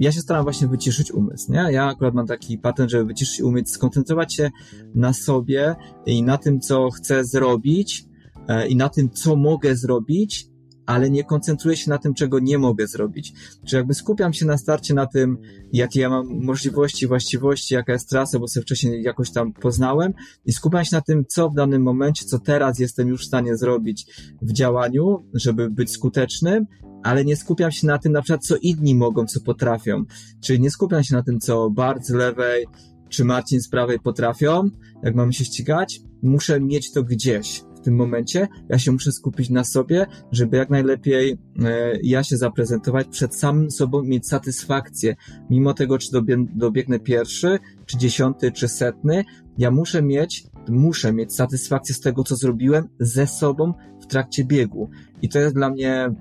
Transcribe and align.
ja 0.00 0.12
się 0.12 0.20
staram 0.20 0.42
właśnie 0.42 0.68
wyciszyć 0.68 1.12
umysł, 1.12 1.52
nie? 1.52 1.66
Ja 1.70 1.86
akurat 1.86 2.14
mam 2.14 2.26
taki 2.26 2.58
patent, 2.58 2.90
żeby 2.90 3.04
wyciszyć 3.04 3.40
umysł, 3.40 3.74
skoncentrować 3.74 4.34
się 4.34 4.50
na 4.94 5.12
sobie 5.12 5.74
i 6.06 6.22
na 6.22 6.38
tym, 6.38 6.60
co 6.60 6.90
chcę 6.90 7.24
zrobić 7.24 8.04
e, 8.48 8.68
i 8.68 8.76
na 8.76 8.88
tym, 8.88 9.10
co 9.10 9.36
mogę 9.36 9.76
zrobić, 9.76 10.46
ale 10.86 11.10
nie 11.10 11.24
koncentruję 11.24 11.76
się 11.76 11.90
na 11.90 11.98
tym, 11.98 12.14
czego 12.14 12.38
nie 12.38 12.58
mogę 12.58 12.86
zrobić. 12.86 13.32
Czy 13.66 13.76
jakby 13.76 13.94
skupiam 13.94 14.32
się 14.32 14.46
na 14.46 14.58
starcie 14.58 14.94
na 14.94 15.06
tym, 15.06 15.38
jakie 15.72 16.00
ja 16.00 16.10
mam 16.10 16.44
możliwości, 16.44 17.06
właściwości, 17.06 17.74
jaka 17.74 17.92
jest 17.92 18.08
trasa, 18.08 18.38
bo 18.38 18.48
sobie 18.48 18.64
wcześniej 18.64 19.02
jakoś 19.02 19.30
tam 19.32 19.52
poznałem 19.52 20.12
i 20.44 20.52
skupiam 20.52 20.84
się 20.84 20.96
na 20.96 21.00
tym, 21.00 21.24
co 21.28 21.50
w 21.50 21.54
danym 21.54 21.82
momencie, 21.82 22.24
co 22.24 22.38
teraz 22.38 22.78
jestem 22.78 23.08
już 23.08 23.22
w 23.22 23.26
stanie 23.26 23.56
zrobić 23.56 24.06
w 24.42 24.52
działaniu, 24.52 25.24
żeby 25.34 25.70
być 25.70 25.90
skutecznym, 25.90 26.66
ale 27.02 27.24
nie 27.24 27.36
skupiam 27.36 27.72
się 27.72 27.86
na 27.86 27.98
tym, 27.98 28.12
na 28.12 28.22
przykład, 28.22 28.46
co 28.46 28.56
inni 28.56 28.94
mogą, 28.94 29.26
co 29.26 29.40
potrafią. 29.40 30.04
Czyli 30.40 30.60
nie 30.60 30.70
skupiam 30.70 31.04
się 31.04 31.14
na 31.14 31.22
tym, 31.22 31.40
co 31.40 31.70
Bart 31.70 32.06
z 32.06 32.10
lewej 32.10 32.66
czy 33.10 33.24
Marcin 33.24 33.60
z 33.60 33.68
prawej 33.68 34.00
potrafią, 34.00 34.70
jak 35.02 35.14
mamy 35.14 35.32
się 35.32 35.44
ścigać. 35.44 36.00
Muszę 36.22 36.60
mieć 36.60 36.92
to 36.92 37.02
gdzieś 37.02 37.62
w 37.76 37.80
tym 37.80 37.96
momencie. 37.96 38.48
Ja 38.68 38.78
się 38.78 38.92
muszę 38.92 39.12
skupić 39.12 39.50
na 39.50 39.64
sobie, 39.64 40.06
żeby 40.32 40.56
jak 40.56 40.70
najlepiej 40.70 41.38
e, 41.64 41.98
ja 42.02 42.22
się 42.22 42.36
zaprezentować 42.36 43.08
przed 43.08 43.36
samym 43.36 43.70
sobą, 43.70 44.02
mieć 44.02 44.28
satysfakcję. 44.28 45.16
Mimo 45.50 45.74
tego, 45.74 45.98
czy 45.98 46.08
dobiegnę 46.54 47.00
pierwszy, 47.00 47.58
czy 47.86 47.98
dziesiąty, 47.98 48.52
czy 48.52 48.68
setny, 48.68 49.24
ja 49.58 49.70
muszę 49.70 50.02
mieć, 50.02 50.44
muszę 50.68 51.12
mieć 51.12 51.34
satysfakcję 51.34 51.94
z 51.94 52.00
tego, 52.00 52.24
co 52.24 52.36
zrobiłem 52.36 52.88
ze 53.00 53.26
sobą 53.26 53.74
trakcie 54.10 54.44
biegu. 54.44 54.90
I 55.22 55.28
to 55.28 55.38
jest 55.38 55.54
dla 55.54 55.70
mnie 55.70 56.14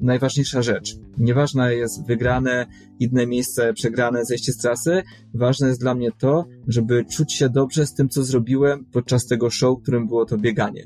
najważniejsza 0.00 0.62
rzecz. 0.62 0.96
Nieważne 1.18 1.74
jest 1.74 2.06
wygrane, 2.06 2.66
inne 3.00 3.26
miejsce, 3.26 3.72
przegrane, 3.72 4.24
zejście 4.24 4.52
z 4.52 4.56
trasy. 4.56 5.02
Ważne 5.34 5.68
jest 5.68 5.80
dla 5.80 5.94
mnie 5.94 6.10
to, 6.18 6.44
żeby 6.68 7.04
czuć 7.04 7.32
się 7.32 7.48
dobrze 7.48 7.86
z 7.86 7.94
tym, 7.94 8.08
co 8.08 8.24
zrobiłem 8.24 8.84
podczas 8.92 9.26
tego 9.26 9.50
show, 9.50 9.82
którym 9.82 10.06
było 10.06 10.24
to 10.24 10.38
bieganie. 10.38 10.84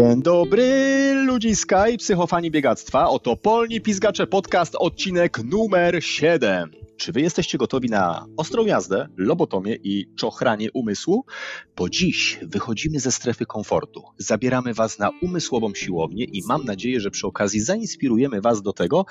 Dzień 0.00 0.22
dobry, 0.22 1.14
ludziska 1.14 1.88
i 1.88 1.98
psychofani 1.98 2.50
biegactwa. 2.50 3.08
Oto 3.08 3.36
Polni 3.36 3.80
Pizgacze 3.80 4.26
Podcast, 4.26 4.76
odcinek 4.78 5.44
numer 5.44 6.04
7. 6.04 6.70
Czy 6.96 7.12
wy 7.12 7.20
jesteście 7.20 7.58
gotowi 7.58 7.88
na 7.88 8.26
ostrą 8.36 8.66
jazdę, 8.66 9.08
lobotomię 9.16 9.76
i 9.82 10.06
czochranie 10.16 10.72
umysłu? 10.72 11.24
Bo 11.76 11.88
dziś 11.88 12.38
wychodzimy 12.42 13.00
ze 13.00 13.12
strefy 13.12 13.46
komfortu. 13.46 14.02
Zabieramy 14.18 14.74
was 14.74 14.98
na 14.98 15.10
umysłową 15.22 15.74
siłownię 15.74 16.24
i 16.24 16.42
mam 16.46 16.64
nadzieję, 16.64 17.00
że 17.00 17.10
przy 17.10 17.26
okazji 17.26 17.60
zainspirujemy 17.60 18.40
was 18.40 18.62
do 18.62 18.72
tego, 18.72 19.06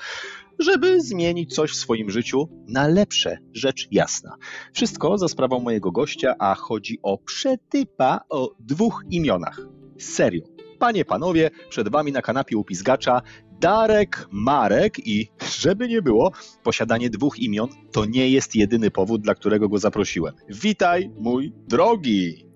żeby 0.58 1.00
zmienić 1.00 1.54
coś 1.54 1.70
w 1.70 1.76
swoim 1.76 2.10
życiu 2.10 2.48
na 2.68 2.88
lepsze, 2.88 3.38
rzecz 3.52 3.88
jasna. 3.90 4.36
Wszystko 4.72 5.18
za 5.18 5.28
sprawą 5.28 5.60
mojego 5.60 5.92
gościa, 5.92 6.34
a 6.38 6.54
chodzi 6.54 6.98
o 7.02 7.18
przetypa 7.18 8.20
o 8.28 8.54
dwóch 8.60 9.04
imionach. 9.10 9.60
Serio. 9.98 10.59
Panie, 10.80 11.04
panowie, 11.04 11.50
przed 11.68 11.88
wami 11.88 12.12
na 12.12 12.22
kanapie 12.22 12.56
upizgacza 12.56 13.22
Darek 13.60 14.28
Marek 14.30 15.06
i 15.06 15.28
żeby 15.62 15.88
nie 15.88 16.02
było, 16.02 16.32
posiadanie 16.62 17.10
dwóch 17.10 17.38
imion 17.38 17.68
to 17.92 18.04
nie 18.04 18.30
jest 18.30 18.56
jedyny 18.56 18.90
powód, 18.90 19.22
dla 19.22 19.34
którego 19.34 19.68
go 19.68 19.78
zaprosiłem. 19.78 20.34
Witaj, 20.48 21.10
mój 21.18 21.52
drogi! 21.68 22.46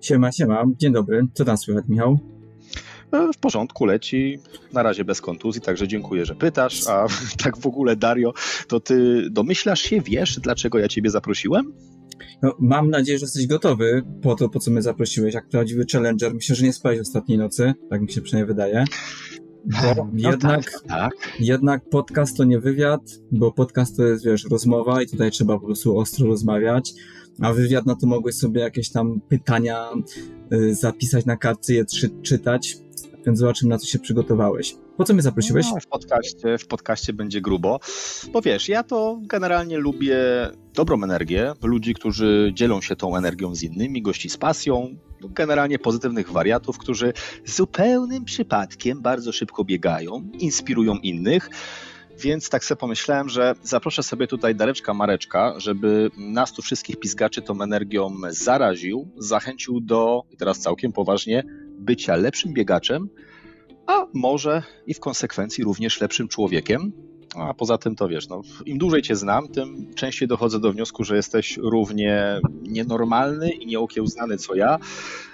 Siema, 0.00 0.32
siema, 0.32 0.64
dzień 0.80 0.92
dobry. 0.92 1.26
Co 1.34 1.44
tam 1.44 1.56
słychać, 1.56 1.84
Michał? 1.88 2.18
E, 3.12 3.32
w 3.32 3.38
porządku, 3.38 3.86
leci. 3.86 4.38
Na 4.72 4.82
razie 4.82 5.04
bez 5.04 5.20
kontuzji, 5.20 5.60
także 5.60 5.88
dziękuję, 5.88 6.24
że 6.26 6.34
pytasz. 6.34 6.86
A 6.88 7.06
tak 7.44 7.58
w 7.58 7.66
ogóle, 7.66 7.96
Dario, 7.96 8.32
to 8.68 8.80
ty 8.80 9.26
domyślasz 9.30 9.80
się, 9.80 10.00
wiesz, 10.00 10.40
dlaczego 10.40 10.78
ja 10.78 10.88
ciebie 10.88 11.10
zaprosiłem? 11.10 11.72
No, 12.42 12.54
mam 12.58 12.90
nadzieję, 12.90 13.18
że 13.18 13.24
jesteś 13.24 13.46
gotowy 13.46 14.02
po 14.22 14.34
to, 14.34 14.48
po 14.48 14.60
co 14.60 14.70
mnie 14.70 14.82
zaprosiłeś, 14.82 15.34
jak 15.34 15.48
prawdziwy 15.48 15.84
challenger. 15.92 16.34
Myślę, 16.34 16.56
że 16.56 16.64
nie 16.64 16.72
spałeś 16.72 17.00
ostatniej 17.00 17.38
nocy, 17.38 17.74
tak 17.90 18.00
mi 18.02 18.12
się 18.12 18.20
przynajmniej 18.20 18.54
wydaje. 18.54 18.84
Bo 19.64 19.94
no 19.94 20.30
jednak, 20.30 20.40
tak, 20.40 20.82
tak. 20.88 21.12
jednak 21.40 21.88
podcast 21.88 22.36
to 22.36 22.44
nie 22.44 22.60
wywiad, 22.60 23.00
bo 23.32 23.52
podcast 23.52 23.96
to 23.96 24.06
jest, 24.06 24.24
wiesz, 24.24 24.44
rozmowa 24.50 25.02
i 25.02 25.06
tutaj 25.06 25.30
trzeba 25.30 25.58
po 25.58 25.66
prostu 25.66 25.98
ostro 25.98 26.26
rozmawiać, 26.26 26.92
a 27.40 27.52
wywiad, 27.52 27.86
no 27.86 27.96
to 27.96 28.06
mogłeś 28.06 28.34
sobie 28.34 28.60
jakieś 28.60 28.90
tam 28.90 29.20
pytania 29.28 29.88
y, 30.52 30.74
zapisać 30.74 31.26
na 31.26 31.36
kartce, 31.36 31.74
je 31.74 31.84
czy, 31.84 32.10
czytać, 32.22 32.76
więc 33.28 33.38
zobaczymy, 33.38 33.70
na 33.70 33.78
co 33.78 33.86
się 33.86 33.98
przygotowałeś. 33.98 34.76
Po 34.96 35.04
co 35.04 35.12
mnie 35.12 35.22
zaprosiłeś? 35.22 35.66
No, 35.74 35.80
w, 35.80 35.86
podcaście, 35.86 36.58
w 36.58 36.66
podcaście 36.66 37.12
będzie 37.12 37.40
grubo, 37.40 37.80
bo 38.32 38.42
wiesz, 38.42 38.68
ja 38.68 38.82
to 38.82 39.20
generalnie 39.22 39.78
lubię 39.78 40.16
dobrą 40.74 41.02
energię, 41.04 41.52
ludzi, 41.62 41.94
którzy 41.94 42.52
dzielą 42.54 42.80
się 42.80 42.96
tą 42.96 43.16
energią 43.16 43.54
z 43.54 43.62
innymi, 43.62 44.02
gości 44.02 44.28
z 44.28 44.36
pasją, 44.36 44.96
generalnie 45.22 45.78
pozytywnych 45.78 46.32
wariatów, 46.32 46.78
którzy 46.78 47.12
zupełnym 47.44 48.24
przypadkiem 48.24 49.02
bardzo 49.02 49.32
szybko 49.32 49.64
biegają, 49.64 50.30
inspirują 50.38 50.94
innych. 50.94 51.50
Więc 52.20 52.50
tak 52.50 52.64
sobie 52.64 52.78
pomyślałem, 52.78 53.28
że 53.28 53.54
zaproszę 53.62 54.02
sobie 54.02 54.26
tutaj 54.26 54.54
Dareczka 54.54 54.94
Mareczka, 54.94 55.54
żeby 55.56 56.10
nas 56.16 56.52
tu 56.52 56.62
wszystkich 56.62 56.96
pizgaczy 56.96 57.42
tą 57.42 57.62
energią 57.62 58.14
zaraził, 58.30 59.08
zachęcił 59.16 59.80
do, 59.80 60.22
i 60.30 60.36
teraz 60.36 60.58
całkiem 60.58 60.92
poważnie, 60.92 61.44
bycia 61.78 62.16
lepszym 62.16 62.52
biegaczem, 62.52 63.08
a 63.86 64.06
może 64.14 64.62
i 64.86 64.94
w 64.94 65.00
konsekwencji 65.00 65.64
również 65.64 66.00
lepszym 66.00 66.28
człowiekiem. 66.28 66.92
A 67.36 67.54
poza 67.54 67.78
tym 67.78 67.96
to 67.96 68.08
wiesz, 68.08 68.28
no, 68.28 68.42
im 68.66 68.78
dłużej 68.78 69.02
cię 69.02 69.16
znam, 69.16 69.48
tym 69.48 69.94
częściej 69.94 70.28
dochodzę 70.28 70.60
do 70.60 70.72
wniosku, 70.72 71.04
że 71.04 71.16
jesteś 71.16 71.56
równie 71.56 72.40
nienormalny 72.62 73.50
i 73.50 73.66
nieokiełznany 73.66 74.36
co 74.36 74.54
ja. 74.54 74.78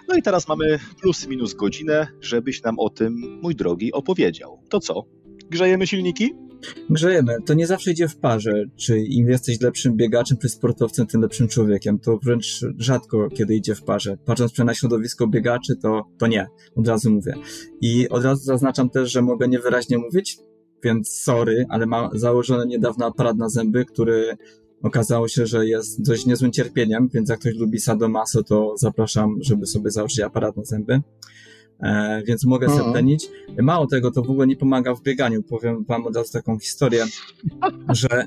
No 0.08 0.16
i 0.16 0.22
teraz 0.22 0.48
mamy 0.48 0.78
plus 1.00 1.26
minus 1.26 1.54
godzinę, 1.54 2.06
żebyś 2.20 2.62
nam 2.62 2.78
o 2.78 2.90
tym, 2.90 3.38
mój 3.42 3.54
drogi, 3.54 3.92
opowiedział. 3.92 4.60
To 4.68 4.80
co? 4.80 5.04
Grzejemy 5.50 5.86
silniki? 5.86 6.43
Grzejemy. 6.90 7.36
To 7.46 7.54
nie 7.54 7.66
zawsze 7.66 7.90
idzie 7.90 8.08
w 8.08 8.16
parze. 8.16 8.64
Czy 8.76 8.98
im 8.98 9.28
jesteś 9.28 9.60
lepszym 9.60 9.96
biegaczem 9.96 10.38
czy 10.38 10.48
sportowcem, 10.48 11.06
tym 11.06 11.20
lepszym 11.20 11.48
człowiekiem. 11.48 11.98
To 11.98 12.18
wręcz 12.22 12.60
rzadko 12.78 13.28
kiedy 13.30 13.54
idzie 13.54 13.74
w 13.74 13.82
parze. 13.82 14.16
Patrząc 14.24 14.58
na 14.58 14.74
środowisko 14.74 15.26
biegaczy, 15.26 15.76
to, 15.76 16.02
to 16.18 16.26
nie. 16.26 16.46
Od 16.76 16.88
razu 16.88 17.10
mówię. 17.10 17.34
I 17.80 18.08
od 18.08 18.24
razu 18.24 18.44
zaznaczam 18.44 18.90
też, 18.90 19.12
że 19.12 19.22
mogę 19.22 19.48
niewyraźnie 19.48 19.98
mówić, 19.98 20.38
więc 20.84 21.08
sorry, 21.08 21.66
ale 21.68 21.86
mam 21.86 22.18
założony 22.18 22.66
niedawno 22.66 23.06
aparat 23.06 23.36
na 23.36 23.48
zęby, 23.48 23.84
który 23.84 24.36
okazało 24.82 25.28
się, 25.28 25.46
że 25.46 25.66
jest 25.66 26.02
dość 26.02 26.26
niezłym 26.26 26.52
cierpieniem, 26.52 27.08
więc 27.14 27.28
jak 27.28 27.40
ktoś 27.40 27.54
lubi 27.54 27.80
sadomaso, 27.80 28.42
to 28.42 28.74
zapraszam, 28.76 29.36
żeby 29.40 29.66
sobie 29.66 29.90
założyć 29.90 30.20
aparat 30.20 30.56
na 30.56 30.64
zęby. 30.64 31.00
E, 31.84 32.22
więc 32.26 32.44
mogę 32.44 32.68
sobie 32.68 32.92
cenić. 32.92 33.28
Mało 33.62 33.86
tego, 33.86 34.10
to 34.10 34.22
w 34.22 34.30
ogóle 34.30 34.46
nie 34.46 34.56
pomaga 34.56 34.94
w 34.94 35.02
bieganiu. 35.02 35.42
Powiem 35.42 35.84
wam 35.84 36.06
od 36.06 36.16
razu 36.16 36.32
taką 36.32 36.58
historię, 36.58 37.04
że 38.02 38.24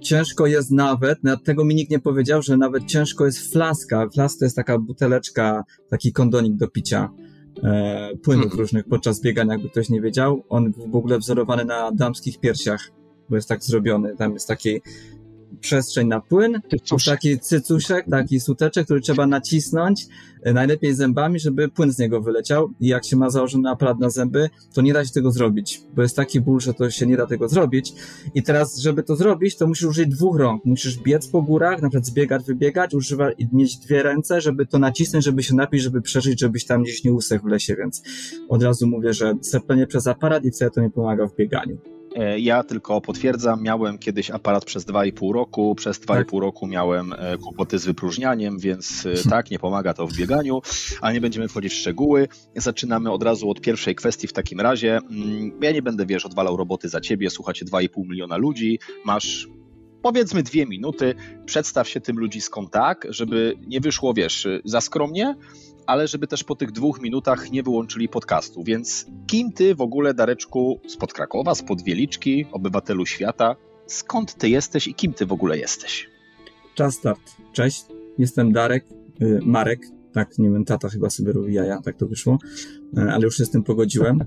ciężko 0.00 0.46
jest 0.46 0.70
nawet, 0.70 1.24
nawet 1.24 1.44
tego 1.44 1.64
mi 1.64 1.74
nikt 1.74 1.90
nie 1.90 1.98
powiedział, 1.98 2.42
że 2.42 2.56
nawet 2.56 2.84
ciężko 2.84 3.26
jest 3.26 3.52
flaska. 3.52 4.08
Flaska 4.14 4.38
to 4.38 4.44
jest 4.44 4.56
taka 4.56 4.78
buteleczka, 4.78 5.64
taki 5.90 6.12
kondonik 6.12 6.56
do 6.56 6.68
picia 6.68 7.10
e, 7.62 8.10
płynów 8.22 8.44
hmm. 8.44 8.60
różnych 8.60 8.84
podczas 8.84 9.20
biegania, 9.20 9.52
jakby 9.52 9.70
ktoś 9.70 9.88
nie 9.88 10.00
wiedział. 10.00 10.44
On 10.48 10.72
w 10.72 10.96
ogóle 10.96 11.18
wzorowany 11.18 11.64
na 11.64 11.92
damskich 11.92 12.40
piersiach, 12.40 12.90
bo 13.30 13.36
jest 13.36 13.48
tak 13.48 13.64
zrobiony. 13.64 14.16
Tam 14.16 14.32
jest 14.32 14.48
taki 14.48 14.80
przestrzeń 15.60 16.08
na 16.08 16.20
płyn, 16.20 16.60
taki 17.06 17.38
cycuszek, 17.38 18.06
taki 18.10 18.40
suteczek, 18.40 18.84
który 18.84 19.00
trzeba 19.00 19.26
nacisnąć, 19.26 20.06
e, 20.42 20.52
najlepiej 20.52 20.94
zębami, 20.94 21.40
żeby 21.40 21.68
płyn 21.68 21.92
z 21.92 21.98
niego 21.98 22.20
wyleciał. 22.20 22.70
I 22.80 22.86
jak 22.88 23.04
się 23.04 23.16
ma 23.16 23.30
założony 23.30 23.70
aparat 23.70 23.98
na 23.98 24.10
zęby, 24.10 24.50
to 24.74 24.82
nie 24.82 24.92
da 24.92 25.04
się 25.04 25.12
tego 25.12 25.30
zrobić, 25.30 25.82
bo 25.96 26.02
jest 26.02 26.16
taki 26.16 26.40
ból, 26.40 26.60
że 26.60 26.74
to 26.74 26.90
się 26.90 27.06
nie 27.06 27.16
da 27.16 27.26
tego 27.26 27.48
zrobić. 27.48 27.92
I 28.34 28.42
teraz, 28.42 28.78
żeby 28.78 29.02
to 29.02 29.16
zrobić, 29.16 29.56
to 29.56 29.66
musisz 29.66 29.84
użyć 29.84 30.08
dwóch 30.08 30.36
rąk, 30.36 30.64
musisz 30.64 30.98
biec 30.98 31.28
po 31.28 31.42
górach, 31.42 31.82
na 31.82 31.88
przykład 31.88 32.06
zbiegać, 32.06 32.44
wybiegać, 32.44 32.94
używać, 32.94 33.36
mieć 33.52 33.76
dwie 33.76 34.02
ręce, 34.02 34.40
żeby 34.40 34.66
to 34.66 34.78
nacisnąć, 34.78 35.24
żeby 35.24 35.42
się 35.42 35.54
napić, 35.54 35.82
żeby 35.82 36.02
przeżyć, 36.02 36.40
żebyś 36.40 36.64
tam 36.64 36.82
gdzieś 36.82 37.04
nie 37.04 37.12
usechł 37.12 37.48
w 37.48 37.50
lesie, 37.50 37.76
więc 37.76 38.02
od 38.48 38.62
razu 38.62 38.86
mówię, 38.86 39.12
że 39.12 39.34
serpenie 39.42 39.86
przez 39.86 40.06
aparat 40.06 40.44
i 40.44 40.50
wcale 40.50 40.70
to 40.70 40.80
nie 40.80 40.90
pomaga 40.90 41.26
w 41.26 41.36
bieganiu. 41.36 41.95
E, 42.16 42.38
ja 42.38 42.62
tylko 42.62 43.00
potwierdzam, 43.00 43.62
miałem 43.62 43.98
kiedyś 43.98 44.30
aparat 44.30 44.64
przez 44.64 44.86
2,5 44.86 45.32
roku, 45.32 45.74
przez 45.74 46.00
2,5 46.00 46.06
tak. 46.06 46.32
roku 46.32 46.66
miałem 46.66 47.12
e, 47.12 47.38
kłopoty 47.38 47.78
z 47.78 47.84
wypróżnianiem, 47.84 48.58
więc 48.58 49.06
e, 49.06 49.28
tak, 49.30 49.50
nie 49.50 49.58
pomaga 49.58 49.94
to 49.94 50.06
w 50.06 50.12
bieganiu, 50.12 50.62
ale 51.00 51.14
nie 51.14 51.20
będziemy 51.20 51.48
wchodzić 51.48 51.72
w 51.72 51.76
szczegóły. 51.76 52.28
Zaczynamy 52.56 53.12
od 53.12 53.22
razu 53.22 53.50
od 53.50 53.60
pierwszej 53.60 53.94
kwestii 53.94 54.26
w 54.26 54.32
takim 54.32 54.60
razie. 54.60 54.96
Mm, 54.96 55.52
ja 55.62 55.72
nie 55.72 55.82
będę, 55.82 56.06
wiesz, 56.06 56.26
odwalał 56.26 56.56
roboty 56.56 56.88
za 56.88 57.00
ciebie, 57.00 57.30
słuchacie 57.30 57.64
2,5 57.64 57.88
miliona 58.08 58.36
ludzi, 58.36 58.78
masz 59.04 59.48
powiedzmy 60.02 60.42
dwie 60.42 60.66
minuty, 60.66 61.14
przedstaw 61.46 61.88
się 61.88 62.00
tym 62.00 62.18
ludziskom 62.18 62.68
tak, 62.68 63.06
żeby 63.10 63.58
nie 63.66 63.80
wyszło, 63.80 64.14
wiesz, 64.14 64.48
za 64.64 64.80
skromnie, 64.80 65.34
ale 65.86 66.08
żeby 66.08 66.26
też 66.26 66.44
po 66.44 66.56
tych 66.56 66.72
dwóch 66.72 67.00
minutach 67.00 67.50
nie 67.50 67.62
wyłączyli 67.62 68.08
podcastu. 68.08 68.64
Więc 68.64 69.06
kim 69.26 69.52
ty 69.52 69.74
w 69.74 69.80
ogóle, 69.80 70.14
Dareczku, 70.14 70.80
spod 70.88 71.12
Krakowa, 71.12 71.54
spod 71.54 71.82
Wieliczki, 71.82 72.46
obywatelu 72.52 73.06
świata, 73.06 73.56
skąd 73.86 74.34
ty 74.34 74.48
jesteś 74.48 74.88
i 74.88 74.94
kim 74.94 75.12
ty 75.12 75.26
w 75.26 75.32
ogóle 75.32 75.58
jesteś? 75.58 76.10
Czas 76.74 76.94
start. 76.94 77.20
Cześć, 77.52 77.84
jestem 78.18 78.52
Darek, 78.52 78.84
y, 79.22 79.40
Marek, 79.42 79.80
tak, 80.12 80.38
nie 80.38 80.50
wiem, 80.50 80.64
tata 80.64 80.88
chyba 80.88 81.10
sobie 81.10 81.32
robi 81.32 81.54
jaja, 81.54 81.80
tak 81.82 81.96
to 81.96 82.06
wyszło, 82.06 82.38
y, 82.98 83.00
ale 83.00 83.24
już 83.24 83.36
się 83.36 83.44
z 83.44 83.50
tym 83.50 83.62
pogodziłem. 83.62 84.24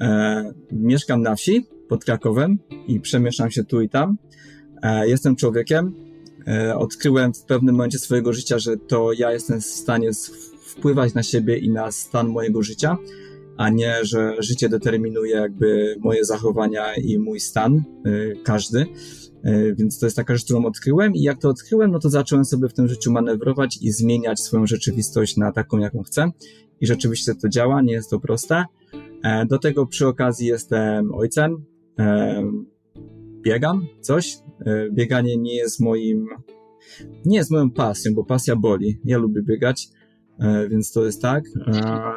E, 0.00 0.52
mieszkam 0.72 1.22
na 1.22 1.36
wsi 1.36 1.66
pod 1.88 2.04
Krakowem 2.04 2.58
i 2.86 3.00
przemieszczam 3.00 3.50
się 3.50 3.64
tu 3.64 3.80
i 3.80 3.88
tam. 3.88 4.16
E, 4.82 5.08
jestem 5.08 5.36
człowiekiem. 5.36 5.94
E, 6.46 6.76
odkryłem 6.76 7.34
w 7.34 7.42
pewnym 7.42 7.74
momencie 7.74 7.98
swojego 7.98 8.32
życia, 8.32 8.58
że 8.58 8.76
to 8.76 9.12
ja 9.12 9.32
jestem 9.32 9.60
w 9.60 9.64
stanie 9.64 10.10
wpływać 10.70 11.14
na 11.14 11.22
siebie 11.22 11.58
i 11.58 11.70
na 11.70 11.92
stan 11.92 12.28
mojego 12.28 12.62
życia, 12.62 12.96
a 13.56 13.70
nie, 13.70 13.94
że 14.02 14.34
życie 14.38 14.68
determinuje 14.68 15.36
jakby 15.36 15.96
moje 16.00 16.24
zachowania 16.24 16.94
i 16.94 17.18
mój 17.18 17.40
stan, 17.40 17.82
y, 18.06 18.36
każdy. 18.44 18.86
Y, 19.46 19.74
więc 19.78 19.98
to 19.98 20.06
jest 20.06 20.16
taka 20.16 20.34
rzecz, 20.34 20.44
którą 20.44 20.64
odkryłem 20.64 21.14
i 21.14 21.22
jak 21.22 21.40
to 21.40 21.48
odkryłem, 21.48 21.90
no 21.90 21.98
to 21.98 22.10
zacząłem 22.10 22.44
sobie 22.44 22.68
w 22.68 22.74
tym 22.74 22.88
życiu 22.88 23.12
manewrować 23.12 23.78
i 23.82 23.92
zmieniać 23.92 24.40
swoją 24.40 24.66
rzeczywistość 24.66 25.36
na 25.36 25.52
taką, 25.52 25.78
jaką 25.78 26.02
chcę. 26.02 26.30
I 26.80 26.86
rzeczywiście 26.86 27.34
to 27.34 27.48
działa, 27.48 27.82
nie 27.82 27.92
jest 27.92 28.10
to 28.10 28.20
proste. 28.20 28.64
E, 29.22 29.46
do 29.46 29.58
tego 29.58 29.86
przy 29.86 30.06
okazji 30.06 30.46
jestem 30.46 31.14
ojcem, 31.14 31.64
e, 31.98 32.42
biegam 33.42 33.86
coś. 34.00 34.38
E, 34.66 34.90
bieganie 34.90 35.36
nie 35.36 35.56
jest 35.56 35.80
moim, 35.80 36.26
nie 37.24 37.36
jest 37.36 37.50
moją 37.50 37.70
pasją, 37.70 38.14
bo 38.14 38.24
pasja 38.24 38.56
boli. 38.56 38.98
Ja 39.04 39.18
lubię 39.18 39.42
biegać, 39.42 39.88
więc 40.68 40.92
to 40.92 41.04
jest 41.04 41.22
tak. 41.22 41.44
E, 41.66 42.12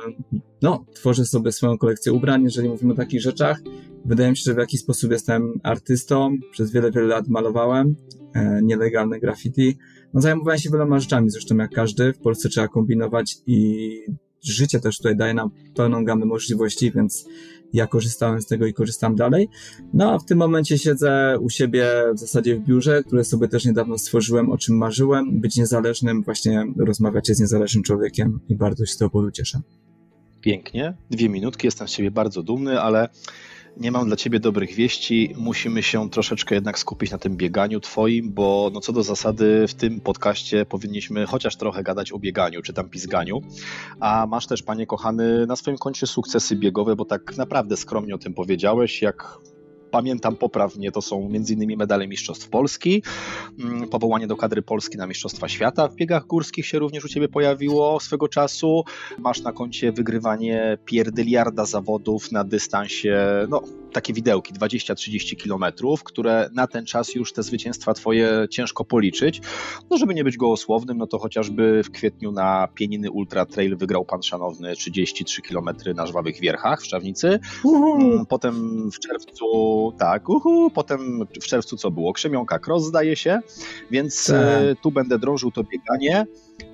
no, 0.62 0.86
tworzę 0.94 1.26
sobie 1.26 1.52
swoją 1.52 1.78
kolekcję 1.78 2.14
ubrań, 2.14 2.44
jeżeli 2.44 2.70
mówimy 2.70 2.94
o 2.94 2.96
takich 2.96 3.22
rzeczach. 3.22 3.62
Wydaje 4.06 4.30
mi 4.30 4.38
się, 4.38 4.44
że 4.44 4.54
w 4.54 4.58
jakiś 4.58 4.80
sposób 4.80 5.12
jestem 5.12 5.60
artystą. 5.64 6.38
Przez 6.52 6.72
wiele, 6.72 6.92
wiele 6.92 7.08
lat 7.08 7.28
malowałem 7.28 7.96
e, 8.36 8.60
nielegalne 8.64 9.20
graffiti. 9.20 9.78
No, 10.14 10.22
zajmowałem 10.22 10.60
się 10.60 10.70
wieloma 10.70 11.00
rzeczami, 11.00 11.30
zresztą 11.30 11.58
jak 11.58 11.72
każdy. 11.72 12.14
W 12.14 12.20
Polsce 12.20 12.50
trzeba 12.50 12.68
kombinować 12.68 13.38
i 13.48 13.90
życie 14.44 14.80
też 14.80 14.98
tutaj 14.98 15.16
daje 15.16 15.34
nam 15.34 15.50
pełną 15.76 16.06
gamę 16.06 16.26
możliwości, 16.26 16.92
więc 16.92 17.26
ja 17.74 17.88
korzystałem 17.88 18.42
z 18.42 18.46
tego 18.46 18.66
i 18.66 18.74
korzystam 18.74 19.16
dalej. 19.16 19.50
No 19.94 20.12
a 20.12 20.20
w 20.20 20.26
tym 20.26 20.38
momencie 20.38 20.78
siedzę 20.78 21.38
u 21.40 21.50
siebie 21.50 21.88
w 22.16 22.20
zasadzie 22.20 22.56
w 22.56 22.60
biurze, 22.60 23.04
które 23.04 23.24
sobie 23.24 23.48
też 23.48 23.66
niedawno 23.66 23.98
stworzyłem, 23.98 24.52
o 24.52 24.58
czym 24.58 24.78
marzyłem, 24.78 25.40
być 25.40 25.58
niezależnym, 25.58 26.24
właśnie 26.24 26.66
rozmawiacie 26.78 27.36
z 27.36 27.40
niezależnym 27.40 27.84
człowiekiem 27.84 28.40
i 28.50 28.56
bardzo 28.56 28.86
się 28.86 28.94
z 28.94 28.98
tego 28.98 29.10
powodu 29.10 29.32
cieszę. 29.32 29.62
Pięknie, 30.42 30.94
dwie 31.10 31.30
minutki, 31.30 31.68
jestem 31.68 31.88
z 31.88 31.92
ciebie 31.92 32.12
bardzo 32.12 32.44
dumny, 32.44 32.82
ale 32.82 33.10
nie 33.78 33.92
mam 33.92 34.08
dla 34.08 34.16
ciebie 34.16 34.40
dobrych 34.40 34.74
wieści. 34.74 35.34
Musimy 35.38 35.84
się 35.84 36.10
troszeczkę 36.10 36.56
jednak 36.56 36.80
skupić 36.80 37.12
na 37.12 37.18
tym 37.18 37.38
bieganiu 37.38 37.80
twoim, 37.80 38.32
bo 38.34 38.72
no 38.74 38.82
co 38.82 38.94
do 38.94 39.04
zasady 39.04 39.68
w 39.68 39.74
tym 39.74 40.02
podcaście 40.02 40.66
powinniśmy 40.66 41.26
chociaż 41.26 41.56
trochę 41.56 41.84
gadać 41.84 42.12
o 42.12 42.20
bieganiu 42.20 42.62
czy 42.62 42.74
tam 42.74 42.90
pizganiu. 42.90 43.42
A 44.00 44.28
masz 44.28 44.48
też, 44.48 44.64
panie 44.64 44.88
kochany, 44.88 45.46
na 45.48 45.56
swoim 45.56 45.78
koncie 45.78 46.08
sukcesy 46.08 46.56
biegowe, 46.56 46.96
bo 46.96 47.06
tak 47.06 47.38
naprawdę 47.38 47.78
skromnie 47.78 48.16
o 48.16 48.18
tym 48.18 48.34
powiedziałeś, 48.34 49.02
jak 49.02 49.38
pamiętam 49.94 50.36
poprawnie, 50.36 50.92
to 50.92 51.02
są 51.02 51.30
m.in. 51.34 51.78
medale 51.78 52.08
Mistrzostw 52.08 52.50
Polski, 52.50 53.04
mm, 53.60 53.90
powołanie 53.90 54.28
do 54.28 54.36
kadry 54.36 54.62
Polski 54.62 54.98
na 54.98 55.08
Mistrzostwa 55.08 55.48
Świata 55.48 55.88
w 55.88 55.96
biegach 55.96 56.28
górskich 56.28 56.66
się 56.66 56.80
również 56.80 57.06
u 57.06 57.08
Ciebie 57.08 57.28
pojawiło 57.28 58.00
swego 58.00 58.28
czasu. 58.28 58.84
Masz 59.20 59.42
na 59.42 59.52
koncie 59.52 59.92
wygrywanie 59.92 60.78
pierdyliarda 60.86 61.66
zawodów 61.66 62.32
na 62.32 62.44
dystansie, 62.44 63.48
no 63.50 63.62
takie 63.94 64.14
widełki 64.14 64.54
20-30 64.54 65.36
kilometrów, 65.36 66.04
które 66.04 66.50
na 66.54 66.68
ten 66.68 66.86
czas 66.86 67.16
już 67.16 67.34
te 67.34 67.44
zwycięstwa 67.44 67.94
Twoje 67.94 68.46
ciężko 68.50 68.86
policzyć. 68.86 69.42
No 69.90 69.98
żeby 69.98 70.14
nie 70.14 70.24
być 70.24 70.38
gołosłownym, 70.38 70.98
no 70.98 71.08
to 71.08 71.20
chociażby 71.20 71.84
w 71.84 71.92
kwietniu 71.92 72.32
na 72.32 72.68
Pieniny 72.76 73.12
Ultra 73.12 73.46
Trail 73.46 73.78
wygrał 73.78 74.06
Pan 74.06 74.24
Szanowny 74.24 74.76
33 74.76 75.42
km 75.42 75.70
na 75.96 76.08
Żwawych 76.08 76.40
Wierchach 76.40 76.82
w 76.82 76.86
Szczawnicy. 76.86 77.40
Uhu. 77.64 78.26
Potem 78.30 78.54
w 78.92 79.00
czerwcu 79.00 79.83
tak, 79.92 80.30
uhu, 80.30 80.70
potem 80.70 81.26
w 81.42 81.46
czerwcu 81.46 81.78
co 81.78 81.92
było? 81.92 82.14
Krzemionka 82.14 82.60
Cross 82.60 82.86
zdaje 82.86 83.16
się, 83.16 83.40
więc 83.92 84.28
tak. 84.28 84.36
E, 84.36 84.76
tu 84.76 84.92
będę 84.92 85.20
drążył 85.20 85.52
to 85.52 85.64
bieganie 85.64 86.26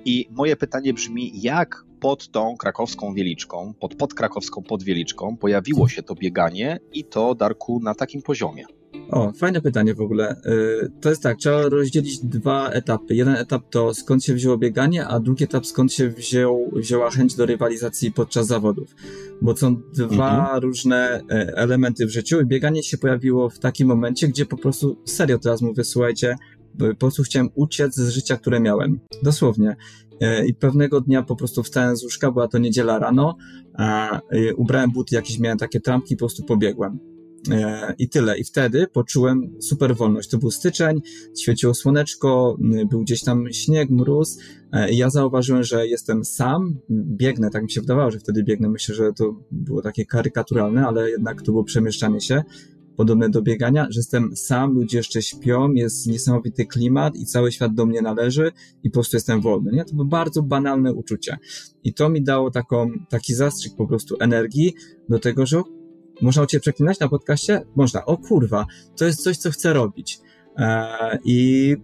i 0.04 0.28
moje 0.30 0.56
pytanie 0.56 0.94
brzmi, 0.94 1.32
jak 1.34 1.84
pod 2.00 2.30
tą 2.30 2.56
krakowską 2.56 3.14
wieliczką, 3.14 3.74
pod 3.80 3.94
podkrakowską 3.94 4.62
podwieliczką 4.62 5.36
pojawiło 5.36 5.88
się 5.88 6.02
to 6.02 6.14
bieganie 6.14 6.80
i 6.92 7.04
to, 7.04 7.34
Darku, 7.34 7.80
na 7.82 7.94
takim 7.94 8.22
poziomie? 8.22 8.64
O, 9.08 9.32
fajne 9.32 9.60
pytanie 9.60 9.94
w 9.94 10.00
ogóle. 10.00 10.36
Y, 10.46 10.90
to 11.00 11.10
jest 11.10 11.22
tak, 11.22 11.38
trzeba 11.38 11.68
rozdzielić 11.68 12.18
dwa 12.18 12.70
etapy. 12.70 13.14
Jeden 13.14 13.34
etap 13.34 13.62
to 13.70 13.94
skąd 13.94 14.24
się 14.24 14.34
wzięło 14.34 14.58
bieganie, 14.58 15.06
a 15.06 15.20
drugi 15.20 15.44
etap 15.44 15.66
skąd 15.66 15.92
się 15.92 16.08
wziął, 16.08 16.70
wzięła 16.72 17.10
chęć 17.10 17.34
do 17.34 17.46
rywalizacji 17.46 18.12
podczas 18.12 18.46
zawodów. 18.46 18.94
Bo 19.42 19.56
są 19.56 19.76
dwa 19.76 20.40
mhm. 20.40 20.62
różne 20.62 21.20
e, 21.30 21.56
elementy 21.56 22.06
w 22.06 22.10
życiu 22.10 22.40
i 22.40 22.46
bieganie 22.46 22.82
się 22.82 22.98
pojawiło 22.98 23.50
w 23.50 23.58
takim 23.58 23.88
momencie, 23.88 24.28
gdzie 24.28 24.46
po 24.46 24.56
prostu, 24.56 24.96
serio 25.04 25.38
teraz 25.38 25.62
mówię, 25.62 25.84
słuchajcie, 25.84 26.36
po 26.78 26.94
prostu 26.94 27.22
chciałem 27.22 27.48
uciec 27.54 27.94
z 27.94 28.10
życia, 28.10 28.36
które 28.36 28.60
miałem. 28.60 29.00
Dosłownie. 29.22 29.76
E, 30.20 30.46
I 30.46 30.54
pewnego 30.54 31.00
dnia 31.00 31.22
po 31.22 31.36
prostu 31.36 31.62
wstałem 31.62 31.96
z 31.96 32.04
łóżka, 32.04 32.32
była 32.32 32.48
to 32.48 32.58
niedziela 32.58 32.98
rano, 32.98 33.36
a 33.74 34.20
e, 34.20 34.54
ubrałem 34.54 34.90
buty 34.90 35.14
jakieś, 35.14 35.38
miałem 35.38 35.58
takie 35.58 35.80
trampki, 35.80 36.16
po 36.16 36.18
prostu 36.18 36.44
pobiegłem. 36.44 37.09
E, 37.50 37.94
I 37.98 38.08
tyle. 38.08 38.38
I 38.38 38.44
wtedy 38.44 38.86
poczułem 38.86 39.56
super 39.60 39.96
wolność. 39.96 40.30
To 40.30 40.38
był 40.38 40.50
styczeń, 40.50 41.00
świeciło 41.40 41.74
słoneczko, 41.74 42.56
był 42.90 43.02
gdzieś 43.02 43.22
tam 43.22 43.52
śnieg, 43.52 43.90
mróz. 43.90 44.38
I 44.90 44.96
ja 44.96 45.10
zauważyłem, 45.10 45.64
że 45.64 45.86
jestem 45.86 46.24
sam, 46.24 46.78
biegnę, 46.90 47.50
tak 47.50 47.62
mi 47.62 47.70
się 47.70 47.80
wydawało, 47.80 48.10
że 48.10 48.18
wtedy 48.18 48.42
biegnę. 48.44 48.68
Myślę, 48.68 48.94
że 48.94 49.12
to 49.12 49.40
było 49.50 49.82
takie 49.82 50.06
karykaturalne, 50.06 50.86
ale 50.86 51.10
jednak 51.10 51.42
to 51.42 51.52
było 51.52 51.64
przemieszczanie 51.64 52.20
się 52.20 52.42
podobne 52.96 53.30
do 53.30 53.42
biegania, 53.42 53.86
że 53.90 53.98
jestem 53.98 54.36
sam, 54.36 54.72
ludzie 54.72 54.96
jeszcze 54.96 55.22
śpią, 55.22 55.72
jest 55.72 56.06
niesamowity 56.06 56.66
klimat 56.66 57.16
i 57.16 57.26
cały 57.26 57.52
świat 57.52 57.74
do 57.74 57.86
mnie 57.86 58.02
należy 58.02 58.52
i 58.82 58.90
po 58.90 58.94
prostu 58.94 59.16
jestem 59.16 59.40
wolny. 59.40 59.72
Nie? 59.72 59.84
To 59.84 59.94
było 59.94 60.04
bardzo 60.04 60.42
banalne 60.42 60.92
uczucie. 60.92 61.38
I 61.84 61.94
to 61.94 62.08
mi 62.08 62.22
dało 62.22 62.50
taką, 62.50 62.90
taki 63.08 63.34
zastrzyk 63.34 63.72
po 63.76 63.86
prostu 63.86 64.16
energii 64.20 64.74
do 65.08 65.18
tego, 65.18 65.46
że 65.46 65.62
można 66.22 66.46
ciebie 66.46 66.60
przeklinać 66.60 67.00
na 67.00 67.08
podcaście? 67.08 67.62
Można. 67.76 68.04
O 68.04 68.16
kurwa, 68.16 68.66
to 68.96 69.04
jest 69.04 69.22
coś, 69.22 69.36
co 69.36 69.50
chcę 69.50 69.72
robić. 69.72 70.18
Eee, 70.56 71.18
I 71.24 71.76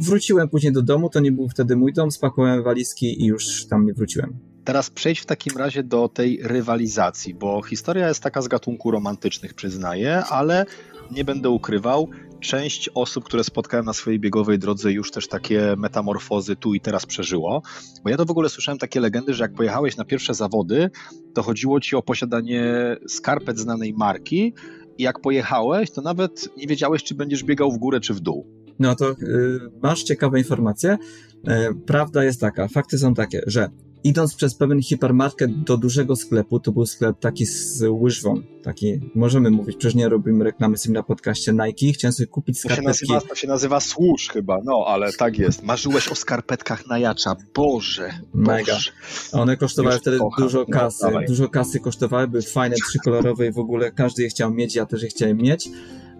wróciłem 0.00 0.48
później 0.48 0.72
do 0.72 0.82
domu, 0.82 1.10
to 1.10 1.20
nie 1.20 1.32
był 1.32 1.48
wtedy 1.48 1.76
mój 1.76 1.92
dom, 1.92 2.10
spakowałem 2.10 2.62
walizki 2.62 3.22
i 3.22 3.26
już 3.26 3.66
tam 3.66 3.86
nie 3.86 3.94
wróciłem. 3.94 4.38
Teraz 4.64 4.90
przejdź 4.90 5.20
w 5.20 5.26
takim 5.26 5.56
razie 5.56 5.82
do 5.82 6.08
tej 6.08 6.40
rywalizacji, 6.42 7.34
bo 7.34 7.62
historia 7.62 8.08
jest 8.08 8.22
taka 8.22 8.42
z 8.42 8.48
gatunku 8.48 8.90
romantycznych, 8.90 9.54
przyznaję, 9.54 10.24
ale 10.24 10.66
nie 11.10 11.24
będę 11.24 11.50
ukrywał, 11.50 12.08
część 12.42 12.90
osób, 12.94 13.24
które 13.24 13.44
spotkałem 13.44 13.86
na 13.86 13.92
swojej 13.92 14.20
biegowej 14.20 14.58
drodze, 14.58 14.92
już 14.92 15.10
też 15.10 15.28
takie 15.28 15.74
metamorfozy 15.76 16.56
tu 16.56 16.74
i 16.74 16.80
teraz 16.80 17.06
przeżyło. 17.06 17.62
Bo 18.04 18.10
ja 18.10 18.16
to 18.16 18.24
w 18.24 18.30
ogóle 18.30 18.48
słyszałem 18.48 18.78
takie 18.78 19.00
legendy, 19.00 19.34
że 19.34 19.44
jak 19.44 19.54
pojechałeś 19.54 19.96
na 19.96 20.04
pierwsze 20.04 20.34
zawody, 20.34 20.90
to 21.34 21.42
chodziło 21.42 21.80
ci 21.80 21.96
o 21.96 22.02
posiadanie 22.02 22.96
skarpet 23.08 23.58
znanej 23.58 23.94
marki. 23.94 24.54
I 24.98 25.02
jak 25.02 25.20
pojechałeś, 25.20 25.90
to 25.90 26.02
nawet 26.02 26.48
nie 26.56 26.66
wiedziałeś, 26.66 27.04
czy 27.04 27.14
będziesz 27.14 27.44
biegał 27.44 27.72
w 27.72 27.78
górę, 27.78 28.00
czy 28.00 28.14
w 28.14 28.20
dół. 28.20 28.46
No 28.78 28.94
to 28.94 29.08
yy, 29.08 29.70
masz 29.82 30.02
ciekawe 30.02 30.38
informacje. 30.38 30.98
Yy, 31.44 31.54
prawda 31.86 32.24
jest 32.24 32.40
taka, 32.40 32.68
fakty 32.68 32.98
są 32.98 33.14
takie, 33.14 33.42
że 33.46 33.68
idąc 34.04 34.34
przez 34.34 34.54
pewien 34.54 34.82
hipermarket 34.82 35.62
do 35.62 35.76
dużego 35.76 36.16
sklepu, 36.16 36.60
to 36.60 36.72
był 36.72 36.86
sklep 36.86 37.18
taki 37.18 37.46
z 37.46 37.82
łyżwą, 37.88 38.42
taki, 38.62 39.00
możemy 39.14 39.50
mówić, 39.50 39.76
przecież 39.76 39.94
nie 39.94 40.08
robimy 40.08 40.44
reklamy 40.44 40.78
z 40.78 40.88
na 40.88 41.02
podcaście 41.02 41.52
Nike, 41.52 41.92
chciałem 41.94 42.12
sobie 42.12 42.26
kupić 42.26 42.58
skarpetki. 42.58 42.86
To 42.86 42.92
się 42.92 43.12
nazywa, 43.12 43.28
to 43.28 43.34
się 43.34 43.48
nazywa 43.48 43.80
służ 43.80 44.28
chyba, 44.28 44.58
no, 44.64 44.84
ale 44.86 45.12
tak 45.12 45.38
jest. 45.38 45.62
Marzyłeś 45.62 46.08
o 46.08 46.14
skarpetkach 46.14 46.86
na 46.86 46.98
jacza, 46.98 47.36
Boże, 47.54 48.10
Mega. 48.34 48.78
One 49.32 49.56
kosztowały 49.56 49.98
wtedy 49.98 50.18
kocham. 50.18 50.44
dużo 50.44 50.58
no, 50.58 50.78
kasy, 50.78 51.06
no, 51.12 51.20
dużo 51.28 51.48
kasy 51.48 51.80
kosztowały, 51.80 52.28
były 52.28 52.42
fajne, 52.42 52.76
trzykolorowe 52.88 53.46
i 53.46 53.52
w 53.52 53.58
ogóle 53.58 53.92
każdy 53.92 54.22
je 54.22 54.28
chciał 54.28 54.50
mieć, 54.54 54.74
ja 54.74 54.86
też 54.86 55.02
je 55.02 55.08
chciałem 55.08 55.36
mieć. 55.36 55.68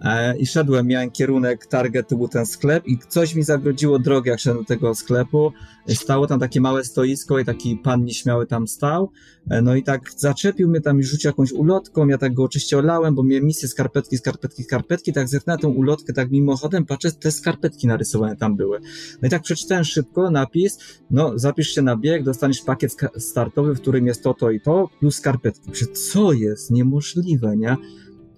E, 0.02 0.38
i 0.38 0.47
szedłem, 0.47 0.87
miałem 0.87 1.11
kierunek, 1.11 1.66
target 1.66 2.09
to 2.09 2.16
był 2.16 2.28
ten 2.28 2.47
sklep 2.47 2.87
i 2.87 2.99
coś 3.09 3.35
mi 3.35 3.42
zagrodziło 3.42 3.99
drogę, 3.99 4.30
jak 4.30 4.40
szedłem 4.40 4.64
do 4.64 4.68
tego 4.68 4.94
sklepu. 4.94 5.52
Stało 5.88 6.26
tam 6.26 6.40
takie 6.40 6.61
małe 6.61 6.85
stoisko 6.85 7.38
i 7.38 7.44
taki 7.44 7.76
pan 7.76 8.04
nieśmiały 8.04 8.47
tam 8.47 8.68
stał. 8.68 9.11
E, 9.50 9.62
no 9.62 9.75
i 9.75 9.82
tak 9.82 10.11
zaczepił 10.16 10.68
mnie 10.68 10.80
tam 10.80 11.00
i 11.00 11.02
rzucił 11.02 11.28
jakąś 11.28 11.52
ulotką, 11.52 12.09
ja 12.09 12.18
tak 12.18 12.35
go 12.35 12.42
oczywiście 12.42 12.78
olałem, 12.78 13.14
bo 13.14 13.23
miałem 13.23 13.44
misję 13.44 13.68
skarpetki, 13.68 14.18
skarpetki, 14.18 14.62
skarpetki, 14.62 15.12
tak 15.12 15.28
zerknąłem 15.28 15.61
tą 15.61 15.68
ulotkę 15.68 16.12
tak 16.12 16.30
mimochodem, 16.30 16.87
patrzę, 16.87 17.12
te 17.12 17.32
skarpetki 17.32 17.87
narysowane 17.87 18.37
tam 18.37 18.56
były. 18.56 18.80
No 19.23 19.28
i 19.28 19.30
tak 19.30 19.42
przeczytałem 19.42 19.85
szybko 19.85 20.30
napis, 20.30 20.78
no 21.11 21.38
zapisz 21.38 21.68
się 21.68 21.82
na 21.82 21.97
bieg, 21.97 22.23
dostaniesz 22.23 22.62
pakiet 22.62 22.97
startowy, 23.18 23.75
w 23.75 23.80
którym 23.80 24.06
jest 24.06 24.23
to, 24.23 24.35
to 24.35 24.50
i 24.50 24.61
to, 24.61 24.88
plus 25.00 25.16
skarpetki. 25.16 25.71
Myślę, 25.71 25.87
co 25.88 26.32
jest? 26.32 26.71
Niemożliwe, 26.71 27.56
nie? 27.56 27.76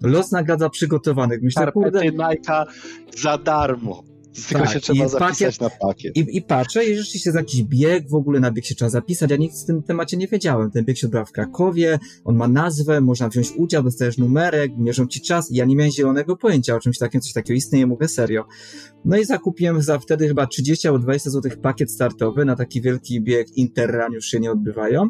Los 0.04 0.32
nagradza 0.32 0.70
przygotowanych. 0.70 1.42
Myślę, 1.42 1.62
Skarpety 1.62 1.90
kurde... 1.90 2.25
Nike'a 2.25 2.64
za 3.16 3.38
darmo. 3.38 4.13
Tylko 4.48 4.64
tak, 4.64 4.72
się 4.72 4.80
trzeba 4.80 5.08
zapisać 5.08 5.58
pakiet, 5.58 5.60
na 5.60 5.70
pakiet. 5.70 6.16
I, 6.16 6.36
I 6.36 6.42
patrzę, 6.42 6.84
i 6.84 6.96
rzeczywiście 6.96 7.30
jest 7.30 7.36
jakiś 7.36 7.62
bieg, 7.62 8.08
w 8.08 8.14
ogóle 8.14 8.40
na 8.40 8.50
bieg 8.50 8.64
się 8.64 8.74
trzeba 8.74 8.88
zapisać. 8.88 9.30
Ja 9.30 9.36
nic 9.36 9.62
w 9.62 9.66
tym 9.66 9.82
temacie 9.82 10.16
nie 10.16 10.28
wiedziałem. 10.28 10.70
Ten 10.70 10.84
bieg 10.84 10.98
się 10.98 11.06
odbywa 11.06 11.24
w 11.24 11.32
Krakowie, 11.32 11.98
on 12.24 12.36
ma 12.36 12.48
nazwę, 12.48 13.00
można 13.00 13.28
wziąć 13.28 13.52
udział, 13.56 13.82
dostajesz 13.82 14.18
numerek, 14.18 14.72
mierzą 14.78 15.06
ci 15.06 15.20
czas. 15.20 15.50
I 15.50 15.54
ja 15.54 15.64
nie 15.64 15.76
miałem 15.76 15.92
zielonego 15.92 16.36
pojęcia 16.36 16.76
o 16.76 16.80
czymś 16.80 16.98
takim, 16.98 17.20
coś 17.20 17.32
takiego 17.32 17.56
istnieje, 17.56 17.86
mówię 17.86 18.08
serio. 18.08 18.44
No 19.04 19.16
i 19.16 19.24
zakupiłem 19.24 19.82
za 19.82 19.98
wtedy 19.98 20.28
chyba 20.28 20.46
30 20.46 20.88
albo 20.88 20.98
20 20.98 21.30
zł 21.30 21.52
pakiet 21.62 21.92
startowy 21.92 22.44
na 22.44 22.56
taki 22.56 22.80
wielki 22.80 23.20
bieg 23.20 23.56
Interran, 23.56 24.12
już 24.12 24.26
się 24.26 24.40
nie 24.40 24.52
odbywają. 24.52 25.08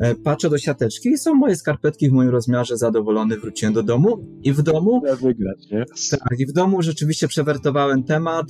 E, 0.00 0.14
patrzę 0.14 0.50
do 0.50 0.58
siateczki 0.58 1.08
i 1.08 1.18
są 1.18 1.34
moje 1.34 1.56
skarpetki 1.56 2.08
w 2.08 2.12
moim 2.12 2.28
rozmiarze, 2.28 2.76
zadowolony, 2.76 3.36
wróciłem 3.36 3.74
do 3.74 3.82
domu 3.82 4.38
i 4.42 4.52
w 4.52 4.62
domu... 4.62 5.02
wygrać, 5.22 5.70
nie? 5.70 5.84
Tak, 6.10 6.40
i 6.40 6.46
w 6.46 6.52
domu 6.52 6.82
rzeczywiście 6.82 7.28
przewertowałem 7.28 8.04
temat, 8.04 8.46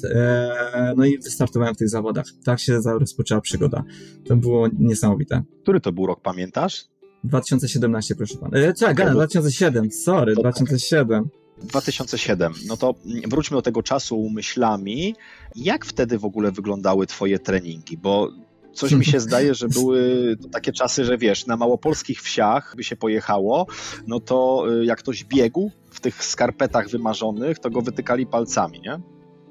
no 0.96 1.04
i 1.04 1.18
wystartowałem 1.18 1.74
w 1.74 1.78
tych 1.78 1.88
zawodach. 1.88 2.26
Tak 2.44 2.60
się 2.60 2.80
rozpoczęła 2.84 3.40
przygoda. 3.40 3.84
To 4.28 4.36
było 4.36 4.68
niesamowite. 4.78 5.42
Który 5.62 5.80
to 5.80 5.92
był 5.92 6.06
rok, 6.06 6.20
pamiętasz? 6.20 6.84
2017, 7.24 8.14
proszę 8.14 8.38
pana. 8.38 8.58
E, 8.58 8.74
czekaj, 8.74 9.10
2007, 9.10 9.90
sorry, 9.90 10.34
2007. 10.34 11.28
2007. 11.62 12.52
No 12.66 12.76
to 12.76 12.94
wróćmy 13.28 13.56
do 13.56 13.62
tego 13.62 13.82
czasu 13.82 14.30
myślami. 14.30 15.14
Jak 15.56 15.84
wtedy 15.84 16.18
w 16.18 16.24
ogóle 16.24 16.52
wyglądały 16.52 17.06
Twoje 17.06 17.38
treningi? 17.38 17.98
Bo 17.98 18.30
Coś 18.72 18.92
mi 18.92 19.04
się 19.04 19.20
zdaje, 19.28 19.54
że 19.54 19.68
były 19.68 20.36
takie 20.52 20.72
czasy, 20.72 21.04
że 21.04 21.18
wiesz, 21.18 21.46
na 21.46 21.56
małopolskich 21.56 22.22
wsiach 22.22 22.74
by 22.76 22.84
się 22.84 22.96
pojechało, 22.96 23.66
no 24.06 24.20
to 24.20 24.64
y, 24.80 24.84
jak 24.84 24.98
ktoś 24.98 25.24
biegł 25.24 25.70
w 25.90 26.00
tych 26.00 26.24
skarpetach 26.24 26.88
wymarzonych, 26.88 27.58
to 27.58 27.70
go 27.70 27.82
wytykali 27.82 28.26
palcami, 28.26 28.80
nie? 28.80 29.00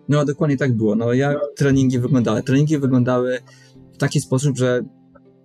No 0.10 0.26
dokładnie 0.26 0.58
tak 0.58 0.74
było. 0.74 0.96
No 0.96 1.14
jak 1.14 1.38
treningi 1.56 2.00
wyglądały? 2.00 2.44
Treningi 2.44 2.78
wyglądały 2.78 3.40
w 3.94 3.98
taki 3.98 4.22
sposób, 4.22 4.58
że 4.58 4.84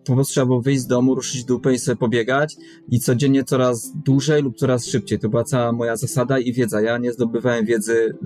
po 0.07 0.15
prostu 0.15 0.33
trzeba 0.33 0.47
było 0.47 0.63
wyjść 0.63 0.83
z 0.83 0.87
domu, 0.87 1.15
ruszyć 1.15 1.45
dupę 1.45 1.75
i 1.75 1.79
sobie 1.79 1.97
pobiegać 1.97 2.57
i 2.89 3.01
codziennie 3.01 3.45
coraz 3.45 3.93
dłużej 4.05 4.43
lub 4.43 4.57
coraz 4.57 4.87
szybciej. 4.87 5.19
To 5.19 5.29
była 5.29 5.45
cała 5.45 5.73
moja 5.73 5.97
zasada 5.97 6.39
i 6.39 6.53
wiedza. 6.53 6.81
Ja 6.81 6.99
nie 6.99 7.13
zdobywałem 7.13 7.65
wiedzy 7.65 8.19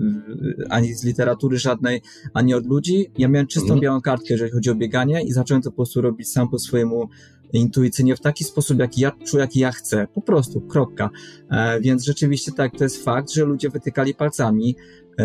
ani 0.69 0.93
z 0.93 1.03
literatury 1.03 1.57
żadnej, 1.57 2.01
ani 2.33 2.53
od 2.53 2.65
ludzi. 2.65 3.11
Ja 3.17 3.27
miałem 3.27 3.47
czystą 3.47 3.65
mhm. 3.65 3.79
białą 3.79 4.01
kartkę, 4.01 4.27
jeżeli 4.29 4.51
chodzi 4.51 4.69
o 4.69 4.75
bieganie 4.75 5.23
i 5.23 5.31
zacząłem 5.31 5.61
to 5.61 5.69
po 5.69 5.75
prostu 5.75 6.01
robić 6.01 6.31
sam 6.31 6.49
po 6.49 6.59
swojemu 6.59 7.09
intuicyjnie 7.53 8.15
w 8.15 8.19
taki 8.19 8.43
sposób, 8.43 8.79
jaki 8.79 9.01
ja 9.01 9.11
czuję, 9.25 9.41
jaki 9.41 9.59
ja 9.59 9.71
chcę. 9.71 10.07
Po 10.13 10.21
prostu, 10.21 10.61
kropka. 10.61 11.09
E, 11.51 11.81
więc 11.81 12.03
rzeczywiście 12.05 12.51
tak, 12.51 12.77
to 12.77 12.83
jest 12.83 13.03
fakt, 13.03 13.31
że 13.31 13.45
ludzie 13.45 13.69
wytykali 13.69 14.13
palcami 14.13 14.75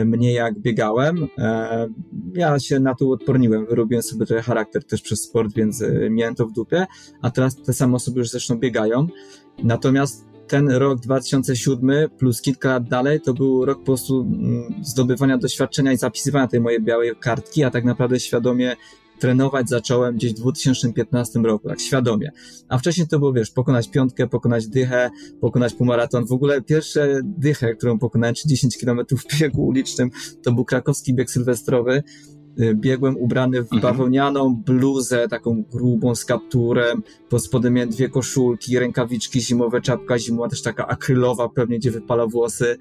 mnie 0.05 0.33
jak 0.33 0.59
biegałem. 0.59 1.29
E, 1.39 1.89
ja 2.35 2.59
się 2.59 2.81
na 2.81 2.95
to 2.95 3.11
odporniłem, 3.11 3.67
wyrobiłem 3.67 4.03
sobie 4.03 4.27
trochę 4.27 4.43
charakter 4.43 4.85
też 4.85 5.03
przez 5.03 5.23
sport, 5.23 5.55
więc 5.55 5.83
e, 5.83 6.11
miałem 6.11 6.35
to 6.35 6.47
w 6.47 6.53
dupie, 6.53 6.87
a 7.23 7.31
teraz 7.31 7.57
te 7.57 7.73
same 7.73 7.97
osoby 7.97 8.19
już 8.19 8.31
zresztą 8.31 8.59
biegają. 8.59 9.07
Natomiast 9.63 10.27
ten 10.47 10.71
rok 10.71 11.01
2007 11.01 12.11
plus 12.19 12.41
kilka 12.41 12.69
lat 12.69 12.89
dalej 12.89 13.21
to 13.21 13.35
był 13.35 13.65
rok 13.65 13.79
po 13.79 13.85
prostu 13.85 14.21
mm, 14.21 14.75
zdobywania 14.83 15.39
doświadczenia 15.39 15.93
i 15.93 15.97
zapisywania 15.97 16.49
tej 16.49 16.61
mojej 16.61 16.83
białej 16.83 17.17
kartki, 17.21 17.65
a 17.65 17.71
tak 17.71 17.85
naprawdę 17.85 18.21
świadomie 18.21 18.77
trenować 19.19 19.69
zacząłem 19.69 20.15
gdzieś 20.15 20.33
w 20.33 20.37
2015 20.37 21.39
roku, 21.39 21.69
tak 21.69 21.81
świadomie. 21.81 22.31
A 22.69 22.79
wcześniej 22.79 23.09
to 23.09 23.19
było, 23.19 23.33
wiesz, 23.33 23.51
pokonać 23.51 23.89
piątkę, 23.89 24.27
pokonać 24.27 24.69
dychę, 24.69 25.11
pokonać 25.41 25.75
półmaraton. 25.75 26.27
W 26.27 26.33
ogóle 26.33 26.63
pierwsze 26.63 27.21
dychę, 27.25 27.75
którą 27.75 27.99
pokonałem, 27.99 28.35
czy 28.35 28.49
10 28.49 28.79
km 28.79 29.01
w 29.11 29.39
biegu 29.41 29.67
ulicznym, 29.67 30.11
to 30.43 30.53
był 30.53 30.65
krakowski 30.65 31.15
bieg 31.15 31.31
sylwestrowy, 31.31 32.03
biegłem 32.75 33.17
ubrany 33.17 33.63
w 33.63 33.73
mhm. 33.73 33.83
bawełnianą 33.83 34.63
bluzę, 34.67 35.29
taką 35.29 35.63
grubą 35.63 36.15
z 36.15 36.25
kapturem, 36.25 37.03
pod 37.29 37.45
spodem 37.45 37.75
miałem 37.75 37.91
dwie 37.91 38.09
koszulki, 38.09 38.79
rękawiczki 38.79 39.41
zimowe, 39.41 39.81
czapka 39.81 40.19
zimowa, 40.19 40.49
też 40.49 40.63
taka 40.63 40.87
akrylowa, 40.87 41.49
pewnie 41.49 41.79
gdzie 41.79 41.91
wypala 41.91 42.27
włosy, 42.27 42.77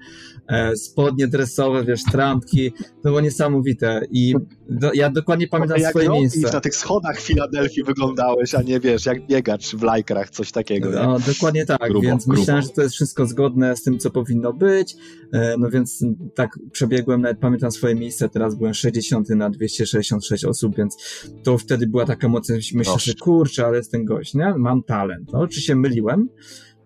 e, 0.48 0.76
spodnie 0.76 1.26
dresowe, 1.26 1.84
wiesz, 1.84 2.02
trampki, 2.12 2.72
to 2.72 3.08
było 3.08 3.20
niesamowite 3.20 4.00
i 4.10 4.34
do, 4.68 4.92
ja 4.92 5.10
dokładnie 5.10 5.48
pamiętam 5.48 5.78
jak 5.78 5.90
swoje 5.90 6.08
miejsce. 6.08 6.52
na 6.52 6.60
tych 6.60 6.76
schodach 6.76 7.20
Filadelfii 7.20 7.84
wyglądałeś, 7.84 8.54
a 8.54 8.62
nie 8.62 8.80
wiesz, 8.80 9.06
jak 9.06 9.26
biegacz 9.26 9.76
w 9.76 9.82
lajkrach, 9.82 10.30
coś 10.30 10.52
takiego. 10.52 10.90
No, 10.90 11.18
dokładnie 11.18 11.66
tak, 11.66 11.90
grubo, 11.90 12.00
więc 12.00 12.24
grubo. 12.24 12.40
myślałem, 12.40 12.62
że 12.62 12.68
to 12.68 12.82
jest 12.82 12.94
wszystko 12.94 13.26
zgodne 13.26 13.76
z 13.76 13.82
tym, 13.82 13.98
co 13.98 14.10
powinno 14.10 14.52
być, 14.52 14.96
e, 15.32 15.54
no 15.58 15.70
więc 15.70 16.04
tak 16.34 16.58
przebiegłem, 16.72 17.20
nawet 17.20 17.38
pamiętam 17.38 17.70
swoje 17.70 17.94
miejsce, 17.94 18.28
teraz 18.28 18.54
byłem 18.54 18.74
60 18.74 19.28
na 19.28 19.50
200 19.50 19.65
266 19.68 20.44
osób, 20.44 20.76
więc 20.76 20.96
to 21.42 21.58
wtedy 21.58 21.86
była 21.86 22.06
taka 22.06 22.28
moc, 22.28 22.50
myślę, 22.74 22.94
że 22.98 23.14
kurczę, 23.14 23.66
ale 23.66 23.76
jest 23.76 23.92
ten 23.92 24.04
gość, 24.04 24.34
nie? 24.34 24.54
Mam 24.56 24.82
talent. 24.82 25.32
No, 25.32 25.46
czy 25.46 25.60
się 25.60 25.76
myliłem, 25.76 26.28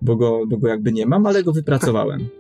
bo 0.03 0.17
go, 0.17 0.47
bo 0.47 0.57
go 0.57 0.69
jakby 0.69 0.93
nie 0.93 1.07
mam, 1.07 1.27
ale 1.27 1.43
go 1.43 1.53
wypracowałem. 1.53 2.29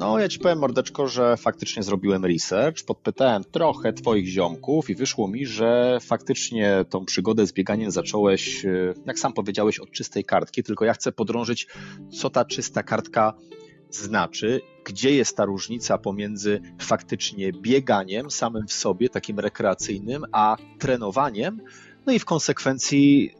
No, 0.00 0.18
ja 0.18 0.28
ci 0.28 0.38
powiem, 0.38 0.58
mordeczko, 0.58 1.08
że 1.08 1.36
faktycznie 1.36 1.82
zrobiłem 1.82 2.24
research, 2.24 2.84
podpytałem 2.86 3.44
trochę 3.44 3.92
twoich 3.92 4.26
ziomków 4.26 4.90
i 4.90 4.94
wyszło 4.94 5.28
mi, 5.28 5.46
że 5.46 5.98
faktycznie 6.00 6.84
tą 6.90 7.04
przygodę 7.04 7.46
z 7.46 7.52
bieganiem 7.52 7.90
zacząłeś, 7.90 8.64
e, 8.64 8.94
jak 9.06 9.18
sam 9.18 9.32
powiedziałeś, 9.32 9.78
od 9.78 9.90
czystej 9.90 10.24
kartki, 10.24 10.62
tylko 10.62 10.84
ja 10.84 10.92
chcę 10.92 11.12
podrążyć, 11.12 11.66
co 12.20 12.30
ta 12.30 12.44
czysta 12.44 12.82
kartka 12.82 13.34
znaczy, 13.90 14.60
gdzie 14.84 15.14
jest 15.14 15.36
ta 15.36 15.44
różnica 15.44 15.98
pomiędzy 15.98 16.60
faktycznie 16.80 17.52
bieganiem 17.52 18.30
samym 18.30 18.66
w 18.66 18.72
sobie, 18.72 19.08
takim 19.08 19.38
rekreacyjnym, 19.38 20.24
a 20.32 20.56
trenowaniem, 20.78 21.60
no 22.06 22.12
i 22.12 22.18
w 22.18 22.24
konsekwencji 22.24 23.34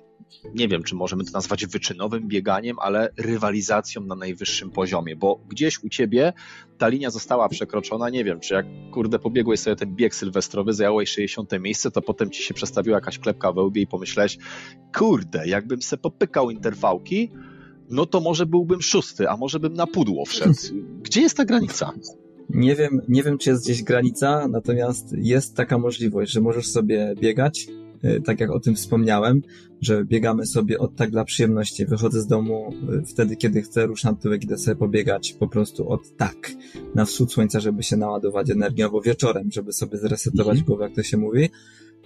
nie 0.55 0.69
wiem, 0.69 0.83
czy 0.83 0.95
możemy 0.95 1.25
to 1.25 1.31
nazwać 1.33 1.67
wyczynowym 1.67 2.29
bieganiem, 2.29 2.77
ale 2.79 3.09
rywalizacją 3.17 4.03
na 4.03 4.15
najwyższym 4.15 4.71
poziomie, 4.71 5.17
bo 5.17 5.41
gdzieś 5.49 5.85
u 5.85 5.89
ciebie 5.89 6.33
ta 6.79 6.89
linia 6.89 7.11
została 7.11 7.49
przekroczona, 7.49 8.11
nie 8.11 8.25
wiem, 8.25 8.41
czy 8.41 8.55
jak 8.55 8.67
kurde 8.93 9.19
pobiegłeś 9.19 9.61
sobie 9.61 9.77
ten 9.77 9.95
bieg 9.95 10.15
sylwestrowy, 10.15 10.73
zająłeś 10.73 11.11
60 11.11 11.53
miejsce, 11.61 11.91
to 11.91 12.03
potem 12.03 12.31
ci 12.31 12.43
się 12.43 12.55
przestawiła 12.55 12.97
jakaś 12.97 13.19
klepka 13.19 13.53
we 13.53 13.63
łbie 13.63 13.83
i 13.83 13.87
pomyślałeś, 13.87 14.39
kurde, 14.97 15.49
jakbym 15.49 15.83
se 15.83 15.97
popykał 15.97 16.51
interwałki, 16.51 17.31
no 17.91 18.07
to 18.07 18.21
może 18.21 18.47
byłbym 18.47 18.83
szósty, 18.83 19.29
a 19.29 19.37
może 19.37 19.61
bym 19.61 19.75
na 19.75 19.87
pudło 19.87 20.25
wszedł. 20.25 20.55
Gdzie 21.03 21.21
jest 21.21 21.37
ta 21.37 21.45
granica? 21.45 21.93
Nie 22.51 22.77
wiem, 22.77 23.01
nie 23.09 23.23
wiem, 23.23 23.39
czy 23.39 23.51
jest 23.51 23.65
gdzieś 23.65 23.83
granica, 23.83 24.49
natomiast 24.49 25.13
jest 25.13 25.57
taka 25.57 25.79
możliwość, 25.79 26.33
że 26.33 26.41
możesz 26.41 26.67
sobie 26.67 27.15
biegać, 27.21 27.69
y, 28.05 28.23
tak 28.25 28.41
jak 28.41 28.51
o 28.51 28.61
tym 28.61 28.75
wspomniałem, 28.75 29.43
że 29.81 30.05
biegamy 30.05 30.47
sobie 30.47 30.79
od 30.79 30.97
tak 30.97 31.11
dla 31.11 31.25
przyjemności. 31.25 31.87
Wychodzę 31.87 32.21
z 32.21 32.27
domu 32.27 32.73
y, 33.03 33.07
wtedy, 33.07 33.37
kiedy 33.37 33.63
chcę, 33.63 33.87
ruszam 33.87 34.17
tyłek, 34.17 34.45
idę 34.45 34.59
sobie 34.59 34.77
pobiegać 34.77 35.33
po 35.33 35.49
prostu 35.49 35.89
od 35.89 36.17
tak, 36.17 36.53
na 36.95 37.05
wschód 37.05 37.33
słońca, 37.33 37.61
żeby 37.61 37.83
się 37.83 37.97
naładować 37.97 38.51
energią, 38.51 38.85
albo 38.85 39.01
wieczorem, 39.01 39.51
żeby 39.53 39.73
sobie 39.73 39.99
zresetować 39.99 40.55
mm 40.55 40.67
głowę, 40.67 40.85
jak 40.85 40.95
to 40.95 41.03
się 41.03 41.17
mówi. 41.17 41.51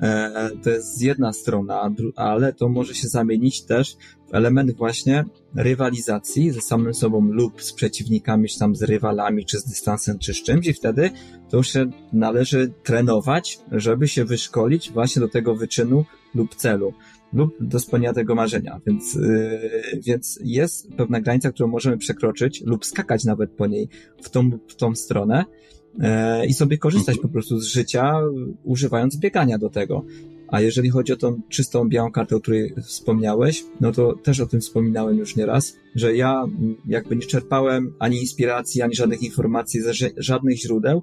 E, 0.02 0.50
to 0.62 0.70
jest 0.70 1.02
jedna 1.02 1.32
strona, 1.32 1.94
ale 2.16 2.52
to 2.52 2.68
może 2.68 2.94
się 2.94 3.08
zamienić 3.08 3.62
też 3.62 3.96
w 4.30 4.34
element 4.34 4.76
właśnie 4.76 5.24
rywalizacji 5.56 6.50
ze 6.50 6.60
samym 6.60 6.94
sobą 6.94 7.20
lub 7.20 7.62
z 7.62 7.72
przeciwnikami, 7.72 8.48
czy 8.48 8.58
tam 8.58 8.76
z 8.76 8.82
rywalami, 8.82 9.44
czy 9.44 9.58
z 9.58 9.64
dystansem, 9.64 10.18
czy 10.18 10.34
z 10.34 10.42
czymś 10.42 10.66
i 10.66 10.74
wtedy 10.74 11.10
to 11.50 11.62
się 11.62 11.90
należy 12.12 12.72
trenować, 12.82 13.58
żeby 13.72 14.08
się 14.08 14.24
wyszkolić 14.24 14.90
właśnie 14.90 15.20
do 15.20 15.28
tego 15.28 15.56
wyczynu 15.56 16.04
lub 16.34 16.54
celu 16.54 16.92
lub 17.32 17.54
do 17.60 17.80
spełnienia 17.80 18.12
tego 18.12 18.34
marzenia. 18.34 18.80
Więc, 18.86 19.14
yy, 19.14 20.00
więc 20.06 20.38
jest 20.44 20.92
pewna 20.96 21.20
granica, 21.20 21.52
którą 21.52 21.68
możemy 21.68 21.98
przekroczyć 21.98 22.62
lub 22.66 22.86
skakać 22.86 23.24
nawet 23.24 23.50
po 23.50 23.66
niej 23.66 23.88
w 24.22 24.30
tą, 24.30 24.50
w 24.68 24.74
tą 24.74 24.94
stronę, 24.94 25.44
i 26.48 26.54
sobie 26.54 26.78
korzystać 26.78 27.18
po 27.18 27.28
prostu 27.28 27.60
z 27.60 27.66
życia, 27.66 28.14
używając 28.64 29.16
biegania 29.16 29.58
do 29.58 29.70
tego. 29.70 30.04
A 30.48 30.60
jeżeli 30.60 30.90
chodzi 30.90 31.12
o 31.12 31.16
tą 31.16 31.40
czystą 31.48 31.88
białą 31.88 32.12
kartę, 32.12 32.36
o 32.36 32.40
której 32.40 32.74
wspomniałeś, 32.82 33.64
no 33.80 33.92
to 33.92 34.14
też 34.22 34.40
o 34.40 34.46
tym 34.46 34.60
wspominałem 34.60 35.18
już 35.18 35.36
nieraz, 35.36 35.76
że 35.94 36.16
ja 36.16 36.44
jakby 36.86 37.16
nie 37.16 37.26
czerpałem 37.26 37.94
ani 37.98 38.20
inspiracji, 38.20 38.82
ani 38.82 38.94
żadnych 38.94 39.22
informacji 39.22 39.80
ze 39.80 39.92
żadnych 40.16 40.58
źródeł, 40.58 41.02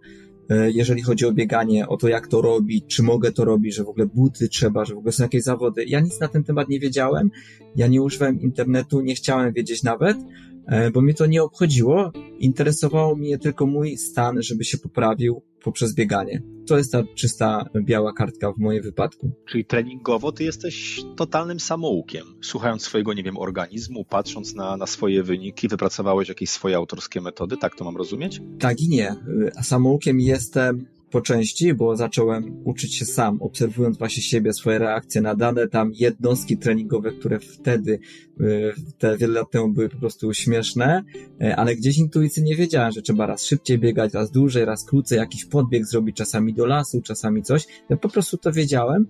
e, 0.50 0.72
jeżeli 0.72 1.02
chodzi 1.02 1.26
o 1.26 1.32
bieganie, 1.32 1.88
o 1.88 1.98
to 1.98 2.08
jak 2.08 2.28
to 2.28 2.42
robić, 2.42 2.86
czy 2.88 3.04
mogę 3.04 3.32
to 3.32 3.46
robić, 3.46 3.76
że 3.76 3.84
w 3.84 3.90
ogóle 3.90 4.06
buty 4.06 4.50
trzeba, 4.50 4.86
że 4.86 4.96
w 4.96 4.98
ogóle 4.98 5.12
są 5.12 5.24
jakieś 5.24 5.44
zawody. 5.44 5.86
Ja 5.86 6.00
nic 6.00 6.20
na 6.20 6.28
ten 6.28 6.44
temat 6.44 6.70
nie 6.70 6.80
wiedziałem, 6.80 7.32
ja 7.76 7.88
nie 7.88 8.02
używałem 8.02 8.42
internetu, 8.42 9.02
nie 9.02 9.16
chciałem 9.16 9.54
wiedzieć 9.54 9.84
nawet, 9.84 10.18
E, 10.18 10.51
bo 10.94 11.02
mnie 11.02 11.14
to 11.14 11.26
nie 11.26 11.44
obchodziło. 11.44 12.12
Interesowało 12.40 13.16
mnie 13.16 13.38
tylko 13.38 13.66
mój 13.66 13.98
stan, 13.98 14.42
żeby 14.42 14.64
się 14.64 14.78
poprawił 14.78 15.42
poprzez 15.64 15.96
bieganie. 15.96 16.42
To 16.68 16.78
jest 16.78 16.92
ta 16.92 17.04
czysta 17.16 17.66
biała 17.82 18.14
kartka 18.14 18.52
w 18.52 18.58
moim 18.58 18.84
wypadku. 18.84 19.32
Czyli 19.50 19.66
treningowo 19.66 20.32
ty 20.32 20.44
jesteś 20.44 21.04
totalnym 21.16 21.60
samoukiem. 21.60 22.26
Słuchając 22.42 22.84
swojego, 22.84 23.14
nie 23.14 23.24
wiem, 23.24 23.38
organizmu, 23.38 24.06
patrząc 24.06 24.56
na, 24.56 24.78
na 24.78 24.88
swoje 24.88 25.24
wyniki, 25.24 25.68
wypracowałeś 25.68 26.30
jakieś 26.30 26.50
swoje 26.50 26.76
autorskie 26.76 27.22
metody, 27.22 27.58
tak 27.58 27.76
to 27.76 27.86
mam 27.86 27.98
rozumieć? 27.98 28.42
Tak 28.60 28.82
i 28.82 28.90
nie. 28.90 29.16
Samoukiem 29.62 30.20
jestem 30.20 30.86
po 31.12 31.22
części, 31.22 31.74
bo 31.74 31.96
zacząłem 31.96 32.62
uczyć 32.64 32.96
się 32.96 33.06
sam, 33.06 33.42
obserwując 33.42 33.98
właśnie 33.98 34.24
siebie, 34.24 34.54
swoje 34.54 34.80
reakcje 34.80 35.22
na 35.22 35.36
dane 35.36 35.68
tam 35.68 35.92
jednostki 35.94 36.58
treningowe, 36.58 37.12
które 37.12 37.40
wtedy, 37.40 38.00
y, 38.42 38.74
te 38.98 39.18
wiele 39.18 39.34
lat 39.34 39.52
temu 39.52 39.70
były 39.70 39.90
po 39.90 39.98
prostu 39.98 40.34
śmieszne, 40.34 41.04
y, 41.44 41.56
ale 41.56 41.76
gdzieś 41.76 41.98
intuicyjnie 41.98 42.56
wiedziałem, 42.56 42.92
że 42.92 43.02
trzeba 43.02 43.26
raz 43.26 43.46
szybciej 43.46 43.80
biegać, 43.80 44.14
raz 44.14 44.32
dłużej, 44.32 44.66
raz 44.66 44.86
krócej, 44.86 45.18
jakiś 45.18 45.46
podbieg 45.46 45.86
zrobić, 45.86 46.18
czasami 46.18 46.54
do 46.54 46.66
lasu, 46.66 47.02
czasami 47.02 47.44
coś. 47.44 47.68
Ja 47.90 47.98
po 47.98 48.10
prostu 48.10 48.38
to 48.38 48.52
wiedziałem, 48.52 49.08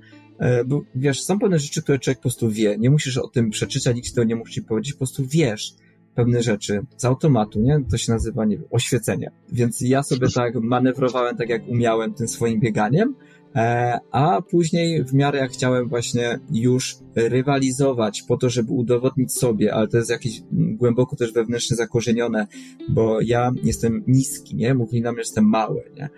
y, 0.61 0.65
bo 0.65 0.81
wiesz, 0.95 1.23
są 1.23 1.39
pewne 1.39 1.59
rzeczy, 1.59 1.81
które 1.81 1.99
człowiek 1.99 2.17
po 2.17 2.21
prostu 2.21 2.49
wie. 2.49 2.77
Nie 2.77 2.89
musisz 2.89 3.17
o 3.17 3.27
tym 3.27 3.49
przeczytać, 3.49 3.95
nikt 3.95 4.07
ci 4.07 4.13
to 4.13 4.23
nie 4.23 4.35
musi 4.35 4.61
powiedzieć, 4.61 4.93
po 4.93 4.99
prostu 4.99 5.25
wiesz 5.25 5.75
pewne 6.15 6.43
rzeczy 6.43 6.81
z 6.97 7.05
automatu, 7.05 7.61
nie? 7.61 7.79
To 7.91 7.97
się 7.97 8.11
nazywa, 8.11 8.45
nie 8.45 8.57
wiem, 8.57 8.67
oświecenie. 8.71 9.31
Więc 9.51 9.81
ja 9.81 10.03
sobie 10.03 10.27
tak 10.35 10.55
manewrowałem 10.55 11.37
tak, 11.37 11.49
jak 11.49 11.67
umiałem 11.67 12.13
tym 12.13 12.27
swoim 12.27 12.59
bieganiem, 12.59 13.15
e, 13.55 13.99
a 14.11 14.41
później 14.41 15.03
w 15.03 15.13
miarę 15.13 15.39
jak 15.39 15.51
chciałem 15.51 15.89
właśnie 15.89 16.39
już 16.51 16.97
rywalizować 17.15 18.21
po 18.21 18.37
to, 18.37 18.49
żeby 18.49 18.71
udowodnić 18.71 19.33
sobie, 19.33 19.73
ale 19.73 19.87
to 19.87 19.97
jest 19.97 20.09
jakieś 20.09 20.41
głęboko 20.51 21.15
też 21.15 21.33
wewnętrznie 21.33 21.75
zakorzenione, 21.75 22.47
bo 22.89 23.21
ja 23.21 23.51
jestem 23.63 24.03
niski, 24.07 24.55
nie? 24.55 24.73
Mówili 24.73 25.01
na 25.01 25.11
mnie, 25.11 25.17
że 25.17 25.21
jestem 25.21 25.45
mały, 25.45 25.83
nie? 25.95 26.09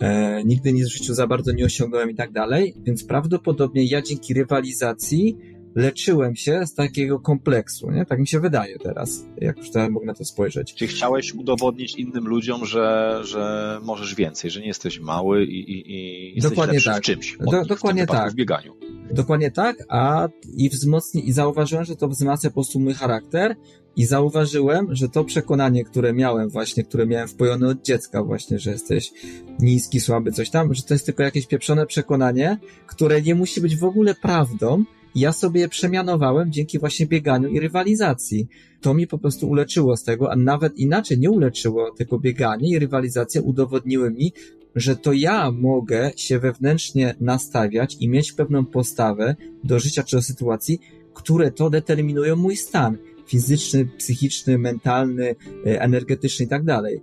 E, 0.00 0.44
nigdy 0.44 0.72
nic 0.72 0.88
w 0.88 0.92
życiu 0.92 1.14
za 1.14 1.26
bardzo 1.26 1.52
nie 1.52 1.64
osiągnąłem 1.64 2.10
i 2.10 2.14
tak 2.14 2.32
dalej, 2.32 2.74
więc 2.82 3.04
prawdopodobnie 3.04 3.84
ja 3.84 4.02
dzięki 4.02 4.34
rywalizacji 4.34 5.36
leczyłem 5.74 6.36
się 6.36 6.66
z 6.66 6.74
takiego 6.74 7.20
kompleksu, 7.20 7.90
nie? 7.90 8.06
Tak 8.06 8.18
mi 8.18 8.26
się 8.26 8.40
wydaje 8.40 8.78
teraz, 8.78 9.26
jak 9.36 9.58
już 9.58 9.70
teraz 9.70 9.90
mogę 9.90 10.06
na 10.06 10.14
to 10.14 10.24
spojrzeć. 10.24 10.74
Czy 10.74 10.86
chciałeś 10.86 11.34
udowodnić 11.34 11.94
innym 11.94 12.28
ludziom, 12.28 12.66
że, 12.66 13.20
że 13.24 13.78
możesz 13.82 14.14
więcej, 14.14 14.50
że 14.50 14.60
nie 14.60 14.66
jesteś 14.66 15.00
mały 15.00 15.44
i, 15.44 15.60
i, 15.60 15.92
i 15.92 16.34
jesteś 16.34 16.50
dokładnie 16.50 16.80
tak. 16.80 16.98
w 16.98 17.00
czymś. 17.00 17.36
Do, 17.40 17.64
dokładnie 17.64 18.06
tak. 18.06 18.32
W 18.32 18.34
bieganiu. 18.34 18.76
Dokładnie 19.10 19.50
tak, 19.50 19.76
a 19.88 20.28
i 20.56 20.68
wzmocni, 20.68 21.28
i 21.28 21.32
zauważyłem, 21.32 21.84
że 21.84 21.96
to 21.96 22.08
wzmacnia 22.08 22.50
po 22.50 22.54
prostu 22.54 22.80
mój 22.80 22.94
charakter 22.94 23.56
i 23.96 24.04
zauważyłem, 24.04 24.94
że 24.94 25.08
to 25.08 25.24
przekonanie, 25.24 25.84
które 25.84 26.12
miałem 26.12 26.48
właśnie, 26.48 26.84
które 26.84 27.06
miałem 27.06 27.28
wpojone 27.28 27.68
od 27.68 27.82
dziecka 27.82 28.24
właśnie, 28.24 28.58
że 28.58 28.70
jesteś 28.70 29.12
niski, 29.58 30.00
słaby, 30.00 30.32
coś 30.32 30.50
tam, 30.50 30.74
że 30.74 30.82
to 30.82 30.94
jest 30.94 31.06
tylko 31.06 31.22
jakieś 31.22 31.46
pieprzone 31.46 31.86
przekonanie, 31.86 32.58
które 32.86 33.22
nie 33.22 33.34
musi 33.34 33.60
być 33.60 33.76
w 33.76 33.84
ogóle 33.84 34.14
prawdą, 34.14 34.84
ja 35.14 35.32
sobie 35.32 35.60
je 35.60 35.68
przemianowałem 35.68 36.52
dzięki 36.52 36.78
właśnie 36.78 37.06
bieganiu 37.06 37.48
i 37.48 37.60
rywalizacji. 37.60 38.48
To 38.80 38.94
mi 38.94 39.06
po 39.06 39.18
prostu 39.18 39.48
uleczyło 39.48 39.96
z 39.96 40.04
tego, 40.04 40.32
a 40.32 40.36
nawet 40.36 40.78
inaczej 40.78 41.18
nie 41.18 41.30
uleczyło, 41.30 41.90
tylko 41.90 42.18
bieganie 42.18 42.68
i 42.68 42.78
rywalizacja 42.78 43.40
udowodniły 43.40 44.10
mi, 44.10 44.32
że 44.74 44.96
to 44.96 45.12
ja 45.12 45.50
mogę 45.50 46.10
się 46.16 46.38
wewnętrznie 46.38 47.14
nastawiać 47.20 47.96
i 48.00 48.08
mieć 48.08 48.32
pewną 48.32 48.66
postawę 48.66 49.36
do 49.64 49.78
życia 49.78 50.02
czy 50.02 50.16
do 50.16 50.22
sytuacji, 50.22 50.80
które 51.14 51.50
to 51.50 51.70
determinują 51.70 52.36
mój 52.36 52.56
stan 52.56 52.96
fizyczny, 53.26 53.88
psychiczny, 53.98 54.58
mentalny, 54.58 55.34
e, 55.66 55.80
energetyczny 55.80 56.44
i 56.44 56.48
tak 56.48 56.64
dalej. 56.64 57.00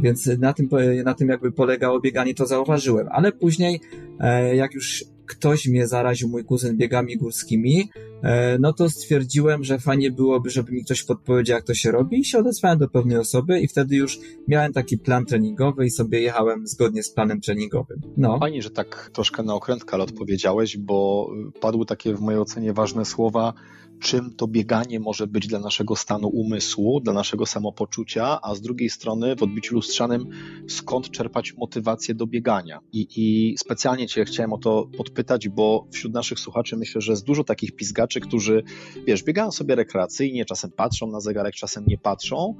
Więc 0.00 0.26
na 0.26 0.52
tym, 0.52 0.68
na 1.04 1.14
tym 1.14 1.28
jakby 1.28 1.52
polegało 1.52 2.00
bieganie, 2.00 2.34
to 2.34 2.46
zauważyłem. 2.46 3.08
Ale 3.10 3.32
później, 3.32 3.80
e, 4.20 4.56
jak 4.56 4.74
już 4.74 5.04
ktoś 5.26 5.66
mnie 5.68 5.86
zaraził, 5.86 6.28
mój 6.28 6.44
kuzyn, 6.44 6.76
biegami 6.76 7.16
górskimi, 7.16 7.90
e, 8.22 8.58
no 8.58 8.72
to 8.72 8.90
stwierdziłem, 8.90 9.64
że 9.64 9.78
fajnie 9.78 10.10
byłoby, 10.10 10.50
żeby 10.50 10.72
mi 10.72 10.84
ktoś 10.84 11.02
podpowiedział, 11.02 11.56
jak 11.56 11.64
to 11.64 11.74
się 11.74 11.90
robi 11.90 12.20
i 12.20 12.24
się 12.24 12.38
odezwałem 12.38 12.78
do 12.78 12.88
pewnej 12.88 13.18
osoby 13.18 13.60
i 13.60 13.68
wtedy 13.68 13.96
już 13.96 14.18
miałem 14.48 14.72
taki 14.72 14.98
plan 14.98 15.26
treningowy 15.26 15.86
i 15.86 15.90
sobie 15.90 16.20
jechałem 16.20 16.66
zgodnie 16.66 17.02
z 17.02 17.10
planem 17.10 17.40
treningowym. 17.40 18.00
No. 18.16 18.38
Fajnie, 18.38 18.62
że 18.62 18.70
tak 18.70 19.10
troszkę 19.12 19.42
na 19.42 19.54
okrętkę 19.54 19.94
ale 19.94 20.04
odpowiedziałeś, 20.04 20.76
bo 20.76 21.30
padły 21.60 21.86
takie 21.86 22.14
w 22.14 22.20
mojej 22.20 22.40
ocenie 22.40 22.72
ważne 22.72 23.04
słowa, 23.04 23.54
czym 24.00 24.34
to 24.34 24.46
bieganie 24.46 25.00
może 25.00 25.26
być 25.26 25.46
dla 25.46 25.58
naszego 25.58 25.96
stanu 25.96 26.28
umysłu, 26.28 27.00
dla 27.00 27.12
naszego 27.12 27.46
samopoczucia, 27.46 28.40
a 28.42 28.54
z 28.54 28.60
drugiej 28.60 28.90
strony 28.90 29.36
w 29.36 29.42
odbiciu 29.42 29.74
lustrzanym 29.74 30.26
skąd 30.68 31.10
czerpać 31.10 31.54
motywację 31.56 32.14
do 32.14 32.26
biegania. 32.26 32.80
I, 32.92 33.06
i 33.16 33.58
specjalnie 33.58 34.06
Cię 34.06 34.24
chciałem 34.24 34.52
o 34.52 34.58
to 34.58 34.88
podpytać, 35.14 35.48
bo 35.48 35.86
wśród 35.92 36.14
naszych 36.14 36.40
słuchaczy 36.40 36.76
myślę, 36.76 37.00
że 37.00 37.12
jest 37.12 37.24
dużo 37.24 37.44
takich 37.44 37.72
pizgaczy, 37.72 38.20
którzy, 38.20 38.62
wiesz, 39.06 39.22
biegają 39.22 39.50
sobie 39.50 39.74
rekreacyjnie, 39.74 40.44
czasem 40.44 40.70
patrzą 40.70 41.06
na 41.06 41.20
zegarek, 41.20 41.54
czasem 41.54 41.84
nie 41.86 41.98
patrzą, 41.98 42.56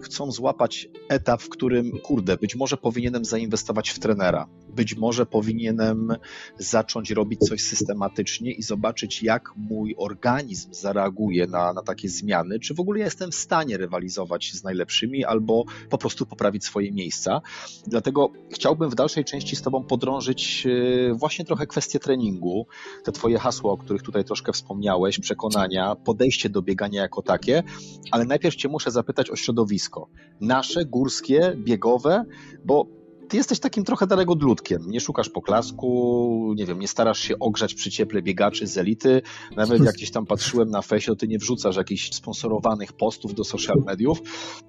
chcą 0.00 0.32
złapać 0.32 0.88
etap, 1.08 1.42
w 1.42 1.48
którym, 1.48 1.92
kurde, 2.02 2.36
być 2.36 2.56
może 2.56 2.76
powinienem 2.76 3.24
zainwestować 3.24 3.90
w 3.90 3.98
trenera, 3.98 4.46
być 4.78 4.96
może 4.96 5.26
powinienem 5.26 6.16
zacząć 6.58 7.10
robić 7.10 7.40
coś 7.40 7.62
systematycznie 7.62 8.52
i 8.52 8.62
zobaczyć, 8.62 9.22
jak 9.22 9.52
mój 9.56 9.94
organizm 9.98 10.72
zareaguje 10.72 11.46
na, 11.46 11.72
na 11.72 11.82
takie 11.82 12.08
zmiany, 12.08 12.60
czy 12.60 12.74
w 12.74 12.80
ogóle 12.80 13.00
jestem 13.00 13.30
w 13.30 13.34
stanie 13.34 13.76
rywalizować 13.76 14.52
z 14.52 14.64
najlepszymi 14.64 15.24
albo 15.24 15.64
po 15.90 15.98
prostu 15.98 16.26
poprawić 16.26 16.64
swoje 16.64 16.92
miejsca. 16.92 17.40
Dlatego 17.86 18.30
chciałbym 18.50 18.90
w 18.90 18.94
dalszej 18.94 19.24
części 19.24 19.56
z 19.56 19.62
Tobą 19.62 19.84
podrążyć 19.84 20.66
e, 20.66 21.14
właśnie 21.14 21.44
trochę 21.44 21.66
kwestię 21.66 21.98
treningu, 21.98 22.66
te 23.04 23.12
Twoje 23.12 23.38
hasła, 23.38 23.72
o 23.72 23.76
których 23.76 24.02
tutaj 24.02 24.24
troszkę 24.24 24.52
wspomniałeś, 24.52 25.18
przekonania, 25.18 25.94
podejście 25.94 26.48
do 26.48 26.62
biegania 26.62 27.02
jako 27.02 27.22
takie, 27.22 27.62
ale 28.10 28.24
najpierw 28.24 28.56
Cię 28.56 28.68
muszę 28.68 28.90
zapytać 28.90 29.30
o 29.30 29.36
środowisko. 29.36 30.08
Nasze, 30.40 30.84
górskie, 30.84 31.56
biegowe, 31.56 32.24
bo 32.64 32.97
ty 33.28 33.36
jesteś 33.36 33.58
takim 33.58 33.84
trochę 33.84 34.06
dalegodludkiem. 34.06 34.90
Nie 34.90 35.00
szukasz 35.00 35.28
poklasku, 35.28 36.54
nie 36.56 36.66
wiem, 36.66 36.78
nie 36.78 36.88
starasz 36.88 37.18
się 37.18 37.38
ogrzać 37.38 37.74
przy 37.74 37.90
cieple 37.90 38.22
biegaczy 38.22 38.66
z 38.66 38.78
elity. 38.78 39.22
Nawet 39.56 39.84
jak 39.84 39.94
gdzieś 39.94 40.10
tam 40.10 40.26
patrzyłem 40.26 40.70
na 40.70 40.82
fesie, 40.82 41.06
to 41.06 41.16
ty 41.16 41.28
nie 41.28 41.38
wrzucasz 41.38 41.76
jakichś 41.76 42.12
sponsorowanych 42.12 42.92
postów 42.92 43.34
do 43.34 43.44
social 43.44 43.82
mediów. 43.86 44.18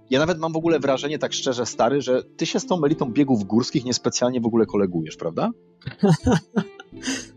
Ja 0.09 0.19
nawet 0.19 0.39
mam 0.39 0.53
w 0.53 0.57
ogóle 0.57 0.79
wrażenie, 0.79 1.19
tak 1.19 1.33
szczerze 1.33 1.65
stary, 1.65 2.01
że 2.01 2.23
ty 2.23 2.45
się 2.45 2.59
z 2.59 2.65
tą 2.65 2.83
elitą 2.83 3.11
biegów 3.11 3.43
górskich 3.43 3.85
niespecjalnie 3.85 4.41
w 4.41 4.45
ogóle 4.45 4.65
kolegujesz, 4.65 5.15
prawda? 5.15 5.51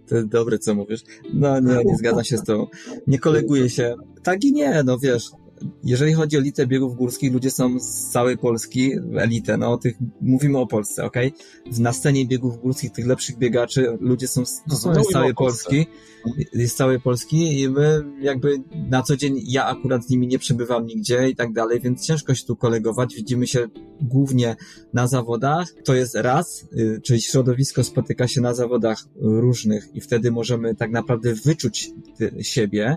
To 0.09 0.15
dobre, 0.27 0.59
co 0.59 0.75
mówisz. 0.75 1.01
No 1.33 1.61
nie, 1.61 1.85
nie 1.85 1.97
zgadzam 1.97 2.25
się 2.25 2.39
z 2.39 2.45
tą. 2.45 2.67
Nie 3.07 3.19
koleguję 3.19 3.71
się. 3.71 3.95
Tak 4.23 4.45
i 4.45 4.53
nie, 4.53 4.83
no 4.85 4.99
wiesz, 4.99 5.31
jeżeli 5.85 6.13
chodzi 6.13 6.37
o 6.37 6.41
elitę 6.41 6.67
biegów 6.67 6.97
górskich, 6.97 7.33
ludzie 7.33 7.51
są 7.51 7.81
z 7.81 8.11
całej 8.11 8.39
Polski, 8.39 8.93
elitę, 9.19 9.57
no 9.57 9.79
tych, 9.79 9.97
mówimy 10.21 10.59
o 10.59 10.67
Polsce, 10.67 11.05
ok? 11.05 11.17
Na 11.79 11.93
scenie 11.93 12.27
biegów 12.27 12.61
górskich, 12.61 12.93
tych 12.93 13.07
lepszych 13.07 13.39
biegaczy, 13.39 13.99
ludzie 14.01 14.29
są, 14.29 14.43
no, 14.67 14.77
są 14.77 15.05
z 15.05 15.09
całej 15.09 15.35
Polski, 15.35 15.87
z 16.53 16.75
całej 16.75 17.01
Polski 17.01 17.61
i 17.61 17.69
my 17.69 18.05
jakby 18.21 18.63
na 18.91 19.03
co 19.03 19.17
dzień, 19.17 19.41
ja 19.47 19.67
akurat 19.67 20.05
z 20.05 20.11
nimi 20.11 20.27
nie 20.27 20.39
przebywam 20.39 20.87
nigdzie 20.87 21.29
i 21.29 21.37
tak 21.37 21.53
dalej, 21.53 21.81
więc 21.81 22.07
ciężko 22.07 22.35
się 22.35 22.47
tu 22.47 22.57
kolegować, 22.57 23.15
widzimy 23.15 23.47
się 23.47 23.69
głównie 24.01 24.57
na 24.93 25.07
zawodach, 25.07 25.69
to 25.85 25.95
jest 25.95 26.15
raz, 26.15 26.67
y, 26.73 27.01
czyli 27.03 27.23
środowisko 27.23 27.85
spotyka 27.85 28.29
się 28.29 28.41
na 28.41 28.55
zawodach 28.55 29.05
różnych 29.17 29.95
i 29.95 30.01
wtedy 30.01 30.31
możemy 30.31 30.75
tak 30.75 30.91
naprawdę 30.91 31.35
wyczuć 31.35 31.91
siebie, 32.41 32.83
E, 32.83 32.97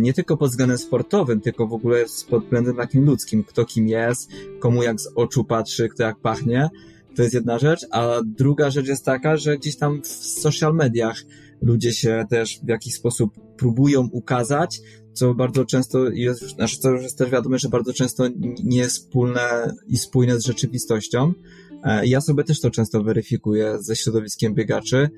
nie 0.00 0.12
tylko 0.12 0.36
pod 0.36 0.50
względem 0.50 0.78
sportowym, 0.78 1.40
tylko 1.40 1.66
w 1.66 1.72
ogóle 1.72 2.04
pod 2.30 2.44
względem 2.44 2.76
takim 2.76 3.04
ludzkim, 3.04 3.44
kto 3.44 3.64
kim 3.64 3.88
jest, 3.88 4.30
komu 4.60 4.82
jak 4.82 5.00
z 5.00 5.08
oczu 5.14 5.44
patrzy, 5.44 5.88
kto 5.88 6.02
jak 6.02 6.20
pachnie. 6.20 6.68
To 7.16 7.22
jest 7.22 7.34
jedna 7.34 7.58
rzecz, 7.58 7.86
a 7.90 8.20
druga 8.24 8.70
rzecz 8.70 8.86
jest 8.86 9.04
taka, 9.04 9.36
że 9.36 9.58
gdzieś 9.58 9.76
tam 9.76 10.02
w 10.02 10.06
social 10.06 10.74
mediach 10.74 11.22
ludzie 11.62 11.92
się 11.92 12.24
też 12.30 12.60
w 12.62 12.68
jakiś 12.68 12.94
sposób 12.94 13.40
próbują 13.56 14.08
ukazać, 14.12 14.80
co 15.12 15.34
bardzo 15.34 15.64
często 15.64 16.10
jest, 16.10 16.42
znaczy 16.42 16.80
to 16.80 16.90
już 16.90 17.02
jest 17.02 17.18
też 17.18 17.30
wiadomo, 17.30 17.58
że 17.58 17.68
bardzo 17.68 17.92
często 17.92 18.24
nie 18.64 18.78
jest 18.78 18.96
wspólne 18.96 19.74
i 19.88 19.98
spójne 19.98 20.40
z 20.40 20.44
rzeczywistością. 20.44 21.32
E, 21.84 22.06
ja 22.06 22.20
sobie 22.20 22.44
też 22.44 22.60
to 22.60 22.70
często 22.70 23.02
weryfikuję 23.02 23.76
ze 23.80 23.96
środowiskiem 23.96 24.54
biegaczy, 24.54 24.96
e, 24.96 25.10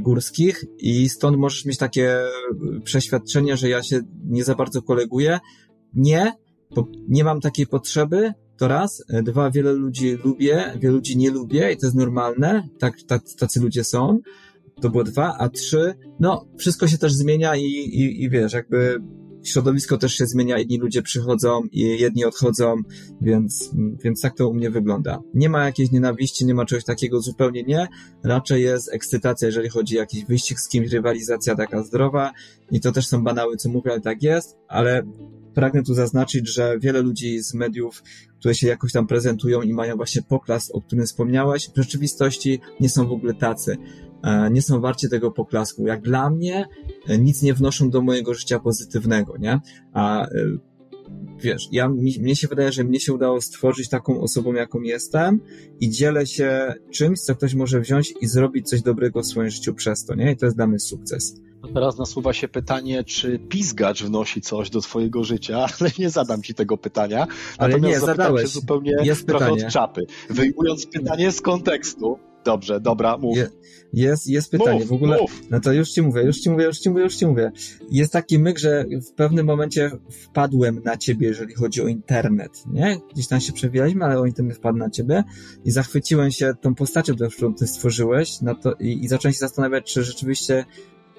górskich 0.00 0.64
i 0.78 1.08
stąd 1.08 1.38
możesz 1.38 1.64
mieć 1.64 1.78
takie 1.78 2.18
przeświadczenie, 2.84 3.56
że 3.56 3.68
ja 3.68 3.82
się 3.82 4.00
nie 4.24 4.44
za 4.44 4.54
bardzo 4.54 4.82
koleguję. 4.82 5.40
Nie, 5.94 6.32
nie 7.08 7.24
mam 7.24 7.40
takiej 7.40 7.66
potrzeby, 7.66 8.32
to 8.56 8.68
raz. 8.68 9.04
Dwa, 9.22 9.50
wiele 9.50 9.72
ludzi 9.72 10.18
lubię, 10.24 10.72
wiele 10.80 10.94
ludzi 10.94 11.16
nie 11.16 11.30
lubię 11.30 11.72
i 11.72 11.76
to 11.76 11.86
jest 11.86 11.96
normalne, 11.96 12.68
tak, 12.78 12.94
tacy 13.38 13.60
ludzie 13.60 13.84
są. 13.84 14.20
To 14.80 14.90
było 14.90 15.04
dwa, 15.04 15.36
a 15.38 15.48
trzy, 15.48 15.94
no, 16.20 16.46
wszystko 16.58 16.88
się 16.88 16.98
też 16.98 17.12
zmienia 17.12 17.56
i, 17.56 17.64
i, 17.64 18.22
i 18.22 18.30
wiesz, 18.30 18.52
jakby 18.52 19.02
środowisko 19.42 19.98
też 19.98 20.14
się 20.14 20.26
zmienia, 20.26 20.58
inni 20.58 20.78
ludzie 20.78 21.02
przychodzą 21.02 21.62
i 21.72 21.80
jedni 21.80 22.24
odchodzą, 22.24 22.76
więc, 23.20 23.70
więc 24.04 24.20
tak 24.20 24.36
to 24.36 24.48
u 24.48 24.54
mnie 24.54 24.70
wygląda. 24.70 25.22
Nie 25.34 25.48
ma 25.48 25.64
jakiejś 25.64 25.90
nienawiści, 25.90 26.46
nie 26.46 26.54
ma 26.54 26.66
czegoś 26.66 26.84
takiego, 26.84 27.20
zupełnie 27.20 27.62
nie. 27.62 27.88
Raczej 28.24 28.62
jest 28.62 28.92
ekscytacja, 28.92 29.46
jeżeli 29.46 29.68
chodzi 29.68 29.96
o 29.96 30.00
jakiś 30.00 30.24
wyścig 30.24 30.60
z 30.60 30.68
kimś, 30.68 30.92
rywalizacja 30.92 31.56
taka 31.56 31.82
zdrowa 31.82 32.32
i 32.70 32.80
to 32.80 32.92
też 32.92 33.06
są 33.06 33.24
banały, 33.24 33.56
co 33.56 33.68
mówię, 33.68 33.90
ale 33.90 34.00
tak 34.00 34.22
jest, 34.22 34.56
ale 34.68 35.02
pragnę 35.54 35.82
tu 35.82 35.94
zaznaczyć, 35.94 36.48
że 36.48 36.78
wiele 36.78 37.02
ludzi 37.02 37.42
z 37.42 37.54
mediów, 37.54 38.02
które 38.38 38.54
się 38.54 38.68
jakoś 38.68 38.92
tam 38.92 39.06
prezentują 39.06 39.62
i 39.62 39.72
mają 39.72 39.96
właśnie 39.96 40.22
poklask, 40.22 40.74
o 40.74 40.80
którym 40.80 41.06
wspomniałeś, 41.06 41.70
w 41.70 41.76
rzeczywistości 41.76 42.60
nie 42.80 42.88
są 42.88 43.06
w 43.06 43.12
ogóle 43.12 43.34
tacy. 43.34 43.76
E, 44.22 44.50
nie 44.50 44.62
są 44.62 44.80
warci 44.80 45.08
tego 45.08 45.30
poklasku. 45.30 45.86
Jak 45.86 46.02
dla 46.02 46.30
mnie, 46.30 46.68
e, 47.08 47.18
nic 47.18 47.42
nie 47.42 47.54
wnoszą 47.54 47.90
do 47.90 48.02
mojego 48.02 48.34
życia 48.34 48.60
pozytywnego, 48.60 49.36
nie? 49.38 49.60
A 49.92 50.26
e, 50.26 50.28
wiesz, 51.38 51.68
ja, 51.72 51.88
mi, 51.88 52.14
mnie 52.20 52.36
się 52.36 52.48
wydaje, 52.48 52.72
że 52.72 52.84
mnie 52.84 53.00
się 53.00 53.12
udało 53.12 53.40
stworzyć 53.40 53.88
taką 53.88 54.20
osobą, 54.20 54.52
jaką 54.52 54.80
jestem 54.80 55.40
i 55.80 55.90
dzielę 55.90 56.26
się 56.26 56.74
czymś, 56.90 57.20
co 57.20 57.34
ktoś 57.34 57.54
może 57.54 57.80
wziąć 57.80 58.14
i 58.20 58.26
zrobić 58.26 58.68
coś 58.68 58.82
dobrego 58.82 59.20
w 59.20 59.26
swoim 59.26 59.50
życiu 59.50 59.74
przez 59.74 60.04
to, 60.04 60.14
nie? 60.14 60.32
I 60.32 60.36
to 60.36 60.46
jest 60.46 60.56
dla 60.56 60.66
mnie 60.66 60.78
sukces. 60.78 61.34
Teraz 61.74 61.98
nasuwa 61.98 62.32
się 62.32 62.48
pytanie, 62.48 63.04
czy 63.04 63.38
pizgacz 63.38 64.02
wnosi 64.02 64.40
coś 64.40 64.70
do 64.70 64.80
twojego 64.80 65.24
życia, 65.24 65.66
ale 65.80 65.90
nie 65.98 66.10
zadam 66.10 66.42
ci 66.42 66.54
tego 66.54 66.78
pytania. 66.78 67.26
Ale 67.58 67.74
Natomiast 67.74 68.00
nie, 68.00 68.06
zadałeś. 68.06 68.42
się 68.42 68.48
zupełnie 68.48 68.96
jest 69.02 69.26
trochę 69.26 69.44
pytanie. 69.44 69.66
od 69.66 69.72
czapy. 69.72 70.06
Wyjmując 70.30 70.86
pytanie 70.86 71.32
z 71.32 71.40
kontekstu, 71.40 72.18
Dobrze, 72.44 72.80
dobra, 72.80 73.18
mów. 73.18 73.36
Je, 73.36 73.48
jest, 73.92 74.28
jest 74.28 74.50
pytanie. 74.50 74.80
Mów, 74.80 74.88
w 74.88 74.92
ogóle, 74.92 75.18
mów. 75.20 75.42
no 75.50 75.60
to 75.60 75.72
już 75.72 75.90
ci 75.90 76.02
mówię, 76.02 76.22
już 76.22 76.38
ci 76.38 76.50
mówię, 76.50 76.64
już 76.64 76.78
ci 76.78 76.90
mówię, 76.90 77.02
już 77.02 77.16
ci 77.16 77.26
mówię. 77.26 77.52
Jest 77.90 78.12
taki 78.12 78.38
myk, 78.38 78.58
że 78.58 78.84
w 79.10 79.12
pewnym 79.12 79.46
momencie 79.46 79.90
wpadłem 80.10 80.82
na 80.84 80.96
ciebie, 80.96 81.28
jeżeli 81.28 81.54
chodzi 81.54 81.82
o 81.82 81.86
internet, 81.86 82.62
nie? 82.72 83.00
Gdzieś 83.12 83.28
tam 83.28 83.40
się 83.40 83.52
przewijaliśmy, 83.52 84.04
ale 84.04 84.18
o 84.18 84.26
internet 84.26 84.56
wpadł 84.56 84.78
na 84.78 84.90
ciebie 84.90 85.24
i 85.64 85.70
zachwyciłem 85.70 86.30
się 86.30 86.54
tą 86.60 86.74
postacią, 86.74 87.14
którą 87.16 87.54
ty 87.54 87.66
stworzyłeś 87.66 88.40
na 88.40 88.54
to, 88.54 88.72
i, 88.80 89.04
i 89.04 89.08
zacząłem 89.08 89.32
się 89.32 89.38
zastanawiać, 89.38 89.92
czy 89.92 90.04
rzeczywiście 90.04 90.64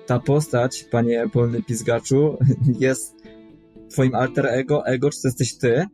ta 0.05 0.19
postać, 0.19 0.83
panie 0.83 1.29
polny 1.33 1.63
pizgaczu, 1.63 2.37
jest 2.79 3.15
twoim 3.89 4.15
alter 4.15 4.45
ego, 4.45 4.85
ego, 4.85 5.09
czy 5.09 5.21
to 5.21 5.27
jesteś 5.27 5.57
ty, 5.57 5.85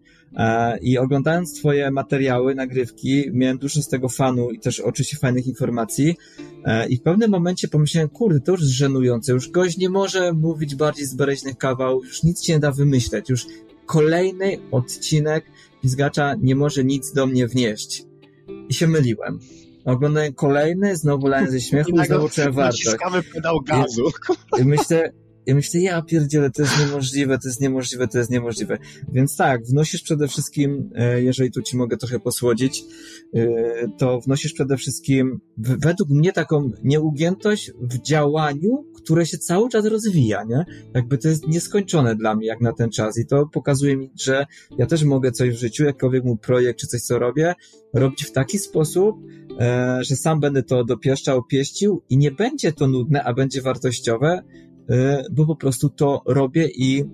I 0.82 0.98
oglądając 0.98 1.54
Twoje 1.54 1.92
materiały, 1.92 2.56
nagrywki, 2.56 3.24
miałem 3.34 3.58
dużo 3.58 3.82
z 3.82 3.88
tego 3.88 4.10
fanu 4.10 4.52
i 4.52 4.60
też 4.60 4.80
oczywiście 4.80 5.18
fajnych 5.18 5.48
informacji. 5.48 6.16
E, 6.66 6.88
I 6.88 6.98
w 6.98 7.02
pewnym 7.02 7.32
momencie 7.32 7.68
pomyślałem, 7.68 8.10
kurde, 8.10 8.40
to 8.40 8.52
już 8.52 8.62
jest 8.62 8.74
żenujące. 8.74 9.32
Już 9.32 9.50
gość 9.50 9.78
nie 9.78 9.90
może 9.90 10.34
mówić 10.34 10.76
bardziej 10.76 11.06
z 11.06 11.16
bereźnych 11.16 11.58
kawał, 11.58 12.04
już 12.04 12.24
nic 12.24 12.44
się 12.44 12.54
nie 12.54 12.60
da 12.60 12.72
wymyśleć. 12.72 13.30
Już 13.30 13.46
kolejny 13.86 14.58
odcinek 14.72 15.46
Pizgacza 15.82 16.36
nie 16.42 16.56
może 16.56 16.84
nic 16.84 17.14
do 17.14 17.28
mnie 17.28 17.48
wnieść. 17.48 18.04
I 18.70 18.74
się 18.74 18.88
myliłem. 18.88 19.40
Oglądałem 19.86 20.34
kolejny, 20.34 20.96
znowu 20.96 21.28
lałem 21.28 21.52
ze 21.52 21.62
śmiechu 21.62 22.04
znowu 22.06 22.30
czułem 22.30 22.52
wartość. 22.54 22.86
Naciskamy 22.86 23.24
pedał 23.24 23.62
gazu. 23.62 24.12
I 24.60 24.66
myślę, 24.66 25.12
ja 25.46 25.56
myślę, 25.56 25.80
ja 25.80 26.02
pierdzielę, 26.02 26.52
to 26.52 26.62
jest 26.62 26.80
niemożliwe, 26.80 27.38
to 27.38 27.48
jest 27.48 27.62
niemożliwe, 27.62 28.08
to 28.08 28.18
jest 28.18 28.32
niemożliwe. 28.32 28.78
Więc 29.12 29.38
tak, 29.38 29.66
wnosisz 29.66 30.02
przede 30.02 30.28
wszystkim, 30.28 30.90
e, 30.96 31.24
jeżeli 31.24 31.52
tu 31.52 31.62
ci 31.62 31.78
mogę 31.78 31.98
trochę 31.98 32.20
posłodzić, 32.20 32.84
e, 33.36 33.48
to 33.98 34.22
wnosisz 34.22 34.54
przede 34.54 34.78
wszystkim 34.78 35.40
według 35.58 36.10
mnie 36.10 36.34
taką 36.34 36.72
nieugiętość 36.84 37.72
w 37.82 38.02
działaniu, 38.02 38.86
które 38.96 39.26
się 39.26 39.38
cały 39.38 39.70
czas 39.70 39.86
rozwija, 39.86 40.44
nie? 40.44 40.66
Jakby 40.94 41.18
to 41.18 41.28
jest 41.28 41.48
nieskończone 41.48 42.16
dla 42.16 42.36
mnie 42.36 42.48
jak 42.48 42.62
na 42.62 42.74
ten 42.74 42.92
czas 42.92 43.18
i 43.18 43.26
to 43.26 43.46
pokazuje 43.54 43.98
mi, 43.98 44.12
że 44.20 44.46
ja 44.78 44.86
też 44.86 45.04
mogę 45.04 45.32
coś 45.32 45.50
w 45.50 45.60
życiu, 45.60 45.84
jakkolwiek 45.84 46.24
mój 46.24 46.38
projekt 46.38 46.80
czy 46.80 46.88
coś, 46.88 47.02
co 47.02 47.20
robię, 47.20 47.56
robić 47.94 48.24
w 48.24 48.32
taki 48.32 48.60
sposób, 48.60 49.16
e, 49.60 50.00
że 50.02 50.16
sam 50.16 50.40
będę 50.40 50.64
to 50.64 50.84
dopieszczał, 50.84 51.44
pieścił 51.44 52.02
i 52.10 52.18
nie 52.18 52.32
będzie 52.32 52.74
to 52.74 52.88
nudne, 52.88 53.24
a 53.24 53.34
będzie 53.34 53.62
wartościowe, 53.62 54.44
bo 55.32 55.46
po 55.46 55.56
prostu 55.56 55.90
to 55.90 56.22
robię 56.26 56.68
i 56.68 57.02
e, 57.02 57.06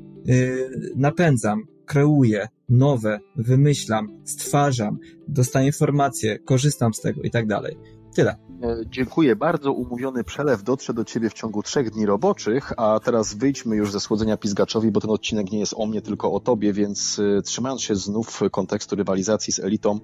napędzam, 0.95 1.63
kreuję 1.85 2.47
nowe, 2.69 3.19
wymyślam, 3.35 4.21
stwarzam, 4.23 4.97
dostaję 5.27 5.65
informacje, 5.65 6.39
korzystam 6.39 6.93
z 6.93 7.01
tego 7.01 7.21
i 7.21 7.31
tak 7.31 7.47
dalej. 7.47 7.77
Tyle. 8.15 8.35
E, 8.61 8.77
dziękuję 8.87 9.35
bardzo. 9.35 9.73
Umówiony 9.73 10.23
przelew 10.23 10.63
dotrze 10.63 10.93
do 10.93 11.03
Ciebie 11.03 11.29
w 11.29 11.33
ciągu 11.33 11.63
trzech 11.63 11.91
dni 11.91 12.05
roboczych, 12.05 12.73
a 12.77 12.99
teraz 12.99 13.33
wyjdźmy 13.33 13.75
już 13.75 13.91
ze 13.91 13.99
słodzenia 13.99 14.37
pizgaczowi, 14.37 14.91
bo 14.91 15.01
ten 15.01 15.09
odcinek 15.09 15.51
nie 15.51 15.59
jest 15.59 15.73
o 15.77 15.85
mnie, 15.85 16.01
tylko 16.01 16.31
o 16.31 16.39
Tobie, 16.39 16.73
więc 16.73 17.21
trzymając 17.43 17.81
się 17.81 17.95
znów 17.95 18.41
kontekstu 18.51 18.95
rywalizacji 18.95 19.53
z 19.53 19.59
elitą, 19.59 19.99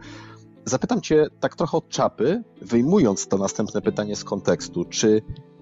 Zapytam 0.65 1.01
Cię 1.01 1.27
tak 1.39 1.55
trochę 1.55 1.77
od 1.77 1.89
czapy, 1.89 2.43
wyjmując 2.61 3.27
to 3.27 3.37
następne 3.37 3.81
pytanie 3.81 4.15
z 4.15 4.23
kontekstu. 4.23 4.85
Czy 4.85 5.21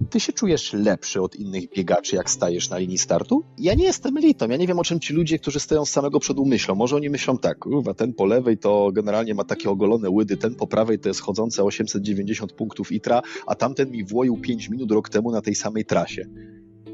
Ty 0.09 0.19
się 0.19 0.33
czujesz 0.33 0.73
lepszy 0.73 1.21
od 1.21 1.35
innych 1.35 1.69
biegaczy, 1.69 2.15
jak 2.15 2.29
stajesz 2.29 2.69
na 2.69 2.77
linii 2.77 2.97
startu? 2.97 3.43
Ja 3.57 3.73
nie 3.73 3.83
jestem 3.83 4.17
elitą, 4.17 4.49
ja 4.49 4.57
nie 4.57 4.67
wiem 4.67 4.79
o 4.79 4.83
czym 4.83 4.99
ci 4.99 5.13
ludzie, 5.13 5.39
którzy 5.39 5.59
stoją 5.59 5.85
z 5.85 5.89
samego 5.89 6.19
przodu 6.19 6.45
myślą. 6.45 6.75
Może 6.75 6.95
oni 6.95 7.09
myślą 7.09 7.37
tak, 7.37 7.65
uwa, 7.65 7.93
ten 7.93 8.13
po 8.13 8.25
lewej 8.25 8.57
to 8.57 8.91
generalnie 8.93 9.35
ma 9.35 9.43
takie 9.43 9.69
ogolone 9.69 10.09
łydy, 10.09 10.37
ten 10.37 10.55
po 10.55 10.67
prawej 10.67 10.99
to 10.99 11.09
jest 11.09 11.21
chodzące 11.21 11.63
890 11.63 12.53
punktów 12.53 12.91
ITRA, 12.91 13.21
a 13.47 13.55
tamten 13.55 13.91
mi 13.91 14.03
włoił 14.03 14.37
5 14.37 14.69
minut 14.69 14.91
rok 14.91 15.09
temu 15.09 15.31
na 15.31 15.41
tej 15.41 15.55
samej 15.55 15.85
trasie. 15.85 16.25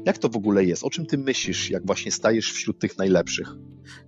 Jak 0.06 0.18
to 0.18 0.28
w 0.28 0.36
ogóle 0.36 0.64
jest? 0.64 0.84
O 0.84 0.90
czym 0.90 1.06
ty 1.06 1.18
myślisz, 1.18 1.70
jak 1.70 1.86
właśnie 1.86 2.12
stajesz 2.12 2.52
wśród 2.52 2.78
tych 2.78 2.98
najlepszych? 2.98 3.48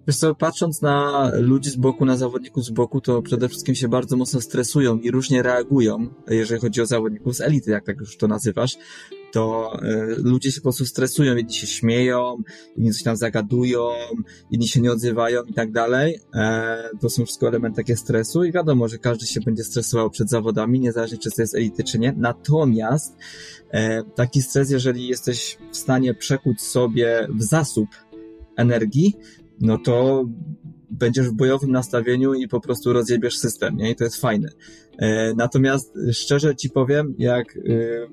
Wiesz 0.07 0.17
co, 0.17 0.35
patrząc 0.35 0.83
na 0.83 1.31
ludzi 1.35 1.71
z 1.71 1.77
boku, 1.77 2.05
na 2.05 2.17
zawodników 2.17 2.65
z 2.65 2.71
boku, 2.71 3.01
to 3.01 3.23
przede 3.23 3.49
wszystkim 3.49 3.75
się 3.75 3.89
bardzo 3.89 4.17
mocno 4.17 4.41
stresują 4.41 4.99
i 4.99 5.11
różnie 5.11 5.43
reagują, 5.43 6.15
jeżeli 6.29 6.61
chodzi 6.61 6.81
o 6.81 6.87
zawodników 6.87 7.37
z 7.37 7.41
elity, 7.41 7.71
jak 7.71 7.85
tak 7.85 8.01
już 8.01 8.17
to 8.17 8.29
nazywasz 8.29 8.77
to 9.33 9.73
y, 9.83 10.23
ludzie 10.23 10.53
się 10.53 10.61
po 10.61 10.62
prostu 10.62 10.87
stresują, 10.87 11.37
jedni 11.37 11.55
się 11.55 11.67
śmieją, 11.67 12.43
inni 12.77 12.93
coś 12.93 13.03
tam 13.03 13.17
zagadują, 13.17 13.88
inni 14.51 14.69
się 14.69 14.81
nie 14.81 14.93
odzywają 14.93 15.43
i 15.43 15.55
tak 15.55 15.73
dalej. 15.73 16.21
E, 16.35 16.91
to 17.01 17.11
są 17.11 17.25
wszystko 17.25 17.49
elementy 17.49 17.77
takie 17.77 17.97
stresu 17.97 18.45
i 18.45 18.53
wiadomo, 18.53 18.88
że 18.88 18.99
każdy 18.99 19.27
się 19.27 19.41
będzie 19.41 19.64
stresował 19.64 20.11
przed 20.11 20.31
zawodami, 20.31 20.81
niezależnie 20.81 21.19
czy 21.19 21.31
to 21.31 21.43
jest 21.43 21.55
elity, 21.55 21.85
czy 21.85 21.99
nie. 21.99 22.14
Natomiast 22.17 23.17
e, 23.71 24.03
taki 24.03 24.43
stres, 24.43 24.71
jeżeli 24.71 25.09
jesteś 25.09 25.59
w 25.73 25.77
stanie 25.77 26.14
przekuć 26.14 26.62
sobie 26.62 27.29
w 27.38 27.43
zasób 27.43 27.88
energii, 28.57 29.14
no 29.61 29.79
to 29.79 30.25
będziesz 30.91 31.29
w 31.29 31.33
bojowym 31.33 31.71
nastawieniu 31.71 32.35
i 32.35 32.49
po 32.49 32.61
prostu 32.61 32.93
rozjebiesz 32.93 33.38
system, 33.38 33.77
nie? 33.77 33.91
I 33.91 33.97
to 33.97 34.05
jest 34.05 34.21
fajne. 34.21 34.49
E, 34.99 35.35
natomiast 35.35 35.99
szczerze 36.12 36.57
ci 36.57 36.71
powiem, 36.71 37.14
jak 37.19 37.57
y, 37.57 38.09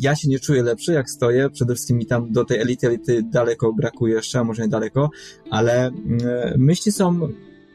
ja 0.00 0.16
się 0.16 0.28
nie 0.28 0.38
czuję 0.38 0.62
lepszy, 0.62 0.92
jak 0.92 1.10
stoję. 1.10 1.50
Przede 1.50 1.74
wszystkim 1.74 1.96
mi 1.96 2.06
tam 2.06 2.32
do 2.32 2.44
tej 2.44 2.60
elity, 2.60 2.86
elity 2.86 3.22
daleko 3.22 3.72
brakuje 3.72 4.14
jeszcze, 4.14 4.40
a 4.40 4.44
może 4.44 4.62
nie 4.62 4.68
daleko, 4.68 5.10
ale 5.50 5.86
mm, 5.86 6.20
myśli 6.56 6.92
są 6.92 7.28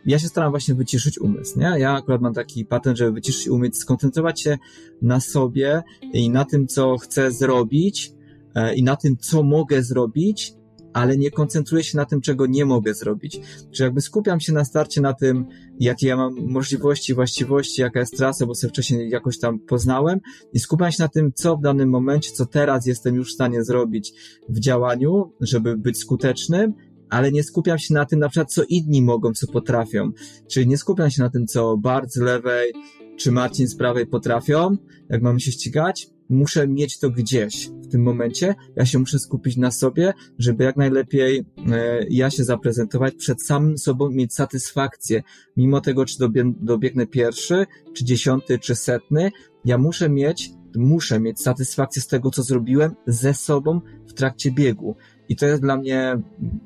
ja 0.05 0.19
się 0.19 0.27
staram 0.27 0.51
właśnie 0.51 0.75
wyciszyć 0.75 1.19
umysł, 1.19 1.59
nie? 1.59 1.75
Ja 1.77 1.91
akurat 1.91 2.21
mam 2.21 2.33
taki 2.33 2.65
patent, 2.65 2.97
żeby 2.97 3.11
wyciszyć 3.11 3.47
umysł, 3.47 3.81
skoncentrować 3.81 4.41
się 4.41 4.57
na 5.01 5.19
sobie 5.19 5.83
i 6.13 6.29
na 6.29 6.45
tym, 6.45 6.67
co 6.67 6.97
chcę 6.97 7.31
zrobić 7.31 8.13
e, 8.55 8.75
i 8.75 8.83
na 8.83 8.95
tym, 8.95 9.17
co 9.17 9.43
mogę 9.43 9.83
zrobić 9.83 10.53
ale 10.93 11.17
nie 11.17 11.31
koncentruję 11.31 11.83
się 11.83 11.97
na 11.97 12.05
tym, 12.05 12.21
czego 12.21 12.45
nie 12.45 12.65
mogę 12.65 12.93
zrobić. 12.93 13.39
Czy 13.71 13.83
jakby 13.83 14.01
skupiam 14.01 14.39
się 14.39 14.53
na 14.53 14.65
starcie 14.65 15.01
na 15.01 15.13
tym, 15.13 15.45
jakie 15.79 16.07
ja 16.07 16.17
mam 16.17 16.35
możliwości, 16.47 17.13
właściwości, 17.13 17.81
jaka 17.81 17.99
jest 17.99 18.17
trasa, 18.17 18.45
bo 18.45 18.55
sobie 18.55 18.69
wcześniej 18.69 19.09
jakoś 19.09 19.39
tam 19.39 19.59
poznałem 19.59 20.19
i 20.53 20.59
skupiam 20.59 20.91
się 20.91 21.03
na 21.03 21.09
tym, 21.09 21.31
co 21.35 21.57
w 21.57 21.61
danym 21.61 21.89
momencie, 21.89 22.31
co 22.31 22.45
teraz 22.45 22.85
jestem 22.85 23.15
już 23.15 23.29
w 23.29 23.33
stanie 23.33 23.63
zrobić 23.63 24.13
w 24.49 24.59
działaniu, 24.59 25.33
żeby 25.41 25.77
być 25.77 25.97
skutecznym, 25.97 26.73
ale 27.09 27.31
nie 27.31 27.43
skupiam 27.43 27.79
się 27.79 27.93
na 27.93 28.05
tym, 28.05 28.19
na 28.19 28.29
przykład, 28.29 28.53
co 28.53 28.63
inni 28.69 29.01
mogą, 29.01 29.33
co 29.33 29.47
potrafią. 29.47 30.11
Czyli 30.47 30.67
nie 30.67 30.77
skupiam 30.77 31.11
się 31.11 31.21
na 31.21 31.29
tym, 31.29 31.47
co 31.47 31.77
Bart 31.77 32.11
z 32.11 32.17
lewej 32.17 32.73
czy 33.17 33.31
Marcin 33.31 33.67
z 33.67 33.75
prawej 33.75 34.07
potrafią, 34.07 34.77
jak 35.09 35.21
mamy 35.21 35.39
się 35.39 35.51
ścigać, 35.51 36.09
muszę 36.29 36.67
mieć 36.67 36.99
to 36.99 37.09
gdzieś 37.09 37.69
w 37.69 37.87
tym 37.87 38.03
momencie. 38.03 38.55
Ja 38.75 38.85
się 38.85 38.99
muszę 38.99 39.19
skupić 39.19 39.57
na 39.57 39.71
sobie, 39.71 40.13
żeby 40.39 40.63
jak 40.63 40.77
najlepiej 40.77 41.45
e, 41.71 42.05
ja 42.09 42.29
się 42.29 42.43
zaprezentować 42.43 43.15
przed 43.15 43.43
samym 43.43 43.77
sobą, 43.77 44.09
mieć 44.09 44.33
satysfakcję. 44.33 45.23
Mimo 45.57 45.81
tego, 45.81 46.05
czy 46.05 46.19
dobie, 46.19 46.53
dobiegnę 46.61 47.07
pierwszy, 47.07 47.65
czy 47.93 48.05
dziesiąty, 48.05 48.59
czy 48.59 48.75
setny, 48.75 49.31
ja 49.65 49.77
muszę 49.77 50.09
mieć 50.09 50.51
muszę 50.75 51.19
mieć 51.19 51.41
satysfakcję 51.41 52.01
z 52.01 52.07
tego, 52.07 52.31
co 52.31 52.43
zrobiłem 52.43 52.95
ze 53.07 53.33
sobą 53.33 53.81
w 54.07 54.13
trakcie 54.13 54.51
biegu. 54.51 54.95
I 55.29 55.35
to 55.35 55.45
jest 55.45 55.61
dla 55.61 55.77
mnie 55.77 56.17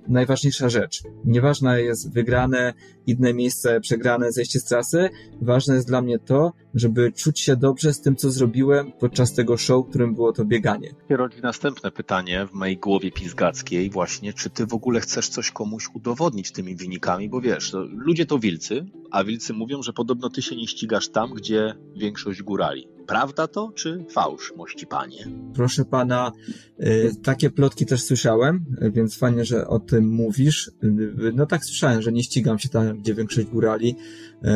najważniejsza 0.08 0.70
rzecz. 0.70 1.04
Nieważne 1.26 1.82
jest 1.82 2.14
wygrane, 2.14 2.74
inne 3.08 3.34
miejsce, 3.34 3.80
przegrane, 3.82 4.32
zejście 4.32 4.60
z 4.60 4.64
trasy. 4.64 5.10
Ważne 5.42 5.76
jest 5.76 5.88
dla 5.88 6.02
mnie 6.02 6.20
to, 6.20 6.54
żeby 6.80 7.12
czuć 7.12 7.40
się 7.40 7.56
dobrze 7.56 7.94
z 7.94 8.02
tym, 8.02 8.16
co 8.16 8.32
zrobiłem 8.32 8.92
podczas 8.92 9.34
tego 9.34 9.58
show, 9.58 9.90
którym 9.90 10.16
było 10.16 10.34
to 10.34 10.46
bieganie. 10.46 10.90
Rodzi 11.10 11.42
następne 11.42 11.92
pytanie 11.92 12.48
w 12.48 12.54
mojej 12.54 12.78
głowie 12.78 13.12
pizgackiej 13.12 13.90
właśnie, 13.90 14.34
czy 14.34 14.50
ty 14.50 14.66
w 14.66 14.74
ogóle 14.74 15.00
chcesz 15.00 15.30
coś 15.30 15.52
komuś 15.52 15.90
udowodnić 15.94 16.52
tymi 16.52 16.76
wynikami, 16.76 17.30
bo 17.30 17.42
wiesz, 17.42 17.74
ludzie 17.90 18.26
to 18.26 18.40
wilcy, 18.40 18.86
a 19.12 19.24
wilcy 19.24 19.54
mówią, 19.54 19.84
że 19.84 19.94
podobno 19.94 20.30
ty 20.30 20.42
się 20.42 20.56
nie 20.56 20.68
ścigasz 20.68 21.10
tam, 21.10 21.34
gdzie 21.34 21.76
większość 21.96 22.44
górali. 22.44 22.88
Prawda 23.08 23.48
to, 23.48 23.72
czy 23.76 24.06
fałsz, 24.10 24.54
mości 24.56 24.88
panie? 24.88 25.28
Proszę 25.54 25.86
pana, 25.86 26.32
y, 26.80 27.12
takie 27.24 27.50
plotki 27.50 27.86
też 27.86 28.04
słyszałem, 28.04 28.66
więc 28.92 29.18
fajnie, 29.18 29.46
że 29.46 29.68
o 29.68 29.80
tym 29.80 30.10
mówisz. 30.10 30.72
Y, 30.84 31.34
no 31.36 31.46
tak 31.46 31.66
słyszałem, 31.66 32.02
że 32.02 32.12
nie 32.12 32.24
ścigam 32.24 32.60
się 32.60 32.70
tam, 32.70 32.98
gdzie 32.98 33.14
większość 33.14 33.48
górali, 33.48 33.96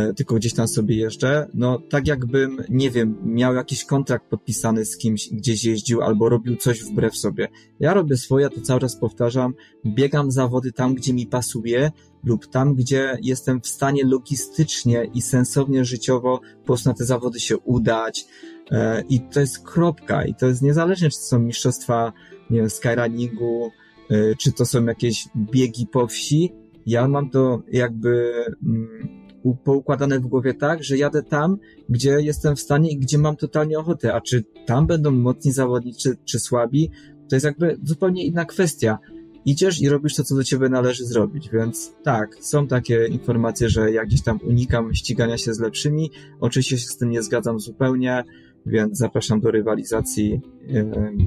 y, 0.09 0.13
tylko 0.13 0.35
gdzieś 0.35 0.53
tam 0.53 0.67
sobie 0.67 0.95
jeżdżę. 0.95 1.47
No 1.53 1.79
tak 1.89 2.07
jakbym, 2.11 2.63
nie 2.69 2.91
wiem, 2.91 3.17
miał 3.25 3.55
jakiś 3.55 3.85
kontrakt 3.85 4.29
podpisany 4.29 4.85
z 4.85 4.97
kimś, 4.97 5.29
gdzieś 5.29 5.63
jeździł 5.63 6.01
albo 6.01 6.29
robił 6.29 6.55
coś 6.55 6.83
wbrew 6.83 7.17
sobie. 7.17 7.47
Ja 7.79 7.93
robię 7.93 8.17
swoje, 8.17 8.49
to 8.49 8.61
cały 8.61 8.79
czas 8.79 8.95
powtarzam, 8.95 9.53
biegam 9.85 10.31
zawody 10.31 10.71
tam, 10.71 10.95
gdzie 10.95 11.13
mi 11.13 11.27
pasuje, 11.27 11.91
lub 12.23 12.47
tam, 12.47 12.75
gdzie 12.75 13.17
jestem 13.21 13.61
w 13.61 13.67
stanie 13.67 14.03
logistycznie 14.05 15.09
i 15.13 15.21
sensownie 15.21 15.85
życiowo 15.85 16.39
po 16.59 16.65
prostu 16.65 16.89
na 16.89 16.95
te 16.95 17.05
zawody 17.05 17.39
się 17.39 17.57
udać. 17.57 18.25
E, 18.71 19.03
I 19.09 19.19
to 19.19 19.39
jest 19.39 19.67
kropka. 19.67 20.25
I 20.25 20.35
to 20.35 20.47
jest 20.47 20.61
niezależnie, 20.61 21.09
czy 21.09 21.17
to 21.17 21.23
są 21.23 21.39
mistrzostwa, 21.39 22.13
nie 22.49 22.59
wiem, 22.59 22.69
skyrunningu, 22.69 23.71
e, 24.09 24.35
czy 24.35 24.51
to 24.51 24.65
są 24.65 24.85
jakieś 24.85 25.27
biegi 25.35 25.87
po 25.87 26.07
wsi. 26.07 26.53
Ja 26.85 27.07
mam 27.07 27.29
to 27.29 27.61
jakby 27.71 28.33
mm, 28.63 29.20
poukładane 29.63 30.19
w 30.19 30.27
głowie 30.27 30.53
tak, 30.53 30.83
że 30.83 30.97
jadę 30.97 31.23
tam, 31.23 31.57
gdzie 31.89 32.09
jestem 32.09 32.55
w 32.55 32.59
stanie 32.59 32.91
i 32.91 32.97
gdzie 32.97 33.17
mam 33.17 33.35
totalnie 33.35 33.79
ochotę. 33.79 34.13
A 34.13 34.21
czy 34.21 34.43
tam 34.65 34.87
będą 34.87 35.11
mocni 35.11 35.51
zawodnicy, 35.51 36.17
czy 36.25 36.39
słabi, 36.39 36.89
to 37.29 37.35
jest 37.35 37.45
jakby 37.45 37.77
zupełnie 37.83 38.25
inna 38.25 38.45
kwestia. 38.45 38.97
Idziesz 39.45 39.81
i 39.81 39.89
robisz 39.89 40.15
to, 40.15 40.23
co 40.23 40.35
do 40.35 40.43
ciebie 40.43 40.69
należy 40.69 41.05
zrobić, 41.05 41.49
więc 41.49 41.93
tak, 42.03 42.35
są 42.41 42.67
takie 42.67 43.07
informacje, 43.07 43.69
że 43.69 43.91
ja 43.91 44.05
gdzieś 44.05 44.21
tam 44.21 44.39
unikam 44.43 44.93
ścigania 44.93 45.37
się 45.37 45.53
z 45.53 45.59
lepszymi, 45.59 46.11
oczywiście 46.39 46.77
się 46.77 46.87
z 46.87 46.97
tym 46.97 47.09
nie 47.09 47.23
zgadzam 47.23 47.59
zupełnie, 47.59 48.23
więc 48.65 48.97
zapraszam 48.97 49.39
do 49.39 49.51
rywalizacji 49.51 50.41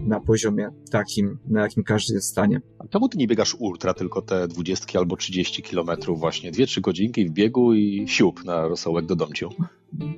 na 0.06 0.20
poziomie 0.20 0.70
takim, 0.90 1.38
na 1.46 1.62
jakim 1.62 1.84
każdy 1.84 2.14
jest 2.14 2.26
w 2.26 2.30
stanie. 2.30 2.60
A 2.78 2.88
czemu 2.88 3.08
ty 3.08 3.18
nie 3.18 3.26
biegasz 3.26 3.56
ultra, 3.58 3.94
tylko 3.94 4.22
te 4.22 4.48
20 4.48 4.98
albo 4.98 5.16
30 5.16 5.62
kilometrów 5.62 6.20
właśnie, 6.20 6.52
2-3 6.52 6.80
godzinki 6.80 7.28
w 7.28 7.30
biegu 7.30 7.74
i 7.74 8.04
siup 8.08 8.44
na 8.44 8.68
rosołek 8.68 9.06
do 9.06 9.16
domciu? 9.16 9.48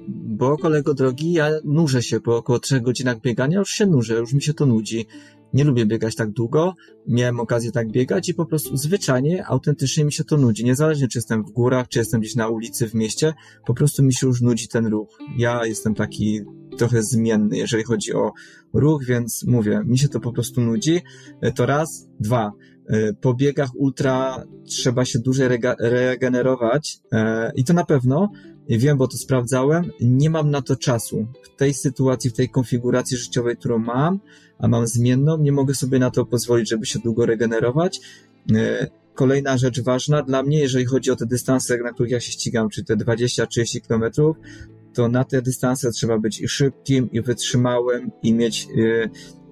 Bo 0.09 0.57
kolego 0.57 0.95
drogi, 0.95 1.33
ja 1.33 1.51
nurzę 1.65 2.03
się 2.03 2.21
po 2.21 2.37
około 2.37 2.59
3 2.59 2.81
godzinach 2.81 3.21
biegania, 3.21 3.59
już 3.59 3.71
się 3.71 3.87
nurzę, 3.87 4.15
już 4.15 4.33
mi 4.33 4.43
się 4.43 4.55
to 4.55 4.67
nudzi 4.67 5.07
nie 5.53 5.65
lubię 5.65 5.87
biegać 5.87 6.15
tak 6.15 6.31
długo, 6.31 6.75
miałem 7.07 7.41
okazję 7.41 7.73
tak 7.73 7.91
biegać 7.91 8.29
i 8.29 8.35
po 8.35 8.47
prostu 8.47 8.77
zwyczajnie, 8.77 9.47
autentycznie 9.47 10.05
mi 10.05 10.13
się 10.13 10.25
to 10.25 10.37
nudzi. 10.37 10.65
Niezależnie 10.65 11.09
czy 11.09 11.19
jestem 11.19 11.45
w 11.45 11.51
górach, 11.51 11.89
czy 11.89 11.99
jestem 11.99 12.21
gdzieś 12.21 12.35
na 12.35 12.49
ulicy, 12.49 12.89
w 12.89 12.95
mieście, 12.95 13.35
po 13.67 13.75
prostu 13.75 14.03
mi 14.03 14.15
się 14.15 14.27
już 14.27 14.41
nudzi 14.41 14.69
ten 14.69 14.87
ruch. 14.87 15.19
Ja 15.39 15.67
jestem 15.67 15.95
taki 15.95 16.41
trochę 16.77 17.03
zmienny, 17.03 17.57
jeżeli 17.57 17.85
chodzi 17.85 18.15
o 18.15 18.33
ruch, 18.73 19.05
więc 19.05 19.45
mówię, 19.47 19.83
mi 19.85 19.99
się 19.99 20.09
to 20.09 20.21
po 20.21 20.33
prostu 20.33 20.61
nudzi. 20.61 21.01
E, 21.41 21.53
to 21.53 21.67
raz. 21.67 22.09
Dwa. 22.21 22.53
E, 22.89 23.13
po 23.13 23.35
biegach 23.35 23.71
ultra 23.77 24.45
trzeba 24.67 25.05
się 25.05 25.19
dłużej 25.19 25.49
regenerować 25.79 26.99
e, 27.13 27.53
i 27.57 27.65
to 27.65 27.73
na 27.73 27.85
pewno, 27.85 28.31
wiem, 28.69 28.99
bo 28.99 29.09
to 29.09 29.17
sprawdzałem, 29.17 29.91
nie 30.01 30.31
mam 30.31 30.51
na 30.51 30.63
to 30.63 30.77
czasu. 30.77 31.27
W 31.43 31.57
tej 31.59 31.75
sytuacji, 31.75 32.31
w 32.31 32.33
tej 32.33 32.49
konfiguracji 32.49 33.17
życiowej, 33.17 33.57
którą 33.57 33.79
mam, 33.79 34.21
a 34.59 34.69
mam 34.69 34.87
zmienną, 34.87 35.39
nie 35.39 35.53
mogę 35.53 35.75
sobie 35.75 35.99
na 35.99 36.11
to 36.11 36.27
pozwolić, 36.27 36.71
żeby 36.71 36.87
się 36.87 36.99
długo 36.99 37.27
regenerować. 37.27 38.01
Kolejna 39.15 39.59
rzecz 39.59 39.81
ważna 39.81 40.23
dla 40.23 40.43
mnie, 40.43 40.59
jeżeli 40.59 40.85
chodzi 40.85 41.11
o 41.11 41.17
te 41.17 41.27
dystanse, 41.27 41.79
na 41.79 41.93
których 41.93 42.13
ja 42.13 42.21
się 42.21 42.33
ścigam, 42.33 42.69
czy 42.69 42.85
te 42.85 42.97
20-30 42.97 43.81
kilometrów, 43.81 44.37
to 44.97 45.09
na 45.09 45.25
te 45.25 45.43
dystanse 45.43 45.91
trzeba 45.91 46.19
być 46.19 46.41
i 46.41 46.49
szybkim, 46.49 47.11
i 47.13 47.21
wytrzymałym, 47.23 48.11
i 48.23 48.35
mieć 48.35 48.69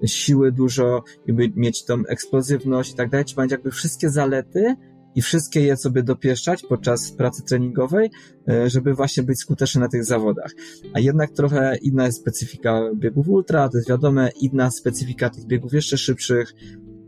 y, 0.03 0.07
siły 0.07 0.51
dużo, 0.51 1.03
i 1.27 1.33
mieć 1.55 1.85
tą 1.85 2.05
eksplozywność 2.07 2.91
i 2.91 2.95
tak 2.95 3.09
dalej. 3.09 3.25
Trzeba 3.25 3.43
mieć 3.43 3.51
jakby 3.51 3.71
wszystkie 3.71 4.09
zalety, 4.09 4.75
i 5.15 5.21
wszystkie 5.21 5.61
je 5.61 5.77
sobie 5.77 6.03
dopieszczać 6.03 6.63
podczas 6.69 7.11
pracy 7.11 7.43
treningowej, 7.43 8.09
e, 8.49 8.69
żeby 8.69 8.93
właśnie 8.93 9.23
być 9.23 9.39
skuteczny 9.39 9.81
na 9.81 9.87
tych 9.87 10.05
zawodach. 10.05 10.51
A 10.93 10.99
jednak 10.99 11.31
trochę 11.31 11.77
inna 11.81 12.05
jest 12.05 12.19
specyfika 12.19 12.81
biegów 12.95 13.29
ultra, 13.29 13.69
to 13.69 13.77
jest 13.77 13.89
wiadome, 13.89 14.29
inna 14.41 14.71
specyfika 14.71 15.29
tych 15.29 15.45
biegów 15.45 15.73
jeszcze 15.73 15.97
szybszych, 15.97 16.53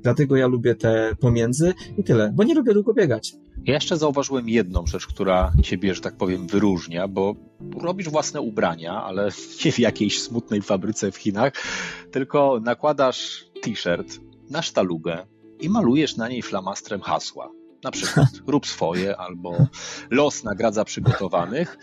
dlatego 0.04 0.36
ja 0.36 0.48
lubię 0.48 0.76
te 0.76 1.16
pomiędzy 1.20 1.74
i 1.98 2.04
tyle, 2.04 2.32
bo 2.36 2.44
nie 2.44 2.56
lubię 2.56 2.74
długo 2.74 2.94
biegać. 2.94 3.34
Ja 3.66 3.74
jeszcze 3.74 3.98
zauważyłem 3.98 4.50
jedną 4.50 4.88
rzecz, 4.88 5.08
która 5.08 5.52
ciebie, 5.64 5.96
że 5.96 6.02
tak 6.02 6.18
powiem, 6.18 6.48
wyróżnia, 6.48 7.08
bo 7.08 7.36
robisz 7.82 8.10
własne 8.10 8.42
ubrania, 8.42 9.04
ale 9.04 9.30
nie 9.66 9.72
w 9.72 9.80
jakiejś 9.80 10.22
smutnej 10.22 10.62
fabryce 10.62 11.12
w 11.12 11.18
Chinach, 11.18 11.54
tylko 12.12 12.60
nakładasz 12.64 13.46
t-shirt 13.62 14.20
na 14.50 14.62
sztalugę 14.62 15.28
i 15.60 15.70
malujesz 15.70 16.18
na 16.18 16.28
niej 16.28 16.42
flamastrem 16.42 17.02
hasła. 17.02 17.52
Na 17.84 17.92
przykład 17.92 18.28
rób 18.48 18.68
swoje 18.68 19.18
albo 19.18 19.68
los 20.10 20.44
nagradza 20.44 20.86
przygotowanych. 20.86 21.78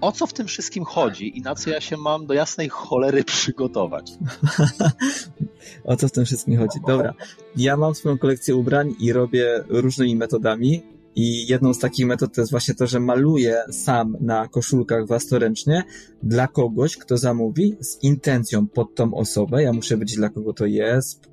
O 0.00 0.12
co 0.12 0.26
w 0.26 0.32
tym 0.32 0.46
wszystkim 0.46 0.84
chodzi 0.84 1.38
i 1.38 1.42
na 1.42 1.54
co 1.54 1.70
ja 1.70 1.80
się 1.80 1.96
mam 1.96 2.26
do 2.26 2.34
jasnej 2.34 2.68
cholery 2.68 3.24
przygotować? 3.24 4.10
o 5.84 5.96
co 5.96 6.08
w 6.08 6.12
tym 6.12 6.24
wszystkim 6.24 6.58
chodzi? 6.58 6.78
Dobra, 6.86 7.14
ja 7.56 7.76
mam 7.76 7.94
swoją 7.94 8.18
kolekcję 8.18 8.56
ubrań 8.56 8.94
i 9.00 9.12
robię 9.12 9.64
różnymi 9.68 10.16
metodami. 10.16 10.82
I 11.18 11.46
jedną 11.46 11.74
z 11.74 11.78
takich 11.78 12.06
metod 12.06 12.34
to 12.34 12.40
jest 12.40 12.50
właśnie 12.50 12.74
to, 12.74 12.86
że 12.86 13.00
maluję 13.00 13.62
sam 13.70 14.16
na 14.20 14.48
koszulkach 14.48 15.06
własnoręcznie 15.06 15.84
dla 16.22 16.48
kogoś, 16.48 16.96
kto 16.96 17.16
zamówi 17.16 17.76
z 17.80 18.02
intencją 18.02 18.66
pod 18.66 18.94
tą 18.94 19.14
osobę. 19.14 19.62
Ja 19.62 19.72
muszę 19.72 19.98
wiedzieć, 19.98 20.16
dla 20.16 20.28
kogo 20.28 20.52
to 20.52 20.66
jest, 20.66 21.30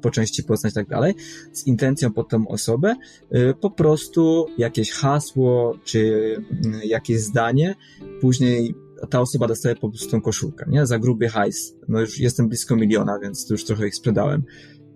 po 0.00 0.10
części 0.10 0.44
poznać 0.44 0.74
tak 0.74 0.88
dalej, 0.88 1.14
z 1.52 1.66
intencją 1.66 2.12
pod 2.12 2.28
tą 2.28 2.48
osobę, 2.48 2.96
y, 3.34 3.54
po 3.60 3.70
prostu 3.70 4.46
jakieś 4.58 4.90
hasło, 4.92 5.78
czy 5.84 5.98
y, 5.98 6.86
jakieś 6.86 7.20
zdanie, 7.20 7.74
później 8.20 8.74
ta 9.06 9.20
osoba 9.20 9.46
dostaje 9.48 9.76
po 9.76 9.88
prostu 9.88 10.10
tą 10.10 10.20
koszulkę, 10.20 10.64
nie? 10.68 10.86
Za 10.86 10.98
gruby 10.98 11.28
hajs. 11.28 11.74
No 11.88 12.00
już 12.00 12.18
jestem 12.18 12.48
blisko 12.48 12.76
miliona, 12.76 13.18
więc 13.22 13.46
tu 13.46 13.54
już 13.54 13.64
trochę 13.64 13.86
ich 13.86 13.94
sprzedałem. 13.94 14.42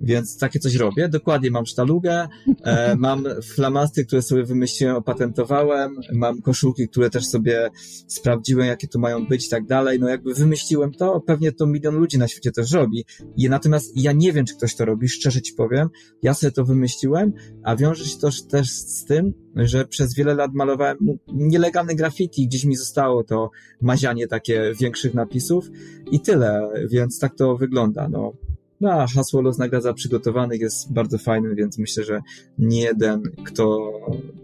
Więc 0.01 0.39
takie 0.39 0.59
coś 0.59 0.75
robię. 0.75 1.09
Dokładnie 1.09 1.51
mam 1.51 1.67
sztalugę, 1.67 2.29
e, 2.63 2.97
mam 2.97 3.25
flamasty, 3.55 4.05
które 4.07 4.23
sobie 4.23 4.45
wymyśliłem, 4.45 4.97
opatentowałem, 4.97 5.97
mam 6.13 6.43
koszulki, 6.43 6.89
które 6.89 7.11
też 7.11 7.27
sobie 7.27 7.71
sprawdziłem, 8.07 8.67
jakie 8.67 8.89
to 8.89 8.99
mają 8.99 9.27
być 9.27 9.47
i 9.47 9.51
tak 9.51 9.67
dalej. 9.67 10.01
No 10.01 10.09
jakby 10.09 10.35
wymyśliłem 10.35 10.93
to, 10.93 11.21
pewnie 11.21 11.53
to 11.53 11.67
milion 11.67 11.95
ludzi 11.95 12.19
na 12.19 12.29
świecie 12.29 12.53
też 12.53 12.73
robi. 12.73 13.05
I 13.37 13.49
natomiast 13.49 13.93
ja 13.97 14.13
nie 14.13 14.33
wiem, 14.33 14.47
czy 14.47 14.57
ktoś 14.57 14.77
to 14.77 14.85
robi, 14.85 15.09
szczerze 15.09 15.43
ci 15.43 15.53
powiem. 15.55 15.89
Ja 16.23 16.35
sobie 16.35 16.51
to 16.51 16.65
wymyśliłem, 16.65 17.33
a 17.65 17.77
wiąże 17.77 18.05
się 18.05 18.19
to 18.19 18.29
też 18.51 18.71
z 18.71 19.05
tym, 19.05 19.35
że 19.57 19.85
przez 19.85 20.15
wiele 20.15 20.35
lat 20.35 20.51
malowałem 20.55 20.97
nielegalne 21.29 21.95
graffiti, 21.95 22.47
gdzieś 22.47 22.65
mi 22.65 22.77
zostało 22.77 23.25
to 23.25 23.51
mazianie 23.81 24.27
takie 24.27 24.73
większych 24.81 25.15
napisów 25.15 25.71
i 26.13 26.21
tyle, 26.21 26.71
więc 26.91 27.19
tak 27.19 27.35
to 27.37 27.57
wygląda. 27.57 28.09
No, 28.09 28.33
no, 28.81 28.91
a 28.91 29.07
hasło 29.07 29.43
Los 29.43 29.59
nagradza 29.59 29.95
przygotowanych 29.95 30.61
jest 30.61 30.93
bardzo 30.93 31.19
fajnym, 31.19 31.55
więc 31.55 31.79
myślę, 31.79 32.05
że 32.05 32.21
nie 32.59 32.81
jeden, 32.81 33.23
kto 33.45 33.93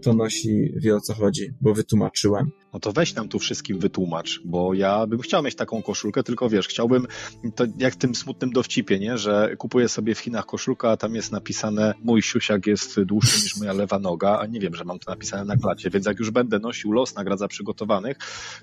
to 0.01 0.13
nosi, 0.13 0.73
wie 0.75 0.95
o 0.95 1.01
co 1.01 1.13
chodzi, 1.13 1.53
bo 1.61 1.73
wytłumaczyłem. 1.73 2.51
No 2.73 2.79
to 2.79 2.91
weź 2.91 3.15
nam 3.15 3.29
tu 3.29 3.39
wszystkim 3.39 3.79
wytłumacz, 3.79 4.41
bo 4.45 4.73
ja 4.73 5.07
bym 5.07 5.19
chciał 5.19 5.43
mieć 5.43 5.55
taką 5.55 5.81
koszulkę, 5.81 6.23
tylko 6.23 6.49
wiesz, 6.49 6.67
chciałbym, 6.67 7.07
to 7.55 7.65
jak 7.77 7.93
w 7.93 7.97
tym 7.97 8.15
smutnym 8.15 8.51
dowcipie, 8.51 8.99
nie? 8.99 9.17
że 9.17 9.55
kupuję 9.57 9.89
sobie 9.89 10.15
w 10.15 10.19
Chinach 10.19 10.45
koszulkę, 10.45 10.89
a 10.89 10.97
tam 10.97 11.15
jest 11.15 11.31
napisane 11.31 11.93
mój 12.03 12.21
siusiak 12.21 12.67
jest 12.67 13.01
dłuższy 13.01 13.43
niż 13.43 13.57
moja 13.57 13.73
lewa 13.73 13.99
noga, 13.99 14.39
a 14.39 14.45
nie 14.45 14.59
wiem, 14.59 14.75
że 14.75 14.83
mam 14.83 14.99
to 14.99 15.11
napisane 15.11 15.45
na 15.45 15.57
klacie, 15.57 15.89
więc 15.89 16.05
jak 16.05 16.19
już 16.19 16.31
będę 16.31 16.59
nosił 16.59 16.91
los 16.91 17.15
nagradza 17.15 17.47
przygotowanych, 17.47 18.17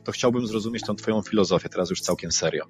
to 0.05 0.13
chciałbym 0.13 0.47
zrozumieć 0.47 0.83
tą 0.83 0.97
twoją 0.97 1.23
filozofię, 1.23 1.69
teraz 1.69 1.91
już 1.91 2.01
całkiem 2.01 2.33
serio. 2.33 2.65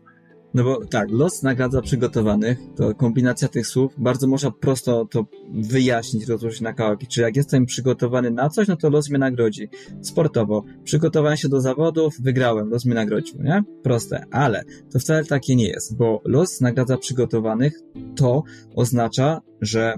No 0.54 0.64
bo 0.64 0.86
tak, 0.86 1.10
los 1.10 1.42
nagradza 1.42 1.82
przygotowanych, 1.82 2.58
to 2.76 2.94
kombinacja 2.94 3.48
tych 3.48 3.66
słów, 3.66 3.92
bardzo 3.98 4.26
można 4.26 4.50
prosto 4.50 5.06
to 5.10 5.26
wyjaśnić, 5.54 6.28
rozłożyć 6.28 6.60
na 6.60 6.72
kawałki. 6.72 7.06
Czy 7.06 7.20
jak 7.20 7.36
jestem 7.36 7.66
przygotowany 7.66 8.30
na 8.30 8.48
coś, 8.48 8.68
no 8.68 8.76
to 8.76 8.90
los 8.90 9.10
mnie 9.10 9.18
nagrodzi. 9.18 9.68
Sportowo, 10.00 10.64
przygotowałem 10.84 11.36
się 11.36 11.48
do 11.48 11.60
zawodów, 11.60 12.14
wygrałem, 12.20 12.68
los 12.68 12.84
mnie 12.84 12.94
nagrodził, 12.94 13.42
nie? 13.42 13.62
Proste, 13.82 14.24
ale 14.30 14.64
to 14.92 14.98
wcale 14.98 15.24
takie 15.24 15.56
nie 15.56 15.68
jest, 15.68 15.96
bo 15.96 16.20
los 16.24 16.60
nagradza 16.60 16.96
przygotowanych, 16.96 17.80
to 18.16 18.42
oznacza, 18.74 19.40
że 19.60 19.94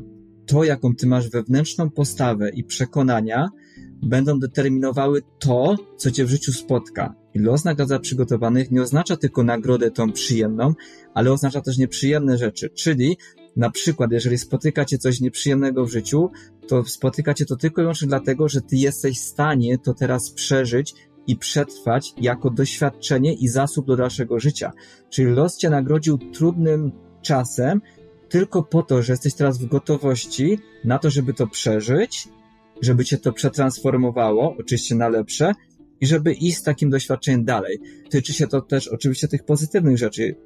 to, 0.47 0.65
jaką 0.65 0.95
ty 0.95 1.07
masz 1.07 1.31
wewnętrzną 1.31 1.91
postawę 1.91 2.51
i 2.51 2.65
przekonania, 2.65 3.49
będą 4.03 4.39
determinowały 4.39 5.23
to, 5.39 5.77
co 5.97 6.11
cię 6.11 6.25
w 6.25 6.31
życiu 6.31 6.53
spotka. 6.53 7.15
I 7.35 7.39
los 7.39 7.65
nagradza 7.65 7.99
przygotowanych 7.99 8.71
nie 8.71 8.83
oznacza 8.83 9.17
tylko 9.17 9.43
nagrodę 9.43 9.91
tą 9.91 10.13
przyjemną, 10.13 10.75
ale 11.15 11.33
oznacza 11.33 11.61
też 11.61 11.79
nieprzyjemne 11.79 12.39
rzeczy. 12.39 12.71
Czyli 12.71 13.17
na 13.57 13.71
przykład, 13.71 14.13
jeżeli 14.13 14.39
spotykacie 14.39 14.99
coś 14.99 15.21
nieprzyjemnego 15.21 15.87
w 15.87 15.91
życiu, 15.91 16.31
to 16.69 16.85
spotykacie 16.85 17.47
to 17.47 17.57
tylko 17.57 17.81
i 17.81 17.85
wyłącznie 17.85 18.09
dlatego, 18.09 18.49
że 18.49 18.61
ty 18.61 18.77
jesteś 18.77 19.19
w 19.19 19.25
stanie 19.25 19.79
to 19.79 19.95
teraz 19.95 20.31
przeżyć 20.31 20.95
i 21.27 21.37
przetrwać 21.37 22.15
jako 22.21 22.51
doświadczenie 22.51 23.35
i 23.35 23.49
zasób 23.49 23.87
do 23.87 23.97
dalszego 23.97 24.41
życia. 24.41 24.73
Czyli 25.11 25.33
los 25.33 25.57
cię 25.57 25.71
nagrodził 25.71 26.19
trudnym 26.19 26.93
czasem, 27.23 27.81
tylko 28.35 28.63
po 28.63 28.83
to, 28.83 29.03
że 29.03 29.13
jesteś 29.13 29.35
teraz 29.35 29.59
w 29.59 29.67
gotowości 29.67 30.59
na 30.85 30.99
to, 30.99 31.11
żeby 31.11 31.35
to 31.35 31.47
przeżyć, 31.47 32.29
żeby 32.81 33.05
cię 33.05 33.19
to 33.19 33.33
przetransformowało, 33.33 34.57
oczywiście 34.61 34.95
na 34.95 35.09
lepsze, 35.09 35.53
i 36.01 36.07
żeby 36.07 36.33
iść 36.33 36.59
z 36.59 36.63
takim 36.63 36.91
doświadczeniem 36.91 37.45
dalej. 37.45 37.81
Tyczy 38.11 38.33
się 38.33 38.47
to 38.47 38.61
też 38.61 38.89
oczywiście 38.89 39.29
tych 39.29 39.45
pozytywnych 39.45 39.99
rzeczy. 39.99 40.37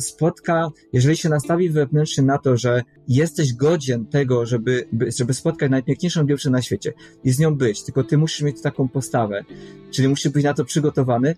Spotka, 0.00 0.68
jeżeli 0.92 1.16
się 1.16 1.28
nastawi 1.28 1.70
wewnętrznie 1.70 2.24
na 2.24 2.38
to, 2.38 2.56
że 2.56 2.82
jesteś 3.08 3.54
godzien 3.54 4.06
tego, 4.06 4.46
żeby, 4.46 4.88
żeby 5.18 5.34
spotkać 5.34 5.70
najpiękniejszą 5.70 6.26
dziewczynę 6.26 6.58
na 6.58 6.62
świecie 6.62 6.92
i 7.24 7.30
z 7.30 7.38
nią 7.38 7.56
być, 7.56 7.82
tylko 7.82 8.04
ty 8.04 8.18
musisz 8.18 8.42
mieć 8.42 8.62
taką 8.62 8.88
postawę, 8.88 9.44
czyli 9.90 10.08
musisz 10.08 10.32
być 10.32 10.44
na 10.44 10.54
to 10.54 10.64
przygotowany, 10.64 11.34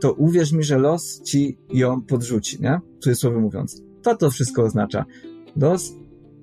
to 0.00 0.12
uwierz 0.12 0.52
mi, 0.52 0.64
że 0.64 0.78
los 0.78 1.22
ci 1.22 1.58
ją 1.72 2.02
podrzuci, 2.02 2.62
nie? 2.62 2.80
W 3.00 3.02
cudzysłowie 3.02 3.38
mówiąc. 3.38 3.82
To 4.02 4.16
to 4.16 4.30
wszystko 4.30 4.62
oznacza. 4.62 5.04
Los 5.56 5.92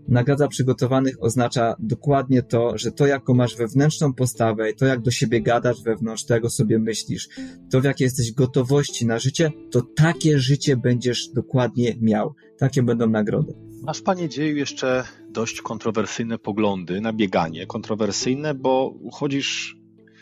nagradza 0.07 0.47
przygotowanych 0.47 1.15
oznacza 1.19 1.75
dokładnie 1.79 2.43
to, 2.43 2.77
że 2.77 2.91
to, 2.91 3.07
jaką 3.07 3.33
masz 3.33 3.55
wewnętrzną 3.55 4.13
postawę, 4.13 4.73
to, 4.73 4.85
jak 4.85 5.01
do 5.01 5.11
siebie 5.11 5.41
gadasz 5.41 5.83
wewnątrz, 5.83 6.25
tego 6.25 6.49
sobie 6.49 6.79
myślisz, 6.79 7.29
to, 7.71 7.81
w 7.81 7.83
jakiej 7.83 8.05
jesteś 8.05 8.31
gotowości 8.31 9.05
na 9.05 9.19
życie, 9.19 9.51
to 9.71 9.81
takie 9.81 10.39
życie 10.39 10.77
będziesz 10.77 11.27
dokładnie 11.27 11.95
miał. 12.01 12.33
Takie 12.57 12.83
będą 12.83 13.09
nagrody. 13.09 13.53
Masz, 13.83 14.01
panie 14.01 14.29
dzieju, 14.29 14.57
jeszcze 14.57 15.03
dość 15.29 15.61
kontrowersyjne 15.61 16.37
poglądy 16.37 17.01
na 17.01 17.13
bieganie. 17.13 17.65
Kontrowersyjne, 17.65 18.53
bo 18.53 18.93
chodzisz 19.11 19.77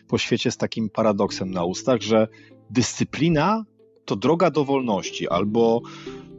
po 0.08 0.18
świecie 0.18 0.52
z 0.52 0.58
takim 0.58 0.90
paradoksem 0.90 1.52
na 1.52 1.66
ustach, 1.66 2.02
że 2.02 2.28
dyscyplina 2.70 3.66
to 4.06 4.16
droga 4.16 4.52
do 4.52 4.66
wolności, 4.66 5.30
albo 5.30 5.82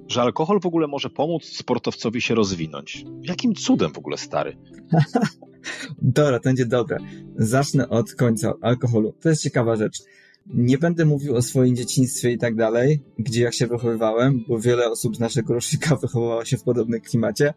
że 0.09 0.23
alkohol 0.23 0.61
w 0.61 0.67
ogóle 0.67 0.87
może 0.87 1.11
pomóc 1.11 1.45
sportowcowi 1.45 2.21
się 2.21 2.35
rozwinąć. 2.35 3.05
Jakim 3.23 3.55
cudem 3.55 3.93
w 3.93 3.99
ogóle, 3.99 4.17
stary? 4.17 4.57
Dobra, 6.03 6.39
to 6.39 6.45
będzie 6.45 6.67
dobre. 6.67 6.99
Zacznę 7.37 7.89
od 7.89 8.15
końca 8.15 8.53
alkoholu. 8.61 9.15
To 9.21 9.29
jest 9.29 9.43
ciekawa 9.43 9.77
rzecz. 9.77 10.03
Nie 10.47 10.79
będę 10.79 11.05
mówił 11.05 11.37
o 11.37 11.43
swoim 11.43 11.77
dzieciństwie 11.77 12.33
i 12.33 12.39
tak 12.39 12.55
dalej, 12.55 13.03
gdzie 13.19 13.43
jak 13.43 13.55
się 13.55 13.67
wychowywałem, 13.67 14.45
bo 14.49 14.59
wiele 14.59 14.91
osób 14.91 15.17
z 15.17 15.21
naszego 15.21 15.55
rocznika 15.55 15.97
wychowywało 16.03 16.45
się 16.45 16.57
w 16.57 16.63
podobnym 16.63 17.01
klimacie. 17.01 17.55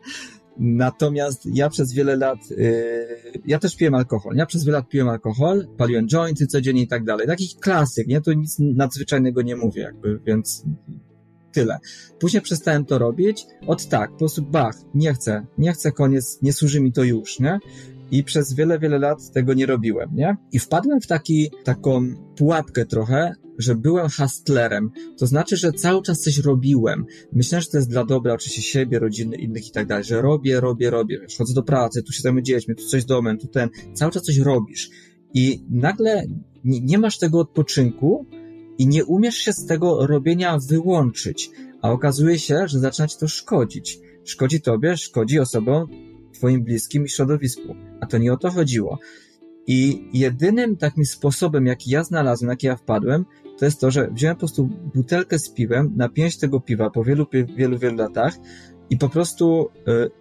Natomiast 0.60 1.46
ja 1.54 1.70
przez 1.70 1.94
wiele 1.94 2.16
lat, 2.16 2.50
yy, 2.50 3.42
ja 3.46 3.60
też 3.60 3.76
piłem 3.76 3.96
alkohol. 3.96 4.36
Ja 4.36 4.46
przez 4.46 4.66
wiele 4.66 4.78
lat 4.78 4.90
piłem 4.90 5.10
alkohol, 5.10 5.68
paliłem 5.78 6.08
jointy 6.08 6.48
codziennie 6.48 6.82
i 6.82 6.88
tak 6.88 7.04
dalej. 7.04 7.28
Taki 7.28 7.56
klasyk, 7.60 8.08
nie? 8.08 8.22
To 8.22 8.34
nic 8.34 8.56
nadzwyczajnego 8.60 9.42
nie 9.42 9.56
mówię, 9.56 9.82
jakby, 9.82 10.20
więc 10.26 10.64
tyle. 11.52 11.80
Później 12.20 12.42
przestałem 12.42 12.86
to 12.86 12.98
robić, 12.98 13.46
od 13.68 13.88
tak, 13.88 14.12
po 14.12 14.18
prostu 14.18 14.42
bach, 14.42 14.76
nie 14.94 15.14
chcę, 15.14 15.46
nie 15.58 15.74
chcę, 15.74 15.92
koniec, 15.92 16.40
nie 16.42 16.54
służy 16.54 16.82
mi 16.82 16.92
to 16.92 17.04
już, 17.04 17.40
nie? 17.40 17.60
I 18.12 18.24
przez 18.24 18.54
wiele, 18.54 18.80
wiele 18.80 19.00
lat 19.00 19.32
tego 19.32 19.54
nie 19.54 19.66
robiłem, 19.66 20.10
nie? 20.14 20.38
I 20.52 20.60
wpadłem 20.60 21.02
w 21.02 21.08
taki, 21.08 21.52
taką 21.64 22.16
pułapkę 22.38 22.86
trochę, 22.86 23.34
że 23.58 23.76
byłem 23.76 24.08
hustlerem. 24.10 24.92
To 25.20 25.28
znaczy, 25.28 25.58
że 25.58 25.74
cały 25.74 26.02
czas 26.02 26.22
coś 26.22 26.38
robiłem. 26.38 27.06
Myślałem, 27.34 27.62
że 27.62 27.70
to 27.70 27.78
jest 27.78 27.90
dla 27.90 28.06
dobra 28.06 28.34
oczywiście 28.34 28.62
siebie, 28.62 29.00
rodziny, 29.00 29.36
innych 29.36 29.68
i 29.68 29.72
tak 29.72 29.88
dalej, 29.88 30.04
że 30.04 30.22
robię, 30.22 30.60
robię, 30.60 30.90
robię. 30.90 31.20
Wiesz, 31.22 31.38
chodzę 31.38 31.54
do 31.54 31.64
pracy, 31.64 32.04
tu 32.04 32.14
się 32.14 32.22
zajmuję 32.22 32.44
dziećmi, 32.44 32.76
tu 32.76 32.86
coś 32.86 33.06
domem, 33.06 33.38
tu 33.38 33.48
ten. 33.48 33.70
Cały 33.94 34.12
czas 34.12 34.24
coś 34.24 34.38
robisz. 34.38 34.90
I 35.34 35.66
nagle 35.70 36.24
nie, 36.64 36.80
nie 36.82 36.98
masz 36.98 37.18
tego 37.18 37.40
odpoczynku, 37.40 38.26
i 38.80 38.88
nie 38.88 39.06
umiesz 39.06 39.36
się 39.36 39.54
z 39.54 39.66
tego 39.66 40.08
robienia 40.08 40.58
wyłączyć, 40.68 41.52
a 41.82 41.92
okazuje 41.92 42.40
się, 42.40 42.68
że 42.68 42.80
zaczyna 42.80 43.08
ci 43.08 43.18
to 43.20 43.28
szkodzić. 43.28 44.00
Szkodzi 44.24 44.62
tobie, 44.62 44.98
szkodzi 44.98 45.40
osobom 45.40 45.88
twoim 46.34 46.64
bliskim 46.64 47.06
i 47.06 47.10
środowisku. 47.10 47.76
A 48.02 48.06
to 48.06 48.18
nie 48.18 48.34
o 48.34 48.38
to 48.38 48.52
chodziło. 48.52 49.00
I 49.68 50.08
jedynym 50.14 50.78
takim 50.78 51.06
sposobem, 51.06 51.66
jaki 51.66 51.92
ja 51.92 52.04
znalazłem, 52.04 52.50
jaki 52.50 52.68
ja 52.68 52.76
wpadłem, 52.76 53.26
to 53.58 53.66
jest 53.66 53.82
to, 53.82 53.92
że 53.92 54.12
wziąłem 54.12 54.36
po 54.36 54.40
prostu 54.40 54.70
butelkę 54.96 55.40
z 55.40 55.50
piwem, 55.50 55.94
napięć 55.96 56.38
tego 56.38 56.60
piwa 56.60 56.90
po 56.90 57.04
wielu, 57.04 57.28
wielu, 57.56 57.78
wielu 57.78 57.98
latach 57.98 58.34
i 58.90 58.98
po 58.98 59.10
prostu 59.10 59.70
y, 59.88 60.12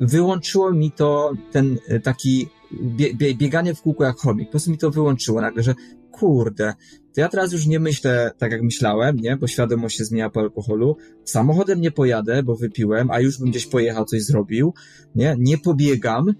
wyłączyło 0.00 0.72
mi 0.72 0.92
to 0.92 1.32
ten 1.52 1.78
y, 1.90 2.00
taki 2.00 2.48
bie, 2.82 3.34
bieganie 3.34 3.74
w 3.74 3.82
kółku 3.82 4.02
jak 4.02 4.16
chomik. 4.16 4.48
Po 4.48 4.50
prostu 4.50 4.70
mi 4.70 4.78
to 4.78 4.90
wyłączyło 4.90 5.40
nagle, 5.40 5.62
że 5.62 5.74
kurde, 6.18 6.74
to 7.14 7.20
ja 7.20 7.28
teraz 7.28 7.52
już 7.52 7.66
nie 7.66 7.80
myślę 7.80 8.30
tak, 8.38 8.52
jak 8.52 8.62
myślałem, 8.62 9.16
nie? 9.16 9.36
Bo 9.36 9.46
świadomość 9.46 9.96
się 9.96 10.04
zmienia 10.04 10.30
po 10.30 10.40
alkoholu. 10.40 10.96
Samochodem 11.24 11.80
nie 11.80 11.90
pojadę, 11.90 12.42
bo 12.42 12.56
wypiłem, 12.56 13.10
a 13.10 13.20
już 13.20 13.38
bym 13.38 13.50
gdzieś 13.50 13.66
pojechał, 13.66 14.04
coś 14.04 14.22
zrobił, 14.22 14.74
nie? 15.14 15.36
Nie 15.38 15.58
pobiegam, 15.58 16.34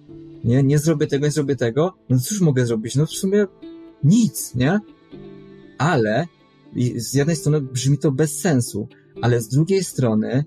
nie? 0.45 0.63
Nie 0.63 0.79
zrobię 0.79 1.07
tego, 1.07 1.27
nie 1.27 1.33
zrobię 1.33 1.57
tego. 1.57 1.95
No 2.09 2.19
cóż 2.19 2.41
mogę 2.41 2.67
zrobić? 2.67 2.97
No 2.97 3.07
w 3.07 3.11
sumie 3.11 3.47
nic, 4.05 4.55
nie? 4.55 4.81
Ale 5.79 6.27
z 6.97 7.15
jednej 7.15 7.37
strony 7.37 7.61
brzmi 7.61 7.99
to 7.99 8.13
bez 8.13 8.41
sensu, 8.41 8.89
ale 9.23 9.41
z 9.41 9.49
drugiej 9.49 9.85
strony 9.85 10.45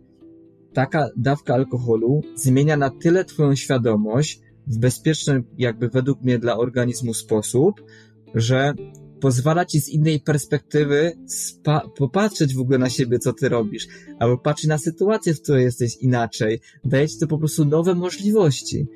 taka 0.73 1.09
dawka 1.17 1.53
alkoholu 1.53 2.21
zmienia 2.35 2.77
na 2.77 2.89
tyle 2.89 3.25
twoją 3.25 3.55
świadomość 3.55 4.41
w 4.67 4.77
bezpieczny, 4.77 5.43
jakby 5.57 5.89
według 5.89 6.21
mnie 6.21 6.39
dla 6.39 6.57
organizmu 6.57 7.13
sposób, 7.13 7.81
że 8.35 8.73
pozwala 9.21 9.65
ci 9.65 9.81
z 9.81 9.89
innej 9.89 10.19
perspektywy 10.19 11.17
popatrzeć 11.97 12.55
w 12.55 12.59
ogóle 12.59 12.77
na 12.77 12.89
siebie, 12.89 13.19
co 13.19 13.33
ty 13.33 13.49
robisz, 13.49 13.87
albo 14.19 14.37
patrzeć 14.37 14.67
na 14.67 14.77
sytuację, 14.77 15.33
w 15.33 15.41
której 15.41 15.63
jesteś 15.63 15.97
inaczej. 15.97 16.59
Daje 16.85 17.07
ci 17.07 17.19
to 17.19 17.27
po 17.27 17.37
prostu 17.37 17.65
nowe 17.65 17.95
możliwości. 17.95 18.87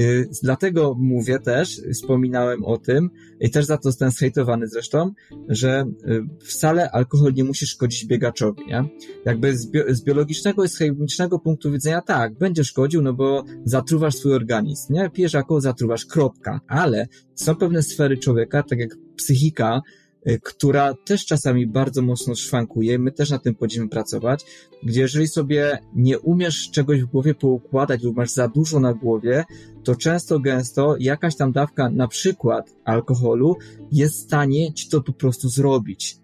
Y, 0.00 0.28
dlatego 0.42 0.94
mówię 0.98 1.38
też, 1.38 1.80
wspominałem 1.92 2.64
o 2.64 2.78
tym 2.78 3.10
i 3.40 3.50
też 3.50 3.64
za 3.64 3.76
to 3.76 3.82
zostałem 3.82 4.12
zhejtowany 4.12 4.68
zresztą, 4.68 5.12
że 5.48 5.84
y, 6.08 6.22
wcale 6.44 6.90
alkohol 6.90 7.32
nie 7.34 7.44
musi 7.44 7.66
szkodzić 7.66 8.06
biegaczowi, 8.06 8.66
nie? 8.66 8.84
Jakby 9.24 9.56
z, 9.56 9.66
bio, 9.66 9.84
z 9.88 10.04
biologicznego 10.04 10.64
i 10.64 10.68
z 10.68 10.76
chemicznego 10.76 11.38
punktu 11.38 11.72
widzenia 11.72 12.00
tak, 12.00 12.38
będzie 12.38 12.64
szkodził, 12.64 13.02
no 13.02 13.12
bo 13.14 13.44
zatruwasz 13.64 14.14
swój 14.14 14.34
organizm, 14.34 14.92
nie? 14.92 15.10
Pijesz 15.10 15.34
alkohol, 15.34 15.60
zatruwasz, 15.60 16.06
kropka. 16.06 16.60
Ale 16.68 17.06
są 17.34 17.54
pewne 17.54 17.82
sfery 17.82 18.18
człowieka, 18.18 18.62
tak 18.62 18.78
jak 18.78 19.05
psychika, 19.16 19.82
Y, 20.28 20.40
która 20.42 20.94
też 20.94 21.26
czasami 21.26 21.66
bardzo 21.66 22.02
mocno 22.02 22.34
szwankuje. 22.34 22.98
My 22.98 23.12
też 23.12 23.30
na 23.30 23.38
tym 23.38 23.56
będziemy 23.60 23.88
pracować, 23.88 24.44
gdzie 24.82 25.00
jeżeli 25.00 25.28
sobie 25.28 25.78
nie 25.94 26.18
umiesz 26.18 26.70
czegoś 26.70 27.02
w 27.02 27.06
głowie 27.06 27.34
poukładać 27.34 28.02
lub 28.02 28.16
masz 28.16 28.30
za 28.30 28.48
dużo 28.48 28.80
na 28.80 28.94
głowie, 28.94 29.44
to 29.84 29.96
często, 29.96 30.40
gęsto 30.40 30.96
jakaś 31.00 31.36
tam 31.36 31.52
dawka, 31.52 31.90
na 31.90 32.08
przykład 32.08 32.74
alkoholu, 32.84 33.56
jest 33.92 34.16
w 34.16 34.20
stanie 34.20 34.72
ci 34.72 34.88
to 34.88 35.02
po 35.02 35.12
prostu 35.12 35.48
zrobić. 35.48 36.16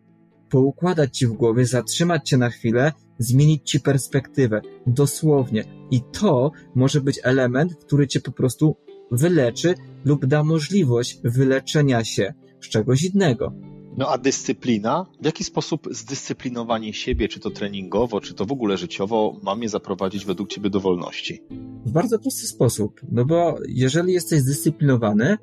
Poukładać 0.50 1.18
ci 1.18 1.26
w 1.26 1.32
głowie, 1.32 1.66
zatrzymać 1.66 2.28
cię 2.28 2.36
na 2.36 2.50
chwilę, 2.50 2.92
zmienić 3.18 3.70
ci 3.70 3.80
perspektywę. 3.80 4.60
Dosłownie. 4.86 5.64
I 5.90 6.00
to 6.12 6.50
może 6.74 7.00
być 7.00 7.20
element, 7.22 7.74
który 7.74 8.06
cię 8.06 8.20
po 8.20 8.32
prostu 8.32 8.76
wyleczy 9.10 9.74
lub 10.04 10.26
da 10.26 10.44
możliwość 10.44 11.20
wyleczenia 11.24 12.04
się 12.04 12.34
z 12.62 12.68
czegoś 12.68 13.02
innego. 13.04 13.52
No 13.96 14.08
a 14.08 14.18
dyscyplina? 14.18 15.06
W 15.20 15.24
jaki 15.24 15.44
sposób 15.44 15.88
zdyscyplinowanie 15.90 16.92
siebie, 16.92 17.28
czy 17.28 17.40
to 17.40 17.50
treningowo, 17.50 18.20
czy 18.20 18.34
to 18.34 18.44
w 18.46 18.52
ogóle 18.52 18.76
życiowo, 18.76 19.40
ma 19.42 19.54
mnie 19.54 19.68
zaprowadzić 19.68 20.24
według 20.24 20.48
Ciebie 20.48 20.70
do 20.70 20.80
wolności? 20.80 21.42
W 21.86 21.90
bardzo 21.92 22.18
prosty 22.18 22.46
sposób. 22.46 23.00
No 23.12 23.24
bo 23.24 23.58
jeżeli 23.68 24.12
jesteś 24.12 24.40
zdyscyplinowany, 24.40 25.36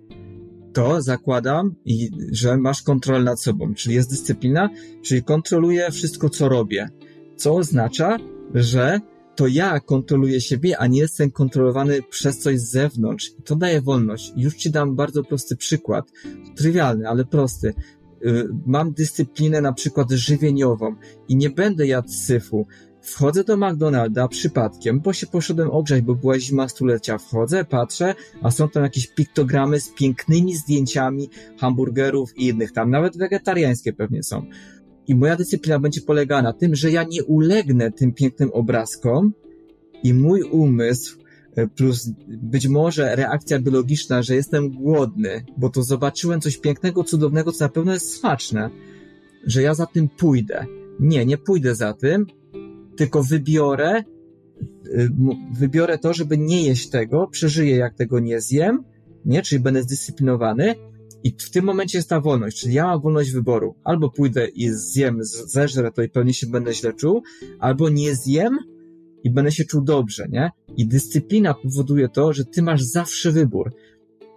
to 0.74 1.02
zakładam, 1.02 1.76
że 2.32 2.58
masz 2.58 2.82
kontrolę 2.82 3.24
nad 3.24 3.42
sobą, 3.42 3.74
czyli 3.74 3.96
jest 3.96 4.10
dyscyplina, 4.10 4.70
czyli 5.02 5.24
kontroluję 5.24 5.92
wszystko, 5.92 6.30
co 6.30 6.50
robię. 6.50 6.88
co 7.36 7.56
oznacza, 7.56 8.18
że 8.54 9.00
to 9.40 9.48
ja 9.48 9.80
kontroluję 9.80 10.42
siebie, 10.42 10.78
a 10.78 10.88
nie 10.88 11.00
jestem 11.00 11.32
kontrolowany 11.32 12.02
przez 12.10 12.40
coś 12.40 12.60
z 12.60 12.72
zewnątrz. 12.72 13.32
I 13.40 13.44
to 13.44 13.56
daje 13.56 13.82
wolność. 13.82 14.34
Już 14.36 14.56
ci 14.56 14.72
dam 14.72 14.96
bardzo 14.96 15.24
prosty 15.24 15.56
przykład. 15.56 16.12
Trywialny, 16.56 17.10
ale 17.10 17.26
prosty. 17.26 17.74
Y, 18.26 18.48
mam 18.66 18.94
dyscyplinę 18.94 19.62
na 19.62 19.74
przykład 19.74 20.12
żywieniową 20.12 20.96
i 21.28 21.36
nie 21.36 21.50
będę 21.50 21.88
jadł 21.88 22.10
syfu. 22.10 22.68
Wchodzę 23.02 23.44
do 23.44 23.58
McDonalda 23.58 24.28
przypadkiem, 24.28 25.00
bo 25.00 25.14
się 25.14 25.28
poszedłem 25.28 25.72
ogrzać, 25.72 26.02
bo 26.02 26.16
była 26.16 26.40
zima 26.40 26.68
stulecia. 26.68 27.18
Wchodzę, 27.18 27.66
patrzę, 27.66 28.16
a 28.42 28.52
są 28.52 28.70
tam 28.70 28.84
jakieś 28.84 29.08
piktogramy 29.08 29.80
z 29.80 29.90
pięknymi 29.90 30.56
zdjęciami 30.56 31.30
hamburgerów 31.60 32.38
i 32.38 32.48
innych 32.48 32.72
tam, 32.72 32.90
nawet 32.90 33.18
wegetariańskie 33.18 33.94
pewnie 33.94 34.24
są. 34.24 34.46
I 35.10 35.16
moja 35.16 35.36
dyscyplina 35.36 35.80
będzie 35.80 36.02
polegała 36.02 36.42
na 36.42 36.54
tym, 36.54 36.76
że 36.76 36.92
ja 36.92 37.04
nie 37.04 37.24
ulegnę 37.24 37.92
tym 37.92 38.14
pięknym 38.14 38.50
obrazkom 38.54 39.34
i 40.04 40.14
mój 40.14 40.42
umysł 40.42 41.20
e, 41.56 41.68
plus 41.68 42.10
być 42.28 42.68
może 42.68 43.16
reakcja 43.16 43.60
biologiczna, 43.60 44.24
że 44.24 44.36
jestem 44.36 44.70
głodny, 44.70 45.46
bo 45.58 45.70
to 45.70 45.84
zobaczyłem 45.84 46.42
coś 46.42 46.58
pięknego, 46.58 47.04
cudownego, 47.04 47.52
co 47.52 47.66
na 47.66 47.70
pewno 47.70 47.94
jest 47.94 48.20
smaczne, 48.20 48.70
że 49.46 49.62
ja 49.62 49.74
za 49.74 49.86
tym 49.86 50.10
pójdę. 50.10 50.66
Nie, 51.00 51.26
nie 51.26 51.38
pójdę 51.38 51.76
za 51.76 51.94
tym, 51.94 52.26
tylko 52.98 53.24
wybiorę, 53.24 53.90
e, 53.90 54.04
wybiorę 55.54 55.98
to, 55.98 56.14
żeby 56.14 56.38
nie 56.38 56.64
jeść 56.64 56.90
tego, 56.90 57.28
przeżyję 57.32 57.76
jak 57.76 57.96
tego 57.96 58.20
nie 58.20 58.42
zjem, 58.42 58.84
nie, 59.26 59.42
czyli 59.42 59.60
będę 59.60 59.84
zdyscyplinowany 59.84 60.76
i 61.24 61.36
w 61.40 61.50
tym 61.52 61.66
momencie 61.66 61.98
jest 61.98 62.10
ta 62.10 62.22
wolność, 62.22 62.62
czyli 62.62 62.74
ja 62.74 62.88
mam 62.88 63.02
wolność 63.02 63.32
wyboru. 63.32 63.76
Albo 63.84 64.10
pójdę 64.10 64.48
i 64.48 64.70
zjem, 64.70 65.20
zeżrę 65.24 65.92
to 65.92 66.02
i 66.02 66.10
pewnie 66.10 66.34
się 66.34 66.48
będę 66.48 66.74
źle 66.74 66.94
czuł, 66.94 67.24
albo 67.60 67.90
nie 67.90 68.16
zjem 68.16 68.58
i 69.24 69.32
będę 69.32 69.52
się 69.52 69.66
czuł 69.66 69.82
dobrze, 69.82 70.28
nie? 70.30 70.52
I 70.78 70.88
dyscyplina 70.88 71.54
powoduje 71.54 72.10
to, 72.10 72.34
że 72.34 72.46
ty 72.46 72.62
masz 72.62 72.84
zawsze 72.84 73.32
wybór. 73.32 73.74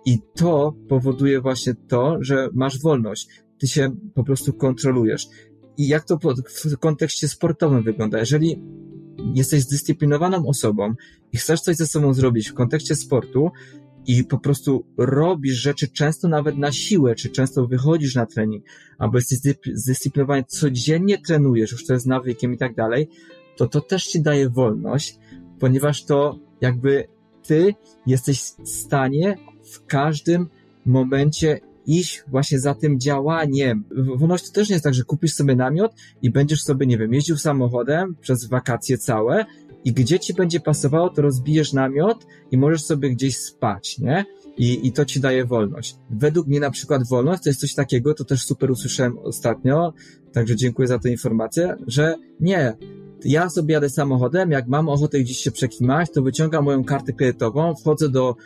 I 0.04 0.18
to 0.34 0.76
powoduje 0.88 1.40
właśnie 1.40 1.74
to, 1.88 2.16
że 2.20 2.48
masz 2.52 2.80
wolność. 2.80 3.28
Ty 3.58 3.68
się 3.68 3.96
po 4.14 4.24
prostu 4.24 4.52
kontrolujesz. 4.52 5.28
I 5.76 5.88
jak 5.88 6.04
to 6.04 6.18
w 6.64 6.76
kontekście 6.78 7.28
sportowym 7.28 7.82
wygląda? 7.82 8.18
Jeżeli 8.18 8.62
jesteś 9.34 9.62
zdyscyplinowaną 9.62 10.46
osobą 10.46 10.94
i 11.32 11.36
chcesz 11.36 11.60
coś 11.60 11.76
ze 11.76 11.86
sobą 11.86 12.14
zrobić 12.14 12.50
w 12.50 12.54
kontekście 12.54 12.96
sportu, 12.96 13.50
i 14.06 14.24
po 14.24 14.38
prostu 14.38 14.84
robisz 14.96 15.54
rzeczy 15.54 15.88
często 15.88 16.28
nawet 16.28 16.58
na 16.58 16.72
siłę, 16.72 17.14
czy 17.14 17.30
często 17.30 17.66
wychodzisz 17.66 18.14
na 18.14 18.26
trening, 18.26 18.64
albo 18.98 19.18
jesteś 19.18 19.38
zdyscyplinowany, 19.74 20.44
codziennie 20.48 21.18
trenujesz, 21.18 21.72
już 21.72 21.86
to 21.86 21.92
jest 21.92 22.06
nawykiem 22.06 22.54
i 22.54 22.58
tak 22.58 22.74
dalej, 22.74 23.08
to 23.56 23.66
to 23.66 23.80
też 23.80 24.06
ci 24.06 24.22
daje 24.22 24.50
wolność, 24.50 25.18
ponieważ 25.58 26.04
to 26.04 26.38
jakby 26.60 27.04
ty 27.46 27.74
jesteś 28.06 28.42
w 28.42 28.68
stanie 28.68 29.36
w 29.72 29.86
każdym 29.86 30.48
momencie 30.86 31.60
iść 31.86 32.24
właśnie 32.28 32.60
za 32.60 32.74
tym 32.74 33.00
działaniem. 33.00 33.84
Wolność 34.16 34.46
to 34.46 34.52
też 34.52 34.68
nie 34.68 34.74
jest 34.74 34.84
tak, 34.84 34.94
że 34.94 35.04
kupisz 35.04 35.34
sobie 35.34 35.56
namiot 35.56 35.92
i 36.22 36.30
będziesz 36.30 36.62
sobie, 36.62 36.86
nie 36.86 36.98
wiem, 36.98 37.14
jeździł 37.14 37.36
samochodem 37.36 38.16
przez 38.20 38.48
wakacje 38.48 38.98
całe 38.98 39.44
i 39.84 39.92
gdzie 39.92 40.20
ci 40.20 40.34
będzie 40.34 40.60
pasowało, 40.60 41.10
to 41.10 41.22
rozbijesz 41.22 41.72
namiot 41.72 42.26
i 42.50 42.58
możesz 42.58 42.84
sobie 42.84 43.10
gdzieś 43.10 43.36
spać, 43.36 43.98
nie? 43.98 44.24
I, 44.56 44.86
I 44.86 44.92
to 44.92 45.04
ci 45.04 45.20
daje 45.20 45.44
wolność. 45.44 45.96
Według 46.10 46.46
mnie 46.46 46.60
na 46.60 46.70
przykład 46.70 47.08
wolność 47.08 47.42
to 47.42 47.50
jest 47.50 47.60
coś 47.60 47.74
takiego, 47.74 48.14
to 48.14 48.24
też 48.24 48.44
super 48.44 48.70
usłyszałem 48.70 49.18
ostatnio, 49.18 49.92
także 50.32 50.56
dziękuję 50.56 50.88
za 50.88 50.98
tę 50.98 51.10
informację, 51.10 51.76
że 51.86 52.14
nie, 52.40 52.76
ja 53.24 53.50
sobie 53.50 53.74
jadę 53.74 53.90
samochodem, 53.90 54.50
jak 54.50 54.68
mam 54.68 54.88
ochotę 54.88 55.20
gdzieś 55.20 55.38
się 55.38 55.50
przekimać, 55.50 56.10
to 56.14 56.22
wyciągam 56.22 56.64
moją 56.64 56.84
kartę 56.84 57.12
kredytową, 57.12 57.74
wchodzę 57.74 58.08
do, 58.08 58.36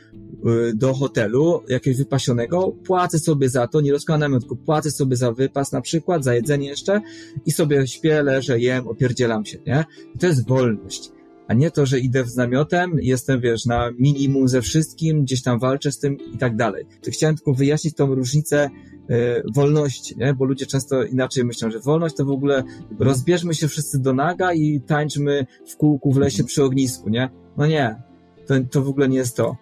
y, 0.71 0.75
do 0.75 0.95
hotelu 0.95 1.63
jakiegoś 1.69 1.99
wypasionego, 1.99 2.73
płacę 2.85 3.19
sobie 3.19 3.49
za 3.49 3.67
to, 3.67 3.81
nie 3.81 3.93
rozkładam 3.93 4.31
namiotku, 4.31 4.57
płacę 4.57 4.91
sobie 4.91 5.17
za 5.17 5.33
wypas 5.33 5.73
na 5.73 5.81
przykład, 5.81 6.25
za 6.25 6.35
jedzenie 6.35 6.69
jeszcze 6.69 7.01
i 7.47 7.53
sobie 7.53 7.87
śpię, 7.87 8.23
leżę, 8.23 8.61
jem, 8.61 8.89
opierdzielam 8.89 9.45
się, 9.45 9.59
nie? 9.67 9.85
I 10.15 10.19
to 10.19 10.27
jest 10.27 10.49
wolność 10.49 11.16
a 11.49 11.55
nie 11.55 11.71
to, 11.71 11.87
że 11.87 12.01
idę 12.01 12.25
z 12.25 12.37
namiotem, 12.37 12.97
jestem, 13.01 13.41
wiesz, 13.41 13.67
na 13.67 13.91
minimum 13.99 14.49
ze 14.49 14.63
wszystkim, 14.63 15.23
gdzieś 15.23 15.43
tam 15.43 15.59
walczę 15.59 15.93
z 15.93 15.99
tym 15.99 16.19
i 16.35 16.39
tak 16.39 16.57
dalej. 16.57 16.85
To 17.03 17.11
chciałem 17.11 17.37
tylko 17.37 17.55
wyjaśnić 17.55 17.95
tą 17.95 18.15
różnicę 18.15 18.71
y, 19.11 19.43
wolności, 19.55 20.15
nie? 20.19 20.35
Bo 20.35 20.45
ludzie 20.45 20.67
często 20.67 21.05
inaczej 21.05 21.45
myślą, 21.45 21.71
że 21.71 21.81
wolność 21.81 22.17
to 22.17 22.25
w 22.25 22.31
ogóle 22.31 22.65
rozbierzmy 22.99 23.55
się 23.55 23.69
wszyscy 23.69 23.99
do 23.99 24.13
naga 24.13 24.53
i 24.53 24.81
tańczmy 24.81 25.47
w 25.69 25.77
kółku 25.77 26.13
w 26.13 26.17
lesie 26.17 26.45
przy 26.45 26.65
ognisku, 26.65 27.09
nie? 27.09 27.31
No 27.57 27.67
nie, 27.67 28.03
to, 28.47 28.55
to 28.71 28.83
w 28.83 28.89
ogóle 28.89 29.09
nie 29.09 29.19
jest 29.19 29.37
to. 29.37 29.57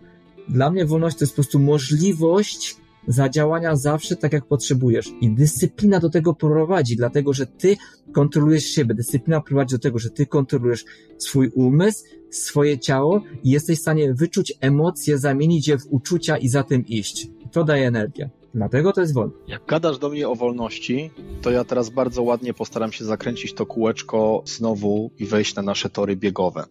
Dla 0.48 0.70
mnie 0.70 0.86
wolność 0.86 1.16
to 1.16 1.24
jest 1.24 1.32
po 1.32 1.36
prostu 1.36 1.58
możliwość 1.58 2.76
zadziałania 3.06 3.76
zawsze 3.76 4.16
tak, 4.16 4.32
jak 4.32 4.46
potrzebujesz. 4.46 5.12
I 5.20 5.30
dyscyplina 5.30 6.00
do 6.00 6.10
tego 6.10 6.34
prowadzi, 6.34 6.96
dlatego 6.96 7.32
że 7.32 7.46
ty 7.46 7.76
kontrolujesz 8.12 8.64
siebie. 8.64 8.94
Dyscyplina 8.94 9.40
prowadzi 9.40 9.74
do 9.74 9.78
tego, 9.78 9.98
że 9.98 10.10
ty 10.10 10.26
kontrolujesz 10.26 10.84
swój 11.18 11.50
umysł, 11.54 12.04
swoje 12.30 12.78
ciało 12.78 13.22
i 13.42 13.50
jesteś 13.50 13.78
w 13.78 13.82
stanie 13.82 14.14
wyczuć 14.14 14.52
emocje, 14.60 15.18
zamienić 15.18 15.68
je 15.68 15.78
w 15.78 15.86
uczucia 15.90 16.36
i 16.36 16.48
za 16.48 16.62
tym 16.62 16.86
iść. 16.86 17.30
To 17.52 17.64
daje 17.64 17.86
energię. 17.86 18.30
Dlatego 18.54 18.92
to 18.92 19.00
jest 19.00 19.14
wolność. 19.14 19.38
Jak 19.48 19.66
gadasz 19.66 19.98
do 19.98 20.08
mnie 20.08 20.28
o 20.28 20.34
wolności, 20.34 21.10
to 21.42 21.50
ja 21.50 21.64
teraz 21.64 21.90
bardzo 21.90 22.22
ładnie 22.22 22.54
postaram 22.54 22.92
się 22.92 23.04
zakręcić 23.04 23.54
to 23.54 23.66
kółeczko 23.66 24.42
znowu 24.46 25.10
i 25.18 25.26
wejść 25.26 25.54
na 25.54 25.62
nasze 25.62 25.90
tory 25.90 26.16
biegowe. 26.16 26.64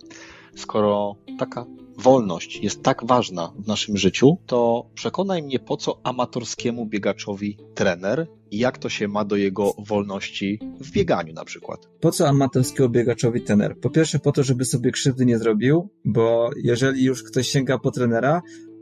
Skoro 0.55 1.15
taka 1.39 1.65
wolność 1.97 2.59
jest 2.63 2.83
tak 2.83 3.05
ważna 3.05 3.53
w 3.59 3.67
naszym 3.67 3.97
życiu, 3.97 4.37
to 4.45 4.89
przekonaj 4.93 5.43
mnie, 5.43 5.59
po 5.59 5.77
co 5.77 5.99
amatorskiemu 6.03 6.85
biegaczowi 6.85 7.57
trener 7.75 8.27
i 8.51 8.57
jak 8.57 8.77
to 8.77 8.89
się 8.89 9.07
ma 9.07 9.25
do 9.25 9.35
jego 9.35 9.73
wolności 9.77 10.59
w 10.79 10.91
bieganiu 10.91 11.33
na 11.33 11.45
przykład. 11.45 11.89
Po 11.99 12.11
co 12.11 12.27
amatorskiemu 12.27 12.89
biegaczowi 12.89 13.41
trener? 13.41 13.79
Po 13.79 13.89
pierwsze 13.89 14.19
po 14.19 14.31
to, 14.31 14.43
żeby 14.43 14.65
sobie 14.65 14.91
krzywdy 14.91 15.25
nie 15.25 15.37
zrobił, 15.37 15.89
bo 16.05 16.49
jeżeli 16.63 17.03
już 17.03 17.23
ktoś 17.23 17.47
sięga 17.47 17.77
po 17.77 17.91
trenera, 17.91 18.41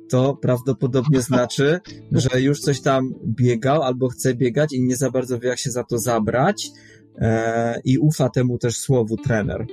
to 0.09 0.35
prawdopodobnie 0.35 1.21
znaczy, 1.31 1.79
że 2.11 2.41
już 2.41 2.59
coś 2.59 2.81
tam 2.81 3.13
biegał 3.25 3.81
albo 3.81 4.09
chce 4.09 4.35
biegać 4.35 4.73
i 4.73 4.83
nie 4.83 4.95
za 4.95 5.11
bardzo 5.11 5.39
wie, 5.39 5.49
jak 5.49 5.59
się 5.59 5.71
za 5.71 5.83
to 5.83 5.99
zabrać 5.99 6.69
e, 7.17 7.81
i 7.83 7.97
ufa 7.97 8.29
temu 8.29 8.57
też 8.57 8.77
słowu 8.77 9.17
trener. 9.17 9.65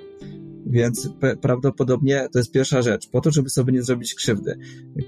Więc 0.66 1.08
prawdopodobnie 1.40 2.28
to 2.32 2.38
jest 2.38 2.52
pierwsza 2.52 2.82
rzecz, 2.82 3.08
po 3.10 3.20
to, 3.20 3.30
żeby 3.30 3.50
sobie 3.50 3.72
nie 3.72 3.82
zrobić 3.82 4.14
krzywdy. 4.14 4.58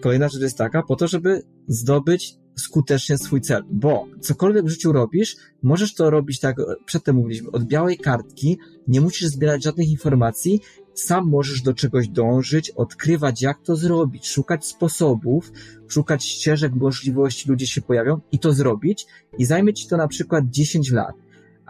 Kolejna 0.00 0.28
rzecz 0.28 0.42
jest 0.42 0.58
taka, 0.58 0.82
po 0.82 0.96
to, 0.96 1.08
żeby 1.08 1.42
zdobyć 1.68 2.34
skutecznie 2.56 3.18
swój 3.18 3.40
cel, 3.40 3.62
bo 3.70 4.06
cokolwiek 4.20 4.64
w 4.64 4.68
życiu 4.68 4.92
robisz, 4.92 5.36
możesz 5.62 5.94
to 5.94 6.10
robić 6.10 6.40
tak, 6.40 6.56
przedtem 6.84 7.16
mówiliśmy, 7.16 7.50
od 7.50 7.64
białej 7.64 7.98
kartki, 7.98 8.58
nie 8.88 9.00
musisz 9.00 9.28
zbierać 9.28 9.64
żadnych 9.64 9.90
informacji, 9.90 10.60
sam 10.94 11.28
możesz 11.28 11.62
do 11.62 11.74
czegoś 11.74 12.08
dążyć, 12.08 12.70
odkrywać 12.70 13.42
jak 13.42 13.62
to 13.62 13.76
zrobić, 13.76 14.28
szukać 14.28 14.66
sposobów, 14.66 15.52
szukać 15.88 16.24
ścieżek, 16.24 16.74
możliwości, 16.74 17.48
ludzie 17.48 17.66
się 17.66 17.82
pojawią 17.82 18.20
i 18.32 18.38
to 18.38 18.52
zrobić. 18.52 19.06
I 19.38 19.44
zajmie 19.44 19.74
ci 19.74 19.88
to 19.88 19.96
na 19.96 20.08
przykład 20.08 20.44
10 20.50 20.90
lat 20.90 21.14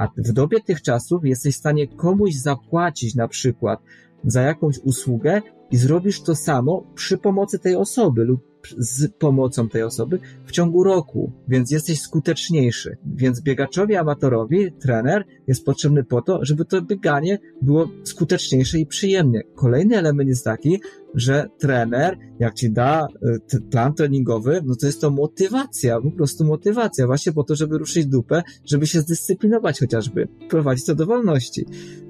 a 0.01 0.09
w 0.16 0.32
dobie 0.32 0.61
tych 0.61 0.82
czasów 0.82 1.24
jesteś 1.24 1.55
w 1.55 1.59
stanie 1.59 1.88
komuś 1.88 2.34
zapłacić 2.34 3.14
na 3.14 3.28
przykład 3.28 3.80
za 4.24 4.42
jakąś 4.42 4.78
usługę 4.78 5.42
i 5.70 5.76
zrobisz 5.76 6.22
to 6.22 6.34
samo 6.34 6.82
przy 6.94 7.18
pomocy 7.18 7.59
tej 7.59 7.76
osoby 7.76 8.24
lub 8.24 8.49
z 8.78 9.12
pomocą 9.12 9.68
tej 9.68 9.82
osoby 9.82 10.18
w 10.44 10.52
ciągu 10.52 10.84
roku, 10.84 11.32
więc 11.48 11.70
jesteś 11.70 12.00
skuteczniejszy. 12.00 12.96
Więc 13.16 13.40
biegaczowi 13.40 13.96
amatorowi 13.96 14.72
trener 14.72 15.24
jest 15.46 15.64
potrzebny 15.64 16.04
po 16.04 16.22
to, 16.22 16.44
żeby 16.44 16.64
to 16.64 16.82
bieganie 16.82 17.38
było 17.62 17.88
skuteczniejsze 18.04 18.78
i 18.78 18.86
przyjemnie. 18.86 19.42
Kolejny 19.54 19.96
element 19.96 20.28
jest 20.28 20.44
taki, 20.44 20.80
że 21.14 21.48
trener, 21.58 22.18
jak 22.38 22.54
ci 22.54 22.70
da 22.70 23.08
y, 23.54 23.61
plan 23.70 23.94
treningowy, 23.94 24.61
no 24.64 24.74
to 24.76 24.86
jest 24.86 25.00
to 25.00 25.11
motywacja, 25.11 26.00
po 26.00 26.11
prostu 26.11 26.44
motywacja, 26.44 27.06
właśnie 27.06 27.32
po 27.32 27.44
to, 27.44 27.54
żeby 27.54 27.78
ruszyć 27.78 28.06
dupę, 28.06 28.42
żeby 28.64 28.86
się 28.86 29.00
zdyscyplinować 29.00 29.80
chociażby, 29.80 30.28
prowadzić 30.48 30.86
to 30.86 30.94
do 30.94 31.06
wolności. 31.06 31.66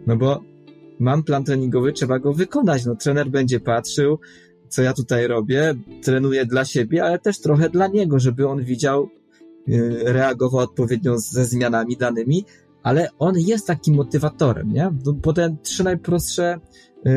No 0.07 0.17
bo 0.17 0.43
mam 1.01 1.23
plan 1.23 1.45
treningowy, 1.45 1.93
trzeba 1.93 2.19
go 2.19 2.33
wykonać. 2.33 2.85
No 2.85 2.97
trener 2.97 3.31
będzie 3.31 3.61
patrzył, 3.61 4.19
co 4.71 4.83
ja 4.83 4.93
tutaj 4.93 5.27
robię, 5.27 5.75
trenuję 6.03 6.47
dla 6.47 6.65
siebie, 6.65 7.05
ale 7.05 7.19
też 7.19 7.41
trochę 7.41 7.69
dla 7.69 7.87
niego, 7.87 8.19
żeby 8.19 8.49
on 8.49 8.65
widział, 8.65 9.09
y, 9.69 10.03
reagował 10.05 10.61
odpowiednio 10.61 11.19
ze 11.19 11.45
zmianami 11.45 11.97
danymi, 11.97 12.45
ale 12.83 13.09
on 13.19 13.35
jest 13.39 13.67
takim 13.67 13.95
motywatorem, 13.95 14.73
nie? 14.73 14.93
Po 15.23 15.33
te 15.33 15.57
trzy 15.63 15.85
najprostsze 15.85 16.61
y, 17.07 17.11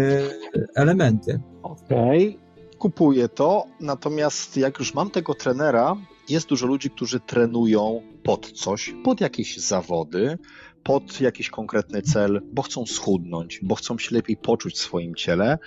elementy. 0.75 1.39
Okej, 1.63 2.29
okay. 2.29 2.77
kupuję 2.77 3.29
to, 3.29 3.65
natomiast 3.79 4.57
jak 4.57 4.79
już 4.79 4.93
mam 4.93 5.09
tego 5.09 5.33
trenera, 5.33 5.95
jest 6.29 6.47
dużo 6.47 6.67
ludzi, 6.67 6.89
którzy 6.89 7.19
trenują 7.19 8.01
pod 8.23 8.51
coś, 8.51 8.95
pod 9.03 9.21
jakieś 9.21 9.57
zawody, 9.57 10.37
pod 10.83 11.21
jakiś 11.21 11.49
konkretny 11.49 12.01
cel, 12.01 12.41
bo 12.53 12.61
chcą 12.61 12.85
schudnąć, 12.85 13.59
bo 13.63 13.75
chcą 13.75 13.97
się 13.97 14.15
lepiej 14.15 14.37
poczuć 14.37 14.75
w 14.75 14.77
swoim 14.77 15.15
ciele, 15.15 15.57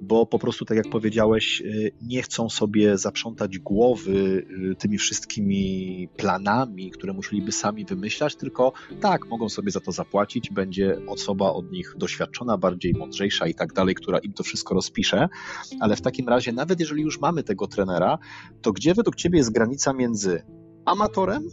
bo 0.00 0.26
po 0.26 0.38
prostu, 0.38 0.64
tak 0.64 0.76
jak 0.76 0.88
powiedziałeś, 0.90 1.60
y, 1.60 1.92
nie 2.02 2.22
chcą 2.22 2.50
sobie 2.50 2.98
zaprzątać 2.98 3.58
głowy 3.58 4.12
y, 4.12 4.74
tymi 4.78 4.98
wszystkimi 4.98 6.08
planami, 6.16 6.90
które 6.90 7.12
musieliby 7.12 7.52
sami 7.52 7.84
wymyślać, 7.84 8.36
tylko 8.36 8.72
tak, 9.00 9.26
mogą 9.26 9.48
sobie 9.48 9.70
za 9.70 9.80
to 9.80 9.92
zapłacić, 9.92 10.50
będzie 10.50 10.96
osoba 11.08 11.50
od 11.50 11.72
nich 11.72 11.94
doświadczona, 11.98 12.58
bardziej 12.58 12.94
mądrzejsza 12.94 13.46
i 13.46 13.54
tak 13.54 13.72
dalej, 13.72 13.94
która 13.94 14.18
im 14.18 14.32
to 14.32 14.42
wszystko 14.42 14.74
rozpisze, 14.74 15.28
ale 15.80 15.96
w 15.96 16.00
takim 16.00 16.28
razie, 16.28 16.52
nawet 16.52 16.80
jeżeli 16.80 17.02
już 17.02 17.20
mamy 17.20 17.42
tego 17.42 17.66
trenera, 17.66 18.18
to 18.62 18.72
gdzie 18.72 18.94
według 18.94 19.16
Ciebie 19.16 19.38
jest 19.38 19.52
granica 19.52 19.92
między 19.92 20.42
amatorem, 20.84 21.48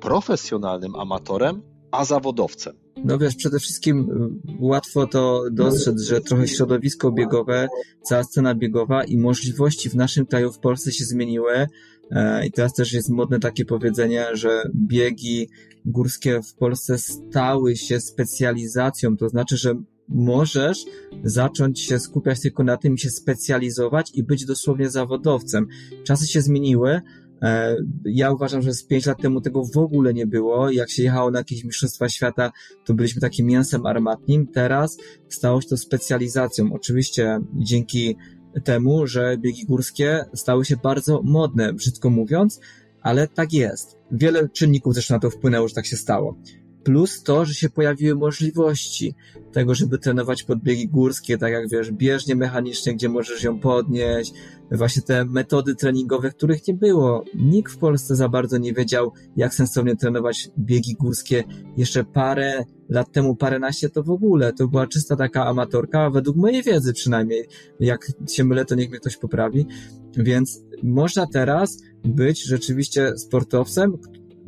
profesjonalnym 0.00 0.96
amatorem, 0.96 1.62
a 1.90 2.04
zawodowcem? 2.04 2.76
No 3.04 3.18
wiesz, 3.18 3.36
przede 3.36 3.58
wszystkim 3.58 3.98
y, 4.00 4.56
łatwo 4.60 5.06
to 5.06 5.44
dostrzec, 5.52 6.02
że 6.02 6.20
trochę 6.20 6.48
środowisko 6.48 7.12
biegowe, 7.12 7.68
cała 8.02 8.24
scena 8.24 8.54
biegowa 8.54 9.04
i 9.04 9.16
możliwości 9.16 9.90
w 9.90 9.94
naszym 9.94 10.26
kraju, 10.26 10.52
w 10.52 10.58
Polsce 10.58 10.92
się 10.92 11.04
zmieniły. 11.04 11.66
E, 12.10 12.46
I 12.46 12.52
teraz 12.52 12.74
też 12.74 12.92
jest 12.92 13.10
modne 13.10 13.40
takie 13.40 13.64
powiedzenie, 13.64 14.26
że 14.32 14.70
biegi 14.74 15.48
górskie 15.84 16.40
w 16.42 16.54
Polsce 16.54 16.98
stały 16.98 17.76
się 17.76 18.00
specjalizacją. 18.00 19.16
To 19.16 19.28
znaczy, 19.28 19.56
że 19.56 19.74
możesz 20.08 20.84
zacząć 21.24 21.80
się 21.80 22.00
skupiać 22.00 22.40
tylko 22.40 22.64
na 22.64 22.76
tym 22.76 22.98
się 22.98 23.10
specjalizować 23.10 24.10
i 24.14 24.22
być 24.22 24.44
dosłownie 24.44 24.90
zawodowcem. 24.90 25.66
Czasy 26.04 26.26
się 26.26 26.42
zmieniły, 26.42 27.00
ja 28.04 28.32
uważam, 28.32 28.62
że 28.62 28.72
z 28.72 28.84
pięć 28.84 29.06
lat 29.06 29.22
temu 29.22 29.40
tego 29.40 29.64
w 29.64 29.76
ogóle 29.76 30.14
nie 30.14 30.26
było. 30.26 30.70
Jak 30.70 30.90
się 30.90 31.02
jechało 31.02 31.30
na 31.30 31.38
jakieś 31.38 31.64
mistrzostwa 31.64 32.08
świata, 32.08 32.52
to 32.84 32.94
byliśmy 32.94 33.20
takim 33.20 33.46
mięsem 33.46 33.86
armatnim. 33.86 34.46
Teraz 34.46 34.98
stało 35.28 35.60
się 35.60 35.68
to 35.68 35.76
specjalizacją. 35.76 36.72
Oczywiście 36.72 37.38
dzięki 37.54 38.16
temu, 38.64 39.06
że 39.06 39.36
biegi 39.38 39.66
górskie 39.66 40.24
stały 40.34 40.64
się 40.64 40.76
bardzo 40.76 41.22
modne, 41.22 41.72
brzydko 41.72 42.10
mówiąc, 42.10 42.60
ale 43.02 43.28
tak 43.28 43.52
jest. 43.52 43.96
Wiele 44.10 44.48
czynników 44.48 44.94
zresztą 44.94 45.14
na 45.14 45.20
to 45.20 45.30
wpłynęło, 45.30 45.68
że 45.68 45.74
tak 45.74 45.86
się 45.86 45.96
stało. 45.96 46.38
Plus 46.86 47.22
to, 47.22 47.44
że 47.44 47.54
się 47.54 47.70
pojawiły 47.70 48.14
możliwości 48.14 49.14
tego, 49.52 49.74
żeby 49.74 49.98
trenować 49.98 50.42
podbiegi 50.42 50.88
górskie, 50.88 51.38
tak 51.38 51.52
jak 51.52 51.68
wiesz, 51.70 51.92
bieżnie 51.92 52.36
mechanicznie, 52.36 52.94
gdzie 52.94 53.08
możesz 53.08 53.42
ją 53.42 53.60
podnieść, 53.60 54.32
właśnie 54.70 55.02
te 55.02 55.24
metody 55.24 55.74
treningowe, 55.74 56.30
których 56.30 56.68
nie 56.68 56.74
było. 56.74 57.24
Nikt 57.34 57.72
w 57.72 57.78
Polsce 57.78 58.16
za 58.16 58.28
bardzo 58.28 58.58
nie 58.58 58.72
wiedział, 58.72 59.12
jak 59.36 59.54
sensownie 59.54 59.96
trenować 59.96 60.50
biegi 60.58 60.94
górskie. 60.94 61.44
Jeszcze 61.76 62.04
parę 62.04 62.64
lat 62.88 63.12
temu, 63.12 63.36
paręnaście 63.36 63.88
to 63.88 64.02
w 64.02 64.10
ogóle, 64.10 64.52
to 64.52 64.68
była 64.68 64.86
czysta 64.86 65.16
taka 65.16 65.46
amatorka, 65.46 66.10
według 66.10 66.36
mojej 66.36 66.62
wiedzy 66.62 66.92
przynajmniej. 66.92 67.48
Jak 67.80 68.12
się 68.30 68.44
mylę, 68.44 68.64
to 68.64 68.74
niech 68.74 68.90
mnie 68.90 68.98
ktoś 68.98 69.16
poprawi. 69.16 69.66
Więc 70.16 70.62
można 70.82 71.26
teraz 71.32 71.78
być 72.04 72.44
rzeczywiście 72.44 73.18
sportowcem, 73.18 73.98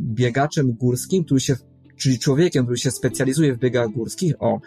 biegaczem 0.01 0.72
górskim, 0.72 1.24
który 1.24 1.41
się 1.41 1.57
czyli 1.99 2.18
człowiekiem, 2.18 2.64
który 2.64 2.78
się 2.78 2.90
specjalizuje 2.90 3.55
w 3.55 3.59
biegach 3.59 3.88
górskich, 3.88 4.34
o, 4.38 4.61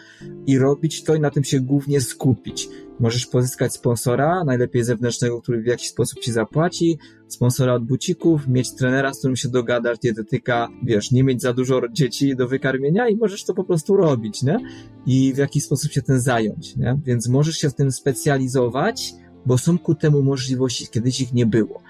i 0.46 0.58
robić 0.58 1.04
to 1.04 1.14
i 1.14 1.20
na 1.20 1.30
tym 1.30 1.44
się 1.44 1.60
głównie 1.60 2.00
skupić. 2.00 2.68
Możesz 3.00 3.26
pozyskać 3.26 3.72
sponsora, 3.72 4.44
najlepiej 4.44 4.84
zewnętrznego, 4.84 5.42
który 5.42 5.62
w 5.62 5.66
jakiś 5.66 5.88
sposób 5.88 6.20
ci 6.20 6.32
zapłaci, 6.32 6.98
sponsora 7.28 7.74
od 7.74 7.84
bucików, 7.84 8.48
mieć 8.48 8.74
trenera, 8.74 9.14
z 9.14 9.18
którym 9.18 9.36
się 9.36 9.48
dogadasz, 9.48 9.98
dietetyka, 9.98 10.68
wiesz, 10.82 11.10
nie 11.10 11.24
mieć 11.24 11.42
za 11.42 11.52
dużo 11.52 11.80
dzieci 11.92 12.36
do 12.36 12.48
wykarmienia 12.48 13.08
i 13.08 13.16
możesz 13.16 13.44
to 13.44 13.54
po 13.54 13.64
prostu 13.64 13.96
robić, 13.96 14.42
nie? 14.42 14.58
I 15.06 15.32
w 15.34 15.36
jakiś 15.36 15.64
sposób 15.64 15.92
się 15.92 16.02
tym 16.02 16.20
zająć, 16.20 16.76
nie? 16.76 17.00
Więc 17.04 17.28
możesz 17.28 17.56
się 17.56 17.70
w 17.70 17.74
tym 17.74 17.92
specjalizować, 17.92 19.12
bo 19.46 19.58
są 19.58 19.78
ku 19.78 19.94
temu 19.94 20.22
możliwości, 20.22 20.86
kiedyś 20.90 21.20
ich 21.20 21.32
nie 21.32 21.46
było. 21.46 21.82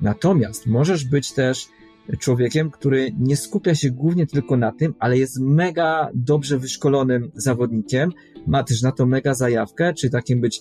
Natomiast 0.00 0.66
możesz 0.66 1.04
być 1.04 1.32
też 1.32 1.68
człowiekiem, 2.18 2.70
który 2.70 3.12
nie 3.18 3.36
skupia 3.36 3.74
się 3.74 3.90
głównie 3.90 4.26
tylko 4.26 4.56
na 4.56 4.72
tym, 4.72 4.94
ale 4.98 5.18
jest 5.18 5.40
mega 5.40 6.10
dobrze 6.14 6.58
wyszkolonym 6.58 7.30
zawodnikiem, 7.34 8.12
ma 8.46 8.64
też 8.64 8.82
na 8.82 8.92
to 8.92 9.06
mega 9.06 9.34
zajawkę, 9.34 9.94
czyli 9.94 10.10
takim 10.10 10.40
być 10.40 10.60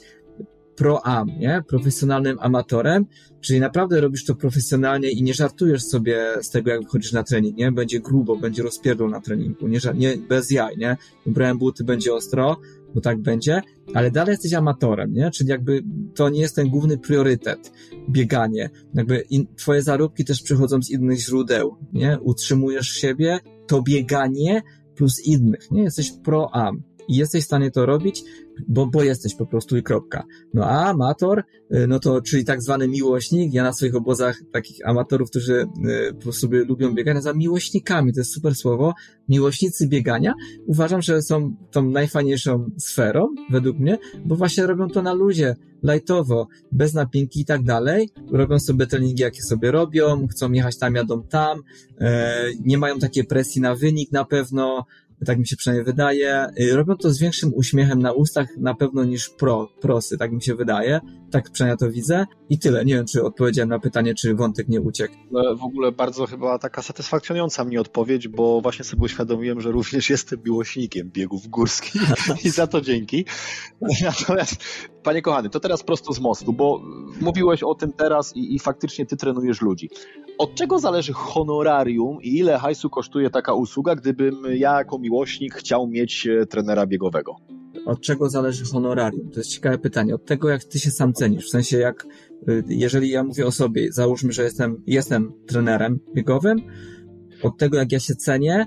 pro-am, 0.76 1.28
nie? 1.40 1.64
Profesjonalnym 1.68 2.38
amatorem, 2.40 3.06
czyli 3.42 3.60
naprawdę 3.60 4.02
robisz 4.02 4.26
to 4.26 4.36
profesjonalnie 4.36 5.12
i 5.12 5.24
nie 5.24 5.34
żartujesz 5.34 5.84
sobie 5.84 6.26
z 6.42 6.50
tego, 6.50 6.72
jak 6.72 6.84
wychodzisz 6.84 7.12
na 7.12 7.24
trening, 7.24 7.58
nie? 7.58 7.72
Będzie 7.72 8.00
grubo, 8.00 8.36
będzie 8.36 8.64
rozpierdol 8.64 9.10
na 9.10 9.22
treningu, 9.22 9.68
nie, 9.68 9.80
nie 9.96 10.18
bez 10.18 10.52
jaj, 10.52 10.78
nie? 10.78 10.98
Ubrałem 11.26 11.58
buty, 11.58 11.84
będzie 11.84 12.14
ostro, 12.14 12.58
bo 12.96 13.02
tak 13.02 13.22
będzie, 13.22 13.62
ale 13.94 14.12
dalej 14.12 14.32
jesteś 14.32 14.54
amatorem, 14.54 15.14
nie? 15.14 15.32
Czyli 15.32 15.50
jakby 15.50 15.84
to 16.16 16.30
nie 16.30 16.42
jest 16.42 16.56
ten 16.56 16.70
główny 16.70 16.98
priorytet, 16.98 17.72
bieganie. 18.10 18.70
Jakby 18.94 19.20
in, 19.30 19.48
twoje 19.56 19.82
zarobki 19.82 20.26
też 20.26 20.42
przychodzą 20.42 20.82
z 20.82 20.90
innych 20.90 21.20
źródeł, 21.20 21.76
nie? 21.94 22.20
Utrzymujesz 22.22 22.88
siebie, 22.88 23.40
to 23.68 23.82
bieganie 23.82 24.62
plus 24.96 25.26
innych, 25.26 25.72
nie? 25.72 25.84
Jesteś 25.84 26.12
pro-am 26.12 26.84
i 27.08 27.16
jesteś 27.16 27.44
w 27.44 27.46
stanie 27.46 27.72
to 27.72 27.86
robić, 27.86 28.24
bo, 28.68 28.88
bo 28.88 29.04
jesteś 29.04 29.36
po 29.36 29.46
prostu 29.46 29.78
i 29.78 29.84
kropka. 29.84 30.24
No 30.54 30.66
a 30.66 30.86
amator, 30.86 31.44
y, 31.76 31.88
no 31.88 32.00
to 32.00 32.22
czyli 32.22 32.46
tak 32.46 32.62
zwany 32.62 32.88
miłośnik, 32.88 33.54
ja 33.54 33.64
na 33.64 33.74
swoich 33.74 33.96
obozach 33.96 34.40
takich 34.52 34.88
amatorów, 34.88 35.30
którzy 35.30 35.54
y, 35.54 36.14
po 36.24 36.34
sobie 36.34 36.64
lubią 36.64 36.94
biegania, 36.94 37.22
za 37.22 37.34
miłośnikami, 37.34 38.14
to 38.14 38.20
jest 38.20 38.34
super 38.34 38.56
słowo, 38.56 38.94
miłośnicy 39.30 39.88
biegania, 39.88 40.34
uważam, 40.66 41.02
że 41.02 41.22
są 41.22 41.56
tą 41.72 41.90
najfajniejszą 41.90 42.70
sferą, 42.78 43.28
według 43.52 43.80
mnie, 43.80 43.98
bo 44.26 44.36
właśnie 44.36 44.68
robią 44.68 44.90
to 44.90 45.02
na 45.02 45.14
luzie, 45.14 45.56
lightowo, 45.84 46.48
bez 46.72 46.94
napinki 46.94 47.42
i 47.42 47.46
tak 47.46 47.64
dalej, 47.64 48.10
robią 48.32 48.60
sobie 48.60 48.88
treningi, 48.88 49.22
jakie 49.22 49.42
sobie 49.42 49.72
robią, 49.72 50.28
chcą 50.28 50.52
jechać 50.52 50.78
tam, 50.78 50.96
jadą 50.96 51.24
tam, 51.24 51.62
e, 52.00 52.36
nie 52.66 52.78
mają 52.78 53.00
takiej 53.00 53.24
presji 53.24 53.62
na 53.62 53.76
wynik 53.76 54.12
na 54.12 54.26
pewno, 54.26 54.86
tak 55.26 55.40
mi 55.40 55.48
się 55.48 55.56
przynajmniej 55.56 55.86
wydaje. 55.86 56.48
Y, 56.60 56.76
robią 56.76 56.98
to 56.98 57.14
z 57.14 57.20
większym 57.20 57.52
uśmiechem 57.54 58.02
na 58.02 58.12
ustach 58.12 58.58
na 58.58 58.74
pewno 58.74 59.04
niż 59.04 59.30
pro, 59.30 59.70
prosy, 59.82 60.18
tak 60.18 60.32
mi 60.32 60.42
się 60.42 60.56
wydaje. 60.56 61.00
Tak 61.36 61.52
przynajmniej 61.52 61.78
to 61.78 61.92
widzę. 61.92 62.26
I 62.50 62.60
tyle. 62.60 62.86
Nie 62.86 62.94
wiem, 62.94 63.06
czy 63.06 63.24
odpowiedziałem 63.24 63.70
na 63.70 63.80
pytanie, 63.80 64.14
czy 64.16 64.36
wątek 64.36 64.68
nie 64.68 64.82
uciekł. 64.82 65.14
No, 65.32 65.56
w 65.56 65.64
ogóle 65.64 65.92
bardzo 65.92 66.26
chyba 66.26 66.60
taka 66.60 66.82
satysfakcjonująca 66.82 67.64
mnie 67.64 67.82
odpowiedź, 67.82 68.28
bo 68.28 68.62
właśnie 68.62 68.86
sobie 68.86 69.04
uświadomiłem, 69.04 69.62
że 69.62 69.72
również 69.72 70.10
jestem 70.10 70.40
miłośnikiem 70.46 71.10
biegów 71.10 71.48
górskich 71.48 72.02
i 72.46 72.50
za 72.50 72.68
to 72.68 72.82
dzięki. 72.82 73.26
Natomiast, 74.04 74.56
panie 75.04 75.22
kochany, 75.22 75.50
to 75.50 75.60
teraz 75.60 75.84
prosto 75.84 76.14
z 76.14 76.20
mostu, 76.20 76.54
bo 76.54 76.82
mówiłeś 77.22 77.64
o 77.64 77.76
tym 77.76 77.94
teraz 77.94 78.36
i, 78.36 78.56
i 78.56 78.60
faktycznie 78.60 79.06
ty 79.06 79.18
trenujesz 79.18 79.62
ludzi. 79.62 79.90
Od 80.38 80.56
czego 80.56 80.80
zależy 80.80 81.14
honorarium 81.14 82.22
i 82.22 82.38
ile 82.38 82.60
hajsu 82.60 82.90
kosztuje 82.90 83.30
taka 83.30 83.54
usługa, 83.54 83.96
gdybym 83.96 84.36
ja 84.54 84.78
jako 84.78 85.00
miłośnik 85.00 85.56
chciał 85.56 85.88
mieć 85.88 86.28
e, 86.28 86.46
trenera 86.46 86.86
biegowego? 86.86 87.36
Od 87.86 88.02
czego 88.02 88.30
zależy 88.30 88.66
honorarium? 88.66 89.32
To 89.32 89.40
jest 89.40 89.50
ciekawe 89.50 89.78
pytanie. 89.78 90.16
Od 90.16 90.26
tego, 90.26 90.50
jak 90.50 90.64
ty 90.64 90.80
się 90.80 90.92
sam 90.92 91.14
cenisz. 91.14 91.46
W 91.46 91.50
sensie, 91.50 91.78
jak, 91.78 92.06
y, 92.50 92.64
jeżeli 92.68 93.10
ja 93.10 93.24
mówię 93.24 93.46
o 93.46 93.52
sobie, 93.52 93.92
załóżmy, 93.92 94.32
że 94.32 94.44
jestem, 94.44 94.84
jestem 94.88 95.34
trenerem 95.48 96.00
biegowym, 96.16 96.62
od 97.44 97.58
tego, 97.58 97.78
jak 97.78 97.92
ja 97.92 98.00
się 98.00 98.16
cenię, 98.16 98.66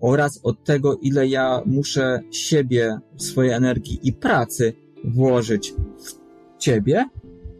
oraz 0.00 0.40
od 0.42 0.64
tego, 0.64 0.96
ile 1.02 1.28
ja 1.28 1.62
muszę 1.66 2.20
siebie, 2.30 2.98
swojej 3.16 3.52
energii 3.52 3.98
i 4.02 4.12
pracy 4.12 4.72
włożyć 5.04 5.74
w 5.98 6.58
ciebie, 6.58 7.04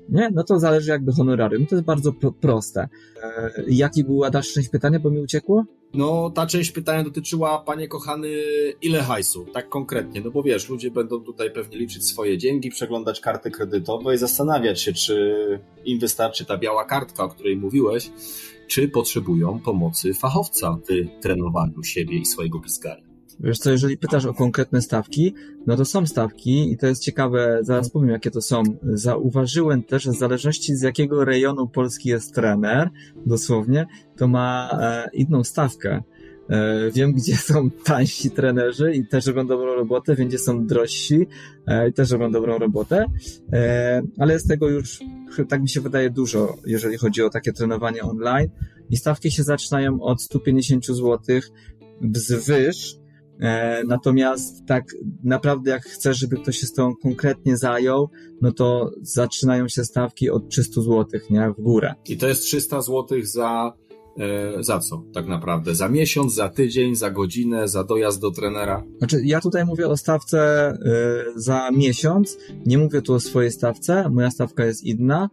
nie? 0.08 0.30
No 0.34 0.44
to 0.44 0.58
zależy 0.58 0.90
jakby 0.90 1.12
honorarium. 1.12 1.66
To 1.66 1.74
jest 1.74 1.86
bardzo 1.86 2.12
pro 2.12 2.32
proste. 2.32 2.88
E, 3.22 3.50
jaki 3.68 4.04
była 4.04 4.30
dalsza 4.30 4.54
część 4.54 4.68
pytania, 4.68 4.98
bo 4.98 5.10
mi 5.10 5.20
uciekło? 5.20 5.64
No, 5.94 6.30
ta 6.30 6.46
część 6.46 6.70
pytania 6.70 7.04
dotyczyła, 7.04 7.58
panie 7.58 7.88
kochany, 7.88 8.28
ile 8.82 9.02
hajsu, 9.02 9.46
tak 9.52 9.68
konkretnie, 9.68 10.20
no 10.20 10.30
bo 10.30 10.42
wiesz, 10.42 10.68
ludzie 10.68 10.90
będą 10.90 11.20
tutaj 11.20 11.50
pewnie 11.50 11.78
liczyć 11.78 12.06
swoje 12.06 12.38
dzięki, 12.38 12.70
przeglądać 12.70 13.20
karty 13.20 13.50
kredytowe 13.50 14.14
i 14.14 14.18
zastanawiać 14.18 14.82
się, 14.82 14.92
czy 14.92 15.38
im 15.84 15.98
wystarczy 15.98 16.44
ta 16.44 16.58
biała 16.58 16.84
kartka, 16.84 17.24
o 17.24 17.28
której 17.28 17.56
mówiłeś, 17.56 18.10
czy 18.66 18.88
potrzebują 18.88 19.60
pomocy 19.60 20.14
fachowca 20.14 20.78
w 20.88 21.22
trenowaniu 21.22 21.84
siebie 21.84 22.18
i 22.18 22.26
swojego 22.26 22.60
pizgara. 22.60 23.07
Wiesz 23.40 23.58
co, 23.58 23.70
jeżeli 23.70 23.98
pytasz 23.98 24.24
o 24.24 24.34
konkretne 24.34 24.82
stawki, 24.82 25.34
no 25.66 25.76
to 25.76 25.84
są 25.84 26.06
stawki 26.06 26.72
i 26.72 26.76
to 26.76 26.86
jest 26.86 27.02
ciekawe, 27.02 27.58
zaraz 27.62 27.90
powiem 27.90 28.08
jakie 28.08 28.30
to 28.30 28.40
są. 28.40 28.62
Zauważyłem 28.82 29.82
też, 29.82 30.02
że 30.02 30.10
w 30.10 30.18
zależności 30.18 30.76
z 30.76 30.82
jakiego 30.82 31.24
rejonu 31.24 31.68
Polski 31.68 32.08
jest 32.08 32.34
trener, 32.34 32.90
dosłownie, 33.26 33.86
to 34.16 34.28
ma 34.28 34.70
e, 34.72 35.10
inną 35.12 35.44
stawkę. 35.44 36.02
E, 36.50 36.90
wiem, 36.90 37.12
gdzie 37.12 37.36
są 37.36 37.70
tańsi 37.70 38.30
trenerzy 38.30 38.94
i 38.94 39.06
też 39.06 39.26
robią 39.26 39.46
dobrą 39.46 39.74
robotę, 39.74 40.14
wiem, 40.14 40.28
gdzie 40.28 40.38
są 40.38 40.66
drożsi 40.66 41.26
e, 41.66 41.88
i 41.88 41.92
też 41.92 42.10
robią 42.10 42.30
dobrą 42.30 42.58
robotę, 42.58 43.06
e, 43.52 44.02
ale 44.18 44.38
z 44.38 44.46
tego 44.46 44.68
już, 44.68 45.00
tak 45.48 45.62
mi 45.62 45.68
się 45.68 45.80
wydaje, 45.80 46.10
dużo, 46.10 46.56
jeżeli 46.66 46.96
chodzi 46.96 47.22
o 47.22 47.30
takie 47.30 47.52
trenowanie 47.52 48.02
online. 48.02 48.48
I 48.90 48.96
stawki 48.96 49.30
się 49.30 49.42
zaczynają 49.42 50.00
od 50.00 50.22
150 50.22 50.86
zł 50.86 51.18
wzwyż, 52.00 52.97
natomiast 53.86 54.66
tak 54.66 54.84
naprawdę 55.24 55.70
jak 55.70 55.82
chcesz, 55.82 56.18
żeby 56.18 56.36
ktoś 56.36 56.58
się 56.58 56.66
z 56.66 56.72
tą 56.72 56.94
konkretnie 57.02 57.56
zajął, 57.56 58.10
no 58.42 58.52
to 58.52 58.90
zaczynają 59.02 59.68
się 59.68 59.84
stawki 59.84 60.30
od 60.30 60.48
300 60.48 60.80
zł, 60.80 61.06
nie? 61.30 61.50
W 61.58 61.62
górę. 61.62 61.94
I 62.08 62.16
to 62.16 62.28
jest 62.28 62.42
300 62.42 62.82
zł 62.82 63.18
za 63.22 63.72
E, 64.18 64.62
za 64.62 64.78
co 64.78 65.02
tak 65.14 65.26
naprawdę? 65.26 65.74
Za 65.74 65.88
miesiąc, 65.88 66.34
za 66.34 66.48
tydzień, 66.48 66.94
za 66.94 67.10
godzinę, 67.10 67.68
za 67.68 67.84
dojazd 67.84 68.20
do 68.20 68.30
trenera? 68.30 68.84
Znaczy, 68.98 69.20
ja 69.24 69.40
tutaj 69.40 69.64
mówię 69.64 69.88
o 69.88 69.96
stawce 69.96 70.72
y, 71.36 71.40
za 71.40 71.70
miesiąc, 71.70 72.38
nie 72.66 72.78
mówię 72.78 73.02
tu 73.02 73.14
o 73.14 73.20
swojej 73.20 73.50
stawce, 73.50 74.10
moja 74.10 74.30
stawka 74.30 74.64
jest 74.64 74.84
inna, 74.84 75.30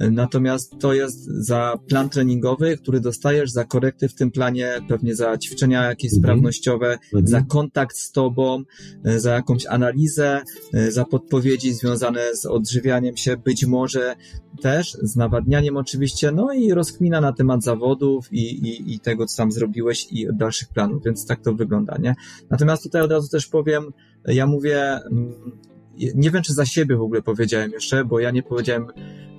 Natomiast 0.00 0.78
to 0.80 0.92
jest 0.92 1.24
za 1.24 1.78
plan 1.88 2.08
treningowy, 2.08 2.76
który 2.76 3.00
dostajesz 3.00 3.50
za 3.50 3.64
korekty 3.64 4.08
w 4.08 4.14
tym 4.14 4.30
planie, 4.30 4.80
pewnie 4.88 5.14
za 5.14 5.38
ćwiczenia 5.38 5.84
jakieś 5.84 6.12
mhm. 6.12 6.22
sprawnościowe, 6.22 6.92
mhm. 6.92 7.26
za 7.26 7.42
kontakt 7.42 7.96
z 7.96 8.12
tobą, 8.12 8.62
e, 9.04 9.20
za 9.20 9.34
jakąś 9.34 9.66
analizę, 9.66 10.42
e, 10.74 10.90
za 10.90 11.04
podpowiedzi 11.04 11.72
związane 11.72 12.36
z 12.36 12.46
odżywianiem 12.46 13.16
się, 13.16 13.36
być 13.36 13.66
może 13.66 14.14
też 14.62 14.92
z 15.02 15.16
nawadnianiem 15.16 15.76
oczywiście, 15.76 16.32
no 16.32 16.52
i 16.52 16.72
rozkmina 16.72 17.20
na 17.20 17.32
temat 17.32 17.62
zawodów 17.64 18.32
i, 18.32 18.68
i, 18.68 18.94
i 18.94 19.00
tego, 19.00 19.26
co 19.26 19.36
tam 19.36 19.52
zrobiłeś 19.52 20.06
i 20.10 20.26
dalszych 20.32 20.68
planów, 20.68 21.04
więc 21.04 21.26
tak 21.26 21.42
to 21.42 21.54
wygląda, 21.54 21.96
nie? 21.98 22.14
Natomiast 22.50 22.82
tutaj 22.82 23.02
od 23.02 23.10
razu 23.10 23.28
też 23.28 23.46
powiem, 23.46 23.92
ja 24.26 24.46
mówię, 24.46 24.80
mm, 24.82 25.34
nie 26.14 26.30
wiem, 26.30 26.42
czy 26.42 26.52
za 26.52 26.66
siebie 26.66 26.96
w 26.96 27.02
ogóle 27.02 27.22
powiedziałem 27.22 27.70
jeszcze, 27.70 28.04
bo 28.04 28.20
ja 28.20 28.30
nie 28.30 28.42
powiedziałem, 28.42 28.86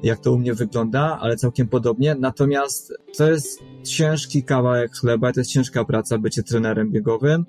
jak 0.03 0.19
to 0.19 0.33
u 0.33 0.37
mnie 0.37 0.53
wygląda, 0.53 1.17
ale 1.21 1.35
całkiem 1.35 1.67
podobnie. 1.67 2.15
Natomiast 2.19 2.93
to 3.17 3.31
jest 3.31 3.59
ciężki 3.83 4.43
kawałek 4.43 4.91
chleba, 4.95 5.33
to 5.33 5.39
jest 5.39 5.51
ciężka 5.51 5.85
praca 5.85 6.17
bycie 6.17 6.43
trenerem 6.43 6.91
biegowym. 6.91 7.45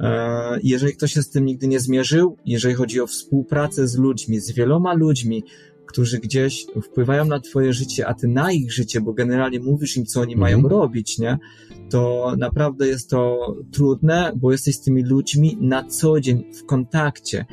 E, 0.00 0.58
jeżeli 0.62 0.92
ktoś 0.92 1.12
się 1.12 1.22
z 1.22 1.30
tym 1.30 1.44
nigdy 1.44 1.68
nie 1.68 1.80
zmierzył, 1.80 2.36
jeżeli 2.46 2.74
chodzi 2.74 3.00
o 3.00 3.06
współpracę 3.06 3.88
z 3.88 3.98
ludźmi, 3.98 4.40
z 4.40 4.52
wieloma 4.52 4.94
ludźmi, 4.94 5.44
którzy 5.86 6.18
gdzieś 6.18 6.66
wpływają 6.82 7.24
na 7.24 7.40
twoje 7.40 7.72
życie, 7.72 8.06
a 8.06 8.14
ty 8.14 8.28
na 8.28 8.52
ich 8.52 8.72
życie, 8.72 9.00
bo 9.00 9.12
generalnie 9.12 9.60
mówisz 9.60 9.96
im, 9.96 10.06
co 10.06 10.20
oni 10.20 10.36
mają 10.36 10.56
mhm. 10.56 10.72
robić, 10.72 11.18
nie? 11.18 11.38
To 11.90 12.32
naprawdę 12.38 12.88
jest 12.88 13.10
to 13.10 13.54
trudne, 13.72 14.32
bo 14.36 14.52
jesteś 14.52 14.76
z 14.76 14.80
tymi 14.80 15.02
ludźmi 15.02 15.58
na 15.60 15.84
co 15.84 16.20
dzień 16.20 16.44
w 16.54 16.66
kontakcie 16.66 17.46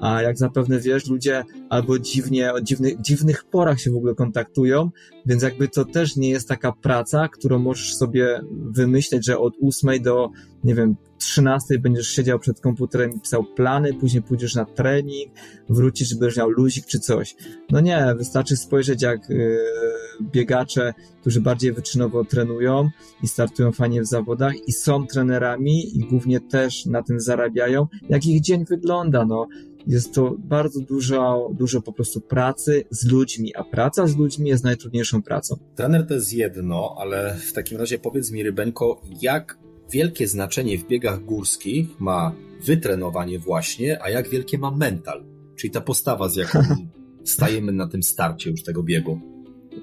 a 0.00 0.22
jak 0.22 0.38
zapewne 0.38 0.80
wiesz, 0.80 1.08
ludzie 1.08 1.44
albo 1.68 1.98
dziwnie, 1.98 2.52
o 2.52 2.60
dziwnych, 2.60 3.00
dziwnych 3.00 3.44
porach 3.44 3.80
się 3.80 3.90
w 3.90 3.96
ogóle 3.96 4.14
kontaktują, 4.14 4.90
więc 5.26 5.42
jakby 5.42 5.68
to 5.68 5.84
też 5.84 6.16
nie 6.16 6.30
jest 6.30 6.48
taka 6.48 6.72
praca, 6.72 7.28
którą 7.28 7.58
możesz 7.58 7.94
sobie 7.94 8.40
wymyśleć, 8.50 9.26
że 9.26 9.38
od 9.38 9.54
ósmej 9.60 10.02
do, 10.02 10.30
nie 10.64 10.74
wiem, 10.74 10.96
13 11.18 11.78
będziesz 11.78 12.08
siedział 12.08 12.38
przed 12.38 12.60
komputerem 12.60 13.10
i 13.10 13.20
pisał 13.20 13.44
plany, 13.44 13.94
później 13.94 14.22
pójdziesz 14.22 14.54
na 14.54 14.64
trening, 14.64 15.32
wrócisz, 15.68 16.14
będziesz 16.14 16.36
miał 16.36 16.50
luzik 16.50 16.86
czy 16.86 16.98
coś. 16.98 17.36
No 17.70 17.80
nie, 17.80 18.14
wystarczy 18.18 18.56
spojrzeć 18.56 19.02
jak 19.02 19.28
yy, 19.28 19.58
biegacze, 20.22 20.94
którzy 21.20 21.40
bardziej 21.40 21.72
wyczynowo 21.72 22.24
trenują 22.24 22.88
i 23.22 23.28
startują 23.28 23.72
fajnie 23.72 24.02
w 24.02 24.06
zawodach 24.06 24.52
i 24.66 24.72
są 24.72 25.06
trenerami 25.06 25.98
i 25.98 26.08
głównie 26.08 26.40
też 26.40 26.86
na 26.86 27.02
tym 27.02 27.20
zarabiają, 27.20 27.86
jak 28.08 28.26
ich 28.26 28.40
dzień 28.40 28.64
wygląda, 28.64 29.24
no 29.24 29.46
jest 29.86 30.14
to 30.14 30.36
bardzo 30.38 30.80
dużo, 30.80 31.50
dużo 31.54 31.82
po 31.82 31.92
prostu 31.92 32.20
pracy 32.20 32.84
z 32.90 33.06
ludźmi, 33.06 33.54
a 33.56 33.64
praca 33.64 34.06
z 34.06 34.16
ludźmi 34.16 34.48
jest 34.48 34.64
najtrudniejszą 34.64 35.22
pracą. 35.22 35.56
Trener 35.74 36.06
to 36.06 36.14
jest 36.14 36.32
jedno, 36.32 36.94
ale 36.98 37.36
w 37.48 37.52
takim 37.52 37.78
razie 37.78 37.98
powiedz 37.98 38.30
mi, 38.30 38.42
Rybeńko, 38.42 39.02
jak 39.22 39.58
wielkie 39.90 40.28
znaczenie 40.28 40.78
w 40.78 40.86
biegach 40.86 41.24
górskich 41.24 42.00
ma 42.00 42.34
wytrenowanie 42.64 43.38
właśnie, 43.38 44.02
a 44.02 44.10
jak 44.10 44.28
wielkie 44.28 44.58
ma 44.58 44.70
mental, 44.70 45.24
czyli 45.56 45.70
ta 45.70 45.80
postawa, 45.80 46.28
z 46.28 46.36
jaką 46.36 46.58
stajemy 47.24 47.72
na 47.72 47.88
tym 47.88 48.02
starcie 48.02 48.50
już 48.50 48.62
tego 48.62 48.82
biegu. 48.82 49.20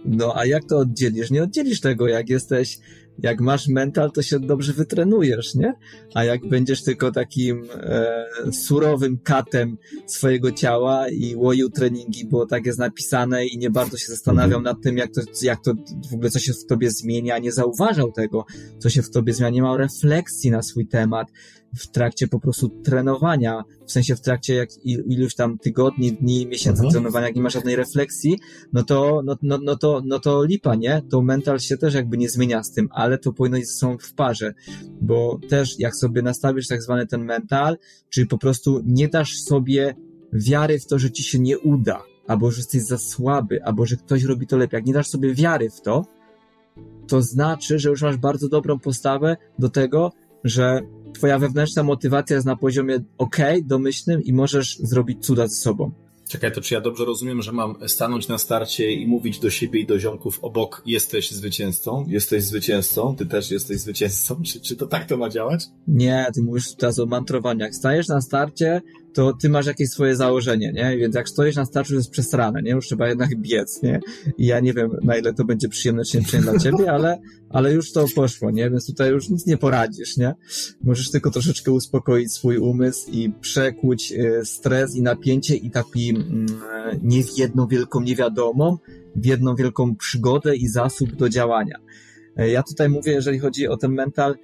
No 0.05 0.33
a 0.35 0.45
jak 0.45 0.65
to 0.65 0.77
oddzielisz? 0.77 1.31
Nie 1.31 1.43
oddzielisz 1.43 1.81
tego, 1.81 2.07
jak 2.07 2.29
jesteś 2.29 2.79
jak 3.19 3.41
masz 3.41 3.67
mental, 3.67 4.11
to 4.11 4.21
się 4.21 4.39
dobrze 4.39 4.73
wytrenujesz, 4.73 5.55
nie? 5.55 5.73
A 6.13 6.23
jak 6.23 6.47
będziesz 6.49 6.83
tylko 6.83 7.11
takim 7.11 7.63
e, 7.73 8.25
surowym 8.51 9.19
katem 9.23 9.77
swojego 10.05 10.51
ciała 10.51 11.09
i 11.09 11.35
łoił 11.35 11.69
treningi, 11.69 12.25
bo 12.25 12.45
tak 12.45 12.65
jest 12.65 12.79
napisane 12.79 13.45
i 13.45 13.57
nie 13.57 13.69
bardzo 13.69 13.97
się 13.97 14.07
zastanawiał 14.07 14.61
nad 14.61 14.81
tym, 14.81 14.97
jak 14.97 15.13
to, 15.13 15.21
jak 15.41 15.63
to 15.63 15.73
w 16.11 16.13
ogóle 16.13 16.29
co 16.29 16.39
się 16.39 16.53
w 16.53 16.65
tobie 16.65 16.91
zmienia, 16.91 17.37
nie 17.37 17.51
zauważał 17.51 18.11
tego, 18.11 18.45
co 18.79 18.89
się 18.89 19.01
w 19.01 19.09
tobie 19.09 19.33
zmienia, 19.33 19.49
nie 19.49 19.61
miał 19.61 19.77
refleksji 19.77 20.51
na 20.51 20.61
swój 20.61 20.87
temat, 20.87 21.27
w 21.75 21.87
trakcie 21.87 22.27
po 22.27 22.39
prostu 22.39 22.69
trenowania, 22.69 23.63
w 23.85 23.91
sensie 23.91 24.15
w 24.15 24.21
trakcie 24.21 24.55
jak 24.55 24.69
iluś 24.85 25.35
tam 25.35 25.57
tygodni, 25.57 26.13
dni, 26.13 26.47
miesięcy 26.47 26.79
mhm. 26.79 26.91
trenowania, 26.91 27.27
jak 27.27 27.35
nie 27.35 27.41
ma 27.41 27.49
żadnej 27.49 27.75
refleksji, 27.75 28.39
no 28.73 28.83
to, 28.83 29.21
no, 29.25 29.37
no, 29.41 29.59
no, 29.63 29.75
to, 29.75 30.01
no 30.05 30.19
to 30.19 30.43
lipa, 30.43 30.75
nie? 30.75 31.01
To 31.09 31.21
mental 31.21 31.59
się 31.59 31.77
też 31.77 31.93
jakby 31.93 32.17
nie 32.17 32.29
zmienia 32.29 32.63
z 32.63 32.71
tym, 32.71 32.89
ale 32.91 33.17
to 33.17 33.33
powinno 33.33 33.57
być 33.57 33.71
są 33.71 33.97
w 33.97 34.13
parze, 34.13 34.53
bo 35.01 35.39
też 35.49 35.79
jak 35.79 35.95
sobie 35.95 36.21
nastawisz 36.21 36.67
tak 36.67 36.83
zwany 36.83 37.07
ten 37.07 37.25
mental, 37.25 37.77
czyli 38.09 38.27
po 38.27 38.37
prostu 38.37 38.81
nie 38.85 39.07
dasz 39.07 39.39
sobie 39.39 39.95
wiary 40.33 40.79
w 40.79 40.85
to, 40.85 40.99
że 40.99 41.11
ci 41.11 41.23
się 41.23 41.39
nie 41.39 41.59
uda, 41.59 42.03
albo 42.27 42.51
że 42.51 42.57
jesteś 42.57 42.81
za 42.81 42.97
słaby, 42.97 43.63
albo 43.63 43.85
że 43.85 43.95
ktoś 43.95 44.23
robi 44.23 44.47
to 44.47 44.57
lepiej. 44.57 44.77
Jak 44.77 44.85
nie 44.85 44.93
dasz 44.93 45.07
sobie 45.07 45.33
wiary 45.33 45.69
w 45.69 45.81
to, 45.81 46.05
to 47.07 47.21
znaczy, 47.21 47.79
że 47.79 47.89
już 47.89 48.01
masz 48.01 48.17
bardzo 48.17 48.49
dobrą 48.49 48.79
postawę 48.79 49.37
do 49.59 49.69
tego, 49.69 50.11
że 50.43 50.81
twoja 51.17 51.39
wewnętrzna 51.39 51.83
motywacja 51.83 52.35
jest 52.35 52.45
na 52.45 52.55
poziomie 52.55 52.99
ok, 53.17 53.37
domyślnym 53.63 54.23
i 54.23 54.33
możesz 54.33 54.77
zrobić 54.77 55.25
cuda 55.25 55.47
ze 55.47 55.55
sobą. 55.55 55.91
Czekaj, 56.29 56.51
to 56.51 56.61
czy 56.61 56.73
ja 56.73 56.81
dobrze 56.81 57.05
rozumiem, 57.05 57.41
że 57.41 57.51
mam 57.51 57.75
stanąć 57.87 58.27
na 58.27 58.37
starcie 58.37 58.91
i 58.91 59.07
mówić 59.07 59.39
do 59.39 59.49
siebie 59.49 59.79
i 59.79 59.85
do 59.85 59.99
ziomków 59.99 60.39
obok, 60.41 60.81
jesteś 60.85 61.31
zwycięzcą, 61.31 62.05
jesteś 62.07 62.43
zwycięzcą, 62.43 63.15
ty 63.15 63.25
też 63.25 63.51
jesteś 63.51 63.79
zwycięzcą, 63.79 64.41
czy, 64.43 64.61
czy 64.61 64.75
to 64.75 64.87
tak 64.87 65.05
to 65.05 65.17
ma 65.17 65.29
działać? 65.29 65.65
Nie, 65.87 66.25
ty 66.35 66.41
mówisz 66.41 66.75
teraz 66.75 66.99
o 66.99 67.05
mantrowaniu. 67.05 67.59
Jak 67.59 67.75
stajesz 67.75 68.07
na 68.07 68.21
starcie, 68.21 68.81
to 69.17 69.33
ty 69.33 69.49
masz 69.49 69.65
jakieś 69.65 69.89
swoje 69.89 70.15
założenie, 70.15 70.71
nie? 70.71 70.97
Więc 70.97 71.15
jak 71.15 71.29
stoisz 71.29 71.55
na 71.55 71.65
starczu, 71.65 71.91
to 71.91 71.97
jest 71.97 72.09
przesrane, 72.09 72.61
nie? 72.61 72.71
Już 72.71 72.85
trzeba 72.85 73.07
jednak 73.07 73.35
biec, 73.35 73.81
nie? 73.83 73.99
I 74.37 74.45
ja 74.45 74.59
nie 74.59 74.73
wiem, 74.73 74.91
na 75.03 75.17
ile 75.17 75.33
to 75.33 75.45
będzie 75.45 75.69
przyjemne 75.69 76.03
czy 76.05 76.17
nieprzyjemne 76.17 76.51
dla 76.51 76.59
ciebie, 76.59 76.91
ale, 76.97 77.19
ale 77.49 77.73
już 77.73 77.91
to 77.91 78.05
poszło, 78.15 78.51
nie? 78.51 78.69
Więc 78.69 78.85
tutaj 78.85 79.11
już 79.11 79.29
nic 79.29 79.45
nie 79.45 79.57
poradzisz, 79.57 80.17
nie? 80.17 80.35
Możesz 80.83 81.11
tylko 81.11 81.31
troszeczkę 81.31 81.71
uspokoić 81.71 82.33
swój 82.33 82.57
umysł 82.57 83.11
i 83.11 83.31
przekłuć 83.41 84.11
y, 84.11 84.45
stres 84.45 84.95
i 84.95 85.01
napięcie 85.01 85.55
i 85.55 85.71
taki 85.71 86.09
mm, 86.09 86.45
nie 87.03 87.23
w 87.23 87.37
jedną 87.37 87.67
wielką 87.67 88.01
niewiadomą, 88.01 88.77
w 89.15 89.25
jedną 89.25 89.55
wielką 89.55 89.95
przygodę 89.95 90.55
i 90.55 90.67
zasób 90.67 91.15
do 91.15 91.29
działania. 91.29 91.79
E, 92.35 92.49
ja 92.49 92.63
tutaj 92.63 92.89
mówię, 92.89 93.11
jeżeli 93.11 93.39
chodzi 93.39 93.67
o 93.67 93.77
ten 93.77 93.91
mental, 93.91 94.35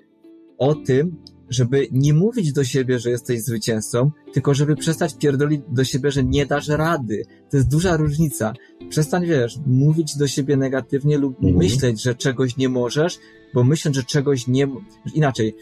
o 0.57 0.76
tym, 0.76 1.15
żeby 1.54 1.88
nie 1.91 2.14
mówić 2.14 2.54
do 2.54 2.64
siebie, 2.64 2.99
że 2.99 3.10
jesteś 3.10 3.43
zwycięzcą, 3.43 4.12
tylko 4.34 4.54
żeby 4.54 4.76
przestać 4.76 5.18
pierdolić 5.18 5.62
do 5.70 5.84
siebie, 5.84 6.12
że 6.12 6.24
nie 6.24 6.45
dasz 6.45 6.68
rady. 6.68 7.24
To 7.49 7.58
jest 7.58 7.70
duża 7.70 7.97
różnica. 7.97 8.54
Przestań, 8.89 9.26
wiesz, 9.26 9.60
mówić 9.66 10.18
do 10.18 10.28
siebie 10.28 10.58
negatywnie 10.58 11.18
lub 11.18 11.36
mhm. 11.36 11.56
myśleć, 11.56 12.01
że 12.01 12.16
czegoś 12.16 12.58
nie 12.58 12.70
możesz, 12.70 13.20
bo 13.54 13.64
myśleć, 13.64 13.95
że 13.95 14.04
czegoś 14.04 14.47
nie... 14.47 14.68
Inaczej. 15.14 15.56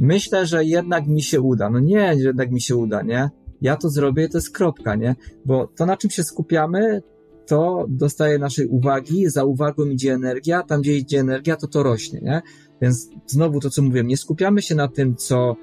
Myślę, 0.00 0.46
że 0.46 0.64
jednak 0.64 1.06
mi 1.06 1.22
się 1.22 1.40
uda. 1.40 1.70
No 1.70 1.80
nie, 1.80 2.14
jednak 2.16 2.50
mi 2.50 2.60
się 2.60 2.76
uda, 2.76 3.02
nie? 3.02 3.30
Ja 3.60 3.76
to 3.76 3.90
zrobię, 3.90 4.28
to 4.28 4.38
jest 4.38 4.50
kropka, 4.50 4.94
nie? 4.94 5.16
Bo 5.44 5.66
to, 5.66 5.86
na 5.86 5.96
czym 5.96 6.10
się 6.10 6.24
skupiamy, 6.24 7.02
to 7.46 7.86
dostaje 7.88 8.38
naszej 8.38 8.66
uwagi, 8.66 9.28
za 9.28 9.44
uwagą 9.44 9.84
idzie 9.84 10.12
energia, 10.12 10.62
tam 10.62 10.80
gdzie 10.80 10.96
idzie 10.96 11.20
energia, 11.20 11.56
to 11.56 11.66
to 11.66 11.82
rośnie, 11.82 12.20
nie? 12.20 12.42
Więc 12.82 13.08
znowu 13.26 13.60
to, 13.60 13.70
co 13.70 13.82
mówiłem, 13.82 14.06
nie 14.06 14.16
skupiamy 14.16 14.62
się 14.62 14.74
na 14.74 14.88
tym, 14.88 15.16
co 15.16 15.56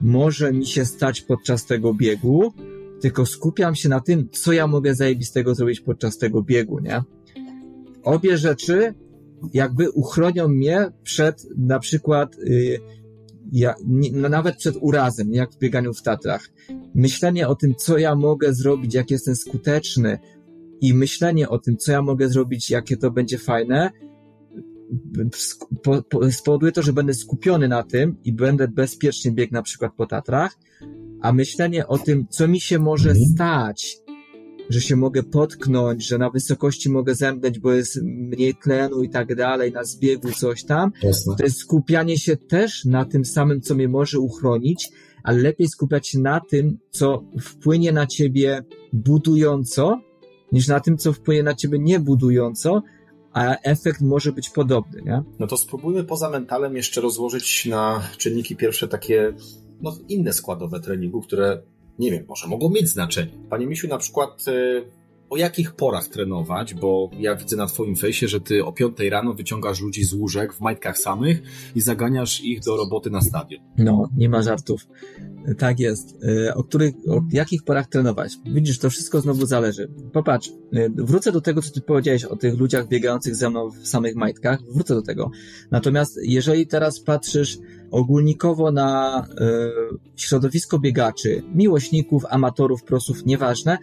może 0.00 0.52
mi 0.52 0.66
się 0.66 0.84
stać 0.84 1.20
podczas 1.20 1.66
tego 1.66 1.94
biegu, 1.94 2.52
tylko 3.00 3.26
skupiam 3.26 3.74
się 3.74 3.88
na 3.88 4.00
tym, 4.00 4.28
co 4.32 4.52
ja 4.52 4.66
mogę 4.66 4.94
zajebistego 4.94 5.54
zrobić 5.54 5.80
podczas 5.80 6.18
tego 6.18 6.42
biegu, 6.42 6.78
nie? 6.80 7.02
Obie 8.02 8.38
rzeczy 8.38 8.94
jakby 9.54 9.90
uchronią 9.90 10.48
mnie 10.48 10.92
przed 11.02 11.46
na 11.56 11.78
przykład 11.78 12.36
yy, 12.38 12.78
ja, 13.52 13.74
nie, 13.86 14.10
no 14.12 14.28
nawet 14.28 14.56
przed 14.56 14.76
urazem, 14.80 15.34
jak 15.34 15.52
w 15.52 15.58
bieganiu 15.58 15.94
w 15.94 16.02
Tatrach. 16.02 16.48
Myślenie 16.94 17.48
o 17.48 17.54
tym, 17.54 17.74
co 17.74 17.98
ja 17.98 18.14
mogę 18.14 18.54
zrobić, 18.54 18.94
jak 18.94 19.10
jestem 19.10 19.36
skuteczny 19.36 20.18
i 20.80 20.94
myślenie 20.94 21.48
o 21.48 21.58
tym, 21.58 21.76
co 21.76 21.92
ja 21.92 22.02
mogę 22.02 22.28
zrobić, 22.28 22.70
jakie 22.70 22.96
to 22.96 23.10
będzie 23.10 23.38
fajne, 23.38 23.90
spowoduje 26.30 26.72
to, 26.72 26.82
że 26.82 26.92
będę 26.92 27.14
skupiony 27.14 27.68
na 27.68 27.82
tym 27.82 28.16
i 28.24 28.32
będę 28.32 28.68
bezpiecznie 28.68 29.32
biegł 29.32 29.54
na 29.54 29.62
przykład 29.62 29.92
po 29.96 30.06
Tatrach, 30.06 30.58
a 31.22 31.32
myślenie 31.32 31.86
o 31.86 31.98
tym, 31.98 32.26
co 32.30 32.48
mi 32.48 32.60
się 32.60 32.78
może 32.78 33.10
mhm. 33.10 33.26
stać, 33.26 33.98
że 34.70 34.80
się 34.80 34.96
mogę 34.96 35.22
potknąć, 35.22 36.06
że 36.06 36.18
na 36.18 36.30
wysokości 36.30 36.90
mogę 36.90 37.14
zemdleć, 37.14 37.58
bo 37.58 37.72
jest 37.72 38.02
mniej 38.02 38.54
tlenu 38.54 39.02
i 39.02 39.10
tak 39.10 39.34
dalej, 39.34 39.72
na 39.72 39.84
zbiegu 39.84 40.32
coś 40.32 40.64
tam, 40.64 40.92
Jasne. 41.02 41.36
to 41.36 41.44
jest 41.44 41.58
skupianie 41.58 42.18
się 42.18 42.36
też 42.36 42.84
na 42.84 43.04
tym 43.04 43.24
samym, 43.24 43.60
co 43.60 43.74
mnie 43.74 43.88
może 43.88 44.18
uchronić, 44.18 44.88
ale 45.22 45.38
lepiej 45.38 45.68
skupiać 45.68 46.08
się 46.08 46.18
na 46.18 46.40
tym, 46.40 46.78
co 46.90 47.24
wpłynie 47.40 47.92
na 47.92 48.06
ciebie 48.06 48.64
budująco, 48.92 50.00
niż 50.52 50.68
na 50.68 50.80
tym, 50.80 50.98
co 50.98 51.12
wpłynie 51.12 51.42
na 51.42 51.54
ciebie 51.54 51.78
niebudująco, 51.78 52.82
a 53.32 53.56
efekt 53.62 54.00
może 54.00 54.32
być 54.32 54.50
podobny, 54.50 55.02
nie? 55.02 55.22
No 55.38 55.46
to 55.46 55.56
spróbujmy 55.56 56.04
poza 56.04 56.30
mentalem 56.30 56.76
jeszcze 56.76 57.00
rozłożyć 57.00 57.66
na 57.66 58.02
czynniki 58.16 58.56
pierwsze 58.56 58.88
takie, 58.88 59.32
no 59.82 59.96
inne 60.08 60.32
składowe 60.32 60.80
treningu, 60.80 61.20
które, 61.20 61.62
nie 61.98 62.10
wiem, 62.10 62.24
może 62.28 62.46
mogą 62.46 62.70
mieć 62.70 62.88
znaczenie. 62.88 63.32
Panie 63.50 63.66
Misiu, 63.66 63.88
na 63.88 63.98
przykład 63.98 64.44
y, 64.48 64.84
o 65.30 65.36
jakich 65.36 65.72
porach 65.72 66.08
trenować, 66.08 66.74
bo 66.74 67.10
ja 67.18 67.36
widzę 67.36 67.56
na 67.56 67.66
twoim 67.66 67.96
fejsie, 67.96 68.28
że 68.28 68.40
ty 68.40 68.64
o 68.64 68.72
piątej 68.72 69.10
rano 69.10 69.34
wyciągasz 69.34 69.80
ludzi 69.80 70.04
z 70.04 70.12
łóżek 70.12 70.54
w 70.54 70.60
majtkach 70.60 70.98
samych 70.98 71.42
i 71.74 71.80
zaganiasz 71.80 72.40
ich 72.40 72.60
do 72.60 72.76
roboty 72.76 73.10
na 73.10 73.20
stadion. 73.20 73.62
No, 73.78 74.08
nie 74.16 74.28
ma 74.28 74.42
żartów. 74.42 74.86
Tak 75.58 75.80
jest. 75.80 76.18
E, 76.46 76.54
o 76.54 76.64
których, 76.64 76.94
o 77.08 77.22
jakich 77.32 77.62
porach 77.62 77.86
trenować? 77.86 78.36
Widzisz, 78.46 78.78
to 78.78 78.90
wszystko 78.90 79.20
znowu 79.20 79.46
zależy. 79.46 79.90
Popatrz, 80.12 80.48
e, 80.72 80.88
wrócę 80.90 81.32
do 81.32 81.40
tego, 81.40 81.62
co 81.62 81.70
ty 81.70 81.80
powiedziałeś 81.80 82.24
o 82.24 82.36
tych 82.36 82.58
ludziach 82.58 82.88
biegających 82.88 83.36
ze 83.36 83.50
mną 83.50 83.70
w 83.70 83.88
samych 83.88 84.16
majtkach. 84.16 84.58
Wrócę 84.74 84.94
do 84.94 85.02
tego. 85.02 85.30
Natomiast 85.70 86.18
jeżeli 86.22 86.66
teraz 86.66 87.00
patrzysz 87.00 87.58
ogólnikowo 87.90 88.72
na 88.72 89.22
y, 89.26 89.98
środowisko 90.16 90.78
biegaczy, 90.78 91.42
miłośników, 91.54 92.24
amatorów, 92.30 92.82
prosów, 92.82 93.26
nieważne, 93.26 93.78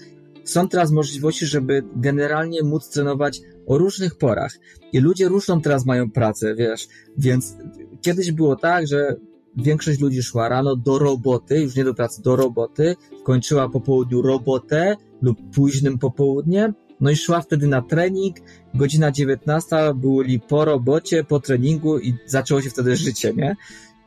są 0.46 0.68
teraz 0.68 0.92
możliwości, 0.92 1.46
żeby 1.46 1.84
generalnie 1.96 2.64
móc 2.64 2.90
trenować 2.90 3.42
o 3.68 3.78
różnych 3.78 4.16
porach. 4.18 4.52
I 4.94 5.00
ludzie 5.00 5.28
różną 5.28 5.62
teraz 5.62 5.86
mają 5.86 6.12
pracę, 6.12 6.56
wiesz, 6.56 6.88
więc 7.18 7.56
kiedyś 8.02 8.32
było 8.32 8.56
tak, 8.56 8.88
że 8.88 9.16
większość 9.58 10.00
ludzi 10.00 10.24
szła 10.24 10.50
rano 10.50 10.76
do 10.76 11.00
roboty, 11.00 11.62
już 11.62 11.76
nie 11.76 11.84
do 11.84 11.94
pracy, 11.94 12.22
do 12.22 12.36
roboty, 12.36 12.96
kończyła 13.24 13.70
po 13.70 13.82
południu 13.82 14.22
robotę 14.22 14.96
lub 15.22 15.38
późnym 15.56 15.98
popołudniem, 15.98 16.74
no 17.00 17.10
i 17.10 17.16
szła 17.16 17.42
wtedy 17.42 17.68
na 17.68 17.82
trening, 17.82 18.36
godzina 18.74 19.12
19 19.12 19.76
byli 19.96 20.40
po 20.40 20.66
robocie, 20.66 21.24
po 21.24 21.40
treningu 21.40 22.00
i 22.00 22.14
zaczęło 22.26 22.62
się 22.62 22.70
wtedy 22.70 22.96
życie, 22.96 23.34
nie? 23.34 23.56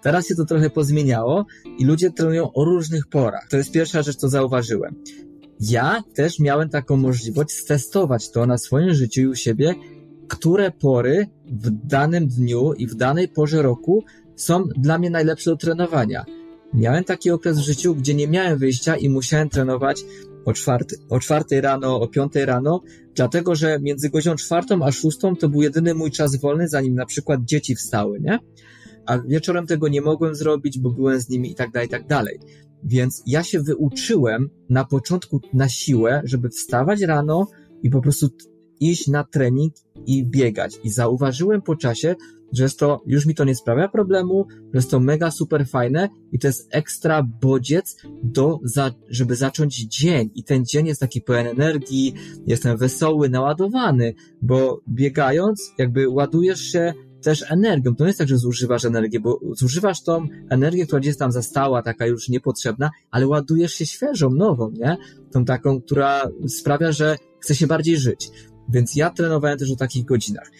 Teraz 0.03 0.28
się 0.28 0.34
to 0.34 0.45
trochę 0.45 0.70
pozmieniało 0.70 1.47
i 1.78 1.84
ludzie 1.84 2.11
trenują 2.11 2.53
o 2.53 2.64
różnych 2.64 3.07
porach. 3.07 3.49
To 3.51 3.57
jest 3.57 3.72
pierwsza 3.72 4.03
rzecz, 4.03 4.16
co 4.16 4.28
zauważyłem. 4.28 4.95
Ja 5.61 6.03
też 6.15 6.39
miałem 6.39 6.69
taką 6.69 6.97
możliwość 6.97 7.51
stestować 7.51 8.31
to 8.31 8.47
na 8.47 8.59
swoim 8.59 8.95
życiu 8.95 9.21
i 9.21 9.27
u 9.27 9.35
siebie, 9.35 9.75
które 10.29 10.71
pory 10.71 11.27
w 11.47 11.71
danym 11.87 12.29
dniu 12.29 12.73
i 12.73 12.87
w 12.87 12.95
danej 12.95 13.29
porze 13.29 13.63
roku 13.63 14.05
są 14.37 14.65
dla 14.77 14.99
mnie 14.99 15.11
najlepsze 15.11 15.51
do 15.51 15.57
trenowania. 15.57 16.25
Miałem 16.75 17.05
taki 17.05 17.31
okres 17.31 17.59
w 17.59 17.63
życiu, 17.63 17.95
gdzie 17.95 18.15
nie 18.15 18.29
miałem 18.29 18.59
wyjścia 18.59 18.97
i 18.97 19.09
musiałem 19.09 19.49
trenować 19.49 20.05
o 20.45 20.53
czwartej, 20.53 20.99
o 21.09 21.21
czwartej 21.21 21.61
rano, 21.61 22.01
o 22.01 22.09
piątej 22.09 22.45
rano, 22.45 22.83
dlatego 23.15 23.55
że 23.55 23.79
między 23.81 24.11
godziną 24.11 24.37
czwartą 24.37 24.83
a 24.83 24.93
szóstą 24.93 25.37
to 25.37 25.49
był 25.49 25.63
jedyny 25.63 25.95
mój 25.95 26.11
czas 26.11 26.37
wolny, 26.37 26.69
zanim 26.69 26.95
na 26.95 27.07
przykład 27.07 27.45
dzieci 27.45 27.75
wstały, 27.75 28.21
nie? 28.21 28.39
A 29.09 29.19
wieczorem 29.19 29.67
tego 29.67 29.89
nie 29.89 30.01
mogłem 30.01 30.35
zrobić, 30.35 30.79
bo 30.79 30.91
byłem 30.91 31.21
z 31.21 31.29
nimi 31.29 31.51
i 31.51 31.55
tak 31.55 31.71
dalej, 31.71 31.87
i 31.87 31.91
tak 31.91 32.07
dalej. 32.07 32.39
Więc 32.85 33.23
ja 33.27 33.43
się 33.43 33.61
wyuczyłem 33.61 34.51
na 34.71 34.85
początku 34.85 35.41
na 35.53 35.69
siłę, 35.69 36.23
żeby 36.25 36.49
wstawać 36.49 37.01
rano 37.01 37.47
i 37.83 37.91
po 37.91 38.01
prostu 38.01 38.29
iść 38.81 39.09
na 39.09 39.25
trening 39.25 39.75
i 40.07 40.27
biegać. 40.27 40.79
I 40.85 40.91
zauważyłem 40.91 41.63
po 41.63 41.77
czasie, 41.77 42.15
że 42.53 42.63
jest 42.63 42.79
to, 42.79 43.03
już 43.07 43.27
mi 43.27 43.35
to 43.35 43.45
nie 43.45 43.55
sprawia 43.55 43.89
problemu, 43.89 44.47
że 44.51 44.79
jest 44.79 44.91
to 44.91 45.01
mega 45.01 45.31
super 45.31 45.67
fajne 45.67 46.09
i 46.33 46.39
to 46.39 46.47
jest 46.47 46.69
ekstra 46.71 47.23
bodziec 47.41 47.97
do, 48.23 48.59
za, 48.63 48.91
żeby 49.09 49.37
zacząć 49.37 49.77
dzień. 49.77 50.31
I 50.35 50.45
ten 50.45 50.65
dzień 50.65 50.87
jest 50.87 51.01
taki 51.01 51.21
pełen 51.21 51.47
energii, 51.47 52.15
jestem 52.47 52.77
wesoły, 52.77 53.29
naładowany, 53.29 54.15
bo 54.43 54.81
biegając, 54.89 55.73
jakby 55.79 56.09
ładujesz 56.09 56.61
się 56.61 56.95
też 57.23 57.45
energią. 57.51 57.95
To 57.95 58.05
nie 58.05 58.09
jest 58.09 58.19
tak, 58.19 58.29
że 58.29 58.39
zużywasz 58.39 58.85
energię, 58.85 59.21
bo 59.21 59.41
zużywasz 59.57 60.03
tą 60.03 60.27
energię, 60.51 60.87
która 60.87 61.01
gdzieś 61.01 61.16
tam 61.16 61.33
zastała, 61.33 61.83
taka 61.83 62.07
już 62.07 62.29
niepotrzebna, 62.29 62.91
ale 63.11 63.27
ładujesz 63.27 63.73
się 63.73 63.87
świeżą, 63.87 64.31
nową, 64.31 64.71
nie? 64.71 64.97
Tą 65.33 65.45
taką, 65.45 65.81
która 65.81 66.23
sprawia, 66.49 66.93
że 66.93 67.16
chce 67.41 67.55
się 67.55 67.66
bardziej 67.66 67.99
żyć. 67.99 68.31
Więc 68.69 68.97
ja 68.97 69.11
trenowałem 69.11 69.59
też 69.59 69.71
o 69.71 69.77
takich 69.77 70.05
godzinach. 70.05 70.51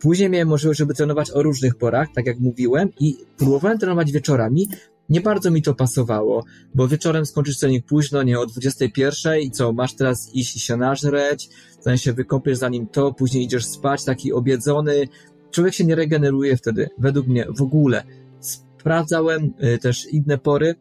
Później 0.00 0.30
miałem 0.30 0.48
możliwość, 0.48 0.78
żeby 0.78 0.94
trenować 0.94 1.30
o 1.30 1.42
różnych 1.42 1.74
porach, 1.74 2.08
tak 2.14 2.26
jak 2.26 2.40
mówiłem, 2.40 2.88
i 3.00 3.16
próbowałem 3.36 3.78
trenować 3.78 4.12
wieczorami. 4.12 4.68
Nie 5.08 5.20
bardzo 5.20 5.50
mi 5.50 5.62
to 5.62 5.74
pasowało, 5.74 6.44
bo 6.74 6.88
wieczorem 6.88 7.26
skończysz 7.26 7.58
trening 7.58 7.86
późno, 7.86 8.22
nie 8.22 8.40
o 8.40 8.46
21 8.46 9.40
i 9.40 9.50
co, 9.50 9.72
masz 9.72 9.94
teraz 9.94 10.34
iść 10.34 10.60
się 10.60 10.76
nażreć, 10.76 11.48
zanim 11.80 11.98
się 11.98 12.12
wykąpiesz 12.12 12.58
zanim 12.58 12.86
to, 12.86 13.12
później 13.12 13.44
idziesz 13.44 13.66
spać, 13.66 14.04
taki 14.04 14.32
obiedzony, 14.32 15.08
człowiek 15.54 15.74
się 15.74 15.84
nie 15.84 15.94
regeneruje 15.94 16.56
wtedy, 16.56 16.88
według 16.98 17.26
mnie 17.26 17.46
w 17.58 17.62
ogóle. 17.62 18.04
Sprawdzałem 18.40 19.54
y, 19.74 19.78
też 19.78 20.06
inne 20.06 20.38
pory, 20.38 20.74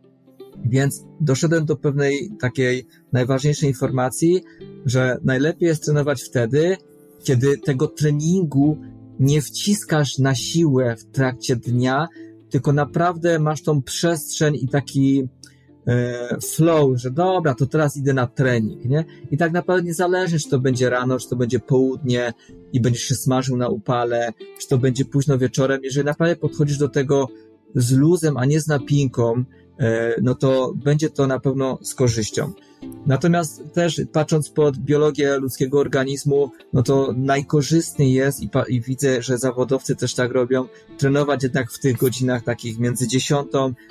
więc 0.65 1.03
doszedłem 1.21 1.65
do 1.65 1.75
pewnej 1.75 2.31
takiej 2.39 2.87
najważniejszej 3.11 3.69
informacji, 3.69 4.43
że 4.85 5.17
najlepiej 5.23 5.67
jest 5.67 5.85
trenować 5.85 6.23
wtedy, 6.23 6.77
kiedy 7.23 7.57
tego 7.57 7.87
treningu 7.87 8.77
nie 9.19 9.41
wciskasz 9.41 10.17
na 10.17 10.35
siłę 10.35 10.95
w 10.95 11.05
trakcie 11.05 11.55
dnia, 11.55 12.07
tylko 12.49 12.73
naprawdę 12.73 13.39
masz 13.39 13.61
tą 13.61 13.81
przestrzeń 13.81 14.55
i 14.55 14.67
taki 14.67 15.27
flow, 16.55 16.99
że 16.99 17.11
dobra, 17.11 17.53
to 17.53 17.65
teraz 17.65 17.97
idę 17.97 18.13
na 18.13 18.27
trening, 18.27 18.85
nie? 18.85 19.05
I 19.31 19.37
tak 19.37 19.51
naprawdę 19.51 19.83
nie 19.83 19.93
zależy, 19.93 20.39
czy 20.39 20.49
to 20.49 20.59
będzie 20.59 20.89
rano, 20.89 21.19
czy 21.19 21.29
to 21.29 21.35
będzie 21.35 21.59
południe 21.59 22.33
i 22.73 22.81
będziesz 22.81 23.03
się 23.03 23.15
smażył 23.15 23.57
na 23.57 23.67
upale, 23.67 24.33
czy 24.59 24.67
to 24.67 24.77
będzie 24.77 25.05
późno 25.05 25.37
wieczorem. 25.37 25.79
Jeżeli 25.83 26.05
naprawdę 26.05 26.35
podchodzisz 26.35 26.77
do 26.77 26.89
tego 26.89 27.27
z 27.75 27.91
luzem, 27.91 28.37
a 28.37 28.45
nie 28.45 28.61
z 28.61 28.67
napinką, 28.67 29.33
e, 29.37 29.43
no 30.21 30.35
to 30.35 30.73
będzie 30.75 31.09
to 31.09 31.27
na 31.27 31.39
pewno 31.39 31.79
z 31.81 31.95
korzyścią. 31.95 32.53
Natomiast 33.05 33.73
też 33.73 34.01
patrząc 34.11 34.49
pod 34.49 34.77
biologię 34.77 35.37
ludzkiego 35.37 35.79
organizmu, 35.79 36.51
no 36.73 36.83
to 36.83 37.13
najkorzystniej 37.17 38.13
jest 38.13 38.43
i, 38.43 38.49
i, 38.67 38.81
widzę, 38.81 39.21
że 39.21 39.37
zawodowcy 39.37 39.95
też 39.95 40.13
tak 40.13 40.31
robią, 40.31 40.67
trenować 40.97 41.43
jednak 41.43 41.71
w 41.71 41.79
tych 41.79 41.97
godzinach 41.97 42.43
takich 42.43 42.79
między 42.79 43.07
10 43.07 43.47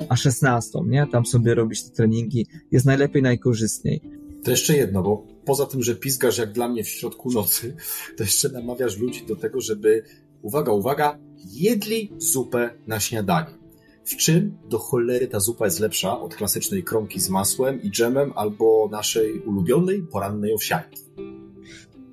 a 0.09 0.17
16, 0.17 0.79
nie? 0.87 1.07
Tam 1.13 1.27
sobie 1.27 1.55
robić 1.55 1.85
te 1.85 1.91
treningi. 1.91 2.47
Jest 2.71 2.87
najlepiej, 2.87 3.23
najkorzystniej. 3.23 4.01
To 4.45 4.51
jeszcze 4.51 4.77
jedno, 4.77 5.03
bo 5.03 5.27
poza 5.45 5.67
tym, 5.67 5.83
że 5.83 5.95
pizgasz 5.95 6.39
jak 6.39 6.53
dla 6.53 6.69
mnie 6.69 6.85
w 6.85 6.89
środku 6.89 7.31
nocy, 7.33 7.77
to 8.17 8.25
jeszcze 8.25 8.49
namawiasz 8.49 8.99
ludzi 8.99 9.27
do 9.27 9.37
tego, 9.37 9.61
żeby, 9.61 10.03
uwaga, 10.43 10.73
uwaga, 10.73 11.19
jedli 11.45 12.13
zupę 12.19 12.71
na 12.87 13.01
śniadanie. 13.01 13.62
W 14.05 14.17
czym 14.17 14.59
do 14.69 14.79
cholery 14.79 15.29
ta 15.29 15.41
zupa 15.41 15.65
jest 15.65 15.81
lepsza 15.81 16.21
od 16.21 16.35
klasycznej 16.35 16.85
kromki 16.85 17.21
z 17.21 17.29
masłem 17.29 17.83
i 17.83 17.91
dżemem 17.91 18.33
albo 18.37 18.89
naszej 18.91 19.41
ulubionej 19.41 20.03
porannej 20.03 20.55
owsianki? 20.55 21.03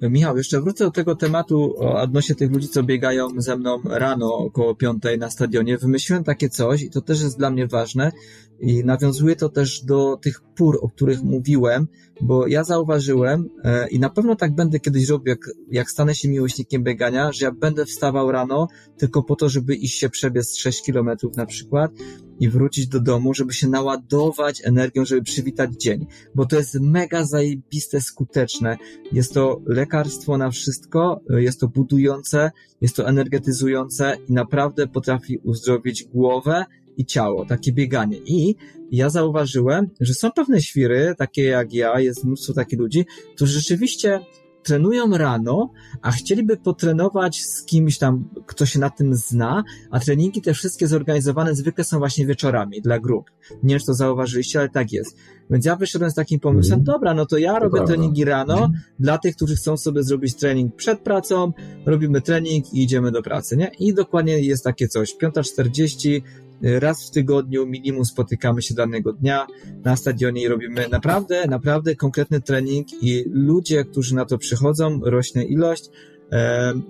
Michał, 0.02 0.38
jeszcze 0.38 0.62
wrócę 0.62 0.84
do 0.84 0.92
tego 0.92 1.16
tematu 1.16 1.76
odnośnie 1.80 2.36
tych 2.36 2.52
ludzi, 2.52 2.68
co 2.68 2.84
biegają 2.84 3.28
ze 3.38 3.58
mną 3.58 3.82
rano 3.84 4.38
około 4.38 4.76
piątej 4.76 5.20
na 5.20 5.30
stadionie. 5.30 5.78
Wymyśliłem 5.78 6.24
takie 6.24 6.50
coś 6.50 6.82
i 6.82 6.90
to 6.90 7.02
też 7.02 7.22
jest 7.22 7.38
dla 7.38 7.50
mnie 7.50 7.68
ważne 7.68 8.12
i 8.62 8.84
nawiązuje 8.86 9.36
to 9.36 9.49
też 9.49 9.82
do 9.84 10.18
tych 10.18 10.41
pór, 10.55 10.80
o 10.82 10.89
których 10.89 11.24
mówiłem, 11.24 11.88
bo 12.22 12.47
ja 12.47 12.64
zauważyłem 12.64 13.49
e, 13.64 13.89
i 13.89 13.99
na 13.99 14.10
pewno 14.10 14.36
tak 14.36 14.55
będę 14.55 14.80
kiedyś 14.80 15.10
robił, 15.10 15.30
jak, 15.30 15.39
jak 15.72 15.91
stanę 15.91 16.16
się 16.16 16.30
miłośnikiem 16.30 16.84
biegania, 16.84 17.32
że 17.32 17.45
ja 17.45 17.51
będę 17.51 17.86
wstawał 17.86 18.32
rano 18.32 18.68
tylko 18.97 19.24
po 19.24 19.36
to, 19.36 19.49
żeby 19.49 19.76
iść 19.76 19.99
się 19.99 20.10
przebiec 20.10 20.57
6 20.57 20.84
kilometrów 20.84 21.38
na 21.38 21.45
przykład 21.45 21.91
i 22.39 22.49
wrócić 22.49 22.88
do 22.88 22.99
domu, 22.99 23.34
żeby 23.34 23.53
się 23.53 23.68
naładować 23.68 24.62
energią, 24.66 25.05
żeby 25.05 25.22
przywitać 25.22 25.74
dzień, 25.74 26.07
bo 26.36 26.45
to 26.45 26.55
jest 26.55 26.80
mega 26.82 27.26
zajebiste, 27.26 28.01
skuteczne. 28.01 28.78
Jest 29.12 29.34
to 29.34 29.62
lekarstwo 29.66 30.38
na 30.38 30.51
wszystko, 30.51 31.22
jest 31.30 31.60
to 31.60 31.68
budujące, 31.68 32.51
jest 32.82 32.95
to 32.95 33.07
energetyzujące 33.07 34.18
i 34.30 34.34
naprawdę 34.34 34.88
potrafi 34.88 35.38
uzdrowić 35.38 36.03
głowę 36.03 36.66
i 37.00 37.06
ciało, 37.06 37.45
takie 37.45 37.72
bieganie. 37.72 38.18
I 38.18 38.56
ja 38.91 39.10
zauważyłem, 39.10 39.88
że 40.00 40.14
są 40.14 40.32
pewne 40.32 40.62
świry, 40.62 41.16
takie 41.18 41.43
jak 41.43 41.74
ja, 41.74 42.00
jest 42.00 42.24
mnóstwo 42.24 42.54
takich 42.54 42.80
ludzi, 42.80 43.06
którzy 43.36 43.54
rzeczywiście 43.54 44.20
trenują 44.64 45.18
rano, 45.18 45.72
a 46.02 46.12
chcieliby 46.12 46.58
potrenować 46.58 47.41
z 47.41 47.64
kimś 47.66 47.97
tam, 47.97 48.30
kto 48.45 48.66
się 48.66 48.80
na 48.80 48.89
tym 48.89 49.16
zna, 49.16 49.64
a 49.91 50.00
treningi 50.00 50.41
te 50.41 50.54
wszystkie 50.54 50.88
zorganizowane 50.88 51.56
zwykle 51.56 51.84
są 51.84 52.00
właśnie 52.00 52.26
wieczorami 52.26 52.82
dla 52.82 53.00
grup. 53.00 53.32
Nie 53.64 53.70
wiem, 53.70 53.80
czy 53.80 53.86
to 53.86 53.93
zauważyliście, 53.93 54.60
ale 54.60 54.70
tak 54.70 54.91
jest. 54.91 55.18
Więc 55.50 55.66
ja 55.66 55.76
wyszedłem 55.76 56.12
z 56.12 56.16
takim 56.16 56.39
pomysłem, 56.39 56.74
mm. 56.74 56.84
dobra, 56.84 57.14
no 57.14 57.26
to 57.26 57.38
ja 57.38 57.54
to 57.54 57.60
robię 57.60 57.72
prawda. 57.72 57.93
treningi 57.93 58.26
rano 58.26 58.58
mm. 58.58 58.72
dla 59.00 59.18
tych, 59.18 59.36
którzy 59.36 59.56
chcą 59.56 59.78
sobie 59.78 60.04
zrobić 60.04 60.36
trening 60.36 60.76
przed 60.76 61.00
pracą, 61.00 61.52
robimy 61.86 62.22
trening 62.22 62.74
i 62.74 62.84
idziemy 62.84 63.12
do 63.12 63.22
pracy, 63.22 63.58
nie? 63.58 63.72
I 63.80 63.93
dokładnie 63.93 64.39
jest 64.39 64.64
takie 64.64 64.88
coś. 64.88 65.16
5.40 65.16 66.22
raz 66.62 67.07
w 67.07 67.12
tygodniu 67.12 67.66
minimum 67.66 68.05
spotykamy 68.05 68.62
się 68.62 68.76
danego 68.76 69.14
dnia 69.14 69.47
na 69.84 69.95
stadionie 69.95 70.41
i 70.41 70.47
robimy 70.47 70.88
naprawdę, 70.91 71.47
naprawdę 71.47 71.95
konkretny 71.95 72.41
trening 72.41 72.88
i 73.03 73.24
ludzie, 73.32 73.86
którzy 73.86 74.16
na 74.16 74.26
to 74.26 74.38
przychodzą, 74.38 74.99
rośnie 75.03 75.45
ilość, 75.45 75.89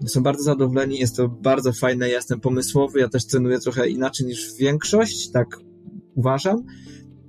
są 0.05 0.23
bardzo 0.23 0.43
zadowoleni, 0.43 0.99
jest 0.99 1.15
to 1.15 1.29
bardzo 1.29 1.73
fajne, 1.73 2.09
ja 2.09 2.15
jestem 2.15 2.39
pomysłowy, 2.39 2.99
ja 2.99 3.09
też 3.09 3.25
trenuję 3.25 3.59
trochę 3.59 3.89
inaczej 3.89 4.27
niż 4.27 4.55
większość, 4.55 5.31
tak 5.31 5.47
uważam. 6.15 6.63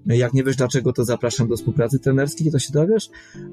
Jak 0.06 0.32
nie 0.32 0.44
wiesz 0.44 0.56
dlaczego, 0.56 0.92
to 0.92 1.04
zapraszam 1.04 1.48
do 1.48 1.56
współpracy 1.56 1.98
trenerskiej, 1.98 2.52
to 2.52 2.58
się 2.58 2.72
dowiesz. 2.72 3.10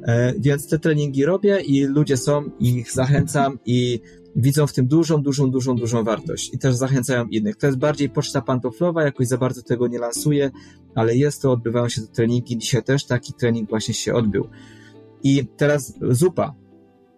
E, 0.08 0.34
więc 0.40 0.68
te 0.68 0.80
treningi 0.80 1.26
robię 1.26 1.60
i 1.62 1.84
ludzie 1.84 2.18
są, 2.18 2.44
ich 2.60 2.92
zachęcam 2.92 3.60
i 3.66 4.00
widzą 4.38 4.68
w 4.68 4.74
tym 4.74 4.88
dużą, 4.88 5.22
dużą, 5.22 5.52
dużą, 5.52 5.76
dużą 5.76 6.04
wartość 6.04 6.54
i 6.54 6.58
też 6.58 6.76
zachęcają 6.76 7.26
innych. 7.26 7.56
To 7.56 7.68
jest 7.68 7.80
bardziej 7.80 8.10
poczta 8.10 8.42
pantoflowa, 8.42 9.04
jakoś 9.04 9.28
za 9.28 9.38
bardzo 9.38 9.62
tego 9.62 9.88
nie 9.88 10.00
lansuję, 10.00 10.52
ale 10.96 11.18
jest 11.18 11.42
to, 11.42 11.52
odbywają 11.52 11.90
się 11.90 12.02
te 12.02 12.08
treningi. 12.08 12.58
Dzisiaj 12.58 12.84
też 12.84 13.06
taki 13.06 13.34
trening 13.34 13.70
właśnie 13.70 13.94
się 13.94 14.14
odbył. 14.14 14.48
I 15.24 15.48
teraz 15.58 15.94
zupa. 16.02 16.54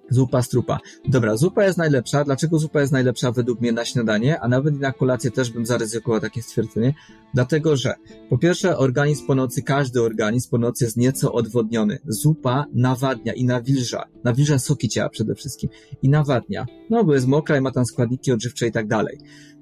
Zupa 0.09 0.41
strupa. 0.41 0.79
Dobra, 1.07 1.37
zupa 1.37 1.63
jest 1.65 1.77
najlepsza. 1.77 2.23
Dlaczego 2.23 2.59
zupa 2.59 2.81
jest 2.81 2.93
najlepsza 2.93 3.31
według 3.31 3.61
mnie 3.61 3.71
na 3.71 3.85
śniadanie, 3.85 4.39
a 4.39 4.47
nawet 4.47 4.79
na 4.79 4.91
kolację 4.91 5.31
też 5.31 5.51
bym 5.51 5.65
zaryzykował 5.65 6.19
takie 6.19 6.41
stwierdzenie? 6.41 6.93
Dlatego, 7.33 7.77
że 7.77 7.93
po 8.29 8.37
pierwsze 8.37 8.77
organizm 8.77 9.27
po 9.27 9.35
nocy, 9.35 9.61
każdy 9.61 10.01
organizm 10.01 10.49
po 10.49 10.57
nocy 10.57 10.85
jest 10.85 10.97
nieco 10.97 11.33
odwodniony. 11.33 11.99
Zupa 12.07 12.65
nawadnia 12.73 13.33
i 13.33 13.45
nawilża. 13.45 14.03
Nawilża 14.23 14.59
soki 14.59 14.89
ciała 14.89 15.09
przede 15.09 15.35
wszystkim. 15.35 15.69
I 16.01 16.09
nawadnia. 16.09 16.65
No, 16.89 17.03
bo 17.03 17.13
jest 17.13 17.27
mokra 17.27 17.57
i 17.57 17.61
ma 17.61 17.71
tam 17.71 17.85
składniki 17.85 18.31
odżywcze 18.31 18.67
i 18.67 18.71
tak 18.71 18.87
dalej. 18.87 19.17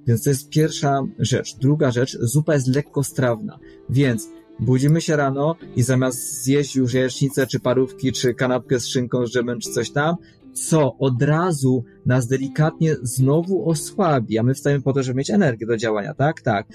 Więc 0.07 0.23
to 0.23 0.29
jest 0.29 0.49
pierwsza 0.49 1.01
rzecz. 1.19 1.55
Druga 1.57 1.91
rzecz, 1.91 2.17
zupa 2.21 2.53
jest 2.53 2.67
lekko 2.67 3.03
strawna. 3.03 3.59
Więc 3.89 4.29
budzimy 4.59 5.01
się 5.01 5.15
rano 5.15 5.55
i 5.75 5.83
zamiast 5.83 6.43
zjeść 6.43 6.75
już 6.75 6.93
jajecznicę, 6.93 7.47
czy 7.47 7.59
parówki, 7.59 8.11
czy 8.11 8.33
kanapkę 8.33 8.79
z 8.79 8.87
szynką, 8.87 9.27
z 9.27 9.31
czy 9.63 9.71
coś 9.71 9.91
tam, 9.91 10.15
co 10.65 10.97
od 10.97 11.21
razu 11.21 11.83
nas 12.05 12.27
delikatnie 12.27 12.95
znowu 13.01 13.69
osłabi, 13.69 14.37
a 14.37 14.43
my 14.43 14.53
wstajemy 14.53 14.83
po 14.83 14.93
to, 14.93 15.03
żeby 15.03 15.17
mieć 15.17 15.29
energię 15.29 15.67
do 15.67 15.77
działania, 15.77 16.13
tak? 16.13 16.41
Tak. 16.41 16.67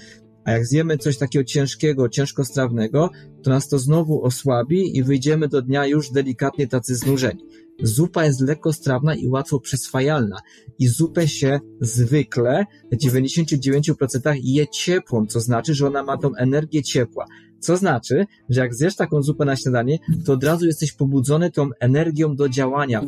A 0.45 0.51
jak 0.51 0.65
zjemy 0.65 0.97
coś 0.97 1.17
takiego 1.17 1.45
ciężkiego, 1.45 2.09
ciężkostrawnego, 2.09 3.09
to 3.43 3.49
nas 3.49 3.67
to 3.67 3.79
znowu 3.79 4.23
osłabi 4.23 4.97
i 4.97 5.03
wyjdziemy 5.03 5.47
do 5.47 5.61
dnia 5.61 5.87
już 5.87 6.11
delikatnie 6.11 6.67
tacy 6.67 6.95
znużeni. 6.95 7.45
Zupa 7.81 8.25
jest 8.25 8.41
lekkostrawna 8.41 9.15
i 9.15 9.27
łatwo 9.27 9.59
przyswajalna 9.59 10.37
i 10.79 10.87
zupę 10.87 11.27
się 11.27 11.59
zwykle 11.81 12.65
w 12.91 12.95
99% 12.95 14.39
je 14.43 14.67
ciepłą, 14.67 15.25
co 15.25 15.39
znaczy, 15.39 15.73
że 15.73 15.87
ona 15.87 16.03
ma 16.03 16.17
tą 16.17 16.35
energię 16.35 16.83
ciepła. 16.83 17.25
Co 17.59 17.77
znaczy, 17.77 18.25
że 18.49 18.61
jak 18.61 18.75
zjesz 18.75 18.95
taką 18.95 19.21
zupę 19.21 19.45
na 19.45 19.55
śniadanie, 19.55 19.99
to 20.25 20.33
od 20.33 20.43
razu 20.43 20.65
jesteś 20.65 20.91
pobudzony 20.91 21.51
tą 21.51 21.69
energią 21.79 22.35
do 22.35 22.49
działania. 22.49 23.05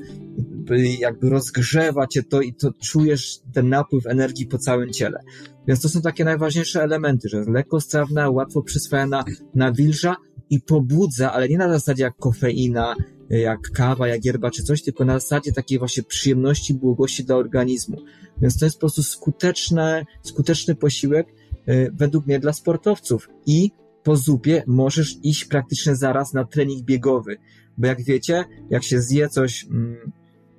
Jakby 0.99 1.30
rozgrzewa 1.30 2.07
cię 2.07 2.24
to 2.24 2.41
i 2.41 2.53
to 2.53 2.72
czujesz 2.84 3.39
ten 3.53 3.70
napływ 3.70 4.05
energii 4.05 4.47
po 4.47 4.57
całym 4.57 4.93
ciele. 4.93 5.20
Więc 5.68 5.82
to 5.82 5.89
są 5.89 6.01
takie 6.01 6.26
najważniejsze 6.26 6.84
elementy, 6.84 7.30
że 7.30 7.43
lekkostrawna, 7.47 8.30
łatwo 8.30 8.61
przyswajana, 8.61 9.26
nawilża 9.55 10.16
i 10.49 10.61
pobudza, 10.61 11.34
ale 11.34 11.49
nie 11.49 11.57
na 11.57 11.70
zasadzie 11.70 12.03
jak 12.03 12.16
kofeina, 12.16 12.95
jak 13.30 13.72
kawa, 13.72 14.07
jak 14.07 14.26
yerba 14.26 14.51
czy 14.51 14.63
coś, 14.63 14.84
tylko 14.84 15.05
na 15.05 15.20
zasadzie 15.20 15.51
takiej 15.51 15.80
właśnie 15.80 16.03
przyjemności, 16.03 16.74
błogości 16.74 17.24
dla 17.24 17.36
organizmu. 17.36 17.97
Więc 18.41 18.57
to 18.57 18.66
jest 18.66 18.76
po 18.76 18.80
prostu 18.80 19.03
skuteczne, 19.03 20.05
skuteczny 20.24 20.76
posiłek 20.76 21.28
y, 21.70 21.91
według 21.93 22.26
mnie 22.26 22.39
dla 22.39 22.53
sportowców 22.53 23.30
i 23.45 23.72
po 24.03 24.16
zupie 24.16 24.63
możesz 24.68 25.16
iść 25.24 25.45
praktycznie 25.45 25.95
zaraz 25.95 26.34
na 26.34 26.45
trening 26.45 26.84
biegowy, 26.84 27.38
bo 27.78 27.88
jak 27.88 28.03
wiecie, 28.03 28.45
jak 28.70 28.84
się 28.84 29.01
zje 29.01 29.30
coś 29.30 29.66
mm, 29.66 30.11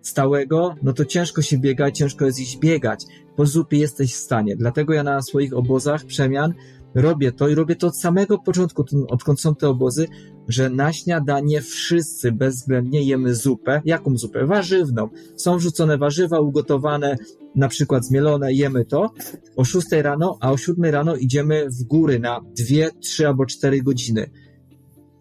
stałego, 0.08 0.74
no 0.82 0.92
to 0.92 1.04
ciężko 1.04 1.42
się 1.42 1.58
biega, 1.58 1.90
ciężko 1.90 2.26
jest 2.26 2.40
iść 2.40 2.58
biegać. 2.58 3.04
Po 3.36 3.46
zupie 3.46 3.78
jesteś 3.78 4.14
w 4.14 4.18
stanie. 4.18 4.56
Dlatego 4.56 4.92
ja 4.92 5.02
na 5.02 5.22
swoich 5.22 5.56
obozach 5.56 6.04
przemian 6.04 6.54
robię 6.94 7.32
to 7.32 7.48
i 7.48 7.54
robię 7.54 7.76
to 7.76 7.86
od 7.86 7.98
samego 7.98 8.38
początku, 8.38 8.84
odkąd 9.08 9.40
są 9.40 9.54
te 9.54 9.68
obozy, 9.68 10.08
że 10.48 10.70
na 10.70 10.92
śniadanie 10.92 11.60
wszyscy 11.60 12.32
bezwzględnie 12.32 13.02
jemy 13.02 13.34
zupę. 13.34 13.82
Jaką 13.84 14.16
zupę? 14.16 14.46
Warzywną. 14.46 15.08
Są 15.36 15.58
wrzucone 15.58 15.98
warzywa 15.98 16.40
ugotowane, 16.40 17.16
na 17.54 17.68
przykład 17.68 18.04
zmielone, 18.04 18.52
jemy 18.52 18.84
to 18.84 19.10
o 19.56 19.64
6 19.64 19.86
rano, 19.92 20.38
a 20.40 20.52
o 20.52 20.56
7 20.56 20.84
rano 20.84 21.16
idziemy 21.16 21.66
w 21.70 21.84
góry 21.84 22.18
na 22.18 22.40
2, 22.40 23.00
3 23.00 23.26
albo 23.26 23.46
4 23.46 23.82
godziny. 23.82 24.30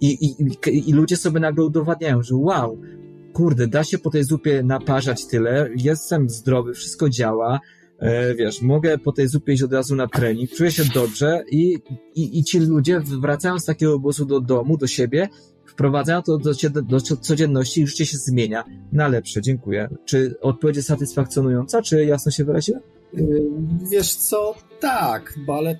I, 0.01 0.07
i, 0.25 0.89
I 0.89 0.93
ludzie 0.93 1.17
sobie 1.17 1.39
nagle 1.39 1.65
udowadniają, 1.65 2.23
że 2.23 2.35
wow, 2.35 2.81
kurde, 3.35 3.67
da 3.67 3.83
się 3.83 3.97
po 3.97 4.09
tej 4.09 4.23
zupie 4.23 4.63
naparzać 4.63 5.25
tyle, 5.25 5.69
jestem 5.75 6.29
zdrowy, 6.29 6.73
wszystko 6.73 7.09
działa, 7.09 7.59
e, 7.99 8.35
wiesz, 8.35 8.61
mogę 8.61 8.97
po 8.97 9.11
tej 9.11 9.27
zupie 9.27 9.53
iść 9.53 9.63
od 9.63 9.73
razu 9.73 9.95
na 9.95 10.07
trening, 10.07 10.51
czuję 10.51 10.71
się 10.71 10.83
dobrze 10.93 11.43
i, 11.51 11.79
i, 12.15 12.39
i 12.39 12.43
ci 12.43 12.59
ludzie 12.59 12.99
wracają 12.99 13.59
z 13.59 13.65
takiego 13.65 13.93
obozu 13.93 14.25
do 14.25 14.41
domu, 14.41 14.77
do 14.77 14.87
siebie, 14.87 15.29
wprowadzają 15.65 16.21
to 16.21 16.37
do, 16.37 16.51
do, 16.81 17.01
codzienności 17.01 17.81
i 17.81 17.87
życie 17.87 18.05
się 18.05 18.17
zmienia 18.17 18.63
na 18.91 19.07
lepsze. 19.07 19.41
Dziękuję. 19.41 19.89
Czy 20.05 20.35
odpowiedź 20.41 20.75
jest 20.75 20.87
satysfakcjonująca, 20.87 21.81
czy 21.81 22.05
jasno 22.05 22.31
się 22.31 22.45
wyraziłem? 22.45 22.81
Yy, 23.13 23.43
wiesz 23.91 24.15
co, 24.15 24.55
tak, 24.79 25.33
bo 25.47 25.57
ale 25.57 25.79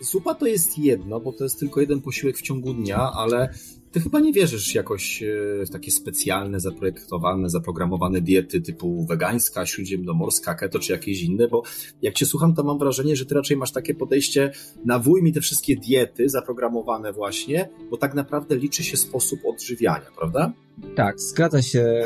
zupa 0.00 0.34
to 0.34 0.46
jest 0.46 0.78
jedno, 0.78 1.20
bo 1.20 1.32
to 1.32 1.44
jest 1.44 1.60
tylko 1.60 1.80
jeden 1.80 2.00
posiłek 2.00 2.36
w 2.36 2.42
ciągu 2.42 2.74
dnia, 2.74 3.12
ale 3.14 3.48
ty 3.92 4.00
chyba 4.00 4.20
nie 4.20 4.32
wierzysz 4.32 4.74
jakoś 4.74 5.22
e, 5.22 5.26
w 5.66 5.70
takie 5.70 5.90
specjalne, 5.90 6.60
zaprojektowane, 6.60 7.50
zaprogramowane 7.50 8.20
diety 8.20 8.60
typu 8.60 9.06
wegańska, 9.06 9.66
śródziemnomorska, 9.66 10.54
keto 10.54 10.78
czy 10.78 10.92
jakieś 10.92 11.22
inne, 11.22 11.48
bo 11.48 11.62
jak 12.02 12.14
cię 12.14 12.26
słucham, 12.26 12.54
to 12.54 12.64
mam 12.64 12.78
wrażenie, 12.78 13.16
że 13.16 13.26
ty 13.26 13.34
raczej 13.34 13.56
masz 13.56 13.72
takie 13.72 13.94
podejście, 13.94 14.52
nawój 14.84 15.22
mi 15.22 15.32
te 15.32 15.40
wszystkie 15.40 15.76
diety 15.76 16.28
zaprogramowane 16.28 17.12
właśnie, 17.12 17.68
bo 17.90 17.96
tak 17.96 18.14
naprawdę 18.14 18.56
liczy 18.56 18.84
się 18.84 18.96
sposób 18.96 19.40
odżywiania, 19.44 20.10
prawda? 20.18 20.52
Tak, 20.96 21.20
zgadza 21.20 21.62
się. 21.62 22.02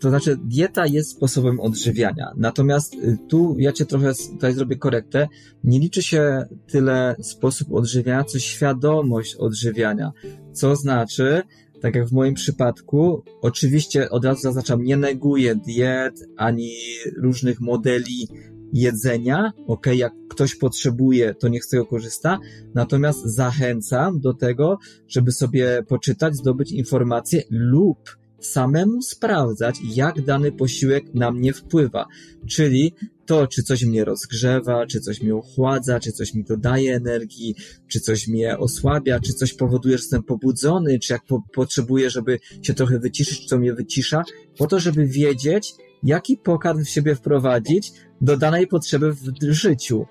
To 0.00 0.08
znaczy, 0.08 0.36
dieta 0.44 0.86
jest 0.86 1.10
sposobem 1.10 1.60
odżywiania. 1.60 2.32
Natomiast 2.36 2.94
y, 2.94 3.18
tu 3.28 3.56
ja 3.58 3.72
cię 3.72 3.86
trochę 3.86 4.12
tutaj 4.32 4.54
zrobię 4.54 4.76
korektę. 4.76 5.28
Nie 5.64 5.78
liczy 5.78 6.02
się 6.02 6.44
tyle 6.66 7.16
sposób 7.22 7.72
odżywiania, 7.72 8.24
co 8.24 8.38
świadomość 8.38 9.36
odżywiania. 9.36 10.12
Co 10.52 10.76
znaczy, 10.76 11.42
tak 11.80 11.94
jak 11.94 12.08
w 12.08 12.12
moim 12.12 12.34
przypadku, 12.34 13.22
oczywiście 13.42 14.10
od 14.10 14.24
razu 14.24 14.40
zaznaczam, 14.40 14.82
nie 14.82 14.96
neguję 14.96 15.54
diet 15.54 16.14
ani 16.36 16.72
różnych 17.16 17.60
modeli 17.60 18.28
jedzenia, 18.74 19.52
ok, 19.66 19.86
jak 19.86 20.12
ktoś 20.30 20.54
potrzebuje, 20.54 21.34
to 21.34 21.48
niech 21.48 21.64
z 21.64 21.68
tego 21.68 21.86
korzysta, 21.86 22.38
natomiast 22.74 23.24
zachęcam 23.24 24.20
do 24.20 24.34
tego, 24.34 24.78
żeby 25.08 25.32
sobie 25.32 25.82
poczytać, 25.88 26.36
zdobyć 26.36 26.72
informacje 26.72 27.42
lub 27.50 27.98
samemu 28.46 29.02
sprawdzać, 29.02 29.76
jak 29.94 30.22
dany 30.22 30.52
posiłek 30.52 31.14
na 31.14 31.30
mnie 31.30 31.52
wpływa. 31.52 32.06
Czyli 32.48 32.94
to, 33.26 33.46
czy 33.46 33.62
coś 33.62 33.84
mnie 33.84 34.04
rozgrzewa, 34.04 34.86
czy 34.86 35.00
coś 35.00 35.22
mnie 35.22 35.34
ochładza, 35.34 36.00
czy 36.00 36.12
coś 36.12 36.34
mi 36.34 36.44
dodaje 36.44 36.94
energii, 36.94 37.54
czy 37.88 38.00
coś 38.00 38.28
mnie 38.28 38.58
osłabia, 38.58 39.20
czy 39.20 39.32
coś 39.32 39.54
powoduje, 39.54 39.98
że 39.98 40.02
jestem 40.02 40.22
pobudzony, 40.22 40.98
czy 40.98 41.12
jak 41.12 41.24
po 41.24 41.42
potrzebuję, 41.54 42.10
żeby 42.10 42.38
się 42.62 42.74
trochę 42.74 42.98
wyciszyć, 42.98 43.48
to 43.48 43.58
mnie 43.58 43.74
wycisza, 43.74 44.22
po 44.58 44.66
to, 44.66 44.80
żeby 44.80 45.06
wiedzieć, 45.06 45.74
jaki 46.02 46.36
pokarm 46.36 46.84
w 46.84 46.88
siebie 46.88 47.14
wprowadzić 47.14 47.92
do 48.20 48.36
danej 48.36 48.66
potrzeby 48.66 49.12
w 49.12 49.52
życiu. 49.52 50.06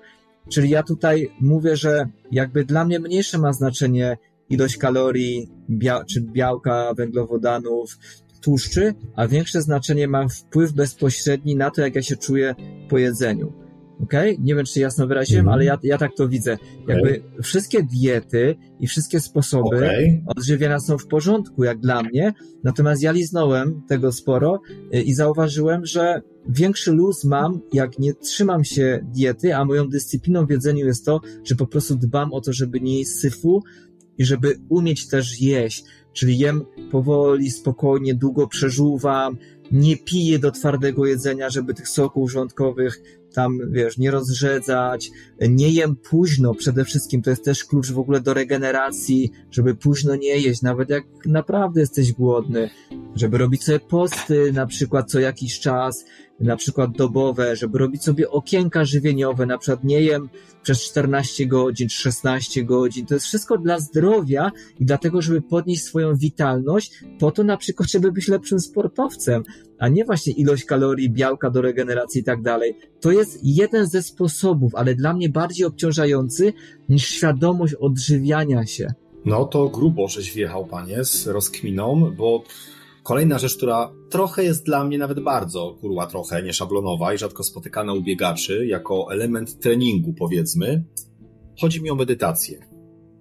Czyli 0.48 0.70
ja 0.70 0.82
tutaj 0.82 1.30
mówię, 1.40 1.76
że 1.76 2.08
jakby 2.32 2.64
dla 2.64 2.84
mnie 2.84 3.00
mniejsze 3.00 3.38
ma 3.38 3.52
znaczenie 3.52 4.16
ilość 4.50 4.76
kalorii, 4.76 5.48
bia 5.70 6.04
czy 6.04 6.20
białka, 6.20 6.94
węglowodanów, 6.94 7.98
tłuszczy, 8.44 8.94
a 9.16 9.28
większe 9.28 9.62
znaczenie 9.62 10.08
ma 10.08 10.28
wpływ 10.28 10.72
bezpośredni 10.72 11.56
na 11.56 11.70
to, 11.70 11.80
jak 11.80 11.94
ja 11.94 12.02
się 12.02 12.16
czuję 12.16 12.54
po 12.88 12.98
jedzeniu. 12.98 13.52
Okej? 14.00 14.32
Okay? 14.32 14.44
Nie 14.44 14.54
wiem, 14.54 14.64
czy 14.64 14.80
jasno 14.80 15.06
wyraziłem, 15.06 15.44
mm. 15.44 15.54
ale 15.54 15.64
ja, 15.64 15.78
ja 15.82 15.98
tak 15.98 16.10
to 16.16 16.28
widzę. 16.28 16.58
Jakby 16.88 17.10
okay. 17.10 17.42
wszystkie 17.42 17.82
diety 17.82 18.56
i 18.80 18.86
wszystkie 18.86 19.20
sposoby 19.20 19.76
okay. 19.76 20.22
odżywiania 20.26 20.80
są 20.80 20.98
w 20.98 21.06
porządku, 21.06 21.64
jak 21.64 21.78
dla 21.80 22.02
mnie. 22.02 22.32
Natomiast 22.64 23.02
ja 23.02 23.12
liznąłem 23.12 23.82
tego 23.88 24.12
sporo 24.12 24.60
y, 24.94 25.02
i 25.02 25.14
zauważyłem, 25.14 25.86
że 25.86 26.22
większy 26.48 26.92
luz 26.92 27.24
mam, 27.24 27.60
jak 27.72 27.98
nie 27.98 28.14
trzymam 28.14 28.64
się 28.64 29.06
diety, 29.14 29.56
a 29.56 29.64
moją 29.64 29.88
dyscypliną 29.88 30.46
w 30.46 30.50
jedzeniu 30.50 30.86
jest 30.86 31.04
to, 31.04 31.20
że 31.44 31.54
po 31.54 31.66
prostu 31.66 31.96
dbam 31.96 32.32
o 32.32 32.40
to, 32.40 32.52
żeby 32.52 32.80
nie 32.80 32.98
jeść 32.98 33.10
syfu 33.10 33.62
i 34.18 34.24
żeby 34.24 34.54
umieć 34.68 35.08
też 35.08 35.40
jeść. 35.40 35.84
Czyli 36.14 36.38
jem 36.38 36.64
powoli, 36.90 37.50
spokojnie, 37.50 38.14
długo 38.14 38.46
przeżuwam, 38.46 39.36
nie 39.72 39.96
piję 39.96 40.38
do 40.38 40.50
twardego 40.50 41.06
jedzenia, 41.06 41.50
żeby 41.50 41.74
tych 41.74 41.88
soków 41.88 42.32
żołądkowych 42.32 43.02
tam, 43.34 43.58
wiesz, 43.70 43.98
nie 43.98 44.10
rozrzedzać, 44.10 45.10
nie 45.40 45.70
jem 45.70 45.96
późno. 45.96 46.54
Przede 46.54 46.84
wszystkim, 46.84 47.22
to 47.22 47.30
jest 47.30 47.44
też 47.44 47.64
klucz 47.64 47.92
w 47.92 47.98
ogóle 47.98 48.20
do 48.20 48.34
regeneracji, 48.34 49.30
żeby 49.50 49.74
późno 49.74 50.16
nie 50.16 50.38
jeść, 50.40 50.62
nawet 50.62 50.90
jak 50.90 51.04
naprawdę 51.26 51.80
jesteś 51.80 52.12
głodny, 52.12 52.70
żeby 53.14 53.38
robić 53.38 53.64
sobie 53.64 53.80
posty 53.80 54.52
na 54.52 54.66
przykład 54.66 55.10
co 55.10 55.20
jakiś 55.20 55.60
czas, 55.60 56.04
na 56.40 56.56
przykład 56.56 56.96
dobowe, 56.96 57.56
żeby 57.56 57.78
robić 57.78 58.02
sobie 58.02 58.30
okienka 58.30 58.84
żywieniowe, 58.84 59.46
na 59.46 59.58
przykład 59.58 59.84
nie 59.84 60.00
jem 60.00 60.28
przez 60.62 60.82
14 60.82 61.46
godzin, 61.46 61.88
16 61.88 62.64
godzin. 62.64 63.06
To 63.06 63.14
jest 63.14 63.26
wszystko 63.26 63.58
dla 63.58 63.80
zdrowia 63.80 64.50
i 64.80 64.84
dlatego, 64.84 65.22
żeby 65.22 65.42
podnieść 65.42 65.84
swoją 65.84 66.16
witalność, 66.16 67.04
po 67.18 67.30
to 67.30 67.44
na 67.44 67.56
przykład, 67.56 67.90
żeby 67.90 68.12
być 68.12 68.28
lepszym 68.28 68.60
sportowcem, 68.60 69.42
a 69.78 69.88
nie 69.88 70.04
właśnie 70.04 70.32
ilość 70.32 70.64
kalorii, 70.64 71.10
białka 71.10 71.50
do 71.50 71.62
regeneracji 71.62 72.20
i 72.20 72.24
tak 72.24 72.42
dalej. 72.42 72.76
To 73.00 73.10
jest 73.10 73.38
jeden 73.42 73.86
ze 73.86 74.02
sposobów, 74.02 74.74
ale 74.74 74.94
dla 74.94 75.14
mnie 75.14 75.28
bardziej 75.28 75.66
obciążający 75.66 76.52
niż 76.88 77.08
świadomość 77.08 77.74
odżywiania 77.74 78.66
się. 78.66 78.94
No 79.24 79.44
to 79.44 79.68
grubo 79.68 80.08
żeś 80.08 80.34
wjechał, 80.34 80.66
panie, 80.66 81.04
z 81.04 81.26
rozkminą, 81.26 82.14
bo 82.16 82.44
Kolejna 83.04 83.38
rzecz, 83.38 83.56
która 83.56 83.92
trochę 84.10 84.44
jest 84.44 84.64
dla 84.64 84.84
mnie 84.84 84.98
nawet 84.98 85.20
bardzo, 85.20 85.76
kurła 85.80 86.06
trochę, 86.06 86.42
nieszablonowa 86.42 87.14
i 87.14 87.18
rzadko 87.18 87.42
spotykana 87.42 87.92
u 87.92 88.02
biegaczy, 88.02 88.66
jako 88.66 89.12
element 89.12 89.58
treningu 89.58 90.12
powiedzmy, 90.12 90.84
chodzi 91.60 91.82
mi 91.82 91.90
o 91.90 91.94
medytację. 91.94 92.58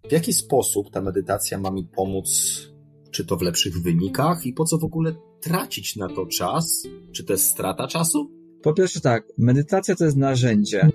W 0.09 0.11
jaki 0.11 0.33
sposób 0.33 0.91
ta 0.91 1.01
medytacja 1.01 1.57
ma 1.57 1.71
mi 1.71 1.83
pomóc, 1.83 2.29
czy 3.13 3.25
to 3.25 3.37
w 3.37 3.41
lepszych 3.41 3.81
wynikach 3.81 4.45
i 4.45 4.53
po 4.53 4.65
co 4.65 4.77
w 4.77 4.83
ogóle 4.83 5.15
tracić 5.41 5.95
na 5.95 6.07
to 6.07 6.25
czas? 6.25 6.87
Czy 7.11 7.23
to 7.23 7.33
jest 7.33 7.47
strata 7.47 7.87
czasu? 7.87 8.31
Po 8.61 8.73
pierwsze 8.73 9.01
tak, 9.01 9.23
medytacja 9.37 9.95
to 9.95 10.05
jest 10.05 10.17
narzędzie. 10.17 10.89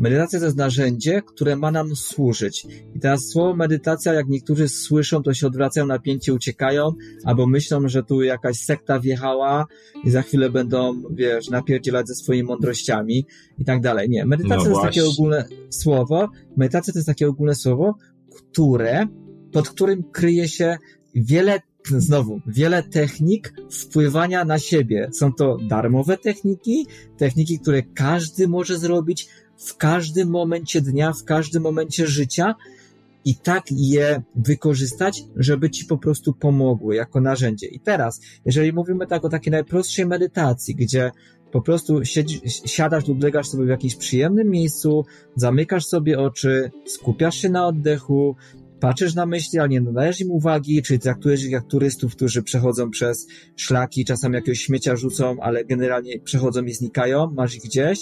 Medytacja 0.00 0.38
to 0.38 0.44
jest 0.44 0.56
narzędzie, 0.56 1.22
które 1.26 1.56
ma 1.56 1.70
nam 1.70 1.96
służyć. 1.96 2.66
I 2.94 3.00
teraz 3.00 3.28
słowo 3.28 3.56
medytacja, 3.56 4.12
jak 4.12 4.28
niektórzy 4.28 4.68
słyszą, 4.68 5.22
to 5.22 5.34
się 5.34 5.46
odwracają 5.46 5.86
napięcie, 5.86 6.34
uciekają, 6.34 6.92
albo 7.24 7.46
myślą, 7.46 7.88
że 7.88 8.02
tu 8.02 8.22
jakaś 8.22 8.56
sekta 8.56 9.00
wjechała 9.00 9.66
i 10.04 10.10
za 10.10 10.22
chwilę 10.22 10.50
będą, 10.50 11.02
wiesz, 11.10 11.50
napierdzielać 11.50 12.08
ze 12.08 12.14
swoimi 12.14 12.42
mądrościami 12.42 13.26
i 13.58 13.64
tak 13.64 13.80
dalej. 13.80 14.10
Nie, 14.10 14.26
medytacja 14.26 14.56
no 14.56 14.64
to 14.64 14.70
jest 14.70 14.82
takie 14.82 15.04
ogólne 15.04 15.44
słowo, 15.70 16.28
medytacja 16.56 16.92
to 16.92 16.98
jest 16.98 17.08
takie 17.08 17.28
ogólne 17.28 17.54
słowo, 17.54 17.94
które, 18.36 19.06
pod 19.52 19.68
którym 19.68 20.02
kryje 20.02 20.48
się 20.48 20.76
wiele 21.14 21.60
znowu, 21.98 22.40
wiele 22.46 22.82
technik 22.82 23.54
wpływania 23.70 24.44
na 24.44 24.58
siebie. 24.58 25.08
Są 25.12 25.32
to 25.32 25.56
darmowe 25.68 26.18
techniki, 26.18 26.86
techniki, 27.16 27.58
które 27.58 27.82
każdy 27.82 28.48
może 28.48 28.78
zrobić, 28.78 29.28
w 29.56 29.76
każdym 29.76 30.30
momencie 30.30 30.80
dnia, 30.80 31.12
w 31.12 31.24
każdym 31.24 31.62
momencie 31.62 32.06
życia 32.06 32.54
i 33.24 33.34
tak 33.34 33.64
je 33.70 34.22
wykorzystać, 34.36 35.24
żeby 35.36 35.70
ci 35.70 35.84
po 35.84 35.98
prostu 35.98 36.32
pomogły 36.32 36.94
jako 36.94 37.20
narzędzie. 37.20 37.66
I 37.66 37.80
teraz, 37.80 38.20
jeżeli 38.44 38.72
mówimy 38.72 39.06
tak 39.06 39.24
o 39.24 39.28
takiej 39.28 39.50
najprostszej 39.50 40.06
medytacji, 40.06 40.74
gdzie 40.74 41.10
po 41.52 41.60
prostu 41.60 42.04
siedzi, 42.04 42.40
siadasz 42.66 43.08
lub 43.08 43.22
legasz 43.22 43.48
sobie 43.48 43.64
w 43.64 43.68
jakimś 43.68 43.96
przyjemnym 43.96 44.50
miejscu, 44.50 45.04
zamykasz 45.36 45.86
sobie 45.86 46.18
oczy, 46.18 46.70
skupiasz 46.86 47.36
się 47.36 47.48
na 47.48 47.66
oddechu, 47.66 48.36
patrzysz 48.82 49.14
na 49.14 49.26
myśli, 49.26 49.58
ale 49.58 49.68
nie 49.68 49.80
nadajesz 49.80 50.20
im 50.20 50.30
uwagi, 50.30 50.82
czyli 50.82 50.98
traktujesz 50.98 51.44
ich 51.44 51.50
jak 51.50 51.66
turystów, 51.66 52.16
którzy 52.16 52.42
przechodzą 52.42 52.90
przez 52.90 53.26
szlaki, 53.56 54.04
czasem 54.04 54.32
jakiegoś 54.32 54.60
śmiecia 54.60 54.96
rzucą, 54.96 55.36
ale 55.40 55.64
generalnie 55.64 56.20
przechodzą 56.20 56.64
i 56.64 56.72
znikają, 56.72 57.30
masz 57.30 57.56
ich 57.56 57.62
gdzieś, 57.62 57.98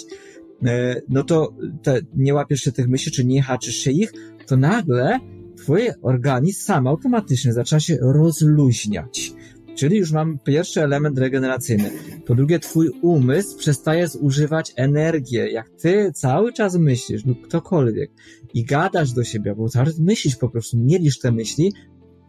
E, 0.65 1.01
no 1.09 1.23
to 1.23 1.53
te, 1.83 1.99
nie 2.15 2.33
łapiesz 2.33 2.61
się 2.61 2.71
tych 2.71 2.87
myśli, 2.87 3.11
czy 3.11 3.25
nie 3.25 3.41
haczysz 3.41 3.75
się 3.75 3.91
ich, 3.91 4.13
to 4.47 4.57
nagle 4.57 5.19
twój 5.57 5.89
organizm 6.01 6.61
sam 6.61 6.87
automatycznie 6.87 7.53
zaczyna 7.53 7.79
się 7.79 7.97
rozluźniać. 8.01 9.33
Czyli 9.75 9.97
już 9.97 10.11
mam 10.11 10.39
pierwszy 10.39 10.83
element 10.83 11.19
regeneracyjny. 11.19 11.91
Po 12.25 12.35
drugie, 12.35 12.59
twój 12.59 12.89
umysł 13.01 13.57
przestaje 13.57 14.07
zużywać 14.07 14.73
energię. 14.75 15.51
Jak 15.51 15.69
ty 15.69 16.11
cały 16.15 16.53
czas 16.53 16.75
myślisz, 16.75 17.25
lub 17.25 17.41
ktokolwiek, 17.41 18.11
i 18.53 18.65
gadasz 18.65 19.11
do 19.11 19.23
siebie, 19.23 19.55
bo 19.55 19.69
cały 19.69 19.85
czas 19.85 19.99
myślisz 19.99 20.35
po 20.35 20.49
prostu, 20.49 20.77
mielisz 20.77 21.19
te 21.19 21.31
myśli, 21.31 21.73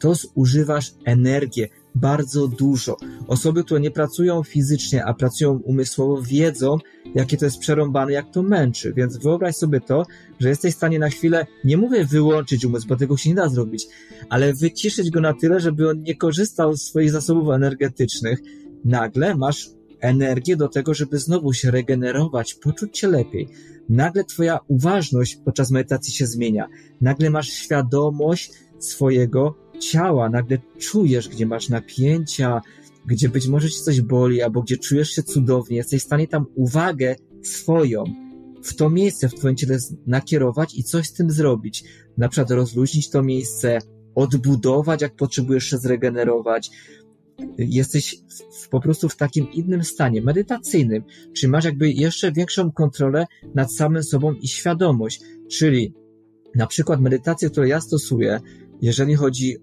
to 0.01 0.15
zużywasz 0.15 0.93
energię 1.05 1.69
bardzo 1.95 2.49
dużo. 2.49 2.97
Osoby, 3.27 3.65
które 3.65 3.81
nie 3.81 3.91
pracują 3.91 4.43
fizycznie, 4.43 5.05
a 5.05 5.15
pracują 5.15 5.53
umysłowo, 5.59 6.23
wiedzą, 6.23 6.79
jakie 7.15 7.37
to 7.37 7.45
jest 7.45 7.59
przerąbane, 7.59 8.13
jak 8.13 8.31
to 8.33 8.43
męczy. 8.43 8.93
Więc 8.97 9.17
wyobraź 9.17 9.57
sobie 9.57 9.81
to, 9.81 10.07
że 10.41 10.49
jesteś 10.49 10.75
w 10.75 10.77
stanie 10.77 10.99
na 10.99 11.09
chwilę, 11.09 11.47
nie 11.65 11.77
mówię 11.77 12.05
wyłączyć 12.05 12.65
umysł, 12.65 12.87
bo 12.87 12.97
tego 12.97 13.17
się 13.17 13.31
nie 13.31 13.37
da 13.37 13.49
zrobić, 13.49 13.87
ale 14.29 14.55
wyciszyć 14.55 15.11
go 15.11 15.21
na 15.21 15.35
tyle, 15.35 15.61
żeby 15.61 15.91
on 15.91 16.03
nie 16.03 16.17
korzystał 16.17 16.77
z 16.77 16.83
swoich 16.83 17.11
zasobów 17.11 17.49
energetycznych. 17.55 18.39
Nagle 18.85 19.37
masz 19.37 19.71
energię 20.01 20.57
do 20.57 20.69
tego, 20.69 20.95
żeby 20.95 21.19
znowu 21.19 21.53
się 21.53 21.71
regenerować, 21.71 22.55
poczuć 22.55 22.99
się 22.99 23.09
lepiej. 23.09 23.49
Nagle 23.89 24.25
twoja 24.25 24.59
uważność 24.69 25.37
podczas 25.45 25.71
medytacji 25.71 26.13
się 26.13 26.27
zmienia. 26.27 26.69
Nagle 27.01 27.31
masz 27.31 27.49
świadomość 27.49 28.53
swojego 28.79 29.55
ciała, 29.91 30.29
nagle 30.29 30.59
czujesz, 30.79 31.29
gdzie 31.29 31.47
masz 31.47 31.69
napięcia, 31.69 32.61
gdzie 33.07 33.29
być 33.29 33.49
może 33.49 33.71
ci 33.71 33.81
coś 33.81 34.01
boli, 34.01 34.43
albo 34.43 34.63
gdzie 34.63 34.79
czujesz 34.79 35.11
się 35.11 35.23
cudownie, 35.23 35.77
jesteś 35.77 36.03
w 36.03 36.07
stanie 36.07 36.29
tam 36.29 36.47
uwagę 36.55 37.17
swoją 37.43 38.05
w 38.63 38.75
to 38.75 38.91
miejsce 38.91 39.29
w 39.29 39.35
twoim 39.35 39.57
ciele 39.57 39.79
nakierować 40.07 40.79
i 40.79 40.85
coś 40.85 41.07
z 41.07 41.13
tym 41.13 41.31
zrobić. 41.31 41.85
Na 42.19 42.29
przykład 42.29 42.51
rozluźnić 42.51 43.11
to 43.11 43.23
miejsce, 43.23 43.79
odbudować, 44.15 45.03
jak 45.03 45.17
potrzebujesz 45.17 45.65
się 45.65 45.79
zregenerować. 45.79 46.71
Jesteś 47.59 48.17
w, 48.61 48.69
po 48.69 48.81
prostu 48.81 49.09
w 49.09 49.17
takim 49.17 49.53
innym 49.53 49.85
stanie, 49.85 50.23
medytacyjnym, 50.23 51.03
czyli 51.33 51.51
masz 51.51 51.65
jakby 51.65 51.91
jeszcze 51.91 52.33
większą 52.33 52.73
kontrolę 52.73 53.27
nad 53.55 53.75
samym 53.75 54.03
sobą 54.03 54.33
i 54.33 54.49
świadomość. 54.49 55.21
Czyli 55.51 55.95
na 56.55 56.67
przykład 56.67 57.01
medytacje, 57.01 57.51
które 57.51 57.69
ja 57.69 57.81
stosuję, 57.81 58.41
jeżeli 58.83 59.15
chodzi 59.15 59.57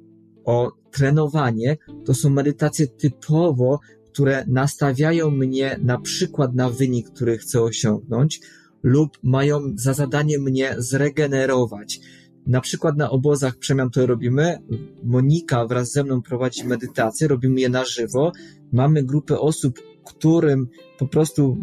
o 0.49 0.71
trenowanie, 0.91 1.77
to 2.05 2.13
są 2.13 2.29
medytacje 2.29 2.87
typowo, 2.87 3.79
które 4.11 4.45
nastawiają 4.47 5.31
mnie 5.31 5.79
na 5.83 5.99
przykład 5.99 6.55
na 6.55 6.69
wynik, 6.69 7.09
który 7.09 7.37
chcę 7.37 7.61
osiągnąć, 7.61 8.41
lub 8.83 9.17
mają 9.23 9.73
za 9.75 9.93
zadanie 9.93 10.39
mnie 10.39 10.75
zregenerować. 10.77 11.99
Na 12.47 12.61
przykład 12.61 12.97
na 12.97 13.09
obozach 13.09 13.57
przemian 13.57 13.89
to 13.89 14.05
robimy. 14.05 14.57
Monika 15.03 15.65
wraz 15.65 15.91
ze 15.91 16.03
mną 16.03 16.21
prowadzi 16.21 16.67
medytację, 16.67 17.27
robimy 17.27 17.61
je 17.61 17.69
na 17.69 17.85
żywo. 17.85 18.31
Mamy 18.71 19.03
grupę 19.03 19.39
osób, 19.39 19.79
którym 20.05 20.67
po 20.99 21.07
prostu 21.07 21.57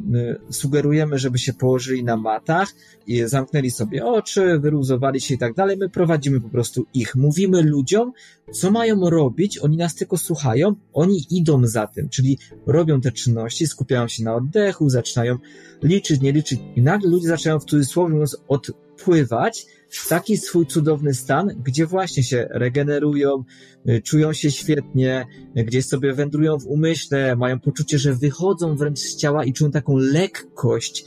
y, 0.49 0.53
sugerujemy, 0.53 1.19
żeby 1.19 1.39
się 1.39 1.53
położyli 1.53 2.05
na 2.05 2.17
matach 2.17 2.75
zamknęli 3.25 3.71
sobie 3.71 4.07
oczy, 4.07 4.59
wyluzowali 4.59 5.21
się 5.21 5.35
i 5.35 5.39
tak 5.39 5.55
dalej. 5.55 5.77
My 5.77 5.89
prowadzimy 5.89 6.41
po 6.41 6.49
prostu 6.49 6.87
ich. 6.95 7.15
Mówimy 7.15 7.63
ludziom, 7.63 8.13
co 8.53 8.71
mają 8.71 9.11
robić, 9.11 9.59
oni 9.59 9.77
nas 9.77 9.95
tylko 9.95 10.17
słuchają, 10.17 10.75
oni 10.93 11.27
idą 11.31 11.67
za 11.67 11.87
tym, 11.87 12.09
czyli 12.09 12.39
robią 12.67 13.01
te 13.01 13.13
czynności, 13.13 13.67
skupiają 13.67 14.09
się 14.09 14.25
na 14.25 14.35
oddechu, 14.35 14.89
zaczynają 14.89 15.39
liczyć, 15.83 16.21
nie 16.21 16.33
liczyć 16.33 16.61
i 16.77 16.83
nagle 16.83 17.11
ludzie 17.11 17.29
zaczynają 17.29 17.61
w 17.61 17.65
cudzysłowie 17.65 18.13
mówiąc 18.13 18.37
odpływać 18.97 19.67
w 19.89 20.09
taki 20.09 20.37
swój 20.37 20.67
cudowny 20.67 21.15
stan, 21.15 21.49
gdzie 21.65 21.87
właśnie 21.87 22.23
się 22.23 22.49
regenerują, 22.51 23.45
y, 23.89 24.03
czują 24.03 24.33
się 24.33 24.51
świetnie, 24.51 25.27
gdzieś 25.55 25.87
sobie 25.87 26.15
wędrują 26.15 26.59
w 26.59 26.67
umyśle, 26.67 27.37
mają 27.37 27.61
poczucie, 27.61 27.99
że 27.99 28.15
wychodzą 28.15 28.77
wręcz 28.77 28.99
z 28.99 29.17
ciała 29.17 29.45
i 29.45 29.53
czują 29.53 29.71
taką 29.71 29.97
lekkość. 29.97 31.05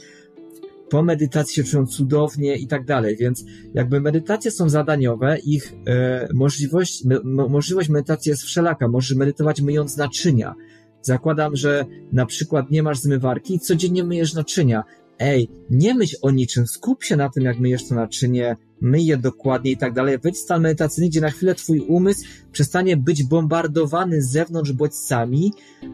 Po 0.90 1.02
medytacji 1.02 1.54
się 1.54 1.64
czują 1.64 1.86
cudownie 1.86 2.56
i 2.56 2.66
tak 2.66 2.84
dalej, 2.84 3.16
więc 3.16 3.44
jakby 3.74 4.00
medytacje 4.00 4.50
są 4.50 4.68
zadaniowe, 4.68 5.38
ich 5.38 5.72
e, 5.86 6.28
możliwość, 6.34 7.04
mo, 7.24 7.48
możliwość 7.48 7.88
medytacji 7.88 8.30
jest 8.30 8.42
wszelaka. 8.42 8.88
Możesz 8.88 9.16
medytować 9.16 9.60
myjąc 9.60 9.96
naczynia. 9.96 10.54
Zakładam, 11.02 11.56
że 11.56 11.84
na 12.12 12.26
przykład 12.26 12.70
nie 12.70 12.82
masz 12.82 12.98
zmywarki 12.98 13.54
i 13.54 13.60
codziennie 13.60 14.04
myjesz 14.04 14.34
naczynia. 14.34 14.84
Ej, 15.20 15.48
nie 15.70 15.94
myśl 15.94 16.16
o 16.22 16.30
niczym, 16.30 16.66
skup 16.66 17.04
się 17.04 17.16
na 17.16 17.28
tym, 17.28 17.44
jak 17.44 17.58
myjesz 17.58 17.88
to 17.88 17.94
naczynie, 17.94 18.56
myj 18.80 19.18
dokładnie 19.18 19.70
i 19.70 19.76
tak 19.76 19.92
dalej. 19.92 20.18
Wejdź 20.18 20.36
w 20.36 20.40
stan 20.40 20.62
medytacyjny, 20.62 21.08
gdzie 21.08 21.20
na 21.20 21.30
chwilę 21.30 21.54
twój 21.54 21.80
umysł 21.80 22.24
przestanie 22.52 22.96
być 22.96 23.24
bombardowany 23.24 24.22
z 24.22 24.30
zewnątrz 24.30 24.72
bodźcami 24.72 25.52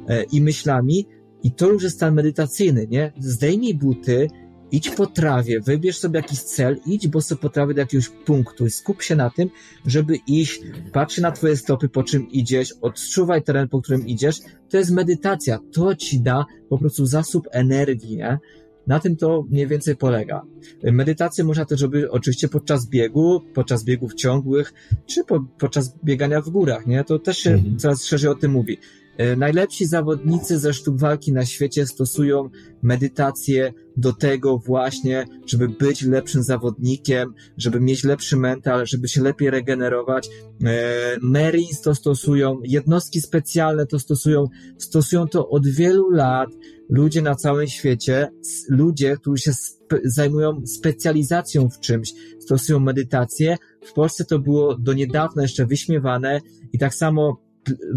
e, 0.09 0.22
i 0.22 0.41
myślami 0.41 1.07
i 1.43 1.53
to 1.53 1.68
już 1.70 1.83
jest 1.83 1.97
stan 1.97 2.14
medytacyjny, 2.14 2.87
nie? 2.91 3.12
Zdejmij 3.18 3.74
buty, 3.74 4.29
idź 4.70 4.91
po 4.91 5.07
trawie, 5.07 5.61
wybierz 5.61 5.99
sobie 5.99 6.20
jakiś 6.20 6.41
cel, 6.41 6.77
idź 6.87 7.09
boso 7.09 7.37
po 7.37 7.49
trawie 7.49 7.74
do 7.74 7.81
jakiegoś 7.81 8.09
punktu 8.09 8.66
i 8.66 8.70
skup 8.70 9.03
się 9.03 9.16
na 9.16 9.31
tym, 9.31 9.51
żeby 9.87 10.16
iść, 10.27 10.61
patrz 10.93 11.18
na 11.18 11.33
twoje 11.33 11.57
stopy, 11.57 11.89
po 11.89 12.03
czym 12.03 12.31
idziesz, 12.31 12.74
odczuwaj 12.81 13.43
teren, 13.43 13.68
po 13.68 13.83
którym 13.83 14.07
idziesz. 14.07 14.41
To 14.68 14.77
jest 14.77 14.91
medytacja. 14.91 15.59
To 15.72 15.95
ci 15.95 16.20
da 16.20 16.47
po 16.68 16.79
prostu 16.79 17.07
zasób 17.07 17.49
energii, 17.53 18.16
nie? 18.16 18.39
Na 18.87 19.01
tym 19.01 19.16
to 19.16 19.45
mniej 19.51 19.66
więcej 19.66 19.97
polega. 19.97 20.43
Medytację 20.82 21.45
można 21.45 21.64
też 21.64 21.82
robić 21.82 22.05
oczywiście 22.11 22.49
podczas 22.49 22.89
biegu, 22.89 23.41
podczas 23.55 23.84
biegów 23.84 24.14
ciągłych, 24.14 24.74
czy 25.07 25.24
po, 25.24 25.45
podczas 25.59 25.97
biegania 26.05 26.41
w 26.41 26.51
górach, 26.51 26.87
nie? 26.87 27.05
To 27.05 27.18
też 27.18 27.39
się 27.39 27.51
mhm. 27.51 27.78
coraz 27.78 28.05
szerzej 28.05 28.30
o 28.30 28.34
tym 28.34 28.53
mówi. 28.53 28.78
E, 29.19 29.37
najlepsi 29.37 29.87
zawodnicy 29.87 30.59
ze 30.59 30.75
sztuk 30.75 30.99
walki 30.99 31.33
na 31.33 31.45
świecie 31.45 31.87
stosują 31.87 32.51
medytację 32.83 33.73
do 33.97 34.12
tego 34.12 34.59
właśnie, 34.59 35.25
żeby 35.47 35.69
być 35.69 36.03
lepszym 36.03 36.43
zawodnikiem, 36.43 37.35
żeby 37.57 37.81
mieć 37.81 38.05
lepszy 38.05 38.37
mental, 38.37 38.87
żeby 38.87 39.09
się 39.09 39.23
lepiej 39.23 39.51
regenerować. 39.51 40.29
E, 40.64 41.17
Marines 41.23 41.81
to 41.81 41.95
stosują, 41.95 42.61
jednostki 42.64 43.21
specjalne 43.21 43.87
to 43.87 43.99
stosują, 43.99 44.45
stosują 44.79 45.29
to 45.29 45.49
od 45.49 45.69
wielu 45.69 46.11
lat. 46.11 46.49
Ludzie 46.89 47.23
na 47.23 47.35
całym 47.35 47.67
świecie, 47.67 48.29
ludzie, 48.69 49.17
którzy 49.17 49.43
się 49.43 49.53
spe 49.53 49.99
zajmują 50.05 50.67
specjalizacją 50.67 51.69
w 51.69 51.81
czymś, 51.81 52.14
stosują 52.41 52.81
medytację. 52.81 53.57
W 53.85 53.93
Polsce 53.93 54.25
to 54.25 54.39
było 54.39 54.75
do 54.79 54.93
niedawna 54.93 55.43
jeszcze 55.43 55.67
wyśmiewane 55.67 56.41
i 56.73 56.79
tak 56.79 56.95
samo 56.95 57.45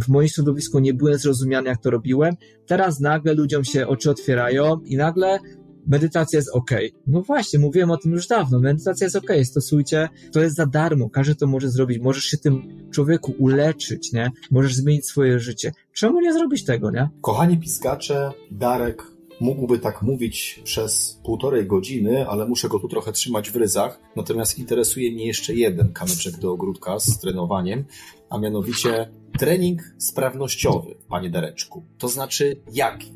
w 0.02 0.08
moim 0.08 0.28
środowisku 0.28 0.80
nie 0.80 0.94
byłem 0.94 1.18
zrozumiany, 1.18 1.70
jak 1.70 1.82
to 1.82 1.90
robiłem. 1.90 2.36
Teraz 2.68 3.00
nagle 3.00 3.34
ludziom 3.34 3.64
się 3.64 3.88
oczy 3.88 4.10
otwierają 4.10 4.80
i 4.86 4.98
nagle 4.98 5.40
medytacja 5.88 6.38
jest 6.38 6.50
ok. 6.54 6.72
No 7.08 7.22
właśnie, 7.22 7.60
mówiłem 7.60 7.92
o 7.92 7.98
tym 7.98 8.12
już 8.12 8.28
dawno. 8.28 8.60
Medytacja 8.60 9.06
jest 9.06 9.16
ok, 9.16 9.32
stosujcie, 9.44 10.10
to 10.32 10.42
jest 10.42 10.56
za 10.56 10.66
darmo, 10.66 11.10
każdy 11.10 11.36
to 11.36 11.48
może 11.48 11.70
zrobić. 11.70 12.00
Możesz 12.00 12.24
się 12.24 12.38
tym 12.38 12.62
człowieku 12.92 13.34
uleczyć, 13.40 14.14
nie? 14.14 14.32
Możesz 14.52 14.76
zmienić 14.76 15.08
swoje 15.08 15.40
życie. 15.40 15.72
Czemu 15.94 16.22
nie 16.22 16.34
zrobić 16.34 16.66
tego, 16.66 16.92
nie? 16.92 17.10
Kochani 17.22 17.58
piskacze, 17.58 18.32
Darek 18.52 19.04
mógłby 19.42 19.80
tak 19.80 20.02
mówić 20.02 20.62
przez 20.64 21.20
półtorej 21.24 21.68
godziny, 21.68 22.28
ale 22.28 22.48
muszę 22.48 22.70
go 22.70 22.80
tu 22.80 22.88
trochę 22.88 23.12
trzymać 23.12 23.52
w 23.52 23.56
ryzach. 23.56 24.00
Natomiast 24.16 24.60
interesuje 24.60 25.12
mnie 25.12 25.28
jeszcze 25.28 25.54
jeden 25.54 25.94
kamyczek 25.94 26.38
do 26.38 26.52
ogródka 26.52 27.00
z 27.00 27.20
trenowaniem, 27.20 27.86
a 28.30 28.38
mianowicie 28.38 29.10
trening 29.40 29.82
sprawnościowy, 29.98 30.96
panie 31.10 31.30
Dareczku. 31.30 31.84
To 31.98 32.08
znaczy 32.08 32.62
jaki? 32.74 33.14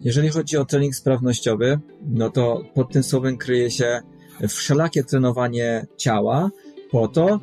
Jeżeli 0.00 0.28
chodzi 0.28 0.56
o 0.56 0.64
trening 0.64 0.94
sprawnościowy, 0.94 1.78
no 2.02 2.30
to 2.30 2.62
pod 2.74 2.92
tym 2.92 3.02
słowem 3.02 3.36
kryje 3.36 3.70
się 3.70 4.00
wszelakie 4.48 5.04
trenowanie 5.04 5.86
ciała 5.96 6.50
po 6.90 7.08
to, 7.08 7.40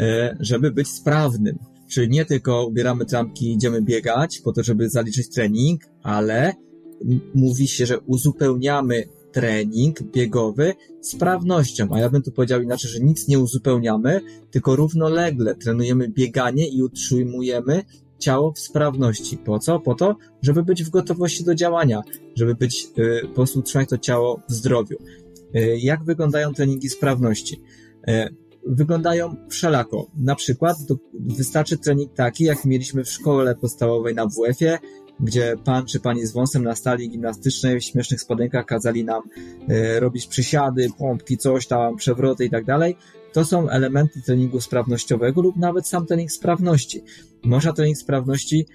e, 0.00 0.36
żeby 0.40 0.70
być 0.70 0.88
sprawnym. 0.88 1.58
Czyli 1.88 2.08
nie 2.08 2.24
tylko 2.24 2.66
ubieramy 2.66 3.04
trampki 3.04 3.46
i 3.46 3.52
idziemy 3.52 3.82
biegać 3.82 4.40
po 4.40 4.52
to, 4.52 4.62
żeby 4.62 4.88
zaliczyć 4.88 5.34
trening, 5.34 5.82
ale 6.02 6.54
mówi 7.34 7.68
się, 7.68 7.86
że 7.86 8.00
uzupełniamy 8.00 9.04
trening 9.38 10.02
biegowy 10.02 10.74
sprawnością, 11.00 11.88
a 11.92 11.98
ja 11.98 12.10
bym 12.10 12.22
tu 12.22 12.32
powiedział 12.32 12.62
inaczej, 12.62 12.90
że 12.90 13.00
nic 13.00 13.28
nie 13.28 13.38
uzupełniamy, 13.38 14.20
tylko 14.50 14.76
równolegle 14.76 15.54
trenujemy 15.54 16.08
bieganie 16.08 16.68
i 16.68 16.82
utrzymujemy 16.82 17.82
ciało 18.18 18.52
w 18.52 18.58
sprawności. 18.58 19.36
Po 19.36 19.58
co? 19.58 19.80
Po 19.80 19.94
to, 19.94 20.16
żeby 20.42 20.62
być 20.62 20.84
w 20.84 20.90
gotowości 20.90 21.44
do 21.44 21.54
działania, 21.54 22.02
żeby 22.34 22.54
być, 22.54 22.88
y, 22.98 23.28
po 23.28 23.34
prostu 23.34 23.58
utrzymać 23.58 23.88
to 23.88 23.98
ciało 23.98 24.42
w 24.48 24.52
zdrowiu. 24.52 24.96
Y, 25.56 25.78
jak 25.78 26.04
wyglądają 26.04 26.54
treningi 26.54 26.88
sprawności? 26.88 27.60
Y, 28.08 28.34
wyglądają 28.66 29.36
wszelako. 29.48 30.10
Na 30.16 30.34
przykład 30.34 30.76
do, 30.88 30.96
wystarczy 31.14 31.78
trening 31.78 32.14
taki, 32.14 32.44
jak 32.44 32.64
mieliśmy 32.64 33.04
w 33.04 33.10
szkole 33.10 33.54
podstawowej 33.54 34.14
na 34.14 34.26
WF-ie, 34.26 34.78
gdzie 35.20 35.56
pan 35.64 35.86
czy 35.86 36.00
pani 36.00 36.26
z 36.26 36.32
wąsem 36.32 36.64
na 36.64 36.74
stali 36.74 37.10
gimnastycznej 37.10 37.80
w 37.80 37.84
śmiesznych 37.84 38.20
spodenkach 38.20 38.66
kazali 38.66 39.04
nam 39.04 39.22
e, 39.68 40.00
robić 40.00 40.26
przysiady, 40.26 40.88
pompki, 40.98 41.38
coś 41.38 41.66
tam, 41.66 41.96
przewroty 41.96 42.44
i 42.44 42.50
tak 42.50 42.64
dalej. 42.64 42.96
To 43.32 43.44
są 43.44 43.68
elementy 43.68 44.22
treningu 44.22 44.60
sprawnościowego 44.60 45.42
lub 45.42 45.56
nawet 45.56 45.86
sam 45.86 46.06
trening 46.06 46.32
sprawności. 46.32 47.02
Można 47.44 47.72
trening 47.72 47.98
sprawności 47.98 48.66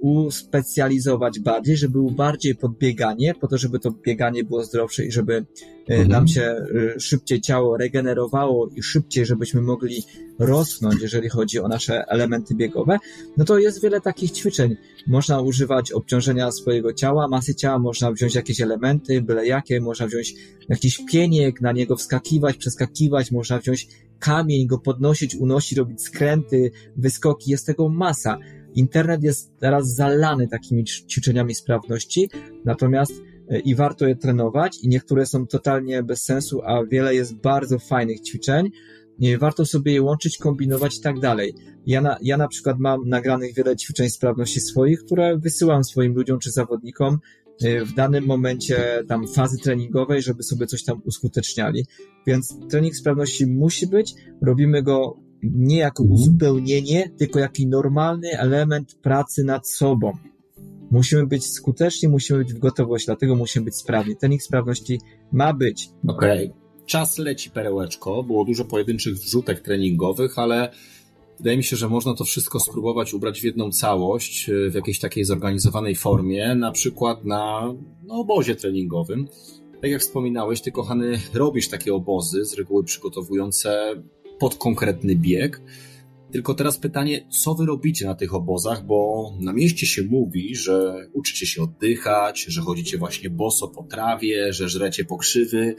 uspecjalizować 0.00 1.40
bardziej, 1.40 1.76
żeby 1.76 1.92
był 1.92 2.10
bardziej 2.10 2.54
pod 2.54 2.78
bieganie, 2.78 3.34
po 3.34 3.48
to, 3.48 3.58
żeby 3.58 3.78
to 3.78 3.90
bieganie 3.90 4.44
było 4.44 4.64
zdrowsze 4.64 5.04
i 5.06 5.12
żeby 5.12 5.34
e, 5.34 5.44
mhm. 5.88 6.08
nam 6.08 6.28
się 6.28 6.42
e, 6.42 7.00
szybciej 7.00 7.40
ciało 7.40 7.76
regenerowało 7.76 8.68
i 8.76 8.82
szybciej, 8.82 9.26
żebyśmy 9.26 9.62
mogli 9.62 10.02
rosnąć, 10.38 11.02
jeżeli 11.02 11.28
chodzi 11.28 11.60
o 11.60 11.68
nasze 11.68 12.04
elementy 12.08 12.54
biegowe, 12.54 12.98
no 13.36 13.44
to 13.44 13.58
jest 13.58 13.82
wiele 13.82 14.00
takich 14.00 14.30
ćwiczeń. 14.30 14.76
Można 15.06 15.40
używać 15.40 15.92
obciążenia 15.92 16.52
swojego 16.52 16.92
ciała, 16.92 17.28
masy 17.28 17.54
ciała, 17.54 17.78
można 17.78 18.12
wziąć 18.12 18.34
jakieś 18.34 18.60
elementy, 18.60 19.22
byle 19.22 19.46
jakie, 19.46 19.80
można 19.80 20.06
wziąć 20.06 20.34
jakiś 20.68 21.00
pieniek, 21.12 21.60
na 21.60 21.72
niego 21.72 21.96
wskakiwać, 21.96 22.56
przeskakiwać, 22.56 23.30
można 23.30 23.58
wziąć 23.58 23.88
kamień, 24.18 24.66
go 24.66 24.78
podnosić, 24.78 25.34
unosić, 25.34 25.78
robić 25.78 26.02
skręty, 26.02 26.70
wyskoki, 26.96 27.50
jest 27.50 27.66
tego 27.66 27.88
masa. 27.88 28.38
Internet 28.74 29.22
jest 29.22 29.52
teraz 29.58 29.94
zalany 29.94 30.48
takimi 30.48 30.84
ćwiczeniami 30.84 31.54
sprawności, 31.54 32.30
natomiast 32.64 33.12
e, 33.48 33.58
i 33.58 33.74
warto 33.74 34.06
je 34.06 34.16
trenować 34.16 34.78
i 34.82 34.88
niektóre 34.88 35.26
są 35.26 35.46
totalnie 35.46 36.02
bez 36.02 36.22
sensu, 36.22 36.62
a 36.62 36.84
wiele 36.84 37.14
jest 37.14 37.34
bardzo 37.34 37.78
fajnych 37.78 38.20
ćwiczeń. 38.20 38.70
Warto 39.38 39.66
sobie 39.66 39.92
je 39.92 40.02
łączyć, 40.02 40.38
kombinować 40.38 40.98
i 40.98 41.00
tak 41.00 41.20
dalej. 41.20 41.54
Ja 41.86 42.00
na, 42.00 42.16
ja 42.22 42.36
na 42.36 42.48
przykład 42.48 42.78
mam 42.78 43.08
nagranych 43.08 43.54
wiele 43.54 43.76
ćwiczeń 43.76 44.10
sprawności 44.10 44.60
swoich, 44.60 45.04
które 45.04 45.38
wysyłam 45.38 45.84
swoim 45.84 46.14
ludziom 46.14 46.38
czy 46.38 46.50
zawodnikom 46.50 47.18
e, 47.62 47.84
w 47.84 47.94
danym 47.94 48.26
momencie 48.26 49.02
tam 49.08 49.28
fazy 49.28 49.58
treningowej, 49.58 50.22
żeby 50.22 50.42
sobie 50.42 50.66
coś 50.66 50.84
tam 50.84 51.00
uskuteczniali. 51.04 51.86
Więc 52.26 52.56
trening 52.70 52.96
sprawności 52.96 53.46
musi 53.46 53.86
być, 53.86 54.14
robimy 54.42 54.82
go 54.82 55.16
nie 55.42 55.76
jako 55.76 56.02
mhm. 56.02 56.14
uzupełnienie, 56.14 57.10
tylko 57.18 57.38
jako 57.38 57.62
normalny 57.66 58.38
element 58.38 58.94
pracy 58.94 59.44
nad 59.44 59.68
sobą. 59.68 60.12
Musimy 60.90 61.26
być 61.26 61.46
skuteczni, 61.46 62.08
musimy 62.08 62.38
być 62.38 62.54
w 62.54 62.58
gotowości, 62.58 63.06
dlatego 63.06 63.36
musimy 63.36 63.64
być 63.64 63.76
sprawni. 63.76 64.16
Ten 64.16 64.32
ich 64.32 64.42
sprawności 64.42 65.00
ma 65.32 65.52
być. 65.52 65.88
Okej. 66.08 66.46
Okay. 66.46 66.60
Czas 66.86 67.18
leci 67.18 67.50
perełeczko. 67.50 68.22
Było 68.22 68.44
dużo 68.44 68.64
pojedynczych 68.64 69.14
wrzutek 69.14 69.60
treningowych, 69.60 70.38
ale 70.38 70.72
wydaje 71.38 71.56
mi 71.56 71.64
się, 71.64 71.76
że 71.76 71.88
można 71.88 72.14
to 72.14 72.24
wszystko 72.24 72.60
spróbować 72.60 73.14
ubrać 73.14 73.40
w 73.40 73.44
jedną 73.44 73.70
całość, 73.72 74.50
w 74.70 74.74
jakiejś 74.74 74.98
takiej 74.98 75.24
zorganizowanej 75.24 75.94
formie, 75.94 76.54
na 76.54 76.72
przykład 76.72 77.24
na 77.24 77.74
no, 78.04 78.14
obozie 78.14 78.56
treningowym. 78.56 79.28
Tak 79.82 79.90
jak 79.90 80.00
wspominałeś, 80.00 80.60
ty 80.60 80.72
kochany 80.72 81.20
robisz 81.34 81.68
takie 81.68 81.94
obozy, 81.94 82.44
z 82.44 82.54
reguły 82.54 82.84
przygotowujące 82.84 83.94
pod 84.40 84.54
konkretny 84.54 85.16
bieg. 85.16 85.62
Tylko 86.32 86.54
teraz 86.54 86.78
pytanie, 86.78 87.26
co 87.28 87.54
wy 87.54 87.66
robicie 87.66 88.06
na 88.06 88.14
tych 88.14 88.34
obozach, 88.34 88.86
bo 88.86 89.30
na 89.40 89.52
mieście 89.52 89.86
się 89.86 90.02
mówi, 90.02 90.56
że 90.56 91.06
uczycie 91.12 91.46
się 91.46 91.62
oddychać, 91.62 92.44
że 92.48 92.60
chodzicie 92.60 92.98
właśnie 92.98 93.30
boso 93.30 93.68
po 93.68 93.82
trawie, 93.82 94.52
że 94.52 94.68
żrecie 94.68 95.04
pokrzywy. 95.04 95.74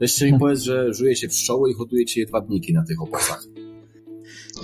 Jeszcze 0.00 0.32
mi 0.32 0.38
powiedz, 0.40 0.60
że 0.60 0.94
żujecie 0.94 1.28
pszczoły 1.28 1.70
i 1.70 1.74
hodujecie 1.74 2.20
jedwabniki 2.20 2.72
na 2.72 2.84
tych 2.84 3.02
obozach. 3.02 3.46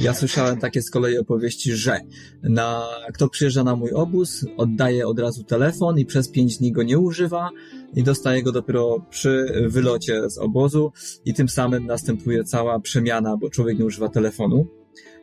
Ja 0.00 0.14
słyszałem 0.14 0.58
takie 0.58 0.82
z 0.82 0.90
kolei 0.90 1.18
opowieści, 1.18 1.72
że 1.72 2.00
na, 2.42 2.88
kto 3.14 3.28
przyjeżdża 3.28 3.64
na 3.64 3.76
mój 3.76 3.90
obóz, 3.90 4.46
oddaje 4.56 5.06
od 5.06 5.18
razu 5.18 5.44
telefon 5.44 5.98
i 5.98 6.06
przez 6.06 6.28
pięć 6.28 6.58
dni 6.58 6.72
go 6.72 6.82
nie 6.82 6.98
używa 6.98 7.50
i 7.94 8.02
dostaje 8.02 8.42
go 8.42 8.52
dopiero 8.52 9.06
przy 9.10 9.62
wylocie 9.68 10.30
z 10.30 10.38
obozu 10.38 10.92
i 11.24 11.34
tym 11.34 11.48
samym 11.48 11.86
następuje 11.86 12.44
cała 12.44 12.80
przemiana, 12.80 13.36
bo 13.36 13.50
człowiek 13.50 13.78
nie 13.78 13.84
używa 13.84 14.08
telefonu. 14.08 14.66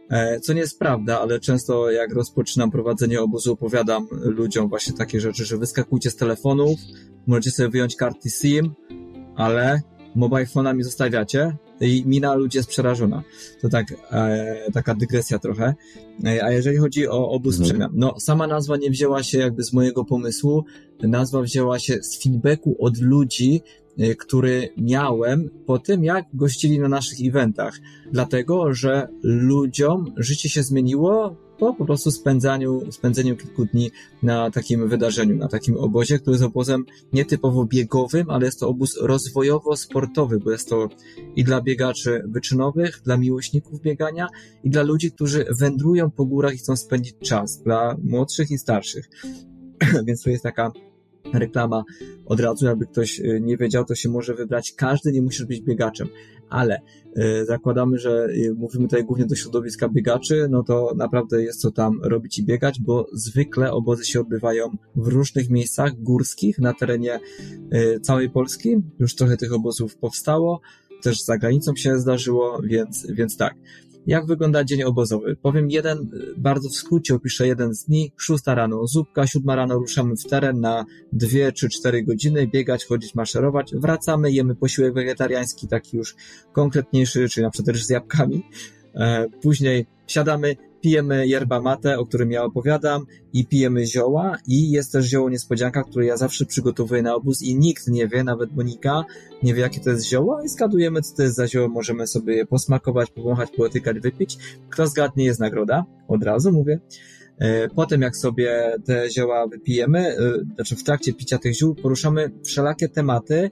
E, 0.10 0.40
co 0.40 0.54
nie 0.54 0.62
jest 0.62 0.80
prawda, 0.80 1.20
ale 1.20 1.40
często 1.40 1.92
jak 1.92 2.14
rozpoczynam 2.14 2.72
prowadzenie 2.72 3.22
obozu, 3.22 3.54
opowiadam 3.54 4.08
ludziom 4.12 4.70
właśnie 4.70 4.94
takie 4.94 5.20
rzeczy, 5.22 5.46
że 5.46 5.58
wyskakujcie 5.58 6.10
z 6.10 6.16
telefonów, 6.16 6.80
możecie 7.28 7.52
sobie 7.52 7.70
wyjąć 7.70 7.96
karty 7.96 8.30
SIM, 8.30 8.74
ale 9.36 9.82
mobile 10.16 10.46
phone'ami 10.46 10.84
zostawiacie, 10.84 11.58
i 11.82 12.04
mina 12.06 12.36
ludzi 12.36 12.58
jest 12.58 12.70
przerażona. 12.70 13.24
To 13.62 13.70
tak, 13.70 13.94
e, 14.12 14.72
taka 14.74 14.96
dygresja 14.96 15.40
trochę. 15.40 15.76
E, 16.26 16.44
a 16.44 16.52
jeżeli 16.52 16.78
chodzi 16.78 17.08
o 17.08 17.30
obóz 17.30 17.56
mhm. 17.56 17.70
przemian, 17.70 17.92
no 17.94 18.20
sama 18.20 18.48
nazwa 18.48 18.78
nie 18.78 18.90
wzięła 18.90 19.24
się 19.24 19.40
jakby 19.40 19.64
z 19.64 19.74
mojego 19.74 20.06
pomysłu, 20.06 20.66
nazwa 21.04 21.42
wzięła 21.42 21.80
się 21.80 22.04
z 22.04 22.24
feedbacku 22.24 22.76
od 22.80 22.98
ludzi, 22.98 23.62
e, 23.98 24.16
który 24.16 24.70
miałem 24.78 25.50
po 25.66 25.80
tym, 25.80 26.04
jak 26.04 26.26
gościli 26.34 26.80
na 26.80 26.90
naszych 26.90 27.28
eventach. 27.28 27.80
Dlatego, 28.12 28.74
że 28.74 29.08
ludziom 29.24 30.14
życie 30.18 30.50
się 30.50 30.64
zmieniło 30.64 31.49
po 31.60 31.74
po 31.74 31.86
prostu 31.86 32.12
spędzaniu, 32.12 32.92
spędzeniu 32.92 33.36
kilku 33.36 33.66
dni 33.66 33.92
na 34.24 34.52
takim 34.52 34.90
wydarzeniu, 34.90 35.36
na 35.36 35.48
takim 35.48 35.78
obozie, 35.78 36.20
który 36.20 36.34
jest 36.34 36.44
obozem 36.44 36.86
nietypowo 37.14 37.66
biegowym, 37.66 38.30
ale 38.30 38.46
jest 38.46 38.60
to 38.60 38.70
obóz 38.70 39.02
rozwojowo-sportowy, 39.02 40.40
bo 40.44 40.52
jest 40.52 40.70
to 40.70 40.90
i 41.36 41.44
dla 41.44 41.62
biegaczy 41.62 42.24
wyczynowych, 42.28 43.02
dla 43.06 43.18
miłośników 43.18 43.82
biegania 43.82 44.28
i 44.64 44.70
dla 44.70 44.84
ludzi, 44.84 45.12
którzy 45.12 45.46
wędrują 45.60 46.12
po 46.12 46.26
górach 46.26 46.54
i 46.54 46.58
chcą 46.58 46.76
spędzić 46.76 47.16
czas, 47.24 47.62
dla 47.64 47.98
młodszych 48.04 48.52
i 48.52 48.58
starszych. 48.58 49.10
Więc 50.08 50.24
to 50.24 50.30
jest 50.30 50.44
taka 50.44 50.72
reklama 51.34 51.84
od 52.26 52.40
razu, 52.40 52.66
jakby 52.66 52.86
ktoś 52.86 53.20
y, 53.20 53.40
nie 53.42 53.58
wiedział, 53.58 53.86
to 53.86 53.96
się 53.96 54.10
może 54.10 54.34
wybrać. 54.34 54.74
Każdy 54.74 55.12
nie 55.12 55.22
musisz 55.22 55.46
być 55.46 55.62
biegaczem, 55.62 56.08
ale 56.50 56.82
y, 57.18 57.46
zakładamy, 57.46 57.98
że 57.98 58.28
y, 58.30 58.54
mówimy 58.58 58.84
tutaj 58.88 59.04
głównie 59.04 59.26
do 59.26 59.36
środowiska 59.36 59.90
biegaczy, 59.90 60.48
no 60.50 60.64
to 60.64 60.94
naprawdę 60.96 61.44
jest 61.44 61.62
co 61.62 61.72
tam 61.72 62.00
robić 62.04 62.40
i 62.40 62.44
biegać, 62.44 62.82
bo 62.82 63.08
zwykle 63.14 63.72
obozy 63.72 64.06
się 64.06 64.22
odbywają 64.22 64.70
w 64.96 65.08
różnych 65.08 65.50
miejscach 65.50 66.02
górskich 66.02 66.60
na 66.60 66.74
terenie 66.74 67.20
całej 68.02 68.30
Polski. 68.30 68.76
Już 69.00 69.16
trochę 69.16 69.38
tych 69.38 69.54
obozów 69.54 69.98
powstało, 69.98 70.62
też 71.02 71.24
za 71.24 71.38
granicą 71.38 71.76
się 71.76 72.00
zdarzyło, 72.00 72.62
więc, 72.64 73.08
więc 73.12 73.38
tak. 73.38 73.56
Jak 74.10 74.26
wygląda 74.26 74.64
dzień 74.64 74.84
obozowy? 74.84 75.36
Powiem 75.36 75.72
jeden, 75.72 76.10
bardzo 76.38 76.70
w 76.70 76.76
skrócie 76.76 77.16
opiszę 77.16 77.48
jeden 77.48 77.74
z 77.74 77.86
dni. 77.86 78.12
Szósta 78.18 78.56
rano 78.56 78.88
zupka, 78.88 79.28
siódma 79.28 79.56
rano 79.56 79.76
ruszamy 79.76 80.16
w 80.16 80.30
teren 80.30 80.60
na 80.60 80.86
dwie 81.14 81.52
czy 81.52 81.70
cztery 81.70 82.04
godziny, 82.04 82.48
biegać, 82.48 82.86
chodzić, 82.86 83.16
maszerować. 83.16 83.72
Wracamy, 83.76 84.32
jemy 84.32 84.56
posiłek 84.56 84.94
wegetariański, 84.94 85.68
taki 85.68 85.98
już 85.98 86.16
konkretniejszy, 86.54 87.30
czyli 87.30 87.44
na 87.44 87.50
przykład 87.50 87.76
ryż 87.76 87.86
z 87.86 87.90
jabłkami. 87.90 88.44
E, 88.96 89.26
później 89.42 89.86
siadamy, 90.08 90.56
pijemy 90.82 91.28
yerba 91.28 91.62
mate, 91.62 92.00
o 92.00 92.06
którym 92.06 92.32
ja 92.32 92.44
opowiadam 92.44 93.06
i 93.34 93.46
pijemy 93.46 93.86
zioła 93.86 94.38
i 94.48 94.72
jest 94.72 94.92
też 94.92 95.06
zioło 95.06 95.30
niespodzianka, 95.30 95.84
które 95.84 96.06
ja 96.06 96.18
zawsze 96.18 96.46
przygotowuję 96.46 97.02
na 97.02 97.16
obóz 97.16 97.42
i 97.42 97.56
nikt 97.56 97.88
nie 97.88 98.08
wie, 98.08 98.24
nawet 98.24 98.56
Monika 98.56 99.06
nie 99.44 99.54
wie 99.54 99.62
jakie 99.62 99.80
to 99.80 99.90
jest 99.90 100.06
zioło 100.06 100.42
i 100.42 100.50
zgadujemy 100.50 101.02
co 101.02 101.16
to 101.16 101.24
jest 101.24 101.36
za 101.36 101.48
zioło, 101.48 101.68
możemy 101.68 102.08
sobie 102.08 102.36
je 102.36 102.46
posmakować, 102.46 103.12
powąchać, 103.12 103.50
połotykać, 103.52 104.00
wypić. 104.00 104.38
Kto 104.70 104.88
zgadnie 104.88 105.26
jest 105.26 105.40
nagroda, 105.40 105.86
od 106.08 106.24
razu 106.24 106.52
mówię. 106.52 106.80
E, 107.40 107.70
potem 107.70 108.02
jak 108.02 108.18
sobie 108.18 108.76
te 108.86 109.10
zioła 109.10 109.48
wypijemy, 109.48 110.00
e, 110.00 110.16
znaczy 110.56 110.76
w 110.76 110.84
trakcie 110.84 111.14
picia 111.14 111.38
tych 111.38 111.56
ziół 111.56 111.76
poruszamy 111.76 112.32
wszelakie 112.46 112.90
tematy, 112.90 113.52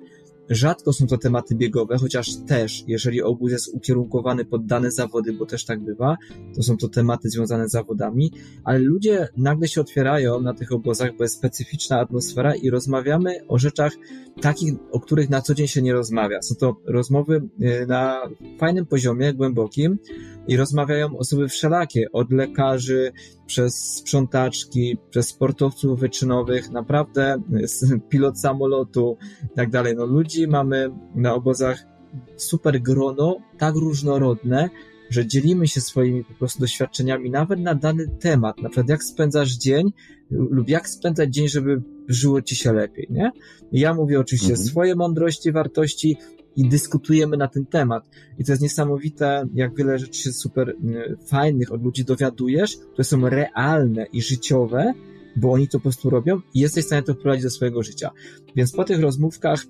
Rzadko 0.49 0.93
są 0.93 1.07
to 1.07 1.17
tematy 1.17 1.55
biegowe, 1.55 1.97
chociaż 1.97 2.35
też, 2.35 2.83
jeżeli 2.87 3.21
obóz 3.21 3.51
jest 3.51 3.73
ukierunkowany 3.73 4.45
pod 4.45 4.65
dane 4.65 4.91
zawody, 4.91 5.33
bo 5.33 5.45
też 5.45 5.65
tak 5.65 5.79
bywa, 5.79 6.17
to 6.55 6.63
są 6.63 6.77
to 6.77 6.87
tematy 6.87 7.29
związane 7.29 7.69
z 7.69 7.71
zawodami, 7.71 8.31
ale 8.63 8.79
ludzie 8.79 9.27
nagle 9.37 9.67
się 9.67 9.81
otwierają 9.81 10.41
na 10.41 10.53
tych 10.53 10.71
obozach, 10.71 11.17
bo 11.17 11.23
jest 11.23 11.35
specyficzna 11.35 11.99
atmosfera 11.99 12.55
i 12.55 12.69
rozmawiamy 12.69 13.47
o 13.47 13.57
rzeczach 13.57 13.93
takich, 14.41 14.73
o 14.91 14.99
których 14.99 15.29
na 15.29 15.41
co 15.41 15.53
dzień 15.53 15.67
się 15.67 15.81
nie 15.81 15.93
rozmawia. 15.93 16.41
Są 16.41 16.55
to 16.55 16.75
rozmowy 16.85 17.41
y, 17.61 17.85
na 17.87 18.21
fajnym 18.59 18.85
poziomie, 18.85 19.33
głębokim 19.33 19.97
i 20.47 20.57
rozmawiają 20.57 21.17
osoby 21.17 21.47
wszelakie, 21.47 22.11
od 22.11 22.31
lekarzy, 22.31 23.11
przez 23.47 23.95
sprzątaczki, 23.95 24.97
przez 25.09 25.27
sportowców 25.27 25.99
wyczynowych, 25.99 26.71
naprawdę 26.71 27.41
pilot 28.09 28.39
samolotu 28.39 29.17
i 29.43 29.55
tak 29.55 29.69
dalej. 29.69 29.95
No 29.95 30.05
ludzi 30.05 30.47
mamy 30.47 30.89
na 31.15 31.33
obozach 31.33 31.83
super 32.35 32.81
grono, 32.81 33.37
tak 33.57 33.75
różnorodne, 33.75 34.69
że 35.09 35.27
dzielimy 35.27 35.67
się 35.67 35.81
swoimi 35.81 36.23
po 36.23 36.33
prostu 36.33 36.59
doświadczeniami 36.59 37.31
nawet 37.31 37.59
na 37.59 37.75
dany 37.75 38.07
temat. 38.19 38.61
Na 38.61 38.69
przykład 38.69 38.89
jak 38.89 39.03
spędzasz 39.03 39.51
dzień 39.51 39.93
lub 40.31 40.69
jak 40.69 40.89
spędzać 40.89 41.33
dzień, 41.33 41.47
żeby 41.47 41.81
żyło 42.07 42.41
ci 42.41 42.55
się 42.55 42.73
lepiej, 42.73 43.07
nie? 43.09 43.31
ja 43.71 43.93
mówię 43.93 44.19
oczywiście 44.19 44.49
mhm. 44.49 44.67
swoje 44.67 44.95
mądrości, 44.95 45.51
wartości, 45.51 46.17
i 46.57 46.69
dyskutujemy 46.69 47.37
na 47.37 47.47
ten 47.47 47.65
temat. 47.65 48.09
I 48.39 48.43
to 48.43 48.51
jest 48.51 48.61
niesamowite, 48.61 49.47
jak 49.53 49.75
wiele 49.75 49.99
rzeczy 49.99 50.21
się 50.21 50.31
super 50.31 50.69
y, 50.69 50.75
fajnych 51.25 51.71
od 51.71 51.83
ludzi 51.83 52.05
dowiadujesz, 52.05 52.77
które 52.77 53.03
są 53.03 53.29
realne 53.29 54.05
i 54.05 54.21
życiowe, 54.21 54.93
bo 55.35 55.51
oni 55.51 55.67
to 55.67 55.79
po 55.79 55.83
prostu 55.83 56.09
robią 56.09 56.41
i 56.53 56.59
jesteś 56.59 56.83
w 56.83 56.87
stanie 56.87 57.03
to 57.03 57.13
wprowadzić 57.13 57.43
do 57.43 57.49
swojego 57.49 57.83
życia. 57.83 58.11
Więc 58.55 58.71
po 58.71 58.83
tych 58.83 58.99
rozmówkach 58.99 59.65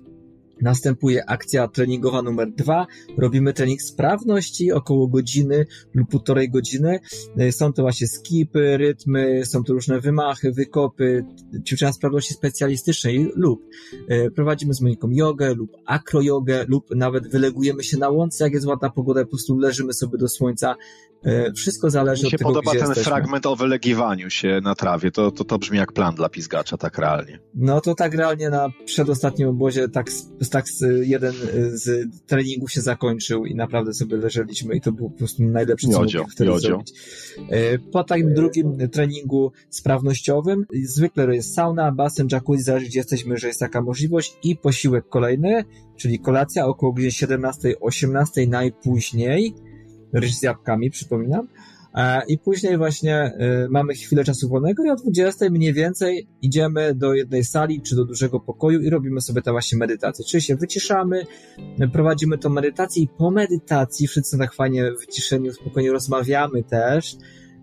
Następuje 0.62 1.30
akcja 1.30 1.68
treningowa 1.68 2.22
numer 2.22 2.52
dwa. 2.52 2.86
Robimy 3.16 3.52
trening 3.52 3.82
sprawności 3.82 4.72
około 4.72 5.08
godziny 5.08 5.66
lub 5.94 6.10
półtorej 6.10 6.50
godziny. 6.50 7.00
E, 7.38 7.52
są 7.52 7.72
to 7.72 7.82
właśnie 7.82 8.06
skipy, 8.06 8.76
rytmy, 8.76 9.46
są 9.46 9.64
to 9.64 9.72
różne 9.72 10.00
wymachy, 10.00 10.52
wykopy, 10.52 11.24
ćwiczenia 11.66 11.92
sprawności 11.92 12.34
specjalistycznej 12.34 13.32
lub 13.34 13.64
e, 14.08 14.30
prowadzimy 14.30 14.74
z 14.74 14.80
Moniką 14.80 15.10
jogę 15.10 15.54
lub 15.54 15.76
akrojogę 15.86 16.64
lub 16.68 16.94
nawet 16.94 17.28
wylegujemy 17.28 17.84
się 17.84 17.98
na 17.98 18.08
łące, 18.08 18.44
jak 18.44 18.52
jest 18.52 18.66
ładna 18.66 18.90
pogoda, 18.90 19.24
po 19.24 19.30
prostu 19.30 19.58
leżymy 19.58 19.92
sobie 19.92 20.18
do 20.18 20.28
słońca. 20.28 20.74
E, 21.24 21.52
wszystko 21.52 21.90
zależy 21.90 22.24
Mi 22.24 22.30
się 22.30 22.36
od 22.36 22.38
tego, 22.38 22.50
podoba 22.50 22.70
ten 22.70 22.80
jesteśmy. 22.80 23.04
fragment 23.04 23.46
o 23.46 23.56
wylegiwaniu 23.56 24.30
się 24.30 24.60
na 24.62 24.74
trawie. 24.74 25.10
To, 25.10 25.30
to, 25.30 25.44
to 25.44 25.58
brzmi 25.58 25.78
jak 25.78 25.92
plan 25.92 26.14
dla 26.14 26.28
pizgacza, 26.28 26.76
tak 26.76 26.98
realnie. 26.98 27.38
No 27.54 27.80
to 27.80 27.94
tak 27.94 28.14
realnie 28.14 28.50
na 28.50 28.68
przedostatnim 28.84 29.48
obozie 29.48 29.88
tak 29.88 30.10
tak 30.50 30.64
jeden 31.02 31.32
z 31.72 32.08
treningów 32.26 32.72
się 32.72 32.80
zakończył 32.80 33.46
i 33.46 33.54
naprawdę 33.54 33.94
sobie 33.94 34.16
leżeliśmy 34.16 34.76
i 34.76 34.80
to 34.80 34.92
był 34.92 35.10
po 35.10 35.18
prostu 35.18 35.42
najlepszy, 35.42 35.88
co 35.88 36.00
mógł 36.00 36.30
wtedy 36.30 36.50
jodzio. 36.50 36.68
zrobić. 36.68 36.92
E, 37.50 37.78
po 37.78 38.04
takim 38.04 38.34
drugim 38.34 38.88
treningu 38.92 39.52
sprawnościowym 39.70 40.66
zwykle 40.84 41.34
jest 41.34 41.54
sauna, 41.54 41.92
basen, 41.92 42.28
jacuzzi, 42.32 42.62
zależy 42.62 42.86
gdzie 42.86 42.98
jesteśmy, 42.98 43.36
że 43.36 43.46
jest 43.46 43.60
taka 43.60 43.82
możliwość 43.82 44.36
i 44.42 44.56
posiłek 44.56 45.08
kolejny, 45.08 45.64
czyli 45.96 46.18
kolacja 46.18 46.66
około 46.66 46.92
godziny 46.92 47.10
17-18 47.10 48.48
najpóźniej, 48.48 49.54
ryż 50.12 50.34
z 50.34 50.42
jabłkami, 50.42 50.90
przypominam, 50.90 51.48
E, 51.94 52.22
I 52.28 52.38
później 52.38 52.78
właśnie 52.78 53.16
e, 53.16 53.68
mamy 53.70 53.94
chwilę 53.94 54.24
czasu 54.24 54.48
wolnego 54.48 54.84
i 54.84 54.90
o 54.90 54.96
20 54.96 55.50
mniej 55.50 55.72
więcej 55.72 56.26
idziemy 56.42 56.94
do 56.94 57.14
jednej 57.14 57.44
sali 57.44 57.82
czy 57.82 57.96
do 57.96 58.04
dużego 58.04 58.40
pokoju 58.40 58.80
i 58.80 58.90
robimy 58.90 59.20
sobie 59.20 59.42
tam 59.42 59.54
właśnie 59.54 59.78
medytację. 59.78 60.24
Czyli 60.24 60.42
się 60.42 60.56
wyciszamy, 60.56 61.26
prowadzimy 61.92 62.38
tą 62.38 62.48
medytację 62.48 63.02
i 63.02 63.08
po 63.08 63.30
medytacji 63.30 64.08
wszyscy 64.08 64.38
tak 64.38 64.54
fajnie 64.54 64.92
wyciszeni, 65.00 65.52
spokojnie 65.52 65.92
rozmawiamy 65.92 66.62
też 66.62 67.16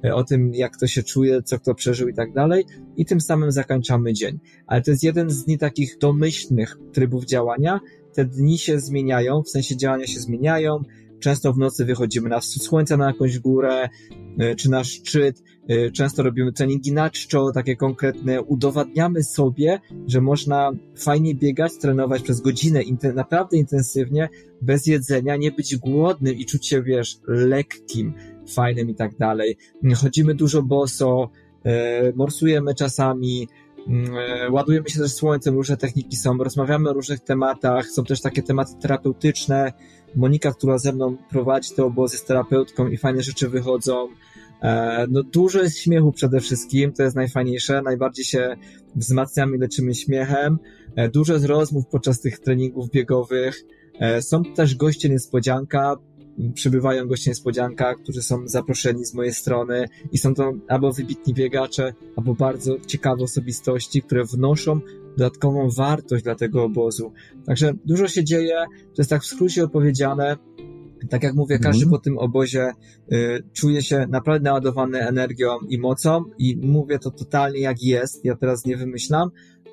e, 0.05 0.15
o 0.15 0.23
tym, 0.23 0.53
jak 0.53 0.77
to 0.77 0.87
się 0.87 1.03
czuje, 1.03 1.43
co 1.43 1.59
kto 1.59 1.75
przeżył 1.75 2.07
i 2.07 2.13
tak 2.13 2.33
dalej 2.33 2.65
i 2.97 3.05
tym 3.05 3.21
samym 3.21 3.51
zakończamy 3.51 4.13
dzień. 4.13 4.39
Ale 4.67 4.81
to 4.81 4.91
jest 4.91 5.03
jeden 5.03 5.29
z 5.29 5.45
dni 5.45 5.57
takich 5.57 5.97
domyślnych 5.97 6.77
trybów 6.93 7.25
działania. 7.25 7.79
Te 8.13 8.25
dni 8.25 8.57
się 8.57 8.79
zmieniają, 8.79 9.43
w 9.43 9.49
sensie 9.49 9.77
działania 9.77 10.07
się 10.07 10.19
zmieniają, 10.19 10.83
Często 11.19 11.53
w 11.53 11.57
nocy 11.57 11.85
wychodzimy 11.85 12.29
na 12.29 12.41
słońca 12.41 12.97
na 12.97 13.07
jakąś 13.07 13.39
górę, 13.39 13.89
e, 14.39 14.55
czy 14.55 14.69
na 14.69 14.83
szczyt. 14.83 15.43
E, 15.67 15.91
często 15.91 16.23
robimy 16.23 16.53
treningi 16.53 16.91
na 16.91 17.09
czczo, 17.09 17.51
takie 17.51 17.75
konkretne. 17.75 18.41
Udowadniamy 18.41 19.23
sobie, 19.23 19.79
że 20.07 20.21
można 20.21 20.71
fajnie 20.97 21.35
biegać, 21.35 21.77
trenować 21.77 22.21
przez 22.21 22.41
godzinę, 22.41 22.81
naprawdę 23.15 23.57
intensywnie, 23.57 24.29
bez 24.61 24.87
jedzenia, 24.87 25.35
nie 25.35 25.51
być 25.51 25.77
głodnym 25.77 26.35
i 26.35 26.45
czuć 26.45 26.67
się, 26.67 26.83
wiesz, 26.83 27.17
lekkim, 27.27 28.13
fajnym 28.53 28.89
i 28.89 28.95
tak 28.95 29.17
dalej. 29.17 29.57
Chodzimy 29.95 30.35
dużo 30.35 30.63
boso, 30.63 31.29
e, 31.65 32.13
morsujemy 32.15 32.75
czasami, 32.75 33.47
ładujemy 34.51 34.89
się 34.89 34.99
też 34.99 35.11
słońcem, 35.11 35.55
różne 35.55 35.77
techniki 35.77 36.15
są, 36.15 36.37
rozmawiamy 36.37 36.89
o 36.89 36.93
różnych 36.93 37.19
tematach, 37.19 37.87
są 37.87 38.03
też 38.03 38.21
takie 38.21 38.43
tematy 38.43 38.71
terapeutyczne, 38.81 39.73
Monika, 40.15 40.51
która 40.51 40.77
ze 40.77 40.93
mną 40.93 41.17
prowadzi 41.29 41.75
te 41.75 41.85
obozy 41.85 42.17
z 42.17 42.23
terapeutką 42.23 42.87
i 42.87 42.97
fajne 42.97 43.23
rzeczy 43.23 43.49
wychodzą. 43.49 44.07
E, 44.61 45.05
no 45.09 45.23
dużo 45.23 45.63
jest 45.63 45.77
śmiechu 45.77 46.11
przede 46.11 46.39
wszystkim, 46.39 46.93
to 46.93 47.03
jest 47.03 47.15
najfajniejsze, 47.15 47.81
najbardziej 47.81 48.25
się 48.25 48.55
wzmacniamy, 48.95 49.57
leczymy 49.57 49.95
śmiechem. 49.95 50.59
E, 50.95 51.09
dużo 51.09 51.33
jest 51.33 51.45
rozmów 51.45 51.87
podczas 51.87 52.21
tych 52.21 52.39
treningów 52.39 52.89
biegowych. 52.89 53.63
E, 53.99 54.21
są 54.21 54.43
też 54.43 54.75
goście 54.75 55.09
niespodzianka, 55.09 55.95
przybywają 56.53 57.07
goście 57.07 57.31
niespodzianka, 57.31 57.95
którzy 57.95 58.21
są 58.21 58.47
zaproszeni 58.47 59.05
z 59.05 59.13
mojej 59.13 59.33
strony 59.33 59.85
i 60.11 60.17
są 60.17 60.33
to 60.33 60.53
albo 60.67 60.91
wybitni 60.91 61.33
biegacze, 61.33 61.93
albo 62.15 62.33
bardzo 62.33 62.79
ciekawe 62.87 63.23
osobistości, 63.23 64.01
które 64.01 64.23
wnoszą 64.25 64.79
dodatkową 65.17 65.69
wartość 65.69 66.23
dla 66.23 66.35
tego 66.35 66.63
obozu. 66.63 67.13
Także 67.45 67.73
dużo 67.85 68.07
się 68.07 68.23
dzieje, 68.23 68.55
to 68.69 69.01
jest 69.01 69.09
tak 69.09 69.21
w 69.21 69.25
skrócie 69.25 69.63
opowiedziane. 69.63 70.37
Tak 71.09 71.23
jak 71.23 71.33
mówię, 71.33 71.59
każdy 71.59 71.83
mm. 71.83 71.91
po 71.91 71.97
tym 71.97 72.17
obozie 72.17 72.71
y, 73.11 73.43
czuje 73.53 73.81
się 73.81 74.05
naprawdę 74.09 74.43
naładowany 74.43 75.07
energią 75.07 75.49
i 75.69 75.77
mocą 75.77 76.23
i 76.37 76.57
mówię 76.57 76.99
to 76.99 77.11
totalnie 77.11 77.59
jak 77.59 77.83
jest, 77.83 78.25
ja 78.25 78.35
teraz 78.35 78.65
nie 78.65 78.77
wymyślam 78.77 79.29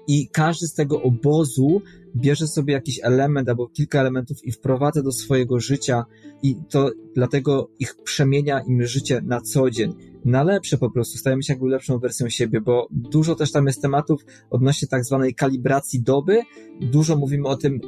i 0.09 0.29
każdy 0.29 0.67
z 0.67 0.75
tego 0.75 1.03
obozu 1.03 1.83
bierze 2.17 2.47
sobie 2.47 2.75
jakiś 2.75 3.01
element 3.03 3.49
albo 3.49 3.69
kilka 3.69 4.01
elementów 4.01 4.45
i 4.45 4.53
wprowadza 4.53 5.03
do 5.03 5.13
swojego 5.13 5.61
życia 5.61 6.05
i 6.43 6.57
to 6.69 6.91
dlatego 7.15 7.71
ich 7.79 7.95
przemienia 8.05 8.61
im 8.61 8.87
życie 8.87 9.21
na 9.25 9.41
co 9.41 9.71
dzień. 9.71 9.95
Na 10.25 10.43
lepsze 10.43 10.79
po 10.79 10.91
prostu, 10.91 11.19
stajemy 11.19 11.43
się 11.43 11.53
jakby 11.53 11.69
lepszą 11.69 11.99
wersją 11.99 12.29
siebie, 12.29 12.61
bo 12.61 12.89
dużo 12.91 13.35
też 13.35 13.53
tam 13.53 13.67
jest 13.67 13.83
tematów 13.83 14.25
odnośnie 14.51 14.89
tak 14.89 15.05
zwanej 15.05 15.35
kalibracji 15.35 16.03
doby. 16.03 16.41
Dużo 16.81 17.17
mówimy 17.17 17.49
o 17.49 17.57
tym, 17.57 17.81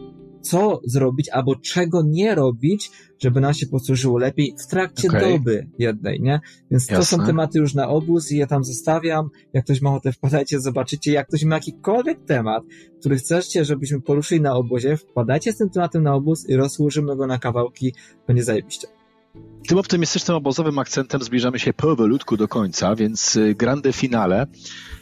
co 0.45 0.81
zrobić 0.85 1.29
albo 1.29 1.57
czego 1.57 2.03
nie 2.07 2.35
robić, 2.35 2.91
żeby 3.19 3.41
nam 3.41 3.55
się 3.55 3.67
posłużyło 3.67 4.19
lepiej 4.19 4.55
w 4.65 4.67
trakcie 4.67 5.09
okay. 5.09 5.21
doby 5.33 5.67
jednej, 5.79 6.21
nie? 6.21 6.41
Więc 6.71 6.83
Jasne. 6.83 6.97
to 6.97 7.05
są 7.05 7.27
tematy 7.27 7.59
już 7.59 7.75
na 7.75 7.89
obóz 7.89 8.33
i 8.33 8.37
ja 8.37 8.47
tam 8.47 8.65
zostawiam. 8.65 9.29
Jak 9.53 9.65
ktoś 9.65 9.81
ma 9.81 9.91
ochotę, 9.91 10.13
wpadajcie, 10.13 10.61
zobaczycie. 10.61 11.13
Jak 11.13 11.29
ktoś 11.29 11.45
ma 11.45 11.55
jakikolwiek 11.55 12.25
temat, 12.27 12.65
który 13.01 13.17
chcecie, 13.17 13.65
żebyśmy 13.65 14.01
poruszyli 14.01 14.41
na 14.41 14.55
obozie, 14.55 14.97
wpadajcie 14.97 15.53
z 15.53 15.57
tym 15.57 15.71
tematem 15.71 16.03
na 16.03 16.15
obóz 16.15 16.49
i 16.49 16.57
rozłożymy 16.57 17.17
go 17.17 17.27
na 17.27 17.39
kawałki. 17.39 17.95
Będzie 18.27 18.45
zajebiście. 18.45 18.89
Tym 19.69 19.79
optymistycznym 19.79 20.37
obozowym 20.37 20.79
akcentem 20.79 21.23
zbliżamy 21.23 21.59
się 21.59 21.73
powolutku 21.73 22.37
do 22.37 22.49
końca, 22.49 22.95
więc 22.95 23.37
y, 23.37 23.55
grande 23.55 23.93
finale. 23.93 24.47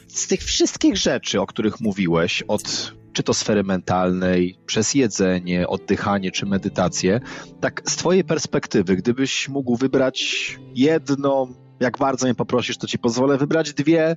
Z 0.07 0.27
tych 0.27 0.43
wszystkich 0.43 0.97
rzeczy, 0.97 1.41
o 1.41 1.47
których 1.47 1.81
mówiłeś, 1.81 2.43
od 2.47 2.93
czy 3.13 3.23
to 3.23 3.33
sfery 3.33 3.63
mentalnej, 3.63 4.59
przez 4.65 4.93
jedzenie, 4.93 5.67
oddychanie 5.67 6.31
czy 6.31 6.45
medytację, 6.45 7.19
tak 7.59 7.81
z 7.85 7.95
Twojej 7.95 8.23
perspektywy, 8.23 8.95
gdybyś 8.95 9.49
mógł 9.49 9.75
wybrać 9.75 10.59
jedną, 10.75 11.53
jak 11.79 11.97
bardzo 11.97 12.25
mnie 12.25 12.35
poprosisz, 12.35 12.77
to 12.77 12.87
Ci 12.87 12.99
pozwolę 12.99 13.37
wybrać 13.37 13.73
dwie, 13.73 14.15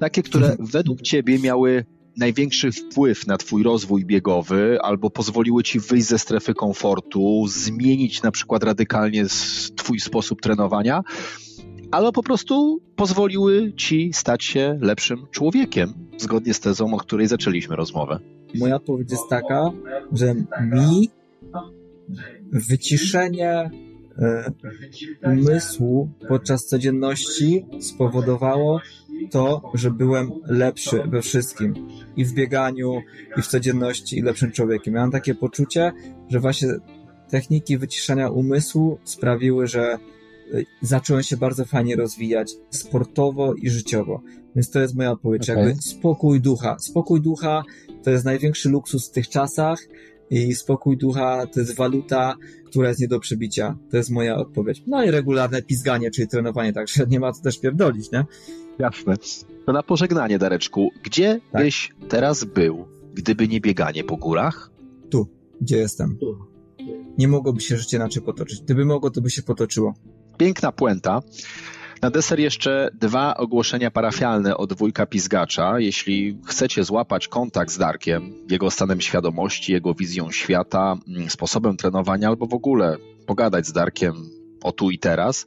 takie, 0.00 0.22
które 0.22 0.56
według 0.58 1.02
Ciebie 1.02 1.38
miały 1.38 1.84
największy 2.16 2.72
wpływ 2.72 3.26
na 3.26 3.36
Twój 3.36 3.62
rozwój 3.62 4.04
biegowy, 4.04 4.78
albo 4.82 5.10
pozwoliły 5.10 5.62
Ci 5.62 5.80
wyjść 5.80 6.06
ze 6.06 6.18
strefy 6.18 6.54
komfortu, 6.54 7.46
zmienić 7.48 8.22
na 8.22 8.30
przykład 8.30 8.64
radykalnie 8.64 9.24
Twój 9.76 10.00
sposób 10.00 10.40
trenowania, 10.40 11.02
albo 11.90 12.12
po 12.12 12.22
prostu 12.22 12.80
pozwoliły 12.96 13.72
Ci 13.72 14.10
stać 14.12 14.44
się 14.44 14.78
lepszym 14.80 15.26
człowiekiem, 15.30 15.92
zgodnie 16.18 16.54
z 16.54 16.60
tezą, 16.60 16.94
o 16.94 16.98
której 16.98 17.26
zaczęliśmy 17.26 17.76
rozmowę. 17.76 18.18
Moja 18.54 18.76
odpowiedź 18.76 19.10
jest 19.10 19.28
taka, 19.30 19.70
że 20.12 20.34
mi 20.60 21.10
wyciszenie 22.52 23.70
e, 24.18 24.52
umysłu 25.22 26.08
podczas 26.28 26.66
codzienności 26.66 27.66
spowodowało, 27.80 28.80
to, 29.30 29.62
że 29.74 29.90
byłem 29.90 30.30
lepszy 30.46 31.02
we 31.06 31.22
wszystkim. 31.22 31.88
I 32.16 32.24
w 32.24 32.32
bieganiu, 32.32 33.02
i 33.36 33.42
w 33.42 33.46
codzienności, 33.46 34.18
i 34.18 34.22
lepszym 34.22 34.52
człowiekiem. 34.52 34.94
Miałem 34.94 35.10
takie 35.10 35.34
poczucie, 35.34 35.92
że 36.28 36.40
właśnie 36.40 36.68
techniki 37.30 37.78
wyciszania 37.78 38.28
umysłu 38.28 38.98
sprawiły, 39.04 39.66
że 39.66 39.98
zacząłem 40.82 41.22
się 41.22 41.36
bardzo 41.36 41.64
fajnie 41.64 41.96
rozwijać 41.96 42.52
sportowo 42.70 43.54
i 43.54 43.70
życiowo. 43.70 44.22
Więc 44.56 44.70
to 44.70 44.80
jest 44.80 44.96
moja 44.96 45.12
odpowiedź. 45.12 45.50
Okay. 45.50 45.64
Jakby 45.64 45.82
spokój 45.82 46.40
ducha. 46.40 46.76
Spokój 46.78 47.20
ducha 47.20 47.62
to 48.02 48.10
jest 48.10 48.24
największy 48.24 48.68
luksus 48.68 49.08
w 49.08 49.12
tych 49.12 49.28
czasach 49.28 49.78
i 50.30 50.54
spokój 50.54 50.96
ducha 50.96 51.46
to 51.46 51.60
jest 51.60 51.76
waluta, 51.76 52.36
która 52.66 52.88
jest 52.88 53.00
nie 53.00 53.08
do 53.08 53.20
przebicia. 53.20 53.76
To 53.90 53.96
jest 53.96 54.10
moja 54.10 54.36
odpowiedź. 54.36 54.82
No 54.86 55.04
i 55.04 55.10
regularne 55.10 55.62
pizganie, 55.62 56.10
czyli 56.10 56.28
trenowanie, 56.28 56.72
także 56.72 57.06
nie 57.06 57.20
ma 57.20 57.32
co 57.32 57.42
też 57.42 57.60
pierdolić, 57.60 58.12
nie? 58.12 58.24
Jasne. 58.78 59.16
To 59.66 59.72
na 59.72 59.82
pożegnanie, 59.82 60.38
Dareczku, 60.38 60.90
gdzie 61.02 61.40
tak. 61.52 61.62
byś 61.62 61.92
teraz 62.08 62.44
był, 62.44 62.84
gdyby 63.14 63.48
nie 63.48 63.60
bieganie 63.60 64.04
po 64.04 64.16
górach? 64.16 64.70
Tu, 65.10 65.26
gdzie 65.60 65.76
jestem. 65.76 66.18
Nie 67.18 67.28
mogłoby 67.28 67.60
się 67.60 67.76
życie 67.76 67.96
inaczej 67.96 68.22
potoczyć. 68.22 68.62
Gdyby 68.62 68.84
mogło, 68.84 69.10
to 69.10 69.20
by 69.20 69.30
się 69.30 69.42
potoczyło. 69.42 69.94
Piękna 70.40 70.72
puenta. 70.72 71.22
Na 72.02 72.10
deser 72.10 72.40
jeszcze 72.40 72.90
dwa 72.94 73.36
ogłoszenia 73.36 73.90
parafialne 73.90 74.56
od 74.56 74.72
wujka 74.72 75.06
Pizgacza. 75.06 75.80
Jeśli 75.80 76.38
chcecie 76.46 76.84
złapać 76.84 77.28
kontakt 77.28 77.70
z 77.70 77.78
Darkiem, 77.78 78.32
jego 78.50 78.70
stanem 78.70 79.00
świadomości, 79.00 79.72
jego 79.72 79.94
wizją 79.94 80.30
świata, 80.30 80.96
mm, 81.08 81.30
sposobem 81.30 81.76
trenowania, 81.76 82.28
albo 82.28 82.46
w 82.46 82.54
ogóle 82.54 82.96
pogadać 83.26 83.66
z 83.66 83.72
Darkiem 83.72 84.14
o 84.62 84.72
tu 84.72 84.90
i 84.90 84.98
teraz, 84.98 85.46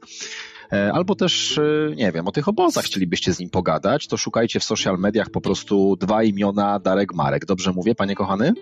albo 0.92 1.14
też, 1.14 1.58
e, 1.58 1.94
nie 1.96 2.12
wiem, 2.12 2.28
o 2.28 2.32
tych 2.32 2.48
obozach 2.48 2.84
chcielibyście 2.84 3.34
z 3.34 3.38
nim 3.38 3.50
pogadać, 3.50 4.06
to 4.06 4.16
szukajcie 4.16 4.60
w 4.60 4.64
social 4.64 4.98
mediach 4.98 5.30
po 5.30 5.40
prostu 5.40 5.96
dwa 5.96 6.22
imiona 6.22 6.78
Darek 6.78 7.14
Marek. 7.14 7.46
Dobrze 7.46 7.72
mówię, 7.72 7.94
panie 7.94 8.14
kochany? 8.14 8.52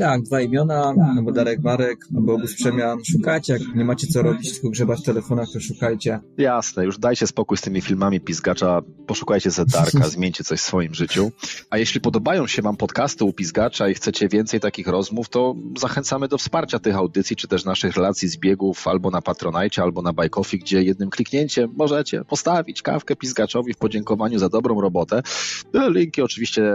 Tak, 0.00 0.22
dwa 0.22 0.40
imiona, 0.40 0.94
albo 1.16 1.32
Darek 1.32 1.62
Marek, 1.62 1.98
albo 2.16 2.34
Obóz 2.34 2.54
Przemian. 2.54 2.98
Szukajcie, 3.04 3.52
jak 3.52 3.62
nie 3.74 3.84
macie 3.84 4.06
co 4.06 4.22
robić, 4.22 4.52
tylko 4.52 4.70
grzebać 4.70 5.00
w 5.00 5.02
telefonach, 5.02 5.48
to 5.52 5.60
szukajcie. 5.60 6.20
Jasne, 6.38 6.84
już 6.84 6.98
dajcie 6.98 7.26
spokój 7.26 7.56
z 7.56 7.60
tymi 7.60 7.80
filmami 7.80 8.20
Pizgacza, 8.20 8.82
poszukajcie 9.06 9.50
ze 9.50 9.66
Darka, 9.66 10.08
zmieńcie 10.08 10.44
coś 10.44 10.60
w 10.60 10.62
swoim 10.62 10.94
życiu. 10.94 11.32
A 11.70 11.78
jeśli 11.78 12.00
podobają 12.00 12.46
się 12.46 12.62
wam 12.62 12.76
podcasty 12.76 13.24
u 13.24 13.32
Pizgacza 13.32 13.88
i 13.88 13.94
chcecie 13.94 14.28
więcej 14.28 14.60
takich 14.60 14.86
rozmów, 14.86 15.28
to 15.28 15.54
zachęcamy 15.78 16.28
do 16.28 16.38
wsparcia 16.38 16.78
tych 16.78 16.96
audycji, 16.96 17.36
czy 17.36 17.48
też 17.48 17.64
naszych 17.64 17.96
relacji 17.96 18.28
z 18.28 18.36
biegów 18.36 18.88
albo 18.88 19.10
na 19.10 19.22
Patronite, 19.22 19.82
albo 19.82 20.02
na 20.02 20.12
Bajkofi, 20.12 20.58
gdzie 20.58 20.82
jednym 20.82 21.10
kliknięciem 21.10 21.49
możecie 21.76 22.24
postawić 22.24 22.82
kawkę 22.82 23.16
Pizgaczowi 23.16 23.74
w 23.74 23.76
podziękowaniu 23.76 24.38
za 24.38 24.48
dobrą 24.48 24.80
robotę. 24.80 25.22
Linki 25.88 26.22
oczywiście 26.22 26.72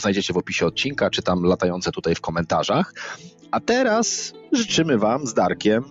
znajdziecie 0.00 0.32
w 0.32 0.36
opisie 0.36 0.66
odcinka, 0.66 1.10
czy 1.10 1.22
tam 1.22 1.42
latające 1.42 1.92
tutaj 1.92 2.14
w 2.14 2.20
komentarzach. 2.20 2.94
A 3.50 3.60
teraz 3.60 4.32
życzymy 4.52 4.98
Wam 4.98 5.26
z 5.26 5.34
Darkiem 5.34 5.84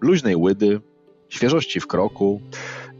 luźnej 0.00 0.36
łydy, 0.36 0.80
świeżości 1.28 1.80
w 1.80 1.86
kroku 1.86 2.40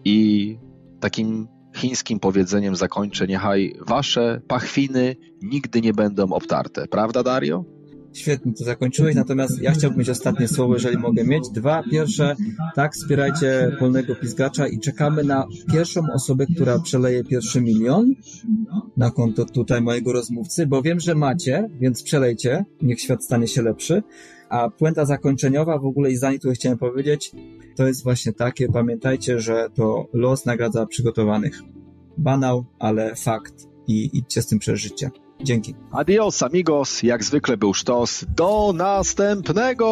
i 0.05 0.59
takim 1.01 1.48
chińskim 1.76 2.20
powiedzeniem 2.20 2.76
zakończę, 2.76 3.26
niechaj 3.26 3.74
Wasze 3.86 4.40
pachwiny 4.48 5.16
nigdy 5.43 5.80
nie 5.80 5.93
będą 5.93 6.32
obtarte. 6.32 6.89
Prawda, 6.89 7.22
Dario? 7.22 7.64
Świetnie 8.12 8.52
to 8.52 8.64
zakończyłeś, 8.64 9.14
natomiast 9.14 9.62
ja 9.62 9.72
chciałbym 9.72 9.98
mieć 9.98 10.09
ostatnie 10.09 10.48
słowo, 10.48 10.74
jeżeli 10.74 10.98
mogę 10.98 11.24
mieć. 11.24 11.48
Dwa. 11.51 11.82
Pierwsze, 11.90 12.36
tak, 12.74 12.94
wspierajcie 12.94 13.76
polnego 13.78 14.14
pizgacza 14.16 14.66
i 14.66 14.78
czekamy 14.78 15.24
na 15.24 15.47
pierwszą 15.72 16.01
osobę, 16.14 16.47
która 16.47 16.78
przeleje 16.78 17.24
pierwszy 17.24 17.60
milion 17.60 18.14
na 18.97 19.10
konto 19.10 19.44
tutaj 19.44 19.82
mojego 19.82 20.12
rozmówcy, 20.12 20.66
bo 20.66 20.82
wiem, 20.82 21.01
że 21.01 21.14
macie, 21.14 21.68
więc 21.80 22.02
przelejcie, 22.02 22.64
niech 22.82 23.01
świat 23.01 23.24
stanie 23.24 23.48
się 23.48 23.62
lepszy. 23.62 24.02
A 24.48 24.70
puenta 24.70 25.05
zakończeniowa 25.05 25.78
w 25.78 25.86
ogóle 25.86 26.10
i 26.10 26.16
zdanie, 26.16 26.39
które 26.39 26.55
chciałem 26.55 26.78
powiedzieć, 26.78 27.32
to 27.76 27.86
jest 27.86 28.05
właśnie 28.05 28.32
takie, 28.32 28.68
pamiętajcie, 28.68 29.40
że 29.40 29.68
to 29.74 30.09
los 30.12 30.47
nagradza 30.47 30.86
przygotowanych. 30.86 31.60
Banał, 32.18 32.64
ale 32.78 33.14
fakt 33.16 33.55
i 33.86 34.10
idźcie 34.12 34.43
z 34.43 34.47
tym 34.47 34.59
przeżycie. 34.59 35.10
Dzięki. 35.43 35.74
Adios, 35.93 36.43
amigos. 36.43 37.02
Jak 37.02 37.24
zwykle 37.24 37.56
był 37.56 37.74
sztos. 37.74 38.24
Do 38.36 38.73
następnego! 38.74 39.89